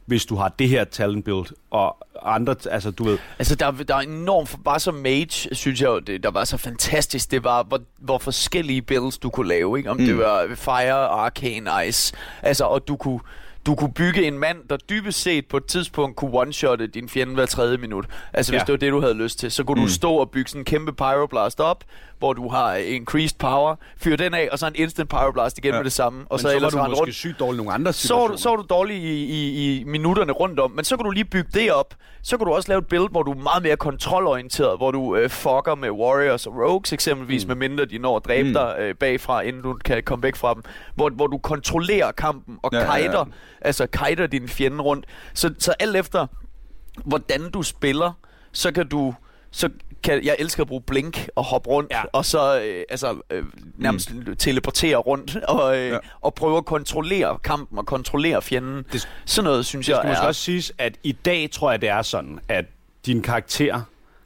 hvis 0.09 0.27
du 0.27 0.37
har 0.37 0.49
det 0.59 0.69
her 0.69 0.85
talent 0.85 1.25
build, 1.25 1.47
og 1.71 1.97
andre, 2.23 2.55
altså 2.71 2.91
du 2.91 3.05
ved, 3.05 3.19
Altså, 3.39 3.55
der, 3.55 3.71
der 3.71 3.95
er 3.95 4.01
enormt... 4.01 4.49
for- 4.49 4.59
Bare 4.65 4.81
som 4.81 4.95
mage, 4.95 5.55
synes 5.55 5.81
jeg 5.81 5.91
det, 6.07 6.23
der 6.23 6.31
var 6.31 6.45
så 6.45 6.57
fantastisk. 6.57 7.31
Det 7.31 7.45
var, 7.45 7.63
hvor, 7.63 7.81
hvor 7.99 8.19
forskellige 8.19 8.83
builds 8.83 9.19
du 9.19 9.31
kunne 9.31 9.49
lave, 9.49 9.79
ikke? 9.79 9.91
Om 9.91 9.97
mm. 9.97 10.05
det 10.07 10.19
var 10.19 10.47
Fire, 10.55 10.93
Arcane, 10.95 11.71
Ice. 11.89 12.13
Altså, 12.43 12.65
og 12.65 12.89
du 12.89 12.97
kunne... 12.97 13.21
Du 13.67 13.75
kunne 13.75 13.93
bygge 13.93 14.23
en 14.27 14.39
mand, 14.39 14.59
der 14.71 14.77
dybest 14.77 15.23
set 15.23 15.47
på 15.47 15.57
et 15.57 15.65
tidspunkt 15.65 16.17
kunne 16.17 16.31
one-shotte 16.43 16.87
din 16.87 17.09
fjende 17.09 17.35
hver 17.35 17.47
tredje 17.47 17.77
minut. 17.77 18.07
Altså, 18.33 18.53
hvis 18.53 18.59
Ja. 18.59 18.65
det 18.65 18.73
var 18.73 18.77
det, 18.79 18.93
du 18.93 19.01
havde 19.01 19.15
lyst 19.15 19.39
til. 19.39 19.51
Så 19.51 19.65
kunne 19.65 19.81
mm. 19.81 19.87
du 19.87 19.93
stå 19.93 20.15
og 20.15 20.31
bygge 20.31 20.51
sådan 20.51 20.61
en 20.61 20.65
kæmpe 20.65 20.93
pyroblast 20.93 21.61
op, 21.61 21.85
hvor 22.19 22.33
du 22.33 22.49
har 22.49 22.75
increased 22.75 23.39
power, 23.39 23.77
fyre 23.97 24.17
den 24.17 24.35
af, 24.35 24.49
og 24.53 24.59
så 24.59 24.67
en 24.67 24.73
instant 24.75 25.11
pyroblast 25.11 25.59
igen 25.59 25.73
ja. 25.73 25.79
Med 25.79 25.85
det 25.85 25.93
samme. 25.93 26.21
Og 26.21 26.27
og 26.31 26.41
så, 26.41 26.43
så, 26.43 26.49
så 26.49 26.49
var 26.49 26.57
ellers 26.57 26.73
du 26.73 26.79
måske 26.79 27.01
rundt 27.01 27.15
sygt 27.15 27.41
dårlig 27.41 27.57
nogle 27.57 27.73
andre 27.73 27.93
så 27.93 28.01
situationer. 28.01 28.37
du, 28.37 28.43
så 28.43 28.49
var 28.49 28.57
du 28.57 28.67
dårlig 28.71 28.97
i, 28.97 29.25
i, 29.25 29.81
i 29.81 29.85
minutterne 29.85 30.33
rundt 30.33 30.61
om, 30.61 30.71
men 30.71 30.85
så 30.85 30.97
kan 30.97 31.05
du 31.05 31.11
lige 31.11 31.25
bygge 31.25 31.51
det 31.55 31.73
op. 31.73 31.95
Så 32.23 32.37
kan 32.37 32.47
du 32.47 32.53
også 32.53 32.69
lave 32.69 32.79
et 32.79 32.87
build, 32.87 33.11
hvor 33.11 33.23
du 33.23 33.31
er 33.31 33.35
meget 33.43 33.63
mere 33.63 33.77
kontrolorienteret, 33.77 34.79
hvor 34.79 34.91
du 34.91 35.17
øh, 35.17 35.31
fucker 35.31 35.75
med 35.75 35.91
warriors 35.91 36.47
og 36.47 36.55
rogues 36.57 36.93
eksempelvis, 36.93 37.45
mm. 37.45 37.49
medmindre 37.49 37.85
de 37.85 37.99
når 37.99 38.17
at 38.17 38.25
dræbe 38.25 38.49
mm. 38.49 38.55
Dig 38.55 38.77
øh, 38.79 38.95
bagfra, 38.95 39.41
inden 39.41 39.63
du 39.63 39.75
kan 39.85 40.03
komme 40.03 40.23
væk 40.23 40.37
fra 40.37 40.55
dem. 40.55 40.63
Hvor, 40.95 41.11
hvor 41.11 41.27
du 41.27 41.39
kontrollerer 41.39 42.13
kampen 42.13 42.59
og 42.63 42.71
Ja, 42.73 42.79
ja, 42.79 42.85
ja, 42.85 42.97
ja. 42.97 43.03
kiter, 43.03 43.25
altså 43.61 43.87
kiter 43.87 44.27
din 44.27 44.49
fjende 44.49 44.81
rundt. 44.81 45.07
Så, 45.35 45.55
så 45.59 45.75
alt 45.81 45.97
efter, 45.97 46.27
hvordan 47.05 47.51
du 47.51 47.63
spiller, 47.63 48.13
så 48.53 48.73
kan 48.73 48.89
du... 48.89 49.15
Så 49.51 49.71
kan, 50.03 50.25
jeg 50.25 50.37
elsker 50.39 50.63
at 50.63 50.67
bruge 50.69 50.83
blink 50.83 51.29
og 51.35 51.45
hoppe 51.45 51.69
rundt, 51.69 51.91
ja. 51.93 52.03
Og 52.13 52.25
så 52.25 52.61
øh, 52.61 52.85
altså, 52.89 53.21
øh, 53.31 53.45
nærmest 53.79 54.15
mm. 54.15 54.37
teleportere 54.37 54.97
rundt, 54.97 55.37
og, 55.55 55.79
øh, 55.79 55.89
ja. 55.89 55.99
Og 56.21 56.35
prøve 56.35 56.57
at 56.59 56.65
kontrollere 56.65 57.39
kampen 57.45 57.79
og 57.79 57.87
kontrollere 57.87 58.43
fjenden. 58.43 58.85
Det- 58.93 59.09
Sådan 59.25 59.45
noget, 59.45 59.67
synes 59.67 59.87
Det 59.87 59.93
jeg, 59.93 59.99
skal 60.01 60.09
måske 60.09 60.23
er... 60.23 60.27
også 60.27 60.41
siges, 60.41 60.73
at 60.79 60.95
i 61.03 61.13
dag 61.13 61.49
tror 61.53 61.71
jeg, 61.71 61.81
det 61.81 61.89
er 61.89 62.03
sådan, 62.03 62.39
at 62.49 62.65
din 63.07 63.23
karakter 63.23 63.81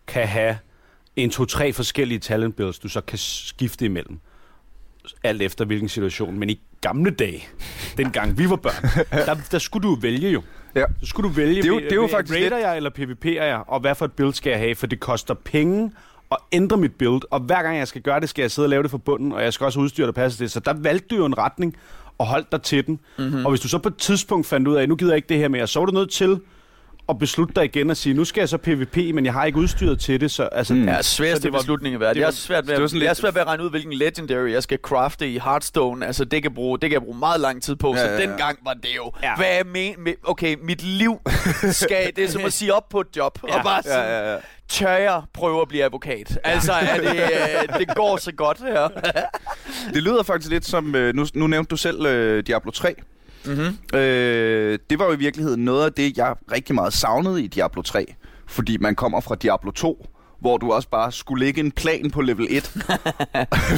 kan 0.06 0.28
have 0.28 0.58
en, 1.16 1.30
to, 1.30 1.44
tre 1.44 1.72
forskellige 1.72 2.18
talent 2.18 2.56
builds, 2.56 2.78
du 2.78 2.88
så 2.88 3.00
kan 3.00 3.18
skifte 3.18 3.84
imellem. 3.84 4.20
Alt 5.24 5.42
efter 5.42 5.64
hvilken 5.64 5.88
situation. 5.88 6.38
Men 6.38 6.50
i 6.50 6.60
gamle 6.80 7.10
dage, 7.10 7.48
dengang 7.96 8.38
vi 8.38 8.50
var 8.50 8.56
børn, 8.56 9.06
der, 9.26 9.34
der 9.50 9.58
skulle 9.58 9.88
du 9.88 9.94
vælge 9.94 10.30
jo. 10.30 10.42
Ja. 10.74 10.84
Så 11.00 11.06
skulle 11.06 11.28
du 11.28 11.34
vælge, 11.34 11.54
Det 11.56 11.64
er 11.64 11.68
jo- 11.68 11.78
det 11.80 11.92
er 11.92 11.96
jo 11.96 12.06
faktisk 12.06 12.34
raider 12.38 12.58
jeg 12.58 12.76
eller 12.76 12.90
PvP'er 12.98 13.42
jeg, 13.44 13.62
og 13.66 13.80
hvad 13.80 13.94
for 13.94 14.04
et 14.04 14.12
build 14.12 14.32
skal 14.34 14.50
jeg 14.50 14.58
have, 14.58 14.74
for 14.74 14.86
det 14.86 15.00
koster 15.00 15.34
penge 15.34 15.92
at 16.30 16.36
ændre 16.52 16.76
mit 16.76 16.94
build, 16.94 17.22
og 17.30 17.40
hver 17.40 17.62
gang 17.62 17.78
jeg 17.78 17.88
skal 17.88 18.02
gøre 18.02 18.20
det, 18.20 18.28
skal 18.28 18.42
jeg 18.42 18.50
sidde 18.50 18.66
og 18.66 18.70
lave 18.70 18.82
det 18.82 18.90
for 18.90 18.98
bunden, 18.98 19.32
og 19.32 19.42
jeg 19.42 19.52
skal 19.52 19.64
også 19.64 19.78
have 19.78 19.84
udstyr, 19.84 20.04
der 20.04 20.12
passer 20.12 20.36
til 20.36 20.44
det. 20.44 20.52
Så 20.52 20.60
der 20.60 20.72
valgte 20.76 21.06
du 21.08 21.16
jo 21.16 21.24
en 21.26 21.38
retning, 21.38 21.76
og 22.18 22.26
holdt 22.26 22.52
dig 22.52 22.62
til 22.62 22.86
den. 22.86 23.00
Mm-hmm. 23.18 23.44
Og 23.46 23.50
hvis 23.52 23.60
du 23.60 23.68
så 23.68 23.78
på 23.78 23.88
et 23.88 23.96
tidspunkt 23.96 24.46
fandt 24.46 24.68
ud 24.68 24.74
af, 24.76 24.88
nu 24.88 24.96
gider 24.96 25.12
jeg 25.12 25.16
ikke 25.16 25.28
det 25.28 25.38
her 25.38 25.48
mere, 25.48 25.66
så 25.66 25.78
var 25.78 25.86
du 25.86 25.92
nødt 25.92 26.10
til 26.10 26.40
at 27.08 27.18
beslutte 27.18 27.54
dig 27.54 27.64
igen 27.64 27.90
og 27.90 27.96
sige, 27.96 28.14
nu 28.14 28.24
skal 28.24 28.40
jeg 28.40 28.48
så 28.48 28.58
PvP, 28.58 28.96
men 28.96 29.24
jeg 29.24 29.32
har 29.32 29.44
ikke 29.44 29.58
udstyret 29.58 30.00
til 30.00 30.20
det, 30.20 30.30
så 30.30 30.42
altså... 30.42 30.74
Mm. 30.74 30.88
Ja, 30.88 31.02
Så 31.02 31.10
sværeste 31.10 31.42
det 31.42 31.52
var- 31.52 31.58
beslutning 31.58 31.94
i 31.94 31.98
verden. 32.00 32.14
det 32.14 32.20
Jeg 32.20 32.24
var- 32.26 32.30
er 32.30 32.34
svært 32.34 32.66
ved, 32.66 32.74
det 32.74 32.78
var 32.80 32.84
at, 32.84 32.90
sådan 32.90 33.02
jeg 33.02 33.10
er 33.10 33.14
svært 33.14 33.34
ved 33.34 33.40
at 33.40 33.46
regne 33.46 33.64
ud, 33.64 33.70
hvilken 33.70 33.92
legendary 33.92 34.50
jeg 34.50 34.62
skal 34.62 34.78
crafte 34.82 35.28
i 35.30 35.38
Hearthstone. 35.38 36.06
Altså, 36.06 36.24
det 36.24 36.42
kan, 36.42 36.54
bruge, 36.54 36.78
det 36.78 36.90
kan 36.90 36.92
jeg 36.94 37.02
bruge 37.02 37.18
meget 37.18 37.40
lang 37.40 37.62
tid 37.62 37.76
på. 37.76 37.94
Ja, 37.94 38.00
så 38.00 38.04
ja, 38.04 38.12
ja. 38.20 38.20
dengang 38.26 38.58
var 38.64 38.74
det 38.74 38.96
jo, 38.96 39.12
Ja. 39.22 39.36
hvad 39.36 39.46
er 39.58 39.64
men, 39.64 39.94
med, 39.98 40.12
okay, 40.24 40.56
mit 40.62 40.82
liv 40.82 41.20
skal, 41.70 42.12
det 42.16 42.24
er 42.24 42.28
som 42.28 42.44
at 42.44 42.52
sige 42.52 42.74
op 42.74 42.88
på 42.88 43.00
et 43.00 43.06
job. 43.16 43.38
Ja. 43.48 43.56
Og 43.58 43.64
bare 43.64 43.82
sådan, 43.82 43.98
Ja, 43.98 44.18
ja, 44.26 44.32
ja. 44.32 44.38
tør 44.68 44.92
jeg 44.96 45.22
prøve 45.34 45.62
at 45.62 45.68
blive 45.68 45.84
advokat? 45.84 46.38
Altså, 46.44 46.72
er 46.72 46.96
det, 47.00 47.10
øh, 47.72 47.78
det 47.78 47.96
går 47.96 48.16
så 48.16 48.32
godt 48.32 48.58
her. 48.58 48.88
Det 49.94 50.02
lyder 50.02 50.22
faktisk 50.22 50.50
lidt 50.50 50.66
som... 50.66 50.94
Øh, 50.94 51.14
nu, 51.14 51.26
nu 51.34 51.46
nævnte 51.46 51.68
du 51.70 51.76
selv 51.76 52.06
øh, 52.06 52.46
Diablo 52.46 52.70
3 52.70 52.94
mm-hmm. 53.46 53.98
Øh, 53.98 54.78
det 54.90 54.98
var 54.98 55.04
jo 55.04 55.12
i 55.12 55.18
virkeligheden 55.18 55.64
noget 55.64 55.84
af 55.84 55.92
det, 55.92 56.16
jeg 56.16 56.34
rigtig 56.52 56.74
meget 56.74 56.92
savnede 56.92 57.42
i 57.42 57.46
Diablo 57.46 57.82
3. 57.82 58.14
Fordi 58.46 58.76
man 58.76 58.94
kommer 58.94 59.20
fra 59.20 59.34
Diablo 59.34 59.70
2, 59.70 60.06
hvor 60.42 60.58
du 60.58 60.72
også 60.72 60.88
bare 60.88 61.12
skulle 61.12 61.44
lægge 61.44 61.60
en 61.60 61.72
plan 61.72 62.10
på 62.10 62.20
level 62.20 62.46
1. 62.50 62.62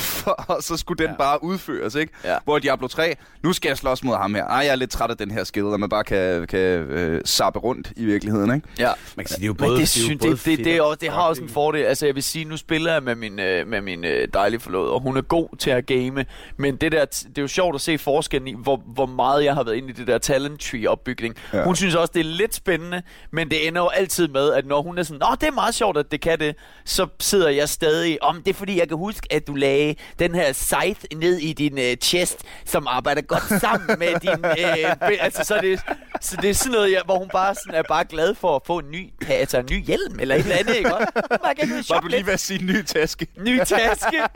For, 0.01 0.31
og 0.31 0.62
så 0.62 0.77
skulle 0.77 1.05
den 1.05 1.11
ja. 1.11 1.17
Bare 1.17 1.45
udføres, 1.45 1.95
ikke? 1.95 2.12
Ja. 2.25 2.37
Hvor 2.45 2.59
Diablo 2.59 2.89
3, 2.89 3.17
nu 3.43 3.53
skal 3.53 3.69
jeg 3.69 3.79
slås 3.79 4.05
mod 4.05 4.17
ham 4.17 4.35
her. 4.35 4.45
Ej, 4.45 4.57
jeg 4.57 4.69
er 4.69 4.77
lidt 4.77 4.91
træt 4.91 5.11
af 5.11 5.17
den 5.17 5.31
her 5.31 5.45
skill, 5.45 5.67
og 5.67 5.81
man 5.81 5.89
bare 5.89 6.05
kan, 6.05 6.47
kan 6.47 6.59
øh, 6.61 7.21
sappe 7.25 7.59
rundt 7.59 7.93
i 7.97 8.05
virkeligheden, 8.05 8.55
ikke? 8.55 8.69
Ja. 8.79 8.91
Man 9.17 9.27
kan 9.27 9.29
sige, 9.29 9.37
det 9.37 9.43
er 9.43 9.47
jo 9.47 9.53
Men 9.53 9.69
både, 9.69 9.81
det, 9.81 9.89
synes, 9.89 10.09
jo 10.09 10.12
det, 10.12 10.21
både 10.21 10.33
det, 10.33 10.45
det, 10.45 10.65
det, 10.65 10.77
er 10.77 10.83
og 10.83 10.89
også, 10.89 10.99
det 11.01 11.09
har 11.09 11.23
også 11.23 11.43
en 11.43 11.49
fordel. 11.49 11.85
Altså, 11.85 12.07
jeg 12.07 12.15
vil 12.15 12.23
sige, 12.23 12.45
nu 12.45 12.57
spiller 12.57 12.93
jeg 12.93 13.03
med 13.03 13.15
min, 13.15 13.41
øh, 13.41 13.67
med 13.67 13.81
min 13.81 14.05
øh, 14.05 14.29
dejlige 14.35 14.61
forlod, 14.61 14.89
og 14.89 15.01
hun 15.01 15.17
er 15.17 15.23
god 15.23 15.57
til 15.59 15.71
at 15.71 15.87
game. 15.87 16.27
Men 16.57 16.77
det, 16.77 16.93
der, 16.93 17.05
det 17.05 17.39
er 17.39 17.43
jo 17.43 17.49
sjovt 17.49 17.75
at 17.75 17.81
se 17.81 17.99
forskellen 17.99 18.49
i, 18.49 18.55
hvor, 18.62 18.83
hvor 18.87 19.07
meget 19.07 19.45
jeg 19.45 19.55
har 19.55 19.65
været 19.65 19.77
inde 19.77 19.89
i 19.89 19.93
det 19.93 20.07
der 20.07 20.19
talent 20.19 20.61
tree 20.61 20.91
opbygning. 20.91 21.35
Ja. 21.53 21.65
Hun 21.65 21.77
synes 21.77 21.95
også, 21.95 22.11
det 22.15 22.21
er 22.21 22.25
lidt 22.25 22.55
spændende, 22.55 23.03
men 23.31 23.51
det 23.51 23.69
ender 23.69 23.81
jo 23.83 23.89
altid 23.89 24.29
med, 24.29 24.53
at 24.53 24.67
når 24.67 24.83
hun 24.83 24.99
er 24.99 25.03
sådan, 25.03 25.19
Nå, 25.19 25.27
det 25.41 25.47
er 25.47 25.53
meget 25.53 25.75
sjovt, 25.75 25.99
at 25.99 26.12
det 26.12 26.21
kan 26.21 26.39
det, 26.39 26.53
så 26.84 27.07
sidder 27.20 27.48
jeg 27.48 27.68
stadig, 27.68 28.22
om 28.22 28.42
det 28.42 28.48
er 28.50 28.55
fordi, 28.55 28.78
jeg 28.78 28.88
kan 28.88 28.96
huske, 28.96 29.26
at 29.30 29.46
du 29.46 29.55
lagde 29.55 29.94
den 30.18 30.34
her 30.34 30.52
scythe 30.52 31.07
ned 31.16 31.36
i 31.38 31.52
din 31.52 31.78
øh, 31.78 31.96
chest, 31.96 32.38
som 32.64 32.86
arbejder 32.86 33.22
godt 33.22 33.61
sammen 33.61 33.98
med 33.98 34.20
din... 34.24 34.44
Øh, 34.44 35.16
altså, 35.20 35.44
så 35.44 35.55
er 35.55 35.61
det, 35.61 35.80
så 36.20 36.36
det 36.42 36.50
er 36.50 36.55
sådan 36.55 36.72
noget, 36.72 36.92
jeg, 36.92 37.02
hvor 37.05 37.18
hun 37.18 37.28
bare 37.28 37.55
sådan 37.55 37.74
er 37.74 37.82
bare 37.88 38.05
glad 38.05 38.34
for 38.34 38.57
at 38.57 38.62
få 38.66 38.78
en 38.78 38.90
ny, 38.90 39.12
altså 39.28 39.59
en 39.59 39.68
ny 39.70 39.84
hjelm, 39.86 40.20
eller 40.20 40.34
et 40.34 40.40
eller 40.40 40.57
andet, 40.57 40.76
ikke? 40.76 40.94
også? 40.94 41.94
Var 41.94 42.00
du 42.00 42.07
lige 42.07 42.26
ved 42.26 42.32
at 42.32 42.40
sige 42.40 42.64
ny 42.64 42.82
taske? 42.84 43.26
Ny 43.38 43.59
taske. 43.59 44.22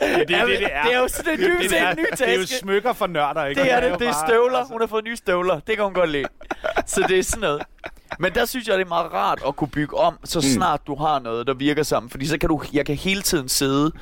Det 0.00 0.10
er 0.10 0.16
det, 0.18 0.28
det, 0.30 0.36
det, 0.48 0.58
Det 0.84 0.94
er 0.94 0.98
jo 0.98 1.08
sådan 1.08 1.32
en 1.32 1.38
dybest 1.40 1.60
det, 1.62 1.70
set 1.70 1.80
er, 1.80 1.90
en 1.90 1.96
ny 1.96 2.06
det 2.10 2.20
er 2.28 2.34
jo 2.34 2.40
taske. 2.40 2.56
smykker 2.56 2.92
for 2.92 3.06
nørder, 3.06 3.44
ikke? 3.46 3.62
Det 3.62 3.72
er 3.72 3.80
det, 3.80 3.98
det 3.98 4.08
er 4.08 4.14
støvler. 4.26 4.64
Hun 4.64 4.80
har 4.80 4.86
fået 4.86 5.04
nye 5.04 5.16
støvler. 5.16 5.60
Det 5.60 5.76
kan 5.76 5.84
hun 5.84 5.94
godt 5.94 6.10
lide. 6.10 6.24
Så 6.86 7.04
det 7.08 7.18
er 7.18 7.22
sådan 7.22 7.40
noget. 7.40 7.62
Men 8.18 8.32
der 8.34 8.44
synes 8.44 8.68
jeg, 8.68 8.78
det 8.78 8.84
er 8.84 8.88
meget 8.88 9.12
rart 9.12 9.40
at 9.48 9.56
kunne 9.56 9.68
bygge 9.68 9.96
om, 9.98 10.18
så 10.24 10.40
snart 10.40 10.80
du 10.86 10.94
har 10.94 11.18
noget, 11.18 11.46
der 11.46 11.54
virker 11.54 11.82
sammen. 11.82 12.10
Fordi 12.10 12.26
så 12.26 12.38
kan 12.38 12.48
du, 12.48 12.62
jeg 12.72 12.86
kan 12.86 12.96
hele 12.96 13.22
tiden 13.22 13.48
sidde 13.48 13.92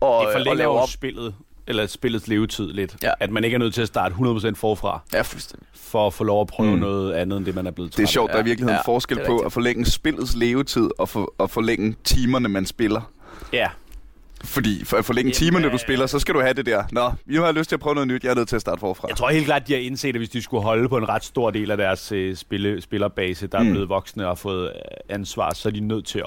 og, 0.00 0.26
Det 0.36 0.48
og 0.48 0.56
lave 0.56 0.70
op. 0.80 0.88
spillet, 0.88 1.34
eller 1.66 1.86
spillets 1.86 2.28
levetid 2.28 2.72
lidt. 2.72 2.96
Ja. 3.02 3.10
At 3.20 3.30
man 3.30 3.44
ikke 3.44 3.54
er 3.54 3.58
nødt 3.58 3.74
til 3.74 3.82
at 3.82 3.88
starte 3.88 4.14
100% 4.14 4.54
forfra, 4.54 5.00
Ja, 5.12 5.22
fuldstændig. 5.22 5.68
for 5.74 6.06
at 6.06 6.14
få 6.14 6.24
lov 6.24 6.40
at 6.40 6.46
prøve 6.46 6.72
Mm. 6.72 6.78
noget 6.78 7.12
andet, 7.12 7.36
end 7.36 7.46
det 7.46 7.54
man 7.54 7.66
er 7.66 7.70
blevet 7.70 7.92
træt 7.92 7.96
Det 7.96 8.02
er 8.02 8.08
sjovt, 8.08 8.30
der 8.32 8.36
er 8.38 8.42
i 8.42 8.44
virkeligheden 8.44 8.80
Ja, 8.86 8.92
forskel 8.92 9.16
på 9.16 9.22
rigtigt. 9.22 9.46
at 9.46 9.52
forlænge 9.52 9.84
spillets 9.86 10.34
levetid 10.36 10.90
og, 10.98 11.08
for, 11.08 11.34
og 11.38 11.50
forlænge 11.50 11.96
timerne, 12.04 12.48
man 12.48 12.66
spiller. 12.66 13.00
Ja. 13.52 13.68
Fordi 14.44 14.84
for 14.84 14.96
at 14.96 15.04
forlænge 15.04 15.32
timerne, 15.32 15.66
du 15.66 15.72
øh, 15.72 15.78
spiller, 15.78 16.06
så 16.06 16.18
skal 16.18 16.34
du 16.34 16.40
have 16.40 16.52
det 16.54 16.66
der. 16.66 16.84
Nå, 16.92 17.12
vi 17.26 17.34
har 17.36 17.52
lyst 17.52 17.68
til 17.68 17.76
at 17.76 17.80
prøve 17.80 17.94
noget 17.94 18.08
nyt. 18.08 18.24
Jeg 18.24 18.30
er 18.30 18.34
nødt 18.34 18.48
til 18.48 18.56
at 18.56 18.60
starte 18.62 18.80
forfra. 18.80 19.08
Jeg 19.08 19.16
tror 19.16 19.28
helt 19.30 19.44
klart, 19.46 19.68
de 19.68 19.72
har 19.72 19.80
indset, 19.80 20.08
at 20.08 20.16
hvis 20.16 20.28
de 20.28 20.42
skulle 20.42 20.62
holde 20.62 20.88
på 20.88 20.96
en 20.96 21.08
ret 21.08 21.24
stor 21.24 21.50
del 21.50 21.70
af 21.70 21.76
deres 21.76 22.12
øh, 22.12 22.36
spille, 22.36 22.80
spillerbase, 22.82 23.46
der 23.46 23.58
er 23.58 23.62
Mm. 23.62 23.70
blevet 23.70 23.88
voksne 23.88 24.22
og 24.24 24.30
har 24.30 24.34
fået 24.34 24.64
øh, 24.66 24.70
ansvar, 25.08 25.54
så 25.54 25.68
er 25.68 25.72
de 25.72 25.80
nødt 25.80 26.06
til 26.06 26.22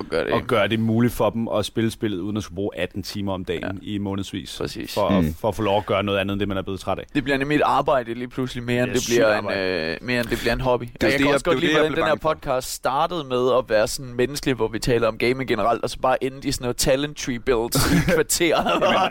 os 0.00 0.06
Gør 0.10 0.24
det. 0.24 0.32
at 0.32 0.46
gøre 0.46 0.68
det 0.68 0.80
muligt 0.80 1.12
for 1.12 1.30
dem 1.30 1.48
at 1.48 1.64
spille 1.66 1.90
spillet, 1.90 2.18
uden 2.18 2.36
at 2.36 2.42
skulle 2.42 2.54
bruge 2.56 2.70
18 2.78 3.02
timer 3.02 3.32
om 3.32 3.44
dagen 3.44 3.62
ja. 3.82 3.92
i 3.94 3.98
månedsvis. 3.98 4.56
Præcis. 4.60 4.94
For, 4.94 5.20
Mm. 5.20 5.34
for 5.40 5.48
at 5.48 5.54
få 5.56 5.62
lov 5.62 5.78
at 5.78 5.86
gøre 5.86 6.02
noget 6.02 6.18
andet, 6.18 6.32
end 6.32 6.40
det 6.40 6.48
man 6.48 6.56
er 6.56 6.62
blevet 6.62 6.80
træt 6.80 6.98
af. 6.98 7.04
Det 7.14 7.24
bliver 7.24 7.36
nemlig 7.38 7.56
et 7.56 7.62
arbejde 7.64 8.14
lige 8.14 8.28
pludselig, 8.28 8.64
mere 8.64 8.82
end 8.82 8.90
Det 8.90 8.96
er 8.96 9.06
bliver 9.08 9.38
en, 9.38 9.58
øh, 9.58 9.96
mere 10.02 10.20
end 10.20 10.28
det 10.28 10.38
bliver 10.38 10.52
en 10.52 10.60
hobby. 10.60 10.84
Det 10.84 10.90
jeg 11.02 11.10
det, 11.10 11.18
kan 11.18 11.26
jeg- 11.26 11.34
også 11.34 11.44
godt 11.44 11.60
lide, 11.60 11.72
hvordan 11.72 11.92
den 11.94 12.04
her 12.04 12.14
podcast 12.14 12.72
startede 12.72 13.24
med 13.24 13.52
at 13.58 13.64
være 13.68 13.88
sådan 13.88 14.14
menneskelig, 14.14 14.54
hvor 14.54 14.68
vi 14.68 14.78
taler 14.78 15.08
om 15.08 15.18
gaming 15.18 15.48
generelt, 15.48 15.82
og 15.82 15.90
så 15.90 15.98
bare 15.98 16.24
endte 16.24 16.48
i 16.48 16.52
sådan 16.52 16.64
noget 16.64 16.76
talent 16.76 17.16
tree 17.18 17.38
builds 17.38 17.92
i 17.92 17.96
et 17.96 18.14
kvarter. 18.14 18.56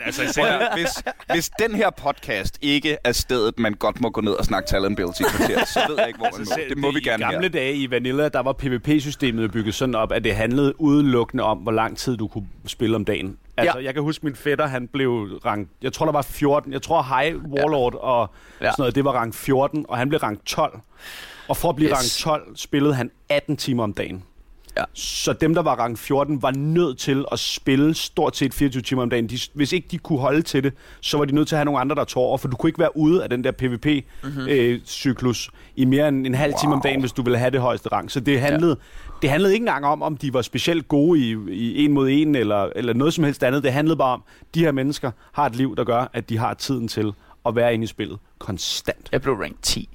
altså, 0.05 0.41
høre, 0.41 0.59
hvis, 0.73 1.03
hvis 1.33 1.49
den 1.59 1.75
her 1.75 1.89
podcast 1.89 2.57
ikke 2.61 2.97
er 3.03 3.11
stedet, 3.11 3.59
man 3.59 3.73
godt 3.73 4.01
må 4.01 4.09
gå 4.09 4.21
ned 4.21 4.31
og 4.31 4.45
snakke 4.45 4.67
talent 4.67 4.97
builds 4.97 5.19
i 5.19 5.23
et 5.23 5.29
kvarter, 5.29 5.65
så 5.65 5.79
ved 5.89 5.95
jeg 5.99 6.07
ikke, 6.07 6.19
hvor 6.19 6.29
man 6.37 6.47
må. 6.49 6.55
Det 6.69 6.77
må 6.77 6.91
vi 6.91 6.99
gerne 6.99 7.21
I 7.21 7.31
gamle 7.31 7.41
her. 7.41 7.49
dage 7.49 7.75
i 7.75 7.91
Vanilla, 7.91 8.29
der 8.29 8.39
var 8.39 8.53
PvP-systemet 8.53 9.51
bygget 9.51 9.75
sådan 9.75 9.95
op, 9.95 10.11
at 10.11 10.23
det 10.23 10.35
handlede 10.35 10.74
udelukkende 10.81 11.43
om, 11.43 11.57
hvor 11.57 11.71
lang 11.71 11.97
tid 11.97 12.17
du 12.17 12.27
kunne 12.27 12.47
spille 12.65 12.95
om 12.95 13.05
dagen. 13.05 13.37
Altså, 13.57 13.77
ja. 13.79 13.85
jeg 13.85 13.93
kan 13.93 14.03
huske, 14.03 14.25
min 14.25 14.35
fætter, 14.35 14.67
han 14.67 14.87
blev 14.87 15.09
rang... 15.45 15.69
Jeg 15.81 15.93
tror, 15.93 16.05
der 16.05 16.13
var 16.13 16.21
14. 16.21 16.73
Jeg 16.73 16.81
tror, 16.81 17.01
High 17.19 17.35
Warlord 17.45 17.93
ja. 17.93 17.99
og 17.99 18.29
Ja. 18.61 18.65
sådan 18.65 18.75
noget, 18.77 18.95
det 18.95 19.05
var 19.05 19.11
rang 19.11 19.35
14, 19.35 19.85
og 19.89 19.97
han 19.97 20.09
blev 20.09 20.19
rang 20.19 20.45
12. 20.45 20.79
Og 21.47 21.57
for 21.57 21.69
at 21.69 21.75
blive 21.75 21.89
Yes. 21.89 22.25
rang 22.27 22.41
12, 22.43 22.55
spillede 22.57 22.93
han 22.93 23.11
18 23.29 23.57
timer 23.57 23.83
om 23.83 23.93
dagen. 23.93 24.23
Ja. 24.77 24.83
Så 24.93 25.33
dem, 25.33 25.53
der 25.53 25.61
var 25.61 25.75
rang 25.75 25.99
14, 25.99 26.41
var 26.41 26.51
nødt 26.51 26.97
til 26.97 27.25
at 27.31 27.39
spille 27.39 27.93
stort 27.93 28.37
set 28.37 28.53
24 28.53 28.81
timer 28.81 29.01
om 29.01 29.09
dagen. 29.09 29.29
De, 29.29 29.39
hvis 29.53 29.73
ikke 29.73 29.87
de 29.91 29.97
kunne 29.97 30.19
holde 30.19 30.41
til 30.41 30.63
det, 30.63 30.73
så 31.01 31.17
var 31.17 31.25
de 31.25 31.35
nødt 31.35 31.47
til 31.47 31.55
at 31.55 31.57
have 31.57 31.65
nogle 31.65 31.79
andre, 31.79 31.95
der 31.95 32.03
tog 32.03 32.23
over, 32.23 32.37
for 32.37 32.47
du 32.47 32.55
kunne 32.55 32.69
ikke 32.69 32.79
være 32.79 32.97
ude 32.97 33.23
af 33.23 33.29
den 33.29 33.43
der 33.43 33.51
PvP-cyklus 33.51 35.49
i 35.75 35.85
mere 35.85 36.07
end 36.07 36.27
en 36.27 36.35
halv 36.35 36.53
wow. 36.53 36.59
time 36.61 36.73
om 36.73 36.81
dagen, 36.81 36.99
hvis 36.99 37.11
du 37.11 37.21
ville 37.21 37.37
have 37.37 37.51
det 37.51 37.61
højeste 37.61 37.89
rang. 37.91 38.11
Så 38.11 38.19
det 38.19 38.41
handlede, 38.41 38.77
ja. 38.79 39.04
Det 39.21 39.29
handlede 39.29 39.53
ikke 39.53 39.63
engang 39.63 39.85
om, 39.85 40.01
om 40.01 40.17
de 40.17 40.33
var 40.33 40.41
specielt 40.41 40.87
gode 40.87 41.19
i, 41.19 41.35
i 41.51 41.85
en 41.85 41.93
mod 41.93 42.09
en, 42.11 42.35
eller, 42.35 42.69
eller 42.75 42.93
noget 42.93 43.13
som 43.13 43.23
helst 43.23 43.43
andet. 43.43 43.63
Det 43.63 43.73
handlede 43.73 43.97
bare 43.97 44.13
om, 44.13 44.23
at 44.41 44.55
de 44.55 44.59
her 44.59 44.71
mennesker 44.71 45.11
har 45.31 45.45
et 45.45 45.55
liv, 45.55 45.75
der 45.75 45.83
gør, 45.83 46.09
at 46.13 46.29
de 46.29 46.37
har 46.37 46.53
tiden 46.53 46.87
til 46.87 47.13
at 47.45 47.55
være 47.55 47.73
inde 47.73 47.83
i 47.83 47.87
spillet 47.87 48.17
konstant. 48.39 49.09
Jeg 49.11 49.21
blev 49.21 49.33
rank 49.35 49.55
10. 49.61 49.89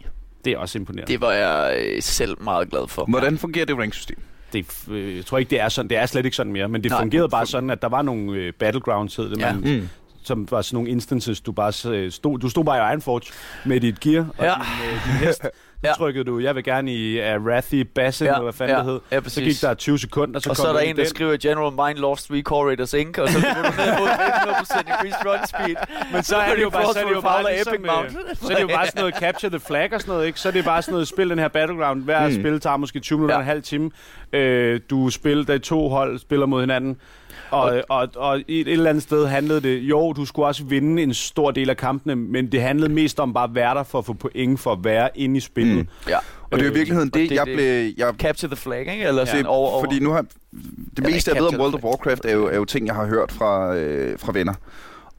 Det 0.45 0.53
er 0.53 0.59
også 0.59 0.79
imponerende. 0.79 1.13
Det 1.13 1.21
var 1.21 1.33
jeg 1.33 1.77
øh, 1.81 2.03
selv 2.03 2.43
meget 2.43 2.71
glad 2.71 2.89
for. 2.89 3.05
Hvordan 3.09 3.39
fungerer 3.39 3.67
det 3.67 3.79
ranksystem? 3.79 4.19
det, 4.53 4.67
øh, 4.91 5.17
jeg 5.17 5.27
tror 5.27 5.39
ikke, 5.39 5.51
det 5.51 5.61
er 5.61 5.69
sådan. 5.69 5.89
Det 5.91 5.97
er 5.99 6.07
slet 6.07 6.25
ikke 6.25 6.37
sådan 6.37 6.53
mere, 6.53 6.69
men 6.69 6.83
det 6.83 6.91
Nej, 6.91 7.01
fungerede 7.01 7.29
bare 7.29 7.47
sådan, 7.47 7.71
at 7.71 7.83
der 7.83 7.89
var 7.89 8.03
nogle 8.03 8.33
øh, 8.33 8.53
battlegrounds, 8.53 9.17
hed 9.17 9.31
det, 9.31 9.39
Ja. 9.39 9.53
man, 9.53 9.75
mm. 9.81 9.89
som 10.23 10.49
var 10.51 10.63
sådan 10.63 10.75
nogle 10.77 10.91
instances, 10.91 11.41
du 11.41 11.53
bare 11.53 11.91
øh, 11.97 12.11
stod, 12.13 12.39
du 12.39 12.49
stod 12.49 12.65
bare 12.65 12.77
i 12.77 12.91
Ironforge 12.93 13.21
med 13.67 13.81
dit 13.81 14.01
gear 14.01 14.27
og 14.39 14.45
Ja. 14.45 14.55
din, 14.55 14.89
øh, 14.89 14.93
din 15.05 15.27
hest. 15.27 15.47
Ja. 15.85 15.93
trykkede 15.93 16.25
du, 16.25 16.39
jeg 16.39 16.55
vil 16.55 16.65
gerne 16.65 16.95
i 16.95 17.19
uh, 17.37 17.45
Wrathy 17.45 17.75
Bassin, 17.95 18.27
Ja, 18.27 18.33
eller 18.33 18.43
hvad 18.43 18.53
fanden 18.53 18.77
ja, 18.77 18.83
det 18.83 18.91
hed. 18.93 19.01
ja, 19.13 19.21
så 19.29 19.41
gik 19.41 19.61
der 19.63 19.75
20 19.75 19.99
sekunder, 19.99 20.41
så 20.41 20.51
og 20.51 20.57
kom 20.57 20.63
så 20.65 20.69
er 20.69 20.73
der 20.73 20.81
ind 20.81 20.91
en, 20.91 20.97
der 20.97 21.03
den. 21.03 21.11
skriver 21.11 21.37
General 21.37 21.73
Mind 21.89 21.99
lost 21.99 22.29
3 22.29 22.43
core 22.43 22.67
raiders 22.69 22.95
Inc. 22.95 23.19
Og 23.19 23.29
så 23.29 23.39
løber 23.39 23.55
du 23.71 23.77
ned 23.77 23.99
mod 23.99 24.09
100% 24.09 24.79
increased 24.81 25.27
run 25.27 25.47
speed. 25.47 25.77
Men 26.13 26.23
så 26.23 26.37
er 26.37 26.55
det 26.55 26.63
jo 26.63 26.71
bare, 26.71 26.93
så 26.93 27.01
er 27.01 27.05
det 27.05 27.15
jo 27.15 27.21
bare, 27.21 27.41
Epic 27.61 27.65
ligesom, 27.67 27.97
Mount. 27.97 28.07
øh, 28.31 28.37
så 28.37 28.53
er 28.53 28.55
det 28.57 28.63
jo 28.63 28.69
bare 28.69 28.87
sådan 28.87 29.01
noget 29.01 29.15
capture 29.15 29.51
the 29.51 29.61
flag 29.61 29.95
og 29.95 30.01
sådan 30.01 30.13
noget, 30.13 30.27
ikke? 30.27 30.41
Så 30.41 30.49
er 30.49 30.53
det 30.53 30.65
bare 30.65 30.83
sådan 30.83 30.93
noget, 30.93 31.09
spil 31.09 31.31
den 31.31 31.39
her 31.39 31.49
battleground. 31.49 32.03
Hver 32.05 32.29
mm. 32.29 32.35
spil 32.35 32.61
tager 32.61 32.77
måske 32.77 33.01
20 33.01 33.19
minutter, 33.19 33.35
Ja. 33.35 33.39
ja. 33.39 33.43
en 33.43 33.47
halv 33.47 33.63
time. 33.63 33.91
Øh, 34.33 34.81
du 34.91 35.11
spiller, 35.11 35.45
der 35.45 35.55
er 35.55 35.59
to 35.59 35.89
hold, 35.89 36.19
spiller 36.19 36.47
mod 36.47 36.61
hinanden. 36.61 36.97
Og, 37.51 37.63
og, 37.63 37.83
og, 37.99 38.09
og 38.17 38.39
i 38.49 38.61
et 38.61 38.69
eller 38.69 38.91
andet 38.91 39.03
sted 39.03 39.27
handlede 39.27 39.61
det, 39.61 39.79
jo, 39.79 40.13
du 40.13 40.25
skulle 40.25 40.47
også 40.47 40.65
vinde 40.65 41.03
en 41.03 41.15
stor 41.15 41.51
del 41.51 41.71
af 41.71 41.77
kampene, 41.77 42.17
men 42.17 42.53
det 42.53 42.63
handlede 42.63 42.93
mest 42.93 43.21
om 43.21 43.33
bare 43.33 43.45
at 43.49 43.55
være 43.55 43.75
der 43.75 43.83
for 43.83 43.99
at 43.99 44.05
få 44.05 44.13
point 44.13 44.61
for 44.61 44.73
at 44.73 44.79
være 44.85 45.09
inde 45.15 45.37
i 45.37 45.41
spillet. 45.41 45.77
Mm. 45.77 45.87
Ja. 46.09 46.17
Og 46.51 46.59
det 46.59 46.67
er 46.67 46.71
i 46.71 46.75
virkeligheden 46.75 47.11
og 47.15 47.15
det, 47.15 47.31
det- 47.31 47.37
jeg 47.37 47.47
det- 47.47 47.55
blev... 47.57 47.93
Jeg, 48.07 48.15
Capture 48.19 48.49
the 48.51 48.57
flag, 48.57 48.81
ikke? 48.81 49.05
Eller 49.05 49.25
sådan 49.25 49.47
over, 49.47 49.71
over. 49.71 49.85
Fordi 49.85 49.99
nu 50.01 50.11
har... 50.11 50.25
Det 50.97 51.05
meste, 51.05 51.31
jeg 51.35 51.43
ved 51.43 51.55
om 51.55 51.61
World 51.61 51.75
of 51.75 51.83
Warcraft, 51.85 52.25
er 52.25 52.33
jo, 52.33 52.47
er 52.47 52.57
jo 52.57 52.65
ting, 52.65 52.87
jeg 52.87 52.95
har 52.95 53.07
hørt 53.07 53.33
fra, 53.33 53.75
øh, 53.77 54.19
fra 54.19 54.33
venner. 54.33 54.55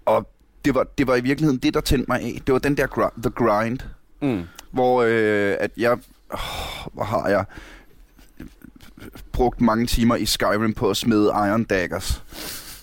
Og 0.06 0.28
det 0.66 0.76
var, 0.76 0.88
det 0.98 1.08
var 1.08 1.16
i 1.16 1.22
virkeligheden 1.22 1.60
det, 1.60 1.74
der 1.74 1.82
tændte 1.82 2.06
mig 2.08 2.22
af. 2.22 2.42
Det 2.48 2.54
var 2.54 2.60
den 2.60 2.78
der 2.78 2.88
gr- 2.88 3.22
the 3.22 3.32
grind, 3.32 3.80
Mm. 4.22 4.42
hvor 4.72 5.04
øh, 5.04 5.56
at 5.60 5.72
jeg... 5.78 5.92
Oh, 6.34 6.40
hvor 6.94 7.04
har 7.04 7.30
jeg 7.30 7.46
brugt 9.32 9.62
mange 9.62 9.88
timer 9.88 10.16
i 10.16 10.26
Skyrim 10.26 10.74
på 10.74 10.90
at 10.90 10.98
smide 10.98 11.26
Iron 11.26 11.64
Daggers. 11.64 12.24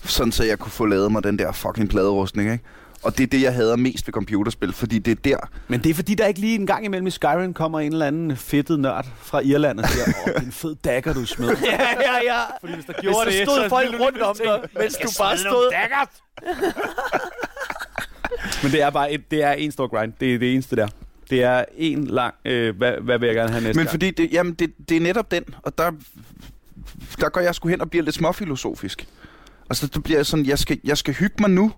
Sådan 0.03 0.31
så 0.31 0.43
jeg 0.43 0.59
kunne 0.59 0.71
få 0.71 0.85
lavet 0.85 1.11
mig 1.11 1.23
den 1.23 1.39
der 1.39 1.51
fucking 1.51 1.89
pladerustning, 1.89 2.51
ikke? 2.51 2.63
Og 3.03 3.17
det 3.17 3.23
er 3.23 3.27
det, 3.27 3.41
jeg 3.41 3.53
hader 3.53 3.75
mest 3.75 4.07
ved 4.07 4.13
computerspil, 4.13 4.73
fordi 4.73 4.99
det 4.99 5.11
er 5.11 5.15
der... 5.23 5.37
Men 5.67 5.83
det 5.83 5.89
er 5.89 5.93
fordi, 5.93 6.15
der 6.15 6.27
ikke 6.27 6.39
lige 6.39 6.55
en 6.55 6.67
gang 6.67 6.85
imellem 6.85 7.07
i 7.07 7.11
Skyrim 7.11 7.53
kommer 7.53 7.79
en 7.79 7.91
eller 7.91 8.05
anden 8.05 8.35
fedtet 8.37 8.79
nørd 8.79 9.05
fra 9.21 9.39
Irland 9.39 9.79
og 9.79 9.89
siger, 9.89 10.05
åh, 10.07 10.33
det 10.33 10.35
er 10.35 10.45
en 10.45 10.51
fed 10.51 10.75
dagger, 10.83 11.13
du 11.13 11.25
smed. 11.25 11.47
ja, 11.65 11.81
ja, 11.81 12.15
ja. 12.23 12.41
Fordi 12.61 12.73
hvis 12.73 12.85
der 12.85 12.93
Hvis 13.23 13.35
der 13.37 13.45
stod 13.45 13.69
folk 13.69 13.99
rundt 13.99 14.21
om 14.21 14.35
dig, 14.43 14.61
mens 14.79 14.95
du 14.95 15.09
bare 15.19 15.37
stod... 15.37 15.73
Men 18.63 18.71
det 18.71 18.81
er 18.81 18.89
bare 18.89 19.11
et, 19.11 19.31
det 19.31 19.43
er 19.43 19.51
en 19.51 19.71
stor 19.71 19.87
grind. 19.87 20.13
Det 20.19 20.33
er 20.33 20.39
det 20.39 20.53
eneste 20.53 20.75
der. 20.75 20.87
Det 21.29 21.43
er 21.43 21.65
en 21.77 22.07
lang... 22.07 22.35
Øh, 22.45 22.77
hvad, 22.77 22.93
hvad 23.01 23.19
vil 23.19 23.27
jeg 23.27 23.35
gerne 23.35 23.51
have 23.51 23.63
næste 23.63 23.77
Men 23.77 23.85
gang? 23.85 23.91
fordi 23.91 24.11
det, 24.11 24.31
jamen 24.31 24.53
det, 24.53 24.73
det 24.89 24.97
er 24.97 25.01
netop 25.01 25.31
den, 25.31 25.43
og 25.63 25.77
der, 25.77 25.91
der 27.19 27.29
går 27.29 27.41
jeg 27.41 27.55
sgu 27.55 27.67
hen 27.69 27.81
og 27.81 27.89
bliver 27.89 28.03
lidt 28.03 28.15
småfilosofisk. 28.15 29.07
Altså, 29.69 29.87
det 29.87 30.03
bliver 30.03 30.23
sådan, 30.23 30.45
jeg 30.45 30.59
skal, 30.59 30.79
jeg 30.83 30.97
skal 30.97 31.13
hygge 31.13 31.35
mig 31.39 31.49
nu. 31.49 31.71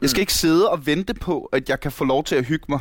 Jeg 0.00 0.10
skal 0.10 0.20
ikke 0.20 0.34
sidde 0.34 0.70
og 0.70 0.86
vente 0.86 1.14
på, 1.14 1.48
at 1.52 1.68
jeg 1.68 1.80
kan 1.80 1.92
få 1.92 2.04
lov 2.04 2.24
til 2.24 2.34
at 2.34 2.44
hygge 2.44 2.66
mig, 2.68 2.80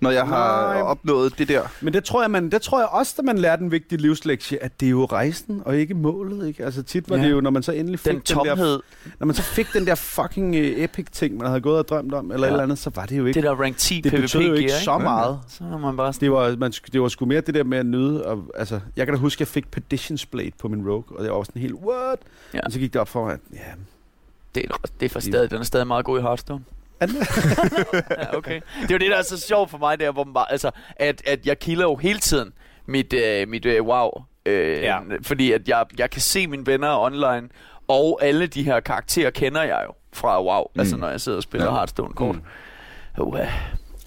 når 0.00 0.10
jeg 0.10 0.26
har 0.26 0.72
Nej. 0.72 0.82
opnået 0.82 1.38
det 1.38 1.48
der. 1.48 1.62
Men 1.80 1.92
det 1.94 2.04
tror 2.04 2.22
jeg, 2.22 2.30
man, 2.30 2.50
det 2.50 2.62
tror 2.62 2.78
jeg 2.78 2.88
også, 2.88 3.14
at 3.18 3.24
man 3.24 3.38
lærte 3.38 3.62
en 3.62 3.70
vigtig 3.70 4.00
livslektie, 4.00 4.62
at 4.64 4.80
det 4.80 4.86
er 4.86 4.90
jo 4.90 5.04
rejsen 5.04 5.62
og 5.64 5.76
ikke 5.76 5.94
målet. 5.94 6.48
Ikke? 6.48 6.64
Altså 6.64 6.82
tit 6.82 7.10
var 7.10 7.16
Ja. 7.16 7.22
det 7.24 7.30
jo, 7.30 7.40
når 7.40 7.50
man 7.50 7.62
så 7.62 7.72
endelig 7.72 8.00
fik 8.00 8.12
Den 8.12 8.20
tomhed, 8.20 8.72
der, 8.72 8.78
når 9.18 9.26
man 9.26 9.34
så 9.36 9.42
fik 9.42 9.66
den 9.72 9.86
der 9.86 9.94
fucking 9.94 10.50
uh, 10.56 10.60
epic 10.60 11.06
ting, 11.12 11.36
man 11.36 11.46
havde 11.46 11.60
gået 11.60 11.78
og 11.78 11.88
drømt 11.88 12.14
om, 12.14 12.32
eller 12.32 12.46
Ja. 12.46 12.46
ja. 12.46 12.52
eller 12.52 12.62
andet, 12.62 12.78
så 12.78 12.90
var 12.94 13.06
det 13.06 13.18
jo 13.18 13.26
ikke. 13.26 13.34
det 13.36 13.42
der 13.44 13.54
rank 13.62 13.76
10 13.76 14.00
det 14.00 14.12
PvP 14.12 14.20
betød 14.20 14.40
jo 14.42 14.52
ikke 14.52 14.68
gear, 14.68 14.80
så 14.80 14.98
meget. 14.98 15.38
Så 15.48 15.64
er 15.64 15.78
man 15.78 15.96
bare 15.96 16.12
Det 16.20 16.32
var, 16.32 16.56
man, 16.56 16.72
det 16.92 17.00
var 17.02 17.08
sgu 17.08 17.26
mere 17.26 17.40
det 17.40 17.54
der 17.54 17.64
med 17.64 17.78
at 17.78 17.86
nyde. 17.86 18.26
Og, 18.26 18.44
altså, 18.56 18.80
jeg 18.96 19.06
kan 19.06 19.14
da 19.14 19.20
huske, 19.20 19.36
at 19.36 19.40
jeg 19.40 19.48
fik 19.48 19.64
Perdition's 19.76 20.24
Blade 20.30 20.50
på 20.60 20.68
min 20.68 20.88
Rogue, 20.90 21.18
og 21.18 21.24
det 21.24 21.32
var 21.32 21.42
sådan 21.42 21.62
helt, 21.62 21.74
what? 21.74 22.18
Ja. 22.54 22.58
Ja. 22.58 22.66
Og 22.66 22.72
så 22.72 22.78
gik 22.78 22.92
det 22.92 23.00
op 23.00 23.08
for 23.08 23.24
mig, 23.24 23.32
at 23.32 23.40
ja, 23.52 23.58
det, 24.54 24.64
er, 24.70 24.74
det 25.00 25.06
er 25.06 25.10
for 25.10 25.20
stadig, 25.20 25.50
den 25.50 25.58
er 25.58 25.62
stadig 25.64 25.86
meget 25.86 26.04
god 26.04 26.18
i 26.18 26.22
Hearthstone. 26.22 26.64
ja, 28.18 28.36
okay. 28.36 28.60
Det 28.82 28.90
er 28.90 28.94
jo 28.94 28.98
det, 28.98 29.10
der 29.10 29.16
er 29.16 29.22
så 29.22 29.40
sjovt 29.40 29.70
for 29.70 29.78
mig, 29.78 30.00
der, 30.00 30.10
hvor 30.12 30.24
man 30.24 30.34
bare, 30.34 30.52
altså, 30.52 30.70
at, 30.96 31.22
at 31.26 31.46
jeg 31.46 31.58
kilder 31.58 31.84
jo 31.84 31.96
hele 31.96 32.18
tiden 32.18 32.52
mit, 32.86 33.12
øh, 33.12 33.48
mit 33.48 33.64
øh, 33.66 33.82
wow. 33.84 34.10
Øh, 34.46 34.82
Ja. 34.82 34.98
Fordi 35.22 35.52
at 35.52 35.68
jeg, 35.68 35.84
jeg 35.98 36.10
kan 36.10 36.20
se 36.20 36.46
mine 36.46 36.66
venner 36.66 36.98
online, 36.98 37.48
og 37.88 38.18
alle 38.22 38.46
de 38.46 38.62
her 38.62 38.80
karakterer 38.80 39.30
kender 39.30 39.62
jeg 39.62 39.82
jo 39.86 39.92
fra 40.12 40.42
wow. 40.42 40.64
Mm. 40.74 40.80
Altså, 40.80 40.96
når 40.96 41.08
jeg 41.08 41.20
sidder 41.20 41.36
og 41.38 41.42
spiller 41.42 41.66
Ja. 41.66 41.72
Hearthstone-kort. 41.72 42.34
Mm. 42.36 43.22
Uh, 43.22 43.38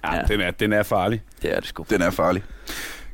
Ja. 0.04 0.16
ja. 0.16 0.22
Den, 0.28 0.42
er, 0.42 0.52
den 0.52 0.74
er 0.74 0.84
farlig. 0.84 1.22
det 1.42 1.56
er 1.56 1.60
det 1.60 1.68
sgu. 1.70 1.86
Den 1.90 2.02
er 2.02 2.10
farlig. 2.10 2.44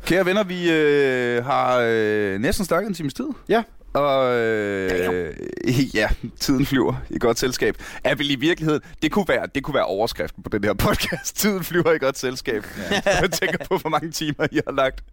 Kære 0.05 0.25
venner, 0.25 0.43
vi 0.43 0.71
øh, 0.71 1.45
har 1.45 1.79
øh, 1.83 2.39
næsten 2.39 2.65
snakket 2.65 2.87
en 2.89 2.93
times 2.93 3.13
tid. 3.13 3.27
Ja. 3.49 3.63
Og 3.97 4.35
øh, 4.35 5.33
ja, 5.95 6.09
tiden 6.39 6.65
flyver 6.65 6.93
i 7.09 7.19
godt 7.19 7.39
selskab. 7.39 7.75
Er 8.03 8.15
vel 8.15 8.31
i 8.31 8.35
virkeligheden, 8.35 8.81
det 9.01 9.11
kunne 9.11 9.25
være, 9.27 9.47
det 9.55 9.63
kunne 9.63 9.75
være 9.75 9.85
overskriften 9.85 10.43
på 10.43 10.49
den 10.49 10.63
her 10.63 10.73
podcast. 10.73 11.35
Tiden 11.41 11.63
flyver 11.63 11.93
i 11.93 11.97
godt 11.97 12.17
selskab. 12.17 12.63
Ja. 12.91 13.01
Jeg 13.21 13.31
tænker 13.31 13.57
på, 13.65 13.77
hvor 13.77 13.89
mange 13.89 14.11
timer 14.11 14.47
I 14.51 14.59
har 14.67 14.73
lagt. 14.73 15.03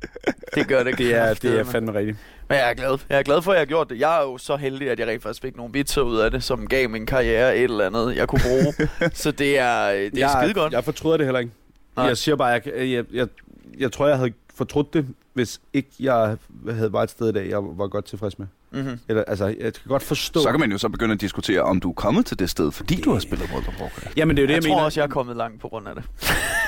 Det 0.55 0.69
gør 0.69 0.83
det. 0.83 0.99
Det 0.99 1.15
er, 1.15 1.35
det 1.35 1.61
er 1.61 1.65
fandme 1.65 1.95
rigtigt. 1.95 2.19
Men 2.49 2.59
jeg 2.59 2.71
er 2.71 2.75
glad. 2.75 2.99
Jeg 3.09 3.19
er 3.19 3.23
glad 3.23 3.43
for, 3.43 3.53
at 3.53 3.55
jeg 3.55 3.61
har 3.61 3.67
gjort 3.67 3.91
det. 3.91 4.01
Jeg 4.01 4.19
er 4.19 4.23
jo 4.23 4.39
så 4.39 4.57
heldig, 4.57 4.91
at 4.91 4.99
jeg 4.99 5.09
rent 5.09 5.23
faktisk 5.23 5.43
fik 5.43 5.57
nogle 5.57 5.73
bits 5.73 5.99
ud 5.99 6.19
af 6.19 6.31
det, 6.31 6.43
som 6.43 6.67
gav 6.67 6.89
min 6.89 7.07
karriere 7.07 7.57
et 7.57 7.63
eller 7.63 7.87
andet, 7.87 8.17
jeg 8.17 8.29
kunne 8.29 8.41
bruge. 8.45 8.89
så 9.15 9.31
det 9.31 9.59
er, 9.59 9.89
det 9.93 10.07
er 10.07 10.11
jeg, 10.15 10.31
skide 10.41 10.55
godt. 10.55 10.73
Jeg 10.73 10.85
fortryder 10.85 11.17
det 11.17 11.27
heller 11.27 11.41
ikke. 11.41 11.53
Nej. 11.97 12.07
Jeg 12.07 12.17
siger 12.17 12.37
bare, 12.37 12.49
jeg, 12.49 12.63
jeg, 12.67 12.89
jeg, 12.89 13.05
jeg, 13.13 13.29
jeg 13.79 13.93
tror, 13.93 14.07
jeg 14.07 14.17
havde 14.17 14.33
fortrudt 14.55 14.95
det, 14.95 15.07
hvis 15.33 15.61
ikke 15.73 15.89
jeg 16.01 16.37
havde 16.71 16.93
været 16.93 17.05
et 17.05 17.11
sted 17.11 17.29
i 17.29 17.33
dag, 17.33 17.49
jeg 17.49 17.59
var 17.63 17.87
godt 17.87 18.05
tilfreds 18.05 18.39
med. 18.39 18.47
Mm-hmm. 18.75 18.99
Eller, 19.09 19.25
altså, 19.25 19.47
jeg 19.47 19.57
kan 19.61 19.73
godt 19.89 20.03
forstå... 20.03 20.41
Så 20.43 20.51
kan 20.51 20.61
man 20.61 20.73
jo 20.73 20.79
så 20.79 20.89
begynde 20.89 21.15
at 21.15 21.21
diskutere, 21.21 21.61
om 21.61 21.81
du 21.81 21.91
er 21.91 21.95
kommet 21.95 22.27
til 22.27 22.39
det 22.39 22.51
sted, 22.51 22.73
fordi 22.73 23.01
du 23.01 23.13
har 23.13 23.19
spillet 23.21 23.51
World 23.53 23.69
of 23.69 23.81
Warcraft. 23.81 24.17
Jamen, 24.17 24.37
det 24.37 24.43
er 24.43 24.47
jo 24.47 24.49
det, 24.49 24.55
Jeg, 24.55 24.63
jeg, 24.63 24.63
jeg 24.63 24.71
tror 24.71 24.77
mener. 24.77 24.85
også, 24.85 25.01
jeg 25.01 25.07
er 25.07 25.11
kommet 25.11 25.37
langt 25.37 25.61
på 25.61 25.69
grund 25.69 25.89
af 25.89 25.95
det. 25.95 26.05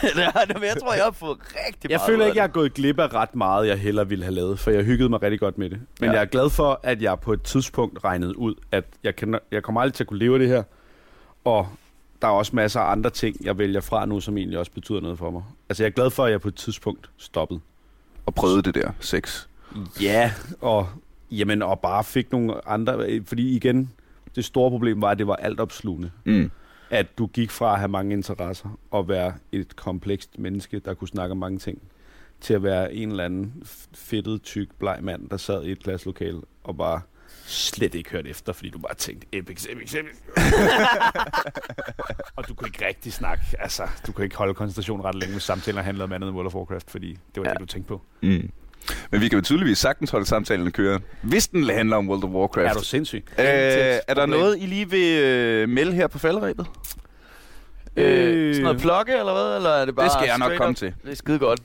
det 0.48 0.54
men 0.54 0.64
jeg 0.64 0.76
tror, 0.80 0.94
jeg 0.94 1.04
har 1.04 1.10
fået 1.10 1.38
rigtig 1.40 1.90
Jeg 1.90 1.96
meget 1.98 2.00
føler 2.06 2.18
ud 2.18 2.24
af 2.24 2.28
ikke, 2.28 2.38
jeg 2.40 2.48
det. 2.48 2.50
er 2.50 2.52
gået 2.60 2.74
glip 2.74 2.98
af 2.98 3.14
ret 3.14 3.34
meget, 3.34 3.66
jeg 3.68 3.78
hellere 3.78 4.08
ville 4.08 4.24
have 4.24 4.34
lavet, 4.34 4.58
for 4.58 4.70
jeg 4.70 4.84
hyggede 4.84 5.08
mig 5.08 5.22
rigtig 5.22 5.40
godt 5.40 5.58
med 5.58 5.70
det. 5.70 5.78
Men 6.00 6.06
Ja. 6.06 6.06
ja. 6.06 6.12
jeg 6.12 6.20
er 6.20 6.24
glad 6.30 6.50
for, 6.50 6.80
at 6.82 7.02
jeg 7.02 7.20
på 7.20 7.32
et 7.32 7.42
tidspunkt 7.42 8.04
regnede 8.04 8.38
ud, 8.38 8.54
at 8.72 8.84
jeg, 9.04 9.16
kan, 9.16 9.38
jeg 9.52 9.62
kommer 9.62 9.80
aldrig 9.80 9.94
til 9.94 10.04
at 10.04 10.08
kunne 10.08 10.18
leve 10.18 10.34
af 10.34 10.38
det 10.38 10.48
her, 10.48 10.62
og 11.44 11.68
der 12.22 12.28
er 12.28 12.32
også 12.32 12.56
masser 12.56 12.80
af 12.80 12.92
andre 12.92 13.10
ting, 13.10 13.36
jeg 13.44 13.58
vælger 13.58 13.80
fra 13.80 14.06
nu, 14.06 14.20
som 14.20 14.38
egentlig 14.38 14.58
også 14.58 14.72
betyder 14.72 15.00
noget 15.00 15.18
for 15.18 15.30
mig. 15.30 15.42
Altså, 15.68 15.82
jeg 15.82 15.88
er 15.88 15.92
glad 15.94 16.10
for, 16.10 16.24
at 16.24 16.32
jeg 16.32 16.40
på 16.40 16.48
et 16.48 16.54
tidspunkt 16.54 17.10
stoppede. 17.16 17.60
Og 18.26 18.34
prøvede 18.34 18.62
det 18.62 18.74
der 18.74 18.90
sex. 19.00 19.46
Ja, 20.00 20.32
og, 20.60 20.88
jamen, 21.30 21.62
og 21.62 21.80
bare 21.80 22.04
fik 22.04 22.32
nogle 22.32 22.68
andre, 22.68 23.20
fordi 23.24 23.56
igen, 23.56 23.90
det 24.34 24.44
store 24.44 24.70
problem 24.70 25.02
var, 25.02 25.10
at 25.10 25.18
det 25.18 25.26
var 25.26 25.36
altopslugende. 25.36 26.10
Mm. 26.24 26.50
At 26.90 27.18
du 27.18 27.26
gik 27.26 27.50
fra 27.50 27.72
at 27.72 27.78
have 27.78 27.88
mange 27.88 28.12
interesser 28.12 28.78
og 28.90 29.08
være 29.08 29.34
et 29.52 29.76
komplekst 29.76 30.38
menneske, 30.38 30.78
der 30.78 30.94
kunne 30.94 31.08
snakke 31.08 31.32
om 31.32 31.38
mange 31.38 31.58
ting, 31.58 31.82
til 32.40 32.54
at 32.54 32.62
være 32.62 32.94
en 32.94 33.10
eller 33.10 33.24
anden 33.24 33.62
fedtet, 33.94 34.42
tyk, 34.42 34.68
bleg 34.78 34.98
mand, 35.02 35.28
der 35.28 35.36
sad 35.36 35.64
i 35.64 35.72
et 35.72 35.82
klasselokale 35.82 36.40
og 36.64 36.76
bare 36.76 37.00
slet 37.46 37.94
ikke 37.94 38.10
hørte 38.10 38.28
efter, 38.28 38.52
fordi 38.52 38.70
du 38.70 38.78
bare 38.78 38.94
tænkte, 38.94 39.26
epic, 39.32 39.66
epic, 39.70 39.94
epic. 39.94 40.16
og 42.36 42.48
du 42.48 42.54
kunne 42.54 42.68
ikke 42.68 42.86
rigtig 42.86 43.12
snakke, 43.12 43.44
altså, 43.58 43.82
du 44.06 44.12
kunne 44.12 44.24
ikke 44.24 44.36
holde 44.36 44.54
koncentrationen 44.54 45.04
ret 45.04 45.14
længe, 45.14 45.32
hvis 45.32 45.42
samtalen 45.42 45.84
handlede 45.84 46.04
om 46.04 46.12
andet 46.12 46.28
end 46.28 46.36
World 46.36 46.46
of 46.46 46.54
Warcraft, 46.54 46.90
fordi 46.90 47.18
det 47.34 47.42
var. 47.42 47.44
Ja. 47.44 47.50
det, 47.50 47.60
du 47.60 47.66
tænkte 47.66 47.88
på. 47.88 48.02
Mm. 48.22 48.50
Men 49.10 49.20
vi 49.20 49.28
kan 49.28 49.38
jo 49.38 49.44
tydeligvis 49.44 49.78
sagtens 49.78 50.10
holde 50.10 50.26
samtalen 50.26 50.72
køre, 50.72 51.00
hvis 51.22 51.48
den 51.48 51.68
handler 51.70 51.96
om 51.96 52.08
World 52.10 52.24
of 52.24 52.30
Warcraft. 52.30 52.70
Er 52.70 52.74
du 52.78 52.84
sindssyg? 52.84 53.24
Øh, 53.38 53.44
er 53.44 54.14
der 54.14 54.26
noget, 54.26 54.56
I 54.58 54.66
lige 54.66 54.90
vil 54.90 55.22
øh, 55.22 55.68
melde 55.68 55.92
her 55.92 56.06
på 56.06 56.18
falderæbet? 56.18 56.66
Øh, 57.96 58.54
sådan 58.54 58.62
noget 58.64 58.80
plukke, 58.80 59.12
eller 59.12 59.32
hvad? 59.32 59.56
Eller 59.56 59.70
er 59.70 59.84
det 59.84 59.96
bare 59.96 60.04
Det 60.04 60.12
skal 60.12 60.26
jeg 60.26 60.38
nok 60.38 60.52
komme 60.56 60.70
up? 60.70 60.76
til. 60.76 60.94
Det 61.04 61.12
er 61.12 61.16
skide 61.16 61.38
godt. 61.38 61.60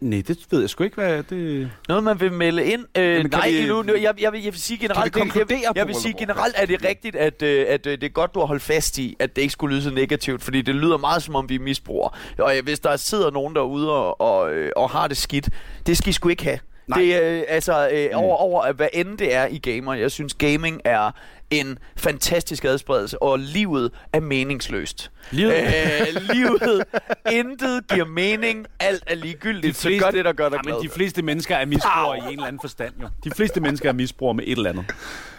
Nej, 0.00 0.22
det 0.28 0.38
ved 0.50 0.60
jeg 0.60 0.70
sgu 0.70 0.84
ikke, 0.84 0.94
hvad 0.94 1.22
det... 1.22 1.70
Noget, 1.88 2.04
man 2.04 2.20
vil 2.20 2.32
melde 2.32 2.64
ind? 2.64 2.84
Øh, 2.98 3.04
Jamen, 3.14 3.30
nej, 3.30 3.50
vi- 3.50 3.66
nu, 3.66 3.82
nu, 3.82 3.94
jeg, 3.94 4.14
jeg, 4.20 4.32
vil, 4.32 4.42
jeg 4.42 4.52
vil 4.52 4.60
sige 4.60 4.78
generelt... 4.78 5.14
Det- 5.14 5.20
jeg, 5.20 5.46
på 5.48 5.72
jeg 5.76 5.86
vil 5.86 5.94
sige 5.94 6.14
generelt, 6.18 6.54
er 6.58 6.66
det 6.66 6.84
rigtigt, 6.84 7.16
at, 7.16 7.42
øh, 7.42 7.64
at 7.68 7.86
øh, 7.86 7.92
det 7.92 8.04
er 8.04 8.08
godt, 8.08 8.34
du 8.34 8.38
har 8.40 8.46
holdt 8.46 8.62
fast 8.62 8.98
i, 8.98 9.16
at 9.18 9.36
det 9.36 9.42
ikke 9.42 9.52
skulle 9.52 9.74
lyde 9.74 9.84
så 9.84 9.90
negativt, 9.90 10.42
fordi 10.42 10.62
det 10.62 10.74
lyder 10.74 10.96
meget, 10.96 11.22
som 11.22 11.34
om 11.34 11.48
vi 11.48 11.58
misbruger. 11.58 12.16
Og 12.38 12.56
øh, 12.56 12.64
hvis 12.64 12.80
der 12.80 12.96
sidder 12.96 13.30
nogen 13.30 13.54
derude 13.54 13.92
og, 13.92 14.20
og, 14.20 14.52
øh, 14.52 14.72
og 14.76 14.90
har 14.90 15.08
det 15.08 15.16
skidt, 15.16 15.48
det 15.86 15.96
skal 15.98 16.08
I 16.10 16.12
sgu 16.12 16.28
ikke 16.28 16.44
have. 16.44 16.58
Nej. 16.86 16.98
Det 16.98 17.14
er 17.24 17.32
øh, 17.38 17.42
altså 17.48 17.88
øh, 17.92 18.08
over, 18.14 18.36
over, 18.36 18.62
at 18.62 18.76
hvad 18.76 18.88
end 18.92 19.18
det 19.18 19.34
er 19.34 19.46
i 19.46 19.58
gamer. 19.58 19.94
Jeg 19.94 20.10
synes, 20.10 20.34
gaming 20.34 20.80
er 20.84 21.10
en 21.50 21.78
fantastisk 21.96 22.64
adspredelse, 22.64 23.22
og 23.22 23.38
livet 23.38 23.90
er 24.12 24.20
meningsløst. 24.20 25.10
Livet? 25.30 25.52
Øh, 25.54 26.22
livet, 26.34 26.84
intet 27.32 27.88
giver 27.92 28.04
mening, 28.04 28.66
alt 28.80 29.04
er 29.06 29.14
ligegyldigt, 29.14 29.76
så 29.76 29.90
gør 30.00 30.10
det, 30.10 30.24
der 30.24 30.32
gør 30.32 30.48
dig 30.48 30.56
ja, 30.56 30.62
glad. 30.62 30.74
men 30.74 30.82
de 30.84 30.88
fleste 30.88 31.22
mennesker 31.22 31.56
er 31.56 31.66
misbrugere 31.66 32.18
i 32.18 32.20
en 32.20 32.28
eller 32.28 32.44
anden 32.46 32.60
forstand, 32.60 32.92
jo. 33.02 33.08
De 33.24 33.30
fleste 33.30 33.60
mennesker 33.60 33.88
er 33.88 33.92
misbrugere 33.92 34.34
med 34.34 34.44
et 34.46 34.56
eller 34.56 34.70
andet. 34.70 34.84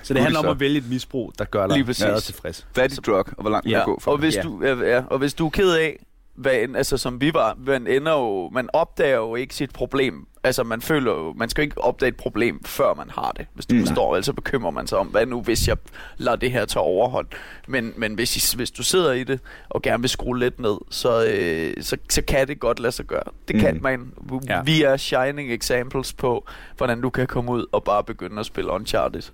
Så 0.04 0.14
det 0.14 0.22
handler 0.22 0.40
om 0.40 0.48
at 0.48 0.60
vælge 0.60 0.78
et 0.78 0.90
misbrug, 0.90 1.34
der 1.40 1.46
gør 1.46 1.68
dig 1.68 1.86
præcis. 1.86 2.04
meget 2.06 2.24
tilfreds. 2.24 2.68
Dit 2.76 3.06
drug, 3.06 3.16
og 3.16 3.42
hvor 3.42 3.50
langt 3.50 3.70
Ja, 3.70 3.80
du 3.80 3.84
gå 3.86 4.00
for 4.02 4.12
og 4.12 4.18
det? 4.18 4.26
hvis, 4.26 4.36
Ja. 4.36 4.42
du, 4.42 4.60
ja, 4.64 4.76
ja, 4.96 5.04
og 5.10 5.18
hvis 5.20 5.34
du 5.34 5.46
er 5.46 5.50
ked 5.50 5.72
af, 5.72 6.00
hvad 6.40 6.54
end, 6.54 6.78
altså 6.78 6.98
som 6.98 7.22
vi 7.22 7.34
var, 7.34 7.58
man 7.66 7.88
ender 7.88 8.12
jo, 8.12 8.50
man 8.50 8.70
opdager 8.74 9.16
jo 9.18 9.36
ikke 9.36 9.56
sit 9.56 9.74
problem. 9.74 10.26
Altså 10.44 10.64
man 10.64 10.82
føler 10.82 11.12
jo, 11.12 11.34
man 11.34 11.50
skal 11.50 11.62
jo 11.62 11.64
ikke 11.64 11.82
opdage 11.82 12.08
et 12.08 12.16
problem, 12.18 12.64
før 12.66 12.94
man 12.94 13.10
har 13.10 13.32
det, 13.32 13.46
hvis 13.54 13.66
du 13.66 13.76
Mm. 13.76 13.86
forstår. 13.86 14.16
Altså 14.16 14.34
bekymrer 14.34 14.72
man 14.72 14.88
sig 14.88 14.98
om, 14.98 15.08
hvad 15.08 15.26
nu 15.26 15.42
hvis 15.42 15.68
jeg 15.68 15.78
lader 16.18 16.38
det 16.38 16.52
her 16.52 16.66
tage 16.66 16.84
overhånd. 16.84 17.28
Men, 17.68 17.94
men 17.98 18.14
hvis, 18.14 18.54
hvis 18.54 18.72
du 18.72 18.84
sidder 18.84 19.12
i 19.12 19.24
det, 19.24 19.40
og 19.70 19.82
gerne 19.82 20.02
vil 20.04 20.10
skrue 20.10 20.40
lidt 20.40 20.60
ned, 20.60 20.78
så, 20.90 21.26
øh, 21.26 21.84
så, 21.84 21.98
så 22.10 22.22
kan 22.22 22.48
det 22.48 22.60
godt 22.60 22.80
lade 22.80 22.92
sig 22.92 23.06
gøre. 23.06 23.24
Det 23.48 23.56
Mm. 23.56 23.62
kan 23.62 23.80
man. 23.82 24.12
Ja. 24.48 24.62
Vi 24.62 24.84
er 24.84 24.98
shining 24.98 25.54
examples 25.54 26.14
på, 26.14 26.48
hvordan 26.78 27.02
du 27.02 27.10
kan 27.10 27.28
komme 27.28 27.52
ud 27.52 27.66
og 27.72 27.84
bare 27.84 28.04
begynde 28.04 28.40
at 28.40 28.46
spille 28.46 28.72
Uncharted. 28.72 29.22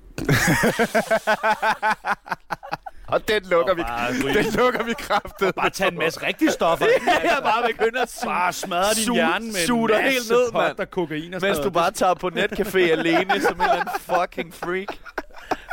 Og 3.15 3.27
den 3.27 3.43
lukker 3.49 3.73
vi. 3.73 3.81
bare 3.81 4.13
ryge. 4.23 4.33
Den 4.43 4.53
lukker 4.53 4.83
vi 4.83 4.93
kraftet. 4.99 5.55
Bare 5.55 5.69
tage 5.69 5.91
en 5.91 5.97
masse 5.97 6.21
rigtige 6.27 6.51
stoffer. 6.51 6.85
jeg 7.23 7.39
bare 7.43 7.67
begynde 7.67 8.01
at 8.01 8.19
bare 8.25 8.53
smadre 8.53 8.93
din 8.95 9.03
Suge- 9.03 9.15
hjerne 9.15 9.45
med 9.45 9.69
en 9.69 9.87
masse 9.87 10.09
helt 10.11 10.29
ned, 10.31 10.51
pot 10.51 10.79
og 10.79 10.89
kokain 10.91 11.33
og 11.33 11.41
Mens 11.41 11.59
du 11.59 11.69
bare 11.69 11.91
tager 11.91 12.13
på 12.13 12.29
netcafé 12.35 12.77
alene 12.79 13.41
som 13.41 13.55
en 13.55 13.61
eller 13.61 13.73
anden 13.73 13.99
fucking 13.99 14.53
freak. 14.53 14.87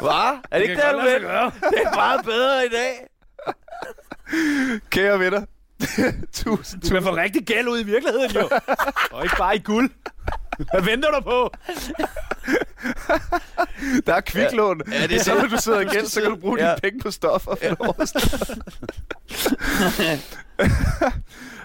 Hvad? 0.02 0.38
Er 0.50 0.58
det 0.58 0.62
ikke 0.62 0.74
kan 0.74 0.84
der, 0.84 0.92
du 0.92 0.98
vil? 0.98 1.22
Det 1.70 1.82
er 1.84 1.94
meget 1.94 2.24
bedre 2.24 2.66
i 2.66 2.68
dag. 2.68 3.06
Kære 4.90 5.18
venner. 5.18 5.42
Tusind, 6.32 6.82
Du 6.82 6.88
kan 6.88 7.02
få 7.02 7.16
rigtig 7.16 7.42
gæld 7.46 7.68
ud 7.68 7.80
i 7.80 7.82
virkeligheden, 7.82 8.30
jo. 8.30 8.48
og 9.12 9.22
ikke 9.24 9.36
bare 9.36 9.56
i 9.56 9.58
guld. 9.58 9.90
Hvad 10.56 10.82
venter 10.82 11.08
du 11.10 11.20
på? 11.20 11.50
Der 14.06 14.14
er 14.14 14.20
kviklån. 14.20 14.80
Ja, 14.86 14.92
det 14.92 15.02
er 15.02 15.06
det 15.06 15.16
er 15.16 15.22
så, 15.22 15.34
når 15.34 15.46
du 15.48 15.56
sidder 15.56 15.80
igen, 15.80 16.06
så 16.06 16.20
kan 16.20 16.30
du 16.30 16.36
bruge 16.36 16.58
Ja. 16.60 16.66
dine 16.68 16.76
penge 16.82 17.00
på 17.00 17.10
stoffer. 17.10 17.54
Ja. 17.62 17.74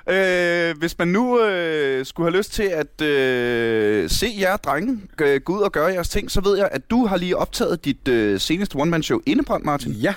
øh, 0.70 0.78
hvis 0.78 0.98
man 1.00 1.08
nu 1.08 1.42
øh, 1.42 2.06
skulle 2.06 2.32
have 2.32 2.38
lyst 2.38 2.54
til 2.54 2.64
at 2.64 3.02
øh, 3.02 4.10
se 4.10 4.28
jer 4.40 4.58
drenge 4.58 5.00
øh, 5.22 5.42
gå 5.42 5.56
ud 5.58 5.62
og 5.62 5.72
gøre 5.72 5.86
jeres 5.86 6.10
ting, 6.10 6.32
så 6.32 6.42
ved 6.42 6.58
jeg, 6.58 6.70
at 6.72 6.90
du 6.90 7.06
har 7.06 7.18
lige 7.18 7.38
optaget 7.38 7.86
dit 7.86 8.08
øh, 8.08 8.40
seneste 8.40 8.76
one-man-show 8.76 9.20
Indebrændt, 9.26 9.66
Martin. 9.66 9.92
Ja. 9.92 10.14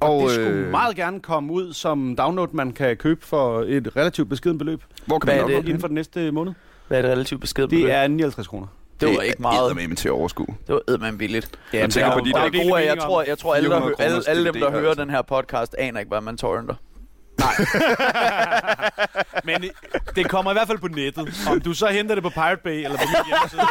Og, 0.00 0.16
og 0.16 0.22
det 0.22 0.30
skulle 0.30 0.48
øh, 0.50 0.70
meget 0.70 0.96
gerne 0.96 1.20
komme 1.20 1.52
ud 1.52 1.72
som 1.72 2.16
download, 2.16 2.48
man 2.52 2.72
kan 2.72 2.96
købe 2.96 3.26
for 3.26 3.60
et 3.66 3.88
relativt 3.96 4.28
beskeden 4.28 4.58
beløb 4.58 4.82
Hvor 5.06 5.18
kan 5.18 5.26
Hvad 5.34 5.42
man 5.42 5.50
er 5.52 5.56
det? 5.60 5.68
inden 5.68 5.80
for 5.80 5.88
den 5.88 5.94
næste 5.94 6.32
måned. 6.32 6.52
Hvad 6.88 6.98
er 6.98 7.02
det 7.02 7.10
relativt 7.10 7.40
besked 7.40 7.68
Det 7.68 7.92
er 7.92 8.06
59 8.08 8.46
kroner. 8.48 8.66
det 9.00 9.08
var 9.16 9.22
ikke 9.22 9.42
meget. 9.42 9.76
med 9.76 9.96
til 9.96 10.08
at 10.08 10.12
overskue. 10.12 10.46
Det 10.66 10.74
var 10.74 10.80
eddermand 10.88 11.18
billigt. 11.18 11.50
Ja, 11.72 11.78
Jeg 11.78 11.90
tænker 11.90 12.12
på 12.12 12.20
de 12.20 12.32
Der 12.32 12.38
der 12.38 12.60
er 12.60 12.68
gode, 12.70 12.84
jeg 12.86 12.98
tror, 12.98 13.22
jeg 13.22 13.38
tror 13.38 13.54
alle, 13.54 13.70
der, 13.70 13.76
400 13.76 13.96
hø- 13.98 14.04
alle, 14.04 14.28
alle 14.28 14.44
dem, 14.44 14.54
der 14.60 14.70
hører 14.70 14.94
den 14.94 15.10
her 15.10 15.22
podcast, 15.22 15.74
aner 15.78 16.00
ikke, 16.00 16.08
hvad 16.08 16.20
man 16.20 16.36
torrenter. 16.36 16.74
Men 19.44 19.64
øh, 19.64 19.70
det 20.16 20.28
kommer 20.28 20.50
i 20.50 20.54
hvert 20.54 20.66
fald 20.66 20.78
på 20.78 20.88
nettet. 20.88 21.28
Om 21.50 21.60
du 21.60 21.72
så 21.74 21.86
henter 21.86 22.14
det 22.14 22.24
på 22.24 22.30
Pirate 22.30 22.60
Bay 22.64 22.84
eller 22.84 22.96
på 22.98 23.04
min 23.06 23.16
hjemmeside, 23.26 23.62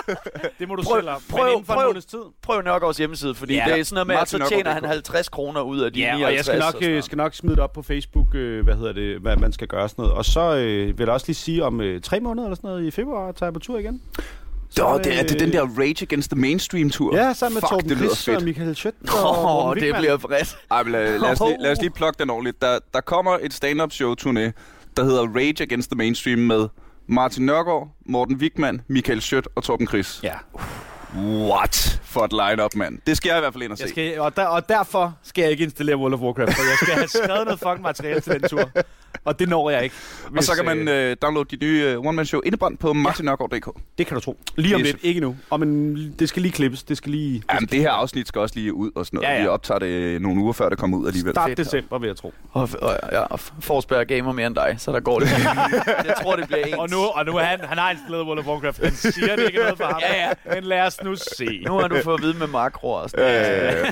det 0.60 0.68
må 0.68 0.76
du 0.76 0.84
Prøv- 0.84 0.98
selv 1.00 1.10
om. 1.10 1.22
prøv- 1.30 1.44
Men 1.44 1.52
inden 1.52 1.66
for 1.66 1.74
en 1.74 1.78
prøv- 1.80 1.88
måneds 1.88 2.06
tid. 2.06 2.20
Prøv 2.42 2.62
Nørgaards 2.62 2.98
hjemmeside, 2.98 3.36
fordi 3.36 3.54
Ja. 3.56 3.66
det 3.68 3.80
er 3.80 3.84
sådan 3.84 3.96
noget 3.96 4.08
med, 4.08 4.16
at 4.16 4.30
så 4.30 4.46
tjener 4.50 4.72
han 4.72 4.86
50 4.86 5.30
kroner 5.30 5.62
ud 5.62 5.80
af 5.80 5.94
de 5.94 6.00
Ja, 6.00 6.16
59. 6.16 6.28
og 6.30 6.36
jeg 6.36 6.46
skal 6.46 6.60
nok, 6.60 6.74
sådan 6.84 6.90
øh, 6.98 7.04
skal 7.04 7.18
nok 7.18 7.34
smide 7.34 7.56
det 7.56 7.64
op 7.64 7.74
på 7.74 7.82
Facebook, 7.82 8.36
øh, 8.36 8.64
hvad 8.64 8.76
hedder 8.76 8.94
det, 8.94 9.20
hvad 9.22 9.36
man 9.36 9.52
skal 9.54 9.68
gøre 9.68 9.84
og 9.84 9.90
sådan 9.90 10.02
noget. 10.04 10.18
Og 10.18 10.26
så 10.26 10.56
øh, 10.56 10.98
vil 11.00 11.06
jeg 11.06 11.14
også 11.14 11.28
lige 11.28 11.36
sige, 11.36 11.64
om 11.66 11.82
øh, 11.82 12.02
tre 12.02 12.20
måneder 12.20 12.48
eller 12.48 12.56
sådan 12.56 12.68
noget 12.70 12.84
i 12.86 12.92
februar 12.92 13.32
tager 13.32 13.48
jeg 13.48 13.54
på 13.54 13.60
tur 13.60 13.80
igen. 13.80 14.02
Nå, 14.78 14.98
det 14.98 15.20
er, 15.20 15.24
det 15.24 15.32
er 15.32 15.38
den 15.40 15.48
øh, 15.48 15.54
der 15.54 15.68
Rage 15.80 16.02
Against 16.02 16.32
the 16.32 16.40
Mainstream-tur. 16.42 17.16
Ja, 17.16 17.34
sammen 17.34 17.54
med 17.54 17.62
Fuck, 17.62 17.70
Torben 17.70 17.98
Chris 17.98 18.28
og. 18.28 18.44
Michael 18.44 18.76
Schødt 18.76 18.96
og 19.24 19.38
Åh, 19.38 19.44
Morten 19.44 19.84
det 19.84 19.96
bliver 19.96 20.18
bredt. 20.18 20.58
Ej, 20.72 20.84
men 20.84 20.92
lad, 20.92 21.20
lad, 21.20 21.30
os 21.30 21.40
lige, 21.40 21.58
lad 21.60 21.72
os 21.72 21.78
lige 21.82 21.90
plukke 21.92 22.20
den 22.20 22.30
ordentligt. 22.30 22.62
Der, 22.62 22.80
der 22.94 23.02
kommer 23.02 23.38
et 23.42 23.54
stand-up 23.54 23.92
show 23.92 24.16
turné, 24.22 24.52
der 24.98 25.04
hedder 25.04 25.28
Rage 25.36 25.64
Against 25.64 25.92
the 25.92 25.98
Mainstream 25.98 26.40
med 26.40 26.68
Martin 27.08 27.46
Nørgaard, 27.46 27.88
Morten 28.06 28.36
Wigman, 28.36 28.82
Michael 28.88 29.22
Schødt 29.22 29.48
og 29.56 29.64
Torben 29.64 29.88
Chris. 29.88 30.20
Ja. 30.24 30.34
What 31.18 32.00
for 32.04 32.26
et 32.26 32.32
line-up, 32.32 32.76
mand. 32.76 33.00
Det 33.08 33.18
skal 33.18 33.30
jeg 33.30 33.38
i 33.38 33.42
hvert 33.42 33.54
fald 33.54 33.64
ind 33.64 33.72
og 33.72 33.78
se. 33.78 33.84
Jeg 33.84 33.90
skal, 33.90 34.20
og, 34.20 34.36
der, 34.36 34.46
og 34.46 34.70
derfor 34.70 35.18
skal 35.24 35.42
jeg 35.42 35.52
ikke 35.52 35.64
installere 35.64 35.98
World 35.98 36.14
of 36.14 36.20
Warcraft, 36.20 36.54
for 36.56 36.64
jeg 36.64 36.78
skal 36.82 36.94
have 36.94 37.08
skrevet 37.08 37.46
noget 37.46 37.60
fucking 37.60 37.82
materiale 37.82 38.20
til 38.20 38.34
den 38.34 38.50
tur. 38.50 38.70
Og 39.26 39.40
det 39.40 39.50
når 39.50 39.70
jeg 39.70 39.84
ikke. 39.84 39.96
og 40.38 40.44
så 40.44 40.56
kan 40.56 40.66
man 40.66 40.88
øh, 40.88 41.12
øh, 41.12 41.18
downloade 41.22 41.50
dit 41.52 41.62
nye 41.62 41.84
øh, 41.88 42.06
one-man-show 42.06 42.42
Indebrændt 42.46 42.80
på 42.80 42.94
martinnørgaard.dk. 42.94 43.68
det 43.98 44.08
kan 44.08 44.16
du 44.16 44.22
tro. 44.22 44.38
Lige 44.56 44.76
om 44.76 44.82
Det 44.82 44.90
er 44.90 44.94
lidt, 44.94 45.04
ikke 45.04 45.22
nu. 45.22 45.36
Og 45.50 45.60
men 45.60 45.96
det 46.20 46.30
skal 46.30 46.42
lige 46.42 46.52
klippes. 46.52 46.84
Det 46.84 46.98
skal 46.98 47.12
lige... 47.12 47.44
Jamen, 47.54 47.68
det 47.68 47.80
her 47.80 47.92
afsnit 47.92 48.28
skal 48.28 48.42
også 48.42 48.56
lige 48.56 48.74
ud 48.74 48.92
og 48.96 49.06
sådan 49.06 49.18
noget. 49.18 49.28
Ja, 49.28 49.36
ja. 49.36 49.42
Vi 49.42 49.48
optager 49.48 49.80
det 49.80 50.22
nogle 50.22 50.42
uger 50.42 50.54
før 50.54 50.70
det 50.70 50.78
kommer 50.78 50.98
ud 50.98 51.08
alligevel. 51.08 51.34
Start 51.34 51.50
Fedt, 51.50 51.58
december, 51.58 52.00
vil 52.00 52.08
jeg 52.08 52.16
tro. 52.16 52.34
Og, 52.52 52.70
og, 52.82 53.00
ja, 53.12 53.20
og 53.20 53.40
Forsberg 53.40 54.08
gamer 54.08 54.32
mere 54.32 54.48
end 54.48 54.56
dig, 54.56 54.76
så 54.78 54.92
der 54.92 55.00
går 55.00 55.20
det. 55.20 55.30
jeg 56.08 56.16
tror, 56.22 56.36
det 56.36 56.48
bliver 56.48 56.66
ens. 56.66 56.76
Og 56.76 56.90
nu, 56.90 56.98
og 56.98 57.26
nu 57.26 57.38
han, 57.38 57.60
han 57.64 57.78
har 57.78 57.92
installeret 57.92 58.26
World 58.26 58.40
of 58.40 58.46
Warcraft. 58.46 58.84
Han 58.84 58.94
siger, 58.94 59.36
det 59.36 59.46
ikke 59.48 59.60
er 59.60 59.64
noget 59.64 59.78
for 59.78 59.86
ham. 59.86 60.02
Ja, 60.02 60.28
ja. 60.28 60.54
Men 60.56 60.64
lad 60.64 60.82
os 60.82 61.04
nu 61.10 61.16
se. 61.16 61.62
Nu 61.66 61.74
har 61.74 61.88
du 61.88 61.98
fået 62.04 62.18
at 62.18 62.24
vide 62.24 62.38
med 62.38 62.48
makroer 62.48 63.00
og 63.00 63.10
sådan. 63.10 63.86
Øh, 63.86 63.92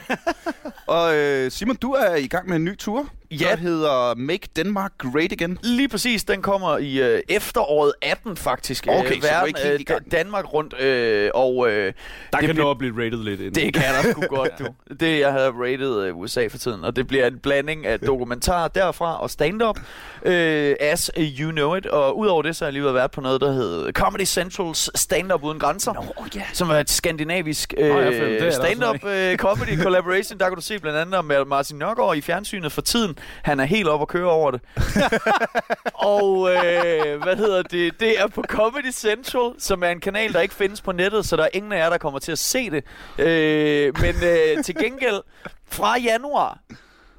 og 0.88 1.16
øh, 1.16 1.52
Simon, 1.52 1.76
du 1.76 1.92
er 1.92 2.16
i 2.16 2.28
gang 2.28 2.48
med 2.50 2.56
en 2.56 2.64
ny 2.64 2.78
tur, 2.78 3.10
Ja. 3.42 3.50
der 3.50 3.56
hedder 3.56 4.16
Make 4.16 4.48
Denmark 4.56 4.92
Great 4.98 5.32
Again. 5.32 5.58
Lige 5.64 5.90
præcis, 5.90 6.24
den 6.24 6.42
kommer 6.42 6.78
i 6.78 7.00
øh, 7.02 7.22
efteråret 7.30 7.94
18 8.02 8.38
faktisk. 8.38 8.88
Okay, 8.90 8.98
så 9.08 9.14
du 9.14 9.16
er 9.28 9.32
verden, 9.32 9.48
ikke 9.48 9.60
helt 9.60 9.82
i 9.82 9.84
gang. 9.84 10.02
øh, 10.06 10.12
Danmark 10.12 10.54
rundt, 10.54 10.80
øh, 10.82 11.30
og 11.34 11.70
øh, 11.72 11.94
Der 12.34 12.38
det 12.40 12.48
kan 12.48 12.56
nå 12.56 12.72
at 12.72 12.78
blive 12.78 13.06
rated 13.06 13.24
lidt 13.24 13.42
ind. 13.42 13.54
det 13.54 13.74
kan 13.74 13.84
der 13.84 14.12
sgu 14.12 14.22
godt, 14.38 14.52
du. 14.60 14.68
Det, 15.00 15.20
jeg 15.20 15.32
havde 15.32 15.50
rated 15.52 16.04
øh, 16.04 16.18
USA 16.18 16.48
for 16.48 16.58
tiden, 16.58 16.84
og 16.84 16.96
det 16.96 17.08
bliver 17.08 17.28
en 17.28 17.40
blanding 17.40 17.86
af 17.86 18.00
dokumentar 18.00 18.68
derfra 18.68 19.22
og 19.22 19.30
stand-up, 19.30 19.80
øh, 20.26 20.76
as 20.80 21.12
you 21.18 21.52
know 21.52 21.76
it. 21.76 21.86
Og 21.86 22.18
udover 22.18 22.42
det, 22.42 22.56
så 22.56 22.66
har 22.66 22.68
jeg 22.68 22.74
lige 22.74 22.94
været 22.94 23.12
på 23.12 23.22
noget, 23.22 23.42
der 23.42 23.52
hedder 23.52 23.92
Comedy 23.92 24.26
Centrals 24.26 24.90
Stand-up 25.00 25.44
Uden 25.44 25.60
Grænser. 25.60 25.94
Nå, 25.94 26.26
ja. 26.36 26.42
som 26.54 26.70
er 26.70 26.76
et 26.76 26.90
skandinavisk 26.90 27.74
øh, 27.78 28.52
stand-up 28.52 29.06
øh, 29.06 29.38
comedy 29.38 29.82
collaboration. 29.84 30.40
Der 30.40 30.48
kan 30.48 30.56
du 30.56 30.62
se 30.62 30.80
blandt 30.80 31.00
andet 31.00 31.26
med 31.26 31.46
Martin 31.46 31.78
Nørgaard 31.78 32.18
i 32.18 32.22
fjernsynet 32.22 32.72
for 32.72 32.82
tiden. 32.82 33.18
Han 33.42 33.60
er 33.60 33.66
helt 33.66 33.88
op 33.88 34.02
at 34.02 34.08
køre 34.08 34.30
over 34.32 34.52
det. 34.52 34.62
og 35.94 36.50
øh, 36.52 37.24
hvad 37.24 37.36
hedder 37.36 37.62
det? 37.62 38.00
Det 38.00 38.20
er 38.20 38.28
på 38.28 38.44
Comedy 38.48 38.92
Central, 38.92 39.52
som 39.60 39.84
er 39.84 39.90
en 39.90 40.00
kanal, 40.00 40.34
der 40.34 40.40
ikke 40.42 40.56
findes 40.56 40.82
på 40.82 40.92
nettet, 40.92 41.26
så 41.26 41.36
der 41.36 41.44
er 41.44 41.50
ingen 41.54 41.72
af 41.72 41.78
jer, 41.78 41.90
der 41.90 41.98
kommer 41.98 42.20
til 42.20 42.32
at 42.32 42.40
se 42.40 42.70
det. 42.70 42.84
Øh, 43.20 43.94
men 44.02 44.16
øh, 44.24 44.64
til 44.64 44.76
gengæld, 44.76 45.22
fra 45.68 46.00
januar, 46.00 46.60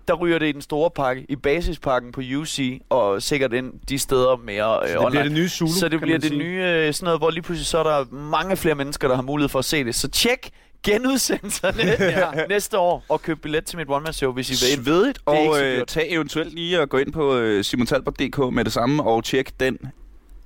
der 0.08 0.14
ryger 0.14 0.38
det 0.38 0.46
i 0.46 0.52
den 0.52 0.62
store 0.62 0.90
pakke, 0.90 1.26
i 1.28 1.36
basispakken 1.36 2.12
på 2.12 2.20
UC, 2.36 2.80
og 2.88 3.22
sikkert 3.22 3.52
ind 3.52 3.72
de 3.88 3.98
steder 3.98 4.36
mere 4.36 4.80
øh, 4.82 4.88
det 4.88 4.98
online. 4.98 5.10
bliver 5.10 5.22
det 5.22 5.32
nye 5.32 5.48
Zulu, 5.48 5.70
Så 5.72 5.88
det 5.88 6.00
bliver 6.00 6.18
det 6.18 6.28
sige. 6.28 6.38
nye, 6.38 6.62
øh, 6.64 6.94
sådan 6.94 7.04
noget, 7.04 7.20
hvor 7.20 7.30
lige 7.30 7.42
pludselig 7.42 7.66
så 7.66 7.78
er 7.78 7.82
der 7.82 8.04
mange 8.14 8.56
flere 8.56 8.74
mennesker, 8.74 9.08
der 9.08 9.14
har 9.14 9.22
mulighed 9.22 9.48
for 9.48 9.58
at 9.58 9.64
se 9.64 9.84
det. 9.84 9.94
Så 9.94 10.08
tjek 10.08 10.50
genudsendelserne 10.82 11.82
ja. 12.00 12.46
næste 12.48 12.78
år 12.78 13.04
og 13.08 13.22
købe 13.22 13.40
billet 13.40 13.64
til 13.64 13.78
mit 13.78 13.86
one-man-show, 13.90 14.32
hvis 14.32 14.50
I 14.50 14.52
vil. 14.52 14.84
Svedigt, 14.84 15.18
og 15.26 15.62
øh, 15.62 15.86
tag 15.86 16.12
eventuelt 16.12 16.54
lige 16.54 16.80
og 16.80 16.88
gå 16.88 16.98
ind 16.98 17.12
på 17.12 17.36
øh, 17.36 17.64
simontalbot.dk 17.64 18.54
med 18.54 18.64
det 18.64 18.72
samme 18.72 19.02
og 19.02 19.24
tjek 19.24 19.60
den 19.60 19.78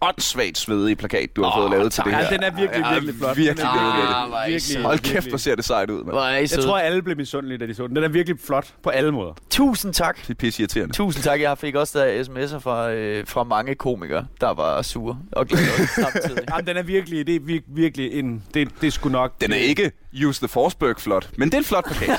åndssvagt 0.03 0.59
svedige 0.59 0.97
plakat, 0.97 1.37
du 1.37 1.43
har 1.43 1.51
Åh, 1.51 1.63
fået 1.63 1.71
lavet 1.71 1.93
tak. 1.93 2.05
til 2.07 2.13
det 2.15 2.19
Ja, 2.19 2.23
her. 2.25 2.31
den 2.31 2.43
er 2.43 2.51
virkelig, 2.51 2.85
Ja, 2.85 2.93
virkelig 2.93 3.15
flot. 3.15 3.37
virkelig, 3.37 3.67
virkelig. 3.67 4.15
Ah, 4.17 4.31
virkelig, 4.47 4.63
søde. 4.63 4.85
Hold 4.85 4.99
kæft, 4.99 5.13
virkelig. 5.15 5.31
hvor 5.31 5.39
ser 5.39 5.55
det 5.55 5.65
sejt 5.65 5.91
ud, 5.91 6.01
I 6.05 6.55
Jeg 6.57 6.65
tror, 6.65 6.79
alle 6.79 7.03
blev 7.03 7.17
misundelige, 7.17 7.59
da 7.59 7.67
de 7.67 7.75
så 7.75 7.87
den. 7.87 7.97
Den 7.97 8.05
er 8.05 8.09
virkelig 8.09 8.39
flot 8.47 8.67
på 8.83 8.91
alle 8.91 9.13
måder. 9.13 9.33
Tusind 9.51 9.95
tak. 9.95 10.23
Det 10.23 10.31
er 10.31 10.35
pisse 10.35 10.63
irriterende. 10.63 10.95
Tusind 10.95 11.25
tak. 11.25 11.41
Jeg 11.41 11.59
fik 11.59 11.75
også 11.75 11.99
der 11.99 12.23
sms'er 12.25 12.59
fra, 12.59 12.91
øh, 12.93 13.27
fra 13.27 13.45
mange 13.45 13.75
komikere, 13.75 14.27
der 14.41 14.55
var 14.55 14.83
sure 14.83 15.19
og 15.33 15.47
glade 15.47 15.67
samtidig. 16.03 16.43
Jamen, 16.51 16.67
den 16.67 16.77
er 16.77 16.83
virkelig, 16.83 17.27
det 17.27 17.35
er 17.37 17.41
vir- 17.41 17.75
virkelig 17.75 18.13
en, 18.19 18.43
det, 18.55 18.69
det 18.81 18.87
er 18.87 18.91
sgu 18.91 19.09
nok. 19.09 19.41
Den 19.41 19.53
er 19.53 19.57
ikke 19.57 19.93
Use 20.27 20.41
the 20.41 20.49
Forsberg 20.49 21.01
flot, 21.01 21.31
men 21.37 21.49
det 21.49 21.55
er 21.55 21.59
en 21.59 21.65
flot 21.65 21.85
plakat. 21.85 22.19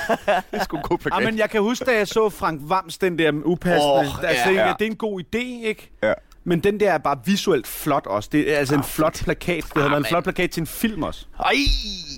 det 0.51 0.59
er 0.59 0.63
sgu 0.63 0.77
en 0.77 0.83
god 0.83 0.97
plakat. 0.97 1.21
Ja, 1.21 1.29
men 1.29 1.37
jeg 1.39 1.49
kan 1.49 1.61
huske, 1.61 1.85
da 1.85 1.91
jeg 1.97 2.07
så 2.07 2.29
Frank 2.29 2.61
Vams, 2.63 2.97
den 2.97 3.19
der 3.19 3.31
upassende, 3.45 3.93
oh, 3.93 4.05
der 4.05 4.11
ja. 4.23 4.27
ja, 4.29 4.33
tænkte, 4.45 4.61
Ja. 4.61 4.67
jeg, 4.67 4.75
det 4.79 4.85
er 4.87 4.89
en 4.91 4.95
god 4.97 5.21
idé, 5.21 5.67
ikke? 5.67 5.91
Ja. 6.03 6.13
Men 6.43 6.59
den 6.59 6.79
der 6.79 6.91
er 6.91 6.97
bare 6.97 7.17
visuelt 7.25 7.67
flot 7.67 8.07
også. 8.07 8.29
Det 8.31 8.53
er 8.53 8.57
altså 8.57 8.75
en 8.75 8.83
flot 8.83 9.19
plakat. 9.23 9.63
Det 9.63 9.77
havde 9.77 9.91
været 9.91 9.99
en 9.99 10.05
flot 10.05 10.23
plakat 10.23 10.51
til 10.51 10.61
en 10.61 10.67
film 10.67 11.03
også. 11.03 11.25
Ej! 11.39 11.53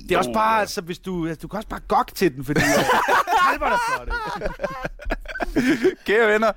Det 0.10 0.12
er 0.12 0.18
også 0.18 0.34
bare, 0.34 0.60
altså, 0.60 0.82
hvis 0.82 1.00
du, 1.00 1.28
altså, 1.28 1.40
du 1.42 1.48
kan 1.48 1.58
også 1.58 1.70
bare 1.70 1.80
gok 1.88 2.12
til 2.16 2.36
den, 2.36 2.46
fordi 2.46 2.60
Talbot 3.50 3.72
er 3.72 3.78
flot, 3.88 4.08
ikke? 4.08 5.96
Kære 6.06 6.28
venner, 6.34 6.52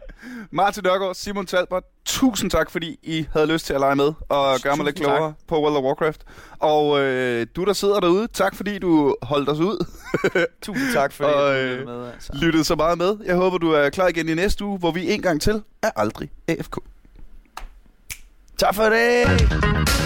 Martin 0.50 0.82
Nørgaard, 0.84 1.14
Simon 1.14 1.46
Talbot, 1.46 1.82
tusind 2.04 2.50
tak, 2.50 2.70
fordi 2.70 2.98
I 3.02 3.26
havde 3.32 3.46
lyst 3.46 3.66
til 3.66 3.74
at 3.74 3.80
lege 3.80 3.96
med 3.96 4.12
og 4.28 4.60
gøre 4.62 4.76
mig 4.76 4.84
lidt 4.86 4.96
klogere 4.96 5.34
på 5.48 5.62
World 5.62 5.76
of 5.76 5.82
Warcraft. 5.82 6.20
Og 6.58 7.00
øh, 7.00 7.46
du, 7.56 7.64
der 7.64 7.72
sidder 7.72 8.00
derude, 8.00 8.26
tak 8.32 8.54
fordi 8.56 8.78
du 8.78 9.16
holdt 9.22 9.48
os 9.48 9.58
ud. 9.58 9.86
Tusind 10.62 10.92
tak 10.92 11.12
for 11.12 11.24
Og, 11.24 11.54
det, 11.54 11.60
øh, 11.60 11.80
du 11.80 11.84
med. 11.84 12.12
Altså. 12.12 12.32
Lyttede 12.34 12.64
så 12.64 12.74
meget 12.74 12.98
med. 12.98 13.16
Jeg 13.24 13.36
håber, 13.36 13.58
du 13.58 13.70
er 13.72 13.90
klar 13.90 14.08
igen 14.08 14.28
i 14.28 14.34
næste 14.34 14.64
uge, 14.64 14.78
hvor 14.78 14.90
vi 14.90 15.10
en 15.12 15.22
gang 15.22 15.40
til 15.40 15.62
er 15.82 15.90
aldrig 15.96 16.30
AFK. 16.48 16.78
Tak 18.58 18.74
for 18.74 18.82
det! 18.88 20.05